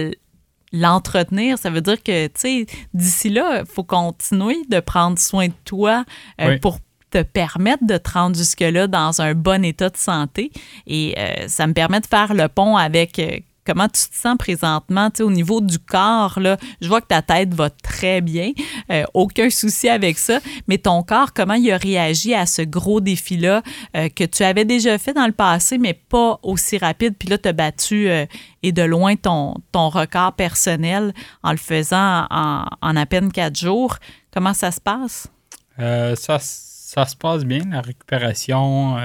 l'entretenir. 0.72 1.58
Ça 1.58 1.68
veut 1.70 1.82
dire 1.82 2.02
que, 2.02 2.26
tu 2.28 2.32
sais, 2.36 2.66
d'ici 2.94 3.28
là, 3.28 3.60
il 3.60 3.66
faut 3.66 3.84
continuer 3.84 4.56
de 4.70 4.80
prendre 4.80 5.18
soin 5.18 5.48
de 5.48 5.54
toi 5.64 6.04
euh, 6.40 6.48
Oui. 6.48 6.58
pour 6.58 6.78
te 7.10 7.22
permettre 7.22 7.86
de 7.86 7.96
te 7.98 8.10
rendre 8.10 8.36
jusque-là 8.36 8.86
dans 8.86 9.20
un 9.20 9.34
bon 9.34 9.62
état 9.64 9.90
de 9.90 9.96
santé. 9.96 10.50
Et 10.88 11.14
ça 11.46 11.68
me 11.68 11.72
permet 11.72 12.00
de 12.00 12.06
faire 12.06 12.34
le 12.34 12.48
pont 12.48 12.76
avec 12.76 13.20
comment 13.66 13.88
tu 13.88 14.08
te 14.08 14.16
sens 14.16 14.36
présentement, 14.38 15.10
tu 15.10 15.22
au 15.22 15.30
niveau 15.30 15.60
du 15.60 15.78
corps. 15.78 16.38
Je 16.80 16.88
vois 16.88 17.00
que 17.00 17.06
ta 17.06 17.22
tête 17.22 17.54
va 17.54 17.70
très 17.70 18.20
bien, 18.20 18.52
euh, 18.90 19.04
aucun 19.14 19.50
souci 19.50 19.88
avec 19.88 20.18
ça, 20.18 20.40
mais 20.68 20.78
ton 20.78 21.02
corps, 21.02 21.32
comment 21.32 21.54
il 21.54 21.70
a 21.72 21.76
réagi 21.76 22.34
à 22.34 22.46
ce 22.46 22.62
gros 22.62 23.00
défi-là 23.00 23.62
euh, 23.96 24.08
que 24.08 24.24
tu 24.24 24.42
avais 24.42 24.64
déjà 24.64 24.98
fait 24.98 25.12
dans 25.12 25.26
le 25.26 25.32
passé, 25.32 25.78
mais 25.78 25.94
pas 25.94 26.38
aussi 26.42 26.78
rapide. 26.78 27.14
Puis 27.18 27.28
là, 27.28 27.38
tu 27.38 27.48
as 27.48 27.52
battu 27.52 28.08
euh, 28.08 28.26
et 28.62 28.72
de 28.72 28.82
loin 28.82 29.16
ton, 29.16 29.54
record 29.74 30.32
personnel 30.32 31.12
en 31.42 31.50
le 31.50 31.58
faisant 31.58 32.26
en, 32.30 32.64
en 32.80 32.96
à 32.96 33.06
peine 33.06 33.30
quatre 33.30 33.58
jours. 33.58 33.96
Comment 34.32 34.54
ça 34.54 34.70
se 34.70 34.80
passe? 34.80 35.28
Ça 35.76 37.06
se 37.06 37.16
passe 37.16 37.44
bien, 37.44 37.62
la 37.70 37.80
récupération. 37.80 38.96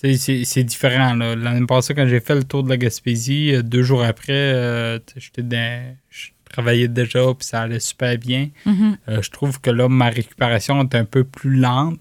C'est 0.00 0.44
c'est 0.44 0.64
différent. 0.64 1.14
là. 1.14 1.34
L'année 1.34 1.66
passée, 1.66 1.94
quand 1.94 2.06
j'ai 2.06 2.20
fait 2.20 2.34
le 2.36 2.44
tour 2.44 2.62
de 2.62 2.68
la 2.68 2.76
Gaspésie, 2.76 3.54
euh, 3.54 3.62
deux 3.62 3.82
jours 3.82 4.02
après, 4.04 4.32
euh, 4.32 4.98
j'étais 5.16 5.42
dans- 5.42 5.96
je 6.10 6.28
travaillais 6.50 6.88
déjà, 6.88 7.20
puis 7.34 7.46
ça 7.46 7.62
allait 7.62 7.80
super 7.80 8.16
bien. 8.18 8.48
Mhm. 8.64 8.96
Euh, 9.08 9.22
je 9.22 9.30
trouve 9.30 9.60
que 9.60 9.70
là, 9.70 9.88
ma 9.88 10.08
récupération 10.08 10.80
est 10.82 10.94
un 10.94 11.04
peu 11.04 11.24
plus 11.24 11.56
lente. 11.56 12.00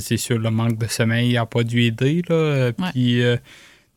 C'est 0.00 0.16
sûr, 0.16 0.38
le 0.38 0.48
manque 0.50 0.78
de 0.78 0.86
sommeil 0.86 1.34
n'a 1.34 1.44
pas 1.44 1.62
dû 1.62 1.82
aider. 1.82 2.22
Là. 2.30 2.70
Ouais. 2.78 3.32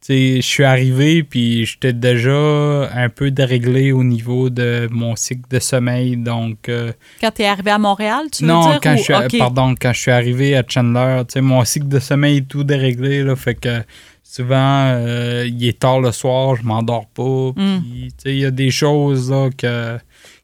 Je 0.07 0.39
suis 0.41 0.63
arrivé, 0.63 1.23
puis 1.23 1.65
j'étais 1.65 1.93
déjà 1.93 2.89
un 2.93 3.09
peu 3.09 3.31
déréglé 3.31 3.91
au 3.91 4.03
niveau 4.03 4.49
de 4.49 4.87
mon 4.91 5.15
cycle 5.15 5.47
de 5.49 5.59
sommeil. 5.59 6.15
Donc, 6.17 6.69
euh, 6.69 6.93
Quand 7.21 7.31
tu 7.31 7.41
es 7.43 7.45
arrivé 7.45 7.69
à 7.71 7.77
Montréal, 7.77 8.23
tu 8.31 8.43
veux 8.43 8.47
non, 8.49 8.69
dire? 8.71 8.79
quand 8.81 8.93
ou- 8.93 8.97
je 8.97 9.27
suis, 9.29 9.37
pardon, 9.37 9.75
quand 9.79 9.93
je 9.93 9.99
suis 9.99 10.11
arrivé 10.11 10.55
à 10.55 10.63
Chandler, 10.67 11.21
mon 11.41 11.63
cycle 11.65 11.87
de 11.89 11.99
sommeil 11.99 12.37
est 12.37 12.47
tout 12.47 12.63
déréglé, 12.63 13.23
là, 13.23 13.35
fait 13.35 13.55
que 13.55 13.83
souvent, 14.23 14.85
euh, 14.87 15.45
il 15.47 15.63
est 15.67 15.77
tard 15.79 15.99
le 15.99 16.11
soir, 16.11 16.55
je 16.55 16.63
m'endors 16.63 17.07
pas, 17.07 17.51
Mm. 17.61 17.79
sais, 18.17 18.33
il 18.35 18.39
y 18.39 18.45
a 18.45 18.51
des 18.51 18.71
choses, 18.71 19.29
là, 19.31 19.49
que 19.55 19.97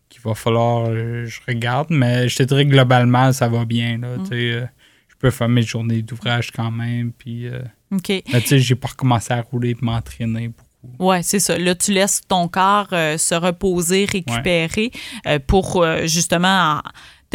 qu'il 0.10 0.22
va 0.22 0.34
falloir 0.36 0.86
euh, 0.90 1.26
je 1.26 1.40
regarde, 1.48 1.88
mais 1.90 2.28
je 2.30 2.36
te 2.38 2.44
dirais 2.44 2.66
que 2.66 2.72
globalement, 2.72 3.32
ça 3.32 3.48
va 3.48 3.66
bien, 3.66 3.98
là, 4.00 4.18
Mm. 4.18 4.26
sais, 4.26 4.34
euh, 4.36 4.66
je 5.08 5.16
peux 5.18 5.32
faire 5.32 5.50
mes 5.50 5.62
journées 5.64 6.02
d'ouvrage 6.04 6.52
quand 6.52 6.72
même, 6.72 7.12
puis... 7.18 7.48
OK. 7.92 8.10
Mais 8.10 8.42
tu 8.42 8.48
sais, 8.48 8.60
j'ai 8.60 8.76
pas 8.76 8.90
recommencé 8.90 9.34
à 9.34 9.42
rouler 9.42 9.72
et 9.72 9.78
m'entraîner 9.82 10.48
beaucoup. 10.50 10.62
Oui, 11.00 11.18
c'est 11.24 11.40
ça. 11.40 11.58
Là, 11.58 11.74
tu 11.74 11.92
laisses 11.92 12.22
ton 12.28 12.48
corps 12.48 12.90
euh, 12.94 13.18
se 13.18 13.34
reposer, 13.34 14.06
récupérer 14.06 14.92
euh, 15.26 15.40
pour 15.40 15.82
euh, 15.84 16.06
justement 16.06 16.78
en- 16.78 16.82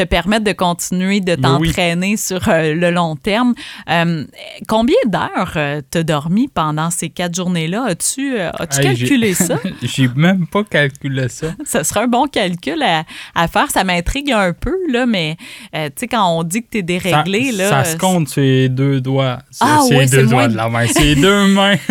te 0.02 0.08
permettre 0.08 0.44
de 0.44 0.52
continuer 0.52 1.20
de 1.20 1.32
oui. 1.32 1.40
t'entraîner 1.40 2.16
sur 2.16 2.48
euh, 2.48 2.74
le 2.74 2.90
long 2.90 3.16
terme. 3.16 3.54
Euh, 3.90 4.24
combien 4.66 4.96
d'heures 5.06 5.52
euh, 5.56 5.80
t'as 5.90 6.02
dormi 6.02 6.48
pendant 6.48 6.90
ces 6.90 7.10
quatre 7.10 7.34
journées-là? 7.34 7.84
As-tu 7.88 8.38
euh, 8.38 8.50
Hey, 8.60 8.82
calculé 8.82 9.34
ça? 9.34 9.58
J'ai 9.82 10.08
même 10.16 10.46
pas 10.46 10.64
calculé 10.64 11.28
ça. 11.28 11.48
ça 11.64 11.84
serait 11.84 12.00
un 12.00 12.06
bon 12.08 12.26
calcul 12.26 12.82
à, 12.82 13.04
à 13.34 13.48
faire. 13.48 13.70
Ça 13.70 13.84
m'intrigue 13.84 14.32
un 14.32 14.52
peu, 14.52 14.74
là, 14.90 15.04
mais 15.06 15.36
tu 15.72 15.78
sais, 15.96 16.08
quand 16.08 16.38
on 16.38 16.42
dit 16.44 16.62
que 16.62 16.68
t'es 16.70 16.78
Ça, 16.80 16.84
déréglé, 17.22 17.52
là... 17.52 17.68
ça 17.68 17.84
se 17.84 17.96
compte 17.96 18.28
sur 18.28 18.42
les 18.42 18.68
deux 18.68 19.00
doigts. 19.00 19.38
C'est 19.50 19.64
Ah 19.66 19.80
c'est 19.86 19.98
les 19.98 20.06
deux 20.06 20.22
doigts 20.26 20.32
moins- 20.32 20.48
de 20.48 20.56
la 20.56 20.68
main. 20.68 20.86
C'est 20.86 21.02
les 21.02 21.14
deux 21.16 21.46
mains. 21.54 21.76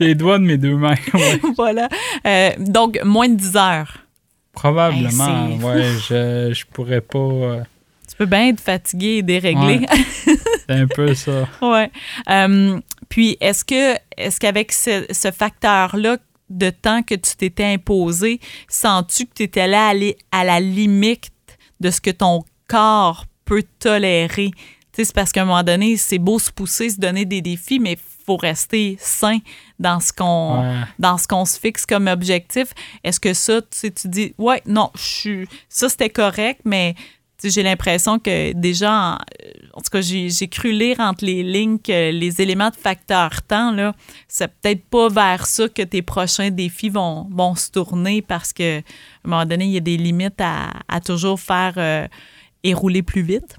Les 0.00 0.14
doigts 0.14 0.38
de 0.38 0.44
mes 0.44 0.58
deux 0.58 0.76
mains. 0.76 0.94
ouais. 1.14 1.40
voilà. 1.56 1.88
Donc, 2.58 3.00
moins 3.04 3.28
de 3.28 3.34
10 3.34 3.56
heures. 3.56 3.96
Probablement. 4.58 5.48
Hey, 5.50 5.58
ouais, 5.62 5.82
je, 6.08 6.52
je 6.52 6.64
pourrais 6.72 7.00
pas. 7.00 7.18
euh, 7.18 7.62
Tu 8.10 8.16
peux 8.16 8.26
bien 8.26 8.48
être 8.48 8.60
fatigué 8.60 9.18
et 9.18 9.22
déréglé. 9.22 9.86
c'est 10.24 10.70
un 10.70 10.86
peu 10.86 11.14
ça. 11.14 11.48
Ouais. 11.62 11.90
Euh, 12.28 12.80
puis, 13.08 13.36
est-ce 13.40 13.64
que, 13.64 13.94
est-ce 14.16 14.40
qu'avec 14.40 14.72
ce, 14.72 15.06
ce 15.10 15.30
facteur-là 15.30 16.18
de 16.50 16.70
temps 16.70 17.02
que 17.02 17.14
tu 17.14 17.36
t'étais 17.36 17.64
imposé, 17.66 18.40
sens-tu 18.68 19.26
que 19.26 19.34
tu 19.36 19.42
étais 19.44 19.60
allé 19.60 20.16
à, 20.32 20.40
à 20.40 20.44
la 20.44 20.60
limite 20.60 21.30
de 21.80 21.90
ce 21.90 22.00
que 22.00 22.10
ton 22.10 22.42
corps 22.68 23.26
peut 23.44 23.64
tolérer? 23.78 24.50
Tu 24.50 24.58
sais, 24.92 25.04
c'est 25.04 25.14
parce 25.14 25.30
qu'à 25.30 25.42
un 25.42 25.44
moment 25.44 25.62
donné, 25.62 25.96
c'est 25.96 26.18
beau 26.18 26.38
se 26.40 26.50
pousser, 26.50 26.90
se 26.90 26.98
donner 26.98 27.24
des 27.24 27.42
défis, 27.42 27.78
mais 27.78 27.92
il 27.92 27.98
faut 28.26 28.36
rester 28.36 28.96
sain 28.98 29.38
dans 29.78 30.00
ce 30.00 30.12
qu'on 30.12 30.60
Ouais. 30.62 30.74
dans 30.98 31.18
ce 31.18 31.28
qu'on 31.28 31.44
se 31.44 31.58
fixe 31.58 31.86
comme 31.86 32.06
objectif. 32.08 32.68
Est-ce 33.04 33.20
que 33.20 33.32
ça, 33.34 33.60
tu 33.62 33.68
sais, 33.70 33.90
tu 33.90 34.08
dis, 34.08 34.34
ouais, 34.38 34.62
non, 34.66 34.90
je 34.96 35.00
suis, 35.02 35.48
ça 35.68 35.88
c'était 35.88 36.10
correct, 36.10 36.60
mais 36.64 36.94
j'ai 37.44 37.62
l'impression 37.62 38.18
que 38.18 38.52
déjà, 38.52 38.92
en, 38.92 39.12
en 39.74 39.80
tout 39.80 39.90
cas, 39.92 40.00
j'ai 40.00 40.48
cru 40.48 40.72
lire 40.72 40.98
entre 40.98 41.24
les 41.24 41.44
lignes 41.44 41.78
que 41.78 42.10
les 42.10 42.40
éléments 42.42 42.70
de 42.70 42.74
facteur 42.74 43.42
temps, 43.42 43.70
là, 43.70 43.94
c'est 44.26 44.48
peut-être 44.48 44.84
pas 44.86 45.08
vers 45.08 45.46
ça 45.46 45.68
que 45.68 45.82
tes 45.82 46.02
prochains 46.02 46.50
défis 46.50 46.88
vont, 46.88 47.28
vont 47.30 47.54
se 47.54 47.70
tourner 47.70 48.22
parce 48.22 48.52
que, 48.52 48.78
à 48.78 48.82
un 49.24 49.28
moment 49.28 49.46
donné, 49.46 49.66
il 49.66 49.70
y 49.70 49.76
a 49.76 49.80
des 49.80 49.96
limites 49.96 50.40
à, 50.40 50.70
à 50.88 51.00
toujours 51.00 51.38
faire 51.38 51.74
euh, 51.76 52.08
et 52.64 52.74
rouler 52.74 53.02
plus 53.04 53.22
vite. 53.22 53.56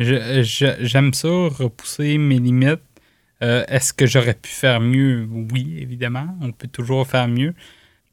J'aime 0.00 1.12
ça, 1.12 1.28
repousser 1.28 2.18
mes 2.18 2.38
limites. 2.38 2.78
Euh, 3.42 3.64
Est-ce 3.68 3.92
que 3.92 4.06
j'aurais 4.06 4.34
pu 4.34 4.50
faire 4.50 4.80
mieux? 4.80 5.28
Oui, 5.52 5.78
évidemment. 5.80 6.36
On 6.40 6.50
peut 6.52 6.66
toujours 6.68 7.06
faire 7.06 7.28
mieux. 7.28 7.54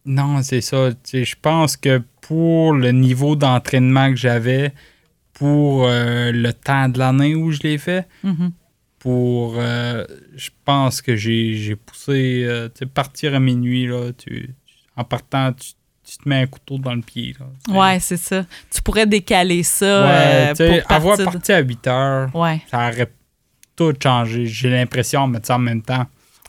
Non, 0.06 0.42
c'est 0.44 0.62
ça. 0.62 0.92
Je 1.12 1.36
pense 1.42 1.76
que 1.78 2.02
pour 2.22 2.74
le 2.74 2.92
niveau 2.92 3.36
d'entraînement 3.36 4.10
que 4.12 4.18
j'avais, 4.18 4.72
pour 5.34 5.86
euh, 5.88 6.32
le 6.32 6.54
temps 6.54 6.90
de 6.90 7.00
l'année 7.00 7.34
où 7.36 7.52
je 7.52 7.62
l'ai 7.64 7.78
fait, 7.78 8.08
Mhm. 8.24 8.52
pour. 9.00 9.56
euh, 9.58 10.06
je 10.36 10.50
pense 10.64 11.02
que 11.02 11.16
j'ai 11.16 11.76
poussé. 11.76 12.46
tu 12.76 12.80
sais, 12.80 12.86
partir 12.86 13.34
à 13.36 13.40
minuit, 13.40 13.88
là, 13.88 14.12
tu, 14.18 14.54
tu- 14.66 14.76
en 14.96 15.04
partant, 15.04 15.52
tu, 15.54 15.72
tu 16.04 16.18
te 16.20 16.30
mets 16.30 16.42
un 16.44 16.48
couteau 16.48 16.78
dans 16.78 16.94
le 16.94 17.02
pied. 17.02 17.36
Là. 17.40 17.76
Ouais, 17.76 18.00
c'est 18.00 18.18
ça. 18.18 18.46
Tu 18.72 18.82
pourrais 18.84 19.08
décaler 19.08 19.64
ça 19.64 19.86
Ouais, 20.06 20.12
euh, 20.12 20.50
tu 20.52 20.56
sais, 20.58 20.82
pour 20.84 20.92
avoir 20.92 21.18
partir 21.18 21.26
de- 21.26 21.32
parti 21.38 21.52
à 21.52 21.60
8 21.60 21.88
heures, 21.88 22.36
Ouais. 22.36 22.62
ça 22.70 22.88
aurait 22.90 23.12
tout 23.76 23.94
changé. 24.02 24.46
J'ai 24.46 24.70
l'impression, 24.70 25.28
mais 25.28 25.40
en 25.52 25.60
même 25.60 25.82
temps, 25.82 26.06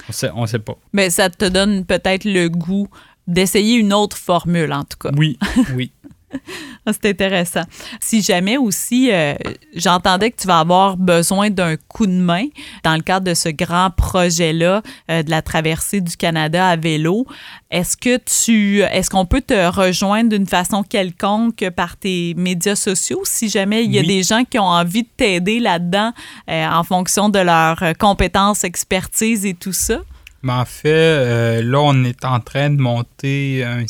on 0.08 0.12
sait, 0.12 0.30
on 0.34 0.46
sait 0.46 0.58
pas. 0.58 0.76
Mais 0.92 1.10
ça 1.10 1.30
te 1.30 1.46
donne 1.46 1.84
peut-être 1.84 2.24
le 2.24 2.48
goût 2.48 2.88
d'essayer 3.26 3.76
une 3.76 3.92
autre 3.92 4.16
formule, 4.16 4.72
en 4.72 4.84
tout 4.84 4.98
cas. 4.98 5.10
Oui, 5.16 5.38
oui. 5.74 5.92
C'est 6.92 7.06
intéressant. 7.06 7.62
Si 8.00 8.22
jamais 8.22 8.56
aussi, 8.56 9.10
euh, 9.12 9.34
j'entendais 9.74 10.30
que 10.30 10.40
tu 10.40 10.46
vas 10.46 10.60
avoir 10.60 10.96
besoin 10.96 11.50
d'un 11.50 11.76
coup 11.76 12.06
de 12.06 12.12
main 12.12 12.46
dans 12.84 12.94
le 12.94 13.02
cadre 13.02 13.26
de 13.26 13.34
ce 13.34 13.48
grand 13.48 13.90
projet-là 13.90 14.82
euh, 15.10 15.22
de 15.22 15.30
la 15.30 15.42
traversée 15.42 16.00
du 16.00 16.16
Canada 16.16 16.68
à 16.68 16.76
vélo. 16.76 17.26
Est-ce 17.70 17.96
que 17.96 18.18
tu, 18.18 18.80
est-ce 18.82 19.10
qu'on 19.10 19.26
peut 19.26 19.40
te 19.40 19.68
rejoindre 19.68 20.30
d'une 20.30 20.46
façon 20.46 20.82
quelconque 20.82 21.68
par 21.70 21.96
tes 21.96 22.34
médias 22.36 22.76
sociaux? 22.76 23.22
Si 23.24 23.48
jamais 23.48 23.84
il 23.84 23.92
y 23.92 23.98
a 23.98 24.02
Oui. 24.02 24.06
des 24.06 24.22
gens 24.22 24.44
qui 24.44 24.58
ont 24.58 24.64
envie 24.64 25.02
de 25.02 25.08
t'aider 25.16 25.58
là-dedans 25.58 26.12
euh, 26.48 26.66
en 26.68 26.84
fonction 26.84 27.28
de 27.28 27.40
leurs 27.40 27.82
compétences, 27.98 28.62
expertise 28.64 29.44
et 29.44 29.54
tout 29.54 29.72
ça? 29.72 29.98
Mais 30.42 30.52
en 30.52 30.64
fait, 30.64 31.60
là, 31.62 31.80
on 31.80 32.04
est 32.04 32.24
en 32.24 32.38
train 32.38 32.70
de 32.70 32.80
monter 32.80 33.64
un 33.64 33.86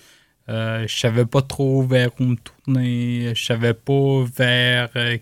euh, 0.49 0.85
je 0.87 0.95
savais 0.95 1.25
pas 1.25 1.41
trop 1.41 1.83
vers 1.83 2.09
où 2.19 2.23
me 2.23 2.35
tourner. 2.35 3.33
Je 3.35 3.43
savais 3.43 3.73
pas 3.73 4.23
vers, 4.35 4.89
euh, 4.95 5.17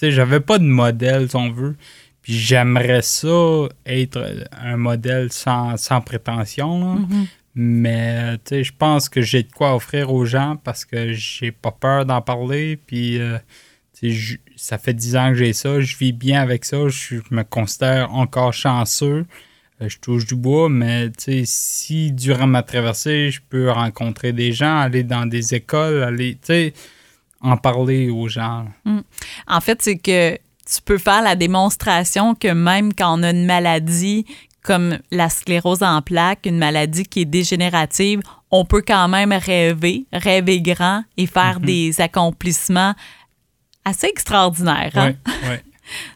j'avais 0.00 0.40
pas 0.40 0.58
de 0.58 0.64
modèle, 0.64 1.28
si 1.28 1.36
on 1.36 1.50
veut. 1.50 1.76
Puis 2.22 2.32
j'aimerais 2.34 3.02
ça 3.02 3.68
être 3.84 4.46
un 4.52 4.76
modèle 4.76 5.30
sans, 5.32 5.76
sans 5.76 6.00
prétention. 6.00 6.80
là. 6.80 7.00
Mhm. 7.00 7.26
Mais 7.58 8.38
je 8.50 8.72
pense 8.76 9.08
que 9.08 9.22
j'ai 9.22 9.42
de 9.44 9.50
quoi 9.52 9.74
offrir 9.74 10.12
aux 10.12 10.26
gens 10.26 10.56
parce 10.62 10.84
que 10.84 11.12
j'ai 11.14 11.52
pas 11.52 11.70
peur 11.70 12.04
d'en 12.04 12.20
parler. 12.20 12.76
Puis 12.76 13.18
euh, 13.18 13.38
je- 14.02 14.36
ça 14.56 14.76
fait 14.76 14.92
10 14.92 15.16
ans 15.16 15.28
que 15.30 15.36
j'ai 15.36 15.52
ça. 15.54 15.80
Je 15.80 15.96
vis 15.96 16.12
bien 16.12 16.42
avec 16.42 16.64
ça. 16.66 16.88
Je, 16.88 17.16
je 17.16 17.34
me 17.34 17.44
considère 17.44 18.12
encore 18.12 18.52
chanceux. 18.52 19.24
Euh, 19.80 19.88
je 19.88 19.98
touche 19.98 20.26
du 20.26 20.34
bois, 20.34 20.68
mais 20.68 21.10
si 21.44 22.12
durant 22.12 22.46
ma 22.46 22.62
traversée, 22.62 23.30
je 23.30 23.40
peux 23.48 23.70
rencontrer 23.70 24.32
des 24.34 24.52
gens, 24.52 24.78
aller 24.80 25.02
dans 25.02 25.24
des 25.26 25.54
écoles, 25.54 26.02
aller, 26.02 26.36
en 27.40 27.56
parler 27.56 28.10
aux 28.10 28.28
gens. 28.28 28.66
En 29.46 29.60
fait, 29.60 29.82
c'est 29.82 29.96
que 29.98 30.34
tu 30.34 30.82
peux 30.84 30.98
faire 30.98 31.22
la 31.22 31.36
démonstration 31.36 32.34
que 32.34 32.48
même 32.48 32.92
quand 32.94 33.18
on 33.18 33.22
a 33.22 33.30
une 33.30 33.46
maladie 33.46 34.26
comme 34.62 34.98
la 35.12 35.28
sclérose 35.28 35.82
en 35.84 36.02
plaques, 36.02 36.44
une 36.46 36.58
maladie 36.58 37.04
qui 37.04 37.20
est 37.20 37.24
dégénérative, 37.24 38.20
on 38.50 38.64
peut 38.64 38.82
quand 38.84 39.06
même 39.06 39.32
rêver, 39.32 40.06
rêver 40.12 40.60
grand 40.60 41.04
et 41.16 41.26
faire 41.26 41.60
Mhm. 41.60 41.66
des 41.66 42.00
accomplissements 42.00 42.94
assez 43.84 44.08
extraordinaires. 44.08 44.90
hein? 44.96 45.12
Ouais, 45.44 45.48
ouais. 45.48 45.62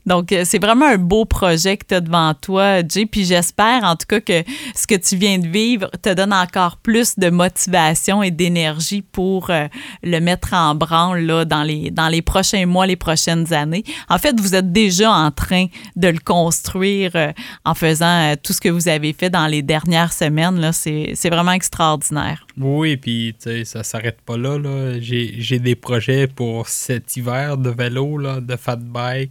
Donc, 0.06 0.32
euh, 0.32 0.42
c'est 0.44 0.58
vraiment 0.58 0.86
un 0.86 0.98
beau 0.98 1.24
projet 1.24 1.76
que 1.76 1.86
tu 1.86 1.94
as 1.94 2.00
devant 2.00 2.34
toi, 2.34 2.80
Jay. 2.86 3.06
Puis 3.06 3.24
j'espère, 3.24 3.84
en 3.84 3.96
tout 3.96 4.06
cas, 4.08 4.20
que 4.20 4.42
ce 4.74 4.86
que 4.86 4.94
tu 4.94 5.16
viens 5.16 5.38
de 5.38 5.48
vivre 5.48 5.90
te 6.02 6.12
donne 6.12 6.32
encore 6.32 6.76
plus 6.78 7.18
de 7.18 7.30
motivation 7.30 8.22
et 8.22 8.30
d'énergie 8.30 9.02
pour 9.02 9.50
euh, 9.50 9.68
le 10.02 10.18
mettre 10.20 10.54
en 10.54 10.74
branle 10.74 11.20
là, 11.20 11.44
dans, 11.44 11.62
les, 11.62 11.90
dans 11.90 12.08
les 12.08 12.22
prochains 12.22 12.66
mois, 12.66 12.86
les 12.86 12.96
prochaines 12.96 13.52
années. 13.52 13.84
En 14.08 14.18
fait, 14.18 14.38
vous 14.40 14.54
êtes 14.54 14.72
déjà 14.72 15.10
en 15.10 15.30
train 15.30 15.66
de 15.96 16.08
le 16.08 16.18
construire 16.18 17.12
euh, 17.14 17.32
en 17.64 17.74
faisant 17.74 18.34
tout 18.42 18.52
ce 18.52 18.60
que 18.60 18.68
vous 18.68 18.88
avez 18.88 19.12
fait 19.12 19.30
dans 19.30 19.46
les 19.46 19.62
dernières 19.62 20.12
semaines. 20.12 20.70
C'est, 20.72 21.30
vraiment 21.30 21.52
extraordinaire. 21.52 22.44
Oui, 22.58 22.96
puis 22.96 23.36
ça 23.64 23.84
s'arrête 23.84 24.20
pas 24.22 24.36
là. 24.36 24.58
là. 24.58 24.98
J'ai, 24.98 25.34
j'ai 25.38 25.60
des 25.60 25.76
projets 25.76 26.26
pour 26.26 26.68
cet 26.68 27.16
hiver 27.16 27.56
de 27.56 27.70
vélo, 27.70 28.18
là, 28.18 28.40
de 28.40 28.56
fat 28.56 28.76
bike 28.76 29.30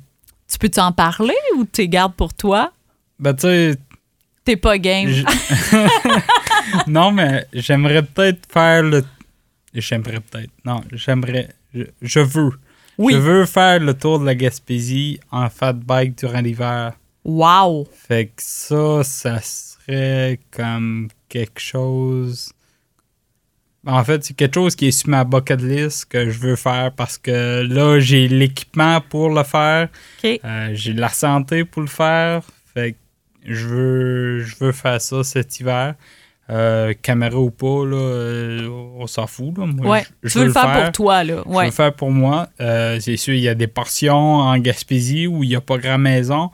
tu 0.50 0.58
peux 0.58 0.70
t'en 0.70 0.92
parler 0.92 1.36
ou 1.58 1.66
tu 1.66 1.88
gardes 1.88 2.16
pour 2.16 2.34
toi? 2.34 2.72
Ben, 3.20 3.34
tu 3.34 3.42
sais. 3.42 3.76
T'es 4.44 4.56
pas 4.56 4.78
game. 4.78 5.12
non, 6.88 7.12
mais 7.12 7.46
j'aimerais 7.54 8.04
peut-être 8.04 8.52
faire 8.52 8.84
le. 8.84 9.04
J'aimerais 9.74 10.20
peut-être. 10.20 10.52
Non, 10.66 10.82
j'aimerais. 10.92 11.50
Je, 12.02 12.20
veux. 12.20 12.52
Oui. 12.98 13.14
Je 13.14 13.20
veux 13.20 13.46
faire 13.46 13.80
le 13.80 13.94
tour 13.94 14.20
de 14.20 14.26
la 14.26 14.34
Gaspésie 14.34 15.20
en 15.32 15.50
fat 15.50 15.74
bike 15.74 16.18
durant 16.18 16.42
l'hiver. 16.42 16.94
Wow! 17.24 17.88
Fait 17.94 18.26
que 18.26 18.42
ça, 18.42 19.04
ça 19.04 19.40
serait 19.42 20.40
comme 20.52 21.10
quelque 21.28 21.60
chose 21.60 22.52
en 23.92 24.04
fait, 24.04 24.24
c'est 24.24 24.36
quelque 24.36 24.56
chose 24.56 24.76
qui 24.76 24.88
est 24.88 24.92
sur 24.92 25.10
ma 25.10 25.24
bucket 25.24 25.62
list 25.62 26.06
que 26.06 26.30
je 26.30 26.40
veux 26.40 26.56
faire 26.56 26.92
parce 26.96 27.18
que 27.18 27.62
là, 27.62 28.00
j'ai 28.00 28.28
l'équipement 28.28 29.02
pour 29.02 29.30
le 29.30 29.44
faire. 29.44 29.90
Euh, 30.24 30.70
j'ai 30.74 30.94
la 30.94 31.10
santé 31.10 31.66
pour 31.66 31.82
le 31.82 31.88
faire. 31.88 32.44
Fait 32.74 32.94
que 32.94 32.98
je 33.46 33.68
veux, 33.68 34.40
je 34.42 34.56
veux 34.60 34.72
faire 34.72 35.02
ça 35.02 35.24
cet 35.24 35.60
hiver. 35.60 35.96
Euh, 36.50 36.94
caméra 37.00 37.38
ou 37.38 37.52
pas, 37.52 37.86
là, 37.86 37.96
euh, 37.96 38.68
on 38.98 39.06
s'en 39.06 39.28
fout. 39.28 39.56
Là. 39.58 39.66
Moi, 39.68 40.02
je, 40.24 40.40
veux, 40.40 40.46
le 40.46 40.52
faire, 40.52 40.84
pour 40.84 40.92
toi. 40.92 41.24
Là. 41.24 41.44
Je 41.46 41.52
veux 41.52 41.66
le 41.66 41.72
faire 41.72 41.94
pour 41.94 42.12
moi. 42.12 42.50
c'est 42.58 43.18
sûr, 43.18 43.34
il 43.34 43.42
y 43.42 43.50
a 43.50 43.56
des 43.56 43.68
portions 43.68 44.16
en 44.16 44.58
Gaspésie 44.58 45.28
où 45.28 45.44
il 45.44 45.50
n'y 45.50 45.56
a 45.56 45.62
pas 45.62 45.78
grand 45.78 46.00
maison. 46.00 46.52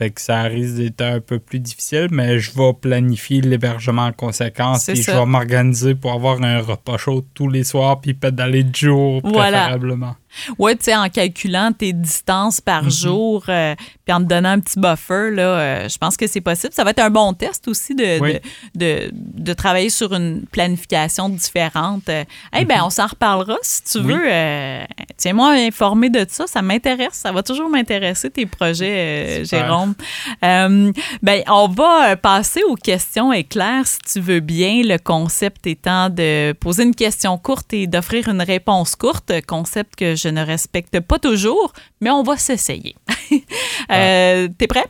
Fait 0.00 0.08
que 0.08 0.20
ça 0.22 0.44
risque 0.44 0.76
d'être 0.76 1.02
un 1.02 1.20
peu 1.20 1.38
plus 1.38 1.60
difficile, 1.60 2.08
mais 2.10 2.38
je 2.38 2.52
vais 2.56 2.72
planifier 2.72 3.42
l'hébergement 3.42 4.06
en 4.06 4.12
conséquence 4.12 4.88
et 4.88 4.96
je 4.96 5.10
vais 5.10 5.26
m'organiser 5.26 5.94
pour 5.94 6.12
avoir 6.12 6.42
un 6.42 6.58
repas 6.60 6.96
chaud 6.96 7.22
tous 7.34 7.50
les 7.50 7.64
soirs 7.64 8.00
puis 8.00 8.14
pédaler 8.14 8.64
de 8.64 8.74
jour 8.74 9.20
préférablement. 9.20 10.16
Oui, 10.58 10.76
tu 10.76 10.84
sais, 10.84 10.96
en 10.96 11.08
calculant 11.08 11.72
tes 11.72 11.92
distances 11.92 12.60
par 12.60 12.84
mhm. 12.84 12.90
jour, 12.90 13.44
euh, 13.48 13.74
puis 14.04 14.12
en 14.14 14.20
te 14.20 14.26
donnant 14.26 14.50
un 14.50 14.60
petit 14.60 14.78
buffer, 14.78 15.30
là, 15.32 15.42
euh, 15.42 15.88
je 15.88 15.98
pense 15.98 16.16
que 16.16 16.26
c'est 16.26 16.40
possible. 16.40 16.72
Ça 16.72 16.84
va 16.84 16.90
être 16.90 17.00
un 17.00 17.10
bon 17.10 17.32
test 17.32 17.68
aussi 17.68 17.94
de, 17.94 18.40
de, 18.74 19.10
de, 19.12 19.52
travailler 19.52 19.90
sur 19.90 20.14
une 20.14 20.44
planification 20.50 21.28
différente. 21.28 22.08
Eh 22.08 22.24
hey, 22.52 22.64
ben, 22.64 22.78
mhm. 22.78 22.84
on 22.84 22.90
s'en 22.90 23.06
reparlera 23.06 23.56
si 23.62 23.82
tu 23.84 24.00
veux. 24.00 24.22
Euh, 24.26 24.84
tiens-moi 25.16 25.50
informé 25.50 26.10
de 26.10 26.24
ça, 26.28 26.46
ça 26.46 26.62
m'intéresse. 26.62 27.14
Ça 27.14 27.32
va 27.32 27.42
toujours 27.42 27.68
m'intéresser, 27.68 28.30
tes 28.30 28.46
projets, 28.46 29.44
Jérôme. 29.44 29.94
ben, 30.42 31.42
on 31.48 31.68
va 31.68 32.16
passer 32.16 32.62
aux 32.64 32.76
questions 32.76 33.32
éclairs, 33.32 33.86
si 33.86 33.98
tu 34.12 34.20
veux 34.20 34.40
bien. 34.40 34.82
Le 34.84 34.98
concept 34.98 35.66
étant 35.66 36.08
de 36.08 36.52
poser 36.52 36.84
une 36.84 36.94
question 36.94 37.36
courte 37.38 37.72
et 37.72 37.86
d'offrir 37.86 38.28
une 38.28 38.42
réponse 38.42 38.96
courte, 38.96 39.32
concept 39.46 39.96
que 39.96 40.14
je 40.20 40.28
ne 40.28 40.44
respecte 40.44 41.00
pas 41.00 41.18
toujours, 41.18 41.72
mais 42.00 42.10
on 42.10 42.22
va 42.22 42.36
s'essayer. 42.36 42.94
euh, 43.90 44.48
T'es 44.56 44.66
prêt? 44.66 44.86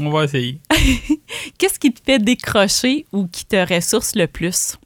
On 0.00 0.10
va 0.10 0.24
essayer. 0.24 0.60
Qu'est-ce 1.58 1.78
qui 1.78 1.92
te 1.92 2.00
fait 2.04 2.18
décrocher 2.18 3.06
ou 3.12 3.26
qui 3.26 3.44
te 3.44 3.56
ressource 3.56 4.14
le 4.14 4.26
plus? 4.26 4.76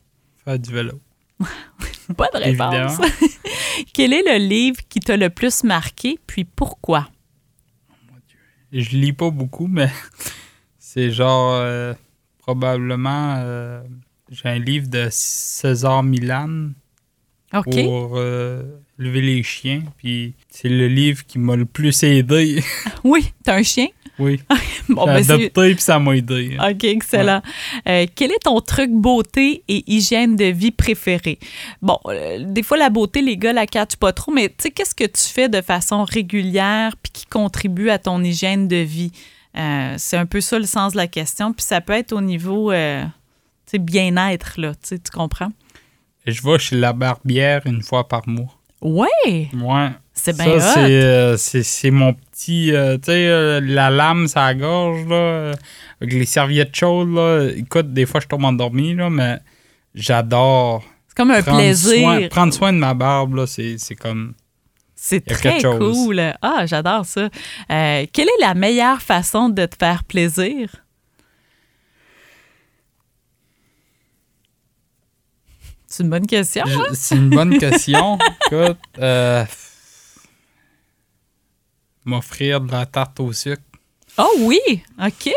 Faire 0.45 0.59
du 0.59 0.73
vélo. 0.73 1.01
pas 2.17 2.29
de 2.35 2.39
réponse. 2.39 3.01
Quel 3.93 4.13
est 4.13 4.23
le 4.23 4.45
livre 4.45 4.81
qui 4.89 5.01
t'a 5.01 5.17
le 5.17 5.31
plus 5.31 5.65
marqué, 5.65 6.19
puis 6.27 6.45
pourquoi? 6.45 7.09
Oh 7.91 7.95
mon 8.11 8.19
Dieu. 8.27 8.83
Je 8.83 8.97
lis 8.97 9.13
pas 9.13 9.31
beaucoup, 9.31 9.67
mais 9.67 9.91
c'est 10.79 11.11
genre 11.11 11.53
euh, 11.55 11.95
probablement 12.39 13.37
euh, 13.39 13.83
j'ai 14.31 14.49
un 14.49 14.59
livre 14.59 14.89
de 14.89 15.09
César 15.11 16.03
Milan 16.03 16.71
pour 17.63 18.13
euh, 18.17 18.63
lever 18.99 19.21
les 19.21 19.43
chiens. 19.43 19.83
Puis 19.99 20.35
c'est 20.49 20.69
le 20.69 20.89
livre 20.89 21.25
qui 21.27 21.39
m'a 21.39 21.57
le 21.57 21.65
plus 21.65 22.03
aidé. 22.03 22.63
oui, 23.05 23.33
t'as 23.45 23.57
un 23.57 23.63
chien? 23.63 23.89
Oui. 24.19 24.41
bon, 24.89 25.05
ben 25.05 25.17
adopté 25.17 25.75
puis 25.75 25.83
ça 25.83 25.99
m'a 25.99 26.17
aidé. 26.17 26.57
OK, 26.59 26.85
excellent. 26.85 27.43
Euh, 27.87 28.07
quel 28.15 28.33
est 28.33 28.45
ton 28.45 28.61
truc 28.61 28.91
beauté 28.91 29.63
et 29.69 29.85
hygiène 29.87 30.37
de 30.37 30.47
vie 30.47 30.71
préféré? 30.71 31.39
Bon, 31.83 31.99
euh, 32.07 32.39
des 32.41 32.63
fois, 32.63 32.79
la 32.79 32.89
beauté, 32.89 33.21
les 33.21 33.37
gars, 33.37 33.53
la 33.53 33.67
catchent 33.67 33.97
pas 33.97 34.13
trop, 34.13 34.33
mais 34.33 34.49
tu 34.49 34.55
sais, 34.61 34.71
qu'est-ce 34.71 34.95
que 34.95 35.05
tu 35.05 35.23
fais 35.23 35.49
de 35.49 35.61
façon 35.61 36.05
régulière 36.05 36.97
puis 37.03 37.13
qui 37.13 37.27
contribue 37.27 37.91
à 37.91 37.99
ton 37.99 38.23
hygiène 38.23 38.69
de 38.69 38.77
vie? 38.77 39.13
c'est 39.97 40.19
un 40.19 40.27
peu 40.27 40.43
ça 40.43 40.59
le 40.59 40.67
sens 40.67 40.93
de 40.93 40.99
la 40.99 41.07
question. 41.07 41.55
Puis 41.55 41.65
ça 41.65 41.81
peut 41.81 41.95
être 41.95 42.13
au 42.13 42.21
niveau, 42.21 42.71
tu 42.73 43.79
bien-être, 43.79 44.61
là, 44.61 44.73
tu 44.87 44.99
comprends? 45.11 45.49
Je 46.27 46.43
vais 46.43 46.59
chez 46.59 46.77
la 46.77 46.93
barbière 46.93 47.63
une 47.67 47.83
fois 47.83 48.09
par 48.09 48.29
mois. 48.29 48.53
Ouais. 48.83 49.49
Ouais. 49.55 49.91
C'est 50.13 50.37
bien 50.37 50.59
Ça, 50.59 50.87
euh, 50.87 51.37
c'est 51.37 51.91
mon 51.91 52.15
petit... 52.15 52.73
Euh, 52.73 52.97
tu 52.97 53.07
sais, 53.07 53.29
euh, 53.29 53.61
la 53.63 53.91
lame, 53.91 54.27
ça 54.27 54.53
gorge, 54.55 55.07
là, 55.07 55.53
avec 56.01 56.15
les 56.15 56.25
serviettes 56.25 56.75
chaudes, 56.75 57.15
là. 57.15 57.49
Écoute, 57.55 57.93
des 57.93 58.07
fois, 58.07 58.21
je 58.21 58.27
tombe 58.27 58.45
endormi, 58.45 58.95
là, 58.95 59.11
mais 59.11 59.39
j'adore... 59.95 60.83
C'est 61.07 61.17
comme 61.17 61.31
un 61.31 61.43
plaisir. 61.43 62.29
prendre 62.31 62.53
soin 62.53 62.73
de 62.73 62.79
ma 62.79 62.95
barbe, 62.95 63.35
là, 63.35 63.47
c'est 63.47 63.79
comme... 64.01 64.35
C'est 64.95 65.21
très 65.21 65.63
cool. 65.63 66.21
Ah, 66.43 66.65
j'adore 66.67 67.05
ça. 67.05 67.29
quelle 67.69 68.29
est 68.29 68.41
la 68.41 68.55
meilleure 68.55 69.03
façon 69.03 69.49
de 69.51 69.67
te 69.67 69.77
faire 69.79 70.03
plaisir? 70.05 70.71
C'est 75.97 76.03
une 76.03 76.11
bonne 76.11 76.27
question. 76.27 76.63
Hein? 76.67 76.93
C'est 76.93 77.15
une 77.15 77.31
bonne 77.31 77.59
question. 77.59 78.19
Écoute, 78.47 78.77
euh, 78.99 79.47
m'offrir 82.05 82.61
de 82.61 82.71
la 82.71 82.85
tarte 82.85 83.19
au 83.19 83.33
sucre. 83.33 83.63
Oh 84.19 84.31
oui, 84.41 84.61
OK. 85.03 85.31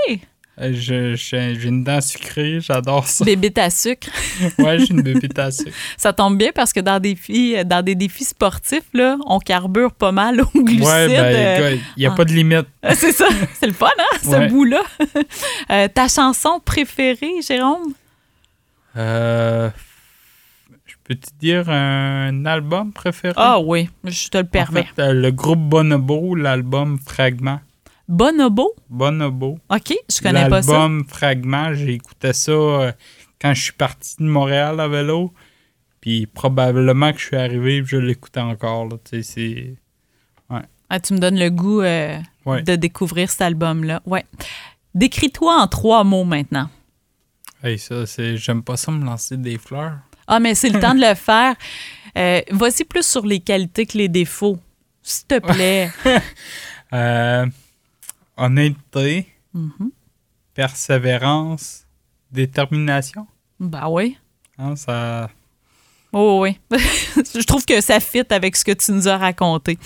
Euh, 0.60 0.73
j'ai 0.73 1.53
une 1.64 1.86
dent 1.86 2.02
sucrée, 2.02 2.60
j'adore 2.60 3.07
ça. 3.07 3.23
Bébite 3.23 3.57
à 3.57 3.69
sucre. 3.69 4.10
ouais, 4.60 4.80
j'ai 4.80 4.90
une 4.90 5.02
bébite 5.02 5.40
à 5.40 5.49
sucre. 5.49 5.72
Ça 5.95 6.11
tombe 6.11 6.38
bien 6.38 6.52
parce 6.53 6.73
que 6.73 6.81
dans 6.81 6.99
des, 6.99 7.14
défis, 7.14 7.56
dans 7.64 7.81
des 7.81 7.95
défis 7.95 8.26
sportifs, 8.26 8.90
là, 8.94 9.15
on 9.27 9.40
carbure 9.40 9.94
pas 9.94 10.11
mal 10.11 10.41
au 10.41 10.61
glucides. 10.61 10.84
Ouais, 10.84 11.07
ben, 11.07 11.80
il 11.95 12.02
n'y 12.02 12.06
a 12.06 12.11
pas 12.11 12.26
de 12.26 12.34
limite. 12.34 12.68
C'est 12.95 13.14
ça, 13.14 13.30
c'est 13.57 13.68
le 13.68 13.72
fun, 13.72 13.88
hein, 13.98 14.18
ce 14.22 14.49
bout-là. 14.49 14.84
Euh, 15.72 15.88
ta 15.88 16.10
chanson 16.10 16.60
préférée, 16.60 17.41
Jérôme? 17.48 17.94
Euh, 18.98 19.69
Peux-tu 21.10 21.31
dire 21.40 21.68
un 21.72 22.45
album 22.45 22.94
préféré? 22.94 23.34
Ah 23.36 23.60
oui, 23.60 23.90
je 24.03 24.27
te 24.30 24.38
le 24.38 24.44
permets. 24.44 24.86
En 24.91 24.95
fait, 24.95 25.11
le 25.11 25.31
groupe 25.31 25.57
Bonobo, 25.57 26.36
l'album 26.36 26.99
Fragment. 26.99 27.61
Bonobo? 28.07 28.76
Bonobo. 28.91 29.57
OK, 29.72 29.95
je 30.07 30.22
connais 30.22 30.48
pas 30.48 30.61
ça. 30.61 30.72
L'album 30.72 31.06
Fragment, 31.07 31.73
j'ai 31.73 31.94
écouté 31.94 32.31
ça 32.31 32.52
euh, 32.52 32.91
quand 33.41 33.56
je 33.56 33.64
suis 33.64 33.73
parti 33.73 34.18
de 34.19 34.26
Montréal 34.26 34.80
à 34.80 34.88
vélo. 34.88 35.34
Puis 35.99 36.27
probablement 36.27 37.11
que 37.11 37.18
je 37.18 37.26
suis 37.26 37.38
arrivé 37.38 37.77
et 37.77 37.84
je 37.84 37.98
l'écoutais 37.98 38.41
encore. 38.41 38.86
Là. 38.86 38.98
Tu, 39.03 39.23
sais, 39.23 39.77
ouais. 40.52 40.61
ah, 40.91 40.99
tu 40.99 41.15
me 41.15 41.19
donnes 41.19 41.40
le 41.40 41.49
goût 41.49 41.81
euh, 41.81 42.19
de 42.45 42.76
découvrir 42.76 43.31
cet 43.31 43.41
album-là. 43.41 44.03
Ouais. 44.06 44.26
Décris-toi 44.94 45.60
en 45.60 45.68
trois 45.68 46.03
mots 46.03 46.23
maintenant. 46.23 46.69
Hey, 47.64 47.80
ça, 47.80 48.06
c'est. 48.06 48.38
J'aime 48.38 48.61
pas 48.61 48.77
ça 48.77 48.91
me 48.91 49.03
lancer 49.03 49.38
des 49.38 49.57
fleurs. 49.57 49.98
Ah, 50.30 50.39
mais 50.39 50.53
c'est 50.53 50.69
le 50.69 50.80
temps 50.80 50.93
de 50.93 51.01
le 51.01 51.15
faire. 51.15 51.56
Euh, 52.15 52.41
voici 52.51 52.85
plus 52.85 53.06
sur 53.06 53.26
les 53.26 53.39
qualités 53.39 53.88
que 53.88 53.97
les 53.97 54.07
défauts, 54.07 54.60
s'il 55.01 55.26
te 55.26 55.39
plaît. 55.39 55.91
euh, 56.93 57.47
honnêteté, 58.38 59.27
mm-hmm. 59.56 59.89
persévérance, 60.53 61.85
détermination. 62.31 63.26
Bah 63.60 63.89
oui. 63.89 64.18
Hein, 64.60 64.76
ça. 64.76 65.31
Oh 66.14 66.39
oui, 66.41 66.60
je 66.72 67.43
trouve 67.45 67.65
que 67.65 67.81
ça 67.81 67.99
fit 67.99 68.23
avec 68.30 68.56
ce 68.56 68.65
que 68.65 68.72
tu 68.72 68.91
nous 68.91 69.07
as 69.07 69.18
raconté. 69.18 69.77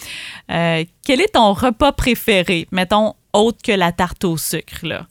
Euh, 0.51 0.83
quel 1.05 1.21
est 1.21 1.33
ton 1.33 1.53
repas 1.53 1.91
préféré, 1.93 2.67
mettons, 2.71 3.13
autre 3.31 3.59
que 3.63 3.71
la 3.73 3.91
tarte 3.91 4.23
au 4.25 4.37
sucre, 4.37 4.85
là? 4.85 5.07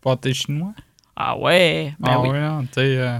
Pâté 0.00 0.34
chinois? 0.34 0.74
Ah 1.16 1.36
ouais, 1.38 1.94
ben 2.00 2.12
ah 2.12 2.20
oui. 2.20 2.30
ouais, 2.30 3.18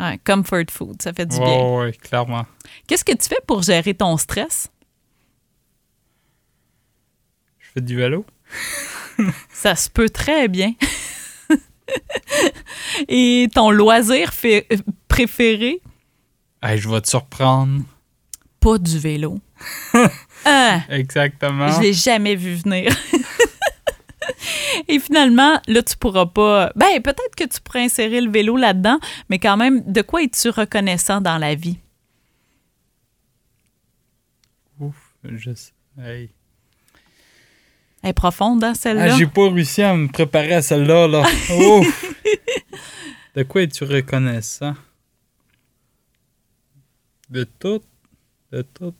hein, 0.00 0.16
comfort 0.24 0.64
food, 0.70 1.00
ça 1.00 1.12
fait 1.12 1.26
du 1.26 1.38
bien. 1.38 1.62
Oui, 1.64 1.92
clairement. 1.92 2.44
Qu'est-ce 2.88 3.04
que 3.04 3.12
tu 3.12 3.28
fais 3.28 3.40
pour 3.46 3.62
gérer 3.62 3.94
ton 3.94 4.16
stress? 4.16 4.68
fais 7.74 7.80
du 7.80 7.96
vélo. 7.96 8.26
Ça 9.52 9.76
se 9.76 9.88
peut 9.88 10.08
très 10.08 10.48
bien. 10.48 10.72
Et 13.08 13.48
ton 13.54 13.70
loisir 13.70 14.32
fait- 14.32 14.66
préféré? 15.06 15.80
Hey, 16.62 16.78
je 16.78 16.88
vais 16.88 17.00
te 17.00 17.08
surprendre. 17.08 17.82
Pas 18.58 18.78
du 18.78 18.98
vélo. 18.98 19.38
Ah, 20.44 20.80
Exactement. 20.88 21.68
je 21.72 21.80
l'ai 21.80 21.92
jamais 21.92 22.34
vu 22.34 22.54
venir. 22.56 22.92
Et 24.88 24.98
finalement, 24.98 25.60
là, 25.66 25.82
tu 25.82 25.96
pourras 25.96 26.26
pas. 26.26 26.72
Ben, 26.76 27.00
peut-être 27.02 27.34
que 27.36 27.44
tu 27.44 27.60
pourrais 27.60 27.84
insérer 27.84 28.20
le 28.20 28.30
vélo 28.30 28.56
là-dedans, 28.56 28.98
mais 29.28 29.38
quand 29.38 29.56
même, 29.56 29.82
de 29.90 30.02
quoi 30.02 30.22
es-tu 30.22 30.48
reconnaissant 30.50 31.20
dans 31.20 31.38
la 31.38 31.54
vie? 31.54 31.78
Ouf, 34.78 35.14
je 35.24 35.52
sais. 35.54 35.72
Hey. 35.98 36.30
Elle 38.02 38.10
est 38.10 38.12
profonde, 38.14 38.64
hein, 38.64 38.70
Ah, 38.72 38.74
celle-là? 38.78 39.16
j'ai 39.18 39.26
pas 39.26 39.50
réussi 39.50 39.82
à 39.82 39.94
me 39.94 40.08
préparer 40.08 40.54
à 40.54 40.62
celle-là, 40.62 41.06
là. 41.06 41.20
Ouf. 41.50 42.04
De 43.34 43.42
quoi 43.42 43.62
es-tu 43.62 43.84
reconnaissant? 43.84 44.74
De 47.28 47.44
tout. 47.44 47.82
De 48.50 48.62
tout. 48.62 48.94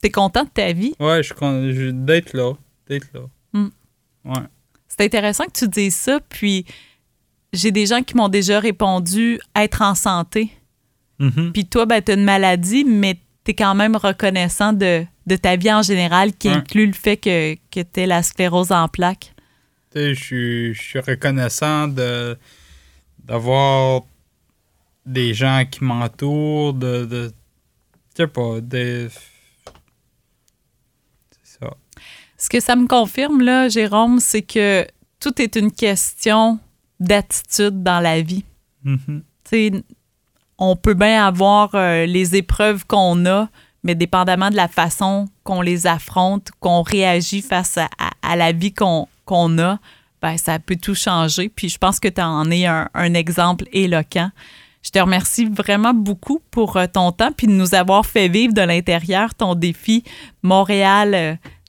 T'es 0.00 0.10
content 0.10 0.44
de 0.44 0.50
ta 0.50 0.72
vie? 0.72 0.94
Ouais, 1.00 1.22
je 1.22 1.32
suis 1.32 1.92
d'être 1.94 2.34
là. 2.34 2.52
D'être 2.88 3.08
là. 3.14 3.20
Hmm. 3.52 3.68
Ouais. 4.24 4.42
C'est 4.96 5.04
intéressant 5.06 5.44
que 5.44 5.52
tu 5.58 5.68
dises 5.68 5.96
ça, 5.96 6.20
puis 6.28 6.66
j'ai 7.52 7.70
des 7.70 7.86
gens 7.86 8.02
qui 8.02 8.16
m'ont 8.16 8.28
déjà 8.28 8.60
répondu 8.60 9.40
être 9.56 9.80
en 9.82 9.94
santé. 9.94 10.50
Mhm. 11.18 11.52
Puis 11.52 11.66
toi, 11.66 11.86
ben, 11.86 12.02
tu 12.02 12.12
as 12.12 12.14
une 12.14 12.24
maladie, 12.24 12.84
mais 12.84 13.14
tu 13.44 13.52
es 13.52 13.54
quand 13.54 13.74
même 13.74 13.96
reconnaissant 13.96 14.72
de, 14.72 15.04
de 15.26 15.36
ta 15.36 15.56
vie 15.56 15.72
en 15.72 15.82
général, 15.82 16.34
qui 16.34 16.48
Ouais. 16.48 16.54
inclut 16.56 16.86
le 16.86 16.92
fait 16.92 17.16
que, 17.16 17.54
que 17.70 17.80
tu 17.80 18.00
es 18.00 18.06
la 18.06 18.22
sclérose 18.22 18.70
en 18.72 18.88
plaques. 18.88 19.32
Je 19.94 20.14
suis- 20.14 21.00
reconnaissant 21.00 21.88
de 21.88 22.36
d'avoir 23.24 24.02
des 25.06 25.32
gens 25.32 25.64
qui 25.70 25.84
m'entourent, 25.84 26.74
de, 26.74 27.30
de 28.16 28.24
pas, 28.26 28.60
de 28.60 29.08
c'est 31.44 31.58
ça. 31.60 31.76
Ce 32.42 32.48
que 32.48 32.58
ça 32.58 32.74
me 32.74 32.88
confirme, 32.88 33.40
là, 33.40 33.68
Jérôme, 33.68 34.18
c'est 34.18 34.42
que 34.42 34.84
tout 35.20 35.40
est 35.40 35.54
une 35.54 35.70
question 35.70 36.58
d'attitude 36.98 37.84
dans 37.84 38.00
la 38.00 38.20
vie. 38.20 38.44
Mhm. 38.82 39.22
Tu 39.44 39.50
sais, 39.50 39.70
on 40.58 40.74
peut 40.74 40.94
bien 40.94 41.24
avoir 41.24 41.70
euh, 41.74 42.04
les 42.04 42.34
épreuves 42.34 42.84
qu'on 42.84 43.26
a, 43.26 43.48
mais 43.84 43.94
dépendamment 43.94 44.50
de 44.50 44.56
la 44.56 44.66
façon 44.66 45.26
qu'on 45.44 45.60
les 45.60 45.86
affronte, 45.86 46.50
qu'on 46.58 46.82
réagit 46.82 47.42
face 47.42 47.78
à, 47.78 47.88
à- 47.98 48.32
à 48.32 48.36
la 48.36 48.50
vie 48.50 48.72
qu'on 48.74 49.06
qu'on 49.24 49.56
a, 49.60 49.78
ben, 50.20 50.36
ça 50.36 50.58
peut 50.58 50.74
tout 50.76 50.96
changer. 50.96 51.48
Puis 51.48 51.68
je 51.68 51.78
pense 51.78 52.00
que 52.00 52.08
tu 52.08 52.20
en 52.20 52.50
es 52.50 52.66
un, 52.66 52.88
un 52.92 53.14
exemple 53.14 53.66
éloquent. 53.72 54.30
Je 54.82 54.90
te 54.90 54.98
remercie 54.98 55.44
vraiment 55.44 55.94
beaucoup 55.94 56.40
pour 56.50 56.76
euh, 56.76 56.86
ton 56.92 57.12
temps 57.12 57.30
puis 57.36 57.46
de 57.46 57.52
nous 57.52 57.76
avoir 57.76 58.04
fait 58.04 58.26
vivre 58.28 58.52
de 58.52 58.62
l'intérieur 58.62 59.32
ton 59.36 59.54
défi 59.54 60.02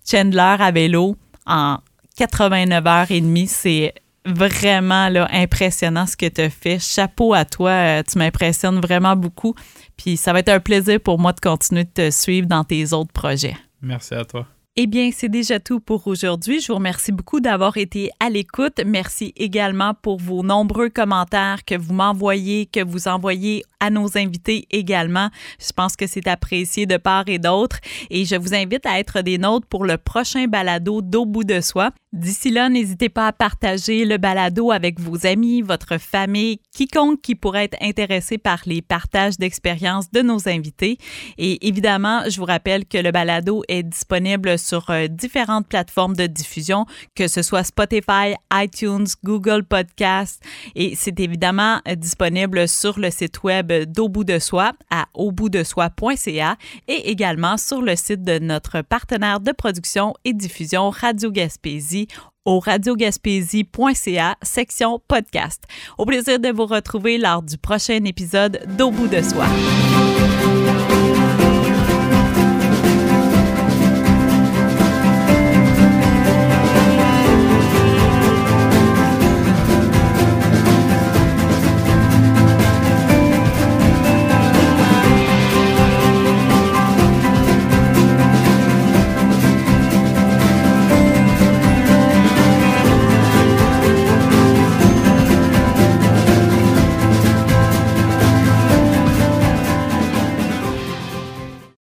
Montréal-Chandler 0.04 0.64
à 0.64 0.72
vélo 0.72 1.18
en 1.46 1.78
89 2.18 2.88
heures 2.88 3.12
et 3.12 3.22
demie. 3.22 3.48
C'est 3.48 3.94
vraiment 4.26 5.10
là, 5.10 5.28
impressionnant 5.32 6.06
ce 6.06 6.16
que 6.16 6.28
tu 6.28 6.42
as 6.42 6.50
fait. 6.50 6.80
Chapeau 6.80 7.34
à 7.34 7.46
toi, 7.46 7.72
euh, 7.72 8.04
tu 8.10 8.18
m'impressionnes 8.18 8.80
vraiment 8.80 9.16
beaucoup. 9.16 9.56
Puis 9.98 10.18
ça 10.18 10.34
va 10.34 10.40
être 10.40 10.50
un 10.50 10.60
plaisir 10.60 11.00
pour 11.00 11.20
moi 11.20 11.34
de 11.34 11.40
continuer 11.40 11.84
de 11.84 11.90
te 11.90 12.12
suivre 12.12 12.48
dans 12.48 12.64
tes 12.64 12.94
autres 12.94 13.12
projets. 13.12 13.58
Merci 13.82 14.14
à 14.14 14.26
toi. 14.26 14.48
Eh 14.76 14.88
bien, 14.88 15.12
c'est 15.14 15.30
déjà 15.30 15.60
tout 15.60 15.80
pour 15.80 16.08
aujourd'hui. 16.08 16.60
Je 16.60 16.70
vous 16.70 16.80
remercie 16.80 17.12
beaucoup 17.12 17.40
d'avoir 17.40 17.78
été 17.78 18.10
à 18.20 18.32
l'écoute. 18.32 18.82
Merci 18.84 19.32
également 19.38 19.94
pour 19.94 20.18
vos 20.20 20.42
nombreux 20.42 20.90
commentaires 20.90 21.64
que 21.64 21.76
vous 21.76 21.94
m'envoyez, 21.94 22.66
que 22.66 22.84
vous 22.84 23.08
envoyez 23.08 23.64
à 23.80 23.92
nos 23.92 24.18
invités 24.18 24.66
également. 24.72 25.30
Je 25.60 25.72
pense 25.74 25.96
que 25.96 26.08
c'est 26.08 26.28
apprécié 26.28 26.88
de 26.88 26.98
part 26.98 27.26
et 27.28 27.38
d'autre. 27.38 27.78
Et 28.10 28.26
je 28.26 28.36
vous 28.36 28.56
invite 28.56 28.88
à 28.88 28.98
être 28.98 29.22
des 29.22 29.38
nôtres 29.38 29.68
pour 29.68 29.86
le 29.86 30.00
prochain 30.00 30.48
balado 30.48 31.04
d'Au 31.04 31.28
bout 31.28 31.44
de 31.44 31.62
soi. 31.62 31.92
D'ici 32.12 32.50
là, 32.50 32.70
n'hésitez 32.70 33.10
pas 33.10 33.28
à 33.28 33.32
partager 33.32 34.06
le 34.06 34.18
balado 34.18 34.72
avec 34.72 35.00
vos 35.00 35.26
amis, 35.26 35.62
votre 35.62 36.00
famille, 36.00 36.60
quiconque 36.72 37.22
qui 37.22 37.36
pourrait 37.36 37.66
être 37.66 37.78
intéressé 37.82 38.38
par 38.38 38.62
les 38.66 38.82
partages 38.82 39.38
d'expériences 39.38 40.12
de 40.12 40.22
nos 40.22 40.48
invités. 40.48 40.98
Et 41.38 41.68
évidemment, 41.68 42.22
je 42.28 42.40
vous 42.40 42.46
rappelle 42.46 42.86
que 42.86 42.98
le 42.98 43.12
balado 43.12 43.64
est 43.68 43.84
disponible 43.84 44.58
sur 44.64 44.90
euh, 44.90 45.08
différentes 45.08 45.68
plateformes 45.68 46.16
de 46.16 46.26
diffusion, 46.26 46.86
que 47.16 47.28
ce 47.28 47.42
soit 47.42 47.64
Spotify, 47.64 48.36
iTunes, 48.54 49.08
Google 49.24 49.64
Podcast. 49.64 50.42
Et 50.76 50.96
c'est 50.96 51.20
évidemment 51.20 51.80
euh, 51.88 51.96
disponible 51.96 52.68
sur 52.68 53.00
le 53.00 53.12
site 53.12 53.44
web 53.44 53.72
d'Au 53.72 54.10
bout 54.10 54.24
de 54.24 54.40
soi 54.40 54.72
à 54.90 55.06
auboutdesoi.ca 55.14 56.58
et 56.88 57.10
également 57.10 57.58
sur 57.58 57.82
le 57.82 57.96
site 57.96 58.24
de 58.24 58.40
notre 58.40 58.82
partenaire 58.82 59.40
de 59.40 59.52
production 59.52 60.14
et 60.26 60.34
diffusion 60.34 60.90
Radio 60.90 61.32
Gaspésie 61.32 62.08
au 62.46 62.60
radiogaspésie.ca, 62.60 64.36
section 64.42 65.02
podcast. 65.08 65.64
Au 65.98 66.06
plaisir 66.06 66.40
de 66.40 66.50
vous 66.50 66.66
retrouver 66.66 67.18
lors 67.18 67.42
du 67.42 67.58
prochain 67.58 68.04
épisode 68.06 68.60
d'Au 68.78 68.92
bout 68.92 69.08
de 69.08 69.22
soi. 69.22 69.46